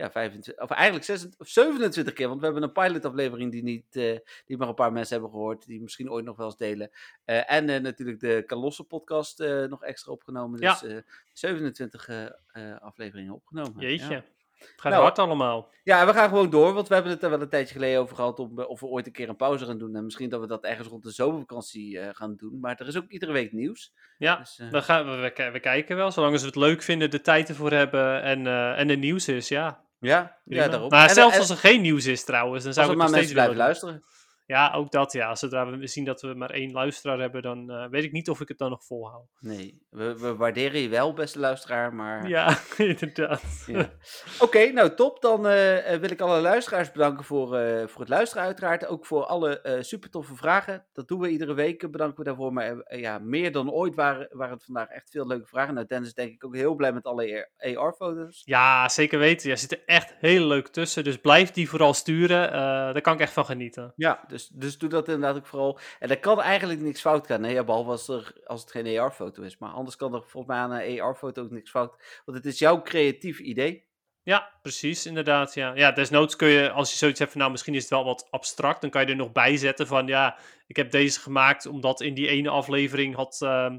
ja, 0.01 0.11
25, 0.11 0.63
of 0.63 0.69
eigenlijk 0.69 1.05
26, 1.05 1.39
of 1.39 1.47
27 1.47 2.13
keer, 2.13 2.27
want 2.27 2.39
we 2.39 2.45
hebben 2.45 2.63
een 2.63 2.71
pilotaflevering 2.71 3.51
die, 3.51 3.63
niet, 3.63 3.95
eh, 3.95 4.17
die 4.45 4.57
maar 4.57 4.67
een 4.67 4.73
paar 4.73 4.91
mensen 4.91 5.13
hebben 5.13 5.31
gehoord, 5.31 5.65
die 5.65 5.81
misschien 5.81 6.11
ooit 6.11 6.25
nog 6.25 6.37
wel 6.37 6.45
eens 6.45 6.57
delen. 6.57 6.91
Eh, 7.25 7.51
en 7.51 7.69
eh, 7.69 7.81
natuurlijk 7.81 8.19
de 8.19 8.43
Kalosse 8.47 8.83
podcast 8.83 9.39
nog 9.69 9.83
extra 9.83 10.11
opgenomen. 10.11 10.59
Ja. 10.61 10.71
Dus 10.79 10.83
eh 10.83 10.97
27 11.33 12.07
eh, 12.07 12.25
eh, 12.25 12.81
afleveringen 12.81 13.33
opgenomen. 13.33 13.81
jeetje. 13.81 14.09
Ja. 14.09 14.23
Het 14.57 14.81
gaat 14.81 14.91
Nou, 14.91 15.03
hard 15.03 15.19
allemaal. 15.19 15.69
ja, 15.83 16.05
we 16.05 16.13
gaan 16.13 16.29
gewoon 16.29 16.49
door, 16.49 16.73
want 16.73 16.87
we 16.87 16.93
hebben 16.93 17.11
het 17.11 17.23
er 17.23 17.29
wel 17.29 17.41
een 17.41 17.49
tijdje 17.49 17.73
geleden 17.73 17.99
over 17.99 18.15
gehad 18.15 18.39
om, 18.39 18.59
of 18.59 18.79
we 18.79 18.85
ooit 18.85 19.05
een 19.05 19.11
keer 19.11 19.29
een 19.29 19.35
pauze 19.35 19.65
gaan 19.65 19.77
doen. 19.77 19.95
En 19.95 20.03
misschien 20.03 20.29
dat 20.29 20.39
we 20.41 20.47
dat 20.47 20.63
ergens 20.63 20.87
rond 20.87 21.03
de 21.03 21.11
zomervakantie 21.11 22.13
gaan 22.13 22.35
doen. 22.35 22.59
Maar 22.59 22.79
er 22.79 22.87
is 22.87 22.97
ook 22.97 23.09
iedere 23.09 23.31
week 23.31 23.51
nieuws. 23.51 23.93
Ja, 24.17 24.35
Dus, 24.35 24.59
dan 24.69 24.83
gaan 24.83 25.05
we, 25.05 25.33
we, 25.35 25.49
we 25.51 25.59
kijken 25.59 25.95
wel. 25.95 26.11
Zolang 26.11 26.39
ze 26.39 26.45
het 26.45 26.55
leuk 26.55 26.81
vinden, 26.81 27.09
de 27.09 27.21
tijd 27.21 27.49
ervoor 27.49 27.71
hebben 27.71 28.21
en, 28.21 28.47
eh, 28.47 28.79
en 28.79 28.89
er 28.89 28.97
nieuws 28.97 29.27
is, 29.27 29.47
ja. 29.47 29.83
Ja, 30.01 30.37
ja, 30.45 30.67
daarom. 30.67 30.89
Maar 30.89 31.07
En- 31.07 31.13
zelfs 31.15 31.33
en- 31.33 31.39
als 31.39 31.49
er 31.49 31.57
geen 31.57 31.81
nieuws 31.81 32.05
is 32.05 32.23
trouwens, 32.23 32.63
dan 32.63 32.73
zou 32.73 32.91
ik 32.91 32.97
maar 32.97 33.09
nog 33.09 33.15
steeds 33.15 33.33
mensen 33.33 33.53
blijven 33.53 33.65
luisteren. 33.67 34.03
Ja, 34.51 34.71
ook 34.73 34.91
dat 34.91 35.11
ja. 35.11 35.35
Zodra 35.35 35.69
we 35.77 35.87
zien 35.87 36.05
dat 36.05 36.21
we 36.21 36.33
maar 36.33 36.49
één 36.49 36.71
luisteraar 36.71 37.19
hebben, 37.19 37.41
dan 37.41 37.71
eh, 37.71 37.87
weet 37.89 38.03
ik 38.03 38.11
niet 38.11 38.29
of 38.29 38.41
ik 38.41 38.47
het 38.47 38.57
dan 38.57 38.69
nog 38.69 38.85
volhoud. 38.85 39.27
Nee, 39.39 39.81
we, 39.89 40.19
we 40.19 40.35
waarderen 40.35 40.81
je 40.81 40.89
wel, 40.89 41.13
beste 41.13 41.39
luisteraar, 41.39 41.93
maar... 41.93 42.27
Ja, 42.27 42.57
inderdaad. 42.77 43.63
Ja. 43.67 43.91
Oké, 44.39 44.71
nou 44.71 44.95
top. 44.95 45.21
Dan 45.21 45.47
eh, 45.47 45.93
eh, 45.93 45.99
wil 45.99 46.11
ik 46.11 46.21
alle 46.21 46.41
luisteraars 46.41 46.91
bedanken 46.91 47.25
voor, 47.25 47.47
voor 47.87 47.99
het 47.99 48.09
luisteren 48.09 48.43
uiteraard. 48.43 48.85
Ook 48.85 49.05
voor 49.05 49.25
alle 49.25 49.79
super 49.81 50.09
toffe 50.09 50.35
vragen. 50.35 50.85
Dat 50.93 51.07
doen 51.07 51.19
we 51.19 51.29
iedere 51.29 51.53
week, 51.53 51.91
bedanken 51.91 52.17
we 52.17 52.23
daarvoor. 52.23 52.53
Maar 52.53 52.97
ja, 52.97 53.19
meer 53.19 53.51
dan 53.51 53.71
ooit 53.71 53.95
waren, 53.95 54.27
waren 54.31 54.53
het 54.53 54.65
vandaag 54.65 54.87
echt 54.87 55.09
veel 55.09 55.27
leuke 55.27 55.47
vragen. 55.47 55.73
Nou, 55.73 55.87
Dennis 55.87 56.07
is 56.07 56.13
denk 56.13 56.33
ik 56.33 56.45
ook 56.45 56.55
heel 56.55 56.75
blij 56.75 56.93
met 56.93 57.05
alle 57.05 57.49
AR-foto's. 57.57 58.41
Ja, 58.45 58.89
zeker 58.89 59.19
weten. 59.19 59.47
Ja, 59.47 59.53
er 59.53 59.59
zitten 59.59 59.85
echt 59.85 60.13
heel 60.19 60.45
leuk 60.45 60.67
tussen. 60.67 61.03
Dus 61.03 61.17
blijf 61.17 61.51
die 61.51 61.69
vooral 61.69 61.93
sturen. 61.93 62.51
Daar 62.93 63.01
kan 63.01 63.13
ik 63.13 63.19
echt 63.19 63.33
van 63.33 63.45
genieten. 63.45 63.93
Ja, 63.95 64.23
dus, 64.27 64.40
dus 64.47 64.77
doe 64.77 64.89
dat 64.89 65.07
inderdaad 65.07 65.35
ook 65.35 65.47
vooral. 65.47 65.79
En 65.99 66.09
er 66.09 66.19
kan 66.19 66.41
eigenlijk 66.41 66.79
niks 66.79 67.01
fout 67.01 67.27
gaan. 67.27 67.41
Nee, 67.41 67.63
behalve 67.63 67.89
als, 67.89 68.07
er, 68.07 68.33
als 68.45 68.61
het 68.61 68.71
geen 68.71 68.99
AR-foto 68.99 69.43
is. 69.43 69.57
Maar 69.57 69.71
anders 69.71 69.95
kan 69.95 70.13
er 70.13 70.21
volgens 70.21 70.45
mij 70.45 70.57
aan 70.57 70.71
een 70.71 71.01
AR-foto 71.01 71.43
ook 71.43 71.51
niks 71.51 71.69
fout. 71.69 72.21
Want 72.25 72.37
het 72.37 72.45
is 72.45 72.59
jouw 72.59 72.81
creatief 72.81 73.39
idee. 73.39 73.89
Ja, 74.23 74.51
precies, 74.61 75.05
inderdaad. 75.05 75.53
Ja. 75.53 75.75
ja, 75.75 75.91
desnoods 75.91 76.35
kun 76.35 76.47
je, 76.47 76.71
als 76.71 76.91
je 76.91 76.97
zoiets 76.97 77.19
hebt 77.19 77.31
van, 77.31 77.39
nou, 77.39 77.51
misschien 77.51 77.75
is 77.75 77.81
het 77.81 77.91
wel 77.91 78.03
wat 78.03 78.27
abstract, 78.29 78.81
dan 78.81 78.89
kan 78.89 79.01
je 79.01 79.07
er 79.07 79.15
nog 79.15 79.31
bij 79.31 79.57
zetten 79.57 79.87
van, 79.87 80.07
ja, 80.07 80.37
ik 80.67 80.75
heb 80.75 80.91
deze 80.91 81.19
gemaakt 81.19 81.65
omdat 81.65 82.01
in 82.01 82.13
die 82.13 82.27
ene 82.27 82.49
aflevering 82.49 83.15
had, 83.15 83.39
ehm, 83.41 83.77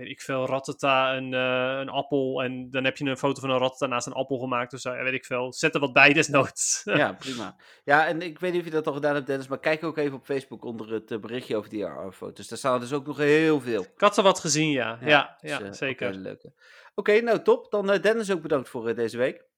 weet 0.00 0.10
ik 0.10 0.20
veel, 0.20 0.46
Rattata 0.46 1.16
een, 1.16 1.34
eh, 1.34 1.78
een 1.80 1.88
appel 1.88 2.42
en 2.42 2.70
dan 2.70 2.84
heb 2.84 2.96
je 2.96 3.04
een 3.04 3.16
foto 3.16 3.40
van 3.40 3.50
een 3.50 3.58
Rattata 3.58 3.86
naast 3.86 4.06
een 4.06 4.12
appel 4.12 4.38
gemaakt 4.38 4.80
zo, 4.80 4.94
ja, 4.94 5.02
weet 5.02 5.12
ik 5.12 5.24
veel. 5.24 5.52
Zet 5.52 5.74
er 5.74 5.80
wat 5.80 5.92
bij, 5.92 6.12
desnoods. 6.12 6.82
Ja, 6.84 7.12
prima. 7.12 7.56
Ja, 7.84 8.06
en 8.06 8.22
ik 8.22 8.38
weet 8.38 8.50
niet 8.52 8.60
of 8.60 8.66
je 8.66 8.72
dat 8.72 8.86
al 8.86 8.92
gedaan 8.92 9.14
hebt, 9.14 9.26
Dennis. 9.26 9.48
Maar 9.48 9.58
kijk 9.60 9.84
ook 9.84 9.96
even 9.96 10.16
op 10.16 10.24
Facebook 10.24 10.64
onder 10.64 10.92
het 10.92 11.10
eh, 11.10 11.18
berichtje 11.18 11.56
over 11.56 11.70
die 11.70 11.86
AR-foto's. 11.86 12.48
Daar 12.48 12.58
staan 12.58 12.74
er 12.74 12.80
dus 12.80 12.92
ook 12.92 13.06
nog 13.06 13.16
heel 13.16 13.60
veel. 13.60 13.82
ik 13.82 14.00
had 14.00 14.14
ze 14.14 14.22
wat 14.22 14.40
gezien, 14.40 14.70
ja. 14.70 14.98
Ja, 15.00 15.36
ja, 15.40 15.58
dus, 15.58 15.66
eh, 15.68 15.72
zeker. 15.72 16.14
leuke. 16.14 16.52
Oké, 16.94 17.20
nou 17.20 17.42
top. 17.42 17.70
Dan 17.70 17.90
eh, 17.90 18.02
Dennis 18.02 18.30
ook 18.30 18.42
bedankt 18.42 18.68
voor 18.68 18.88
eh, 18.88 18.96
deze 18.96 19.16
week. 19.18 19.48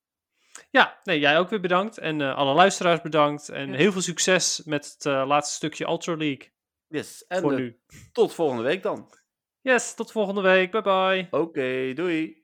Ja, 0.71 1.01
nee, 1.05 1.19
jij 1.19 1.39
ook 1.39 1.51
weer 1.51 1.61
bedankt. 1.61 1.99
En 1.99 2.21
eh, 2.21 2.37
alle 2.37 2.55
luisteraars 2.55 3.01
bedankt. 3.01 3.49
En 3.49 3.71
Ja. 3.71 3.77
heel 3.77 3.93
veel 3.93 4.01
succes 4.01 4.63
met 4.65 4.93
het 4.95 5.07
eh, 5.07 5.25
laatste 5.27 5.55
stukje 5.55 5.85
Ultra 5.87 6.17
League. 6.17 6.53
Yes, 6.89 7.25
en 7.27 7.41
voor 7.41 7.53
eh, 7.53 7.59
nu. 7.59 7.81
tot 8.13 8.35
volgende 8.35 8.63
week 8.63 8.83
dan. 8.83 9.09
Yes, 9.65 9.95
tot 9.95 10.13
volgende 10.13 10.43
week. 10.43 10.71
Bye 10.71 10.83
bye. 10.83 11.27
Oké, 11.31 11.93
doei. 11.95 12.42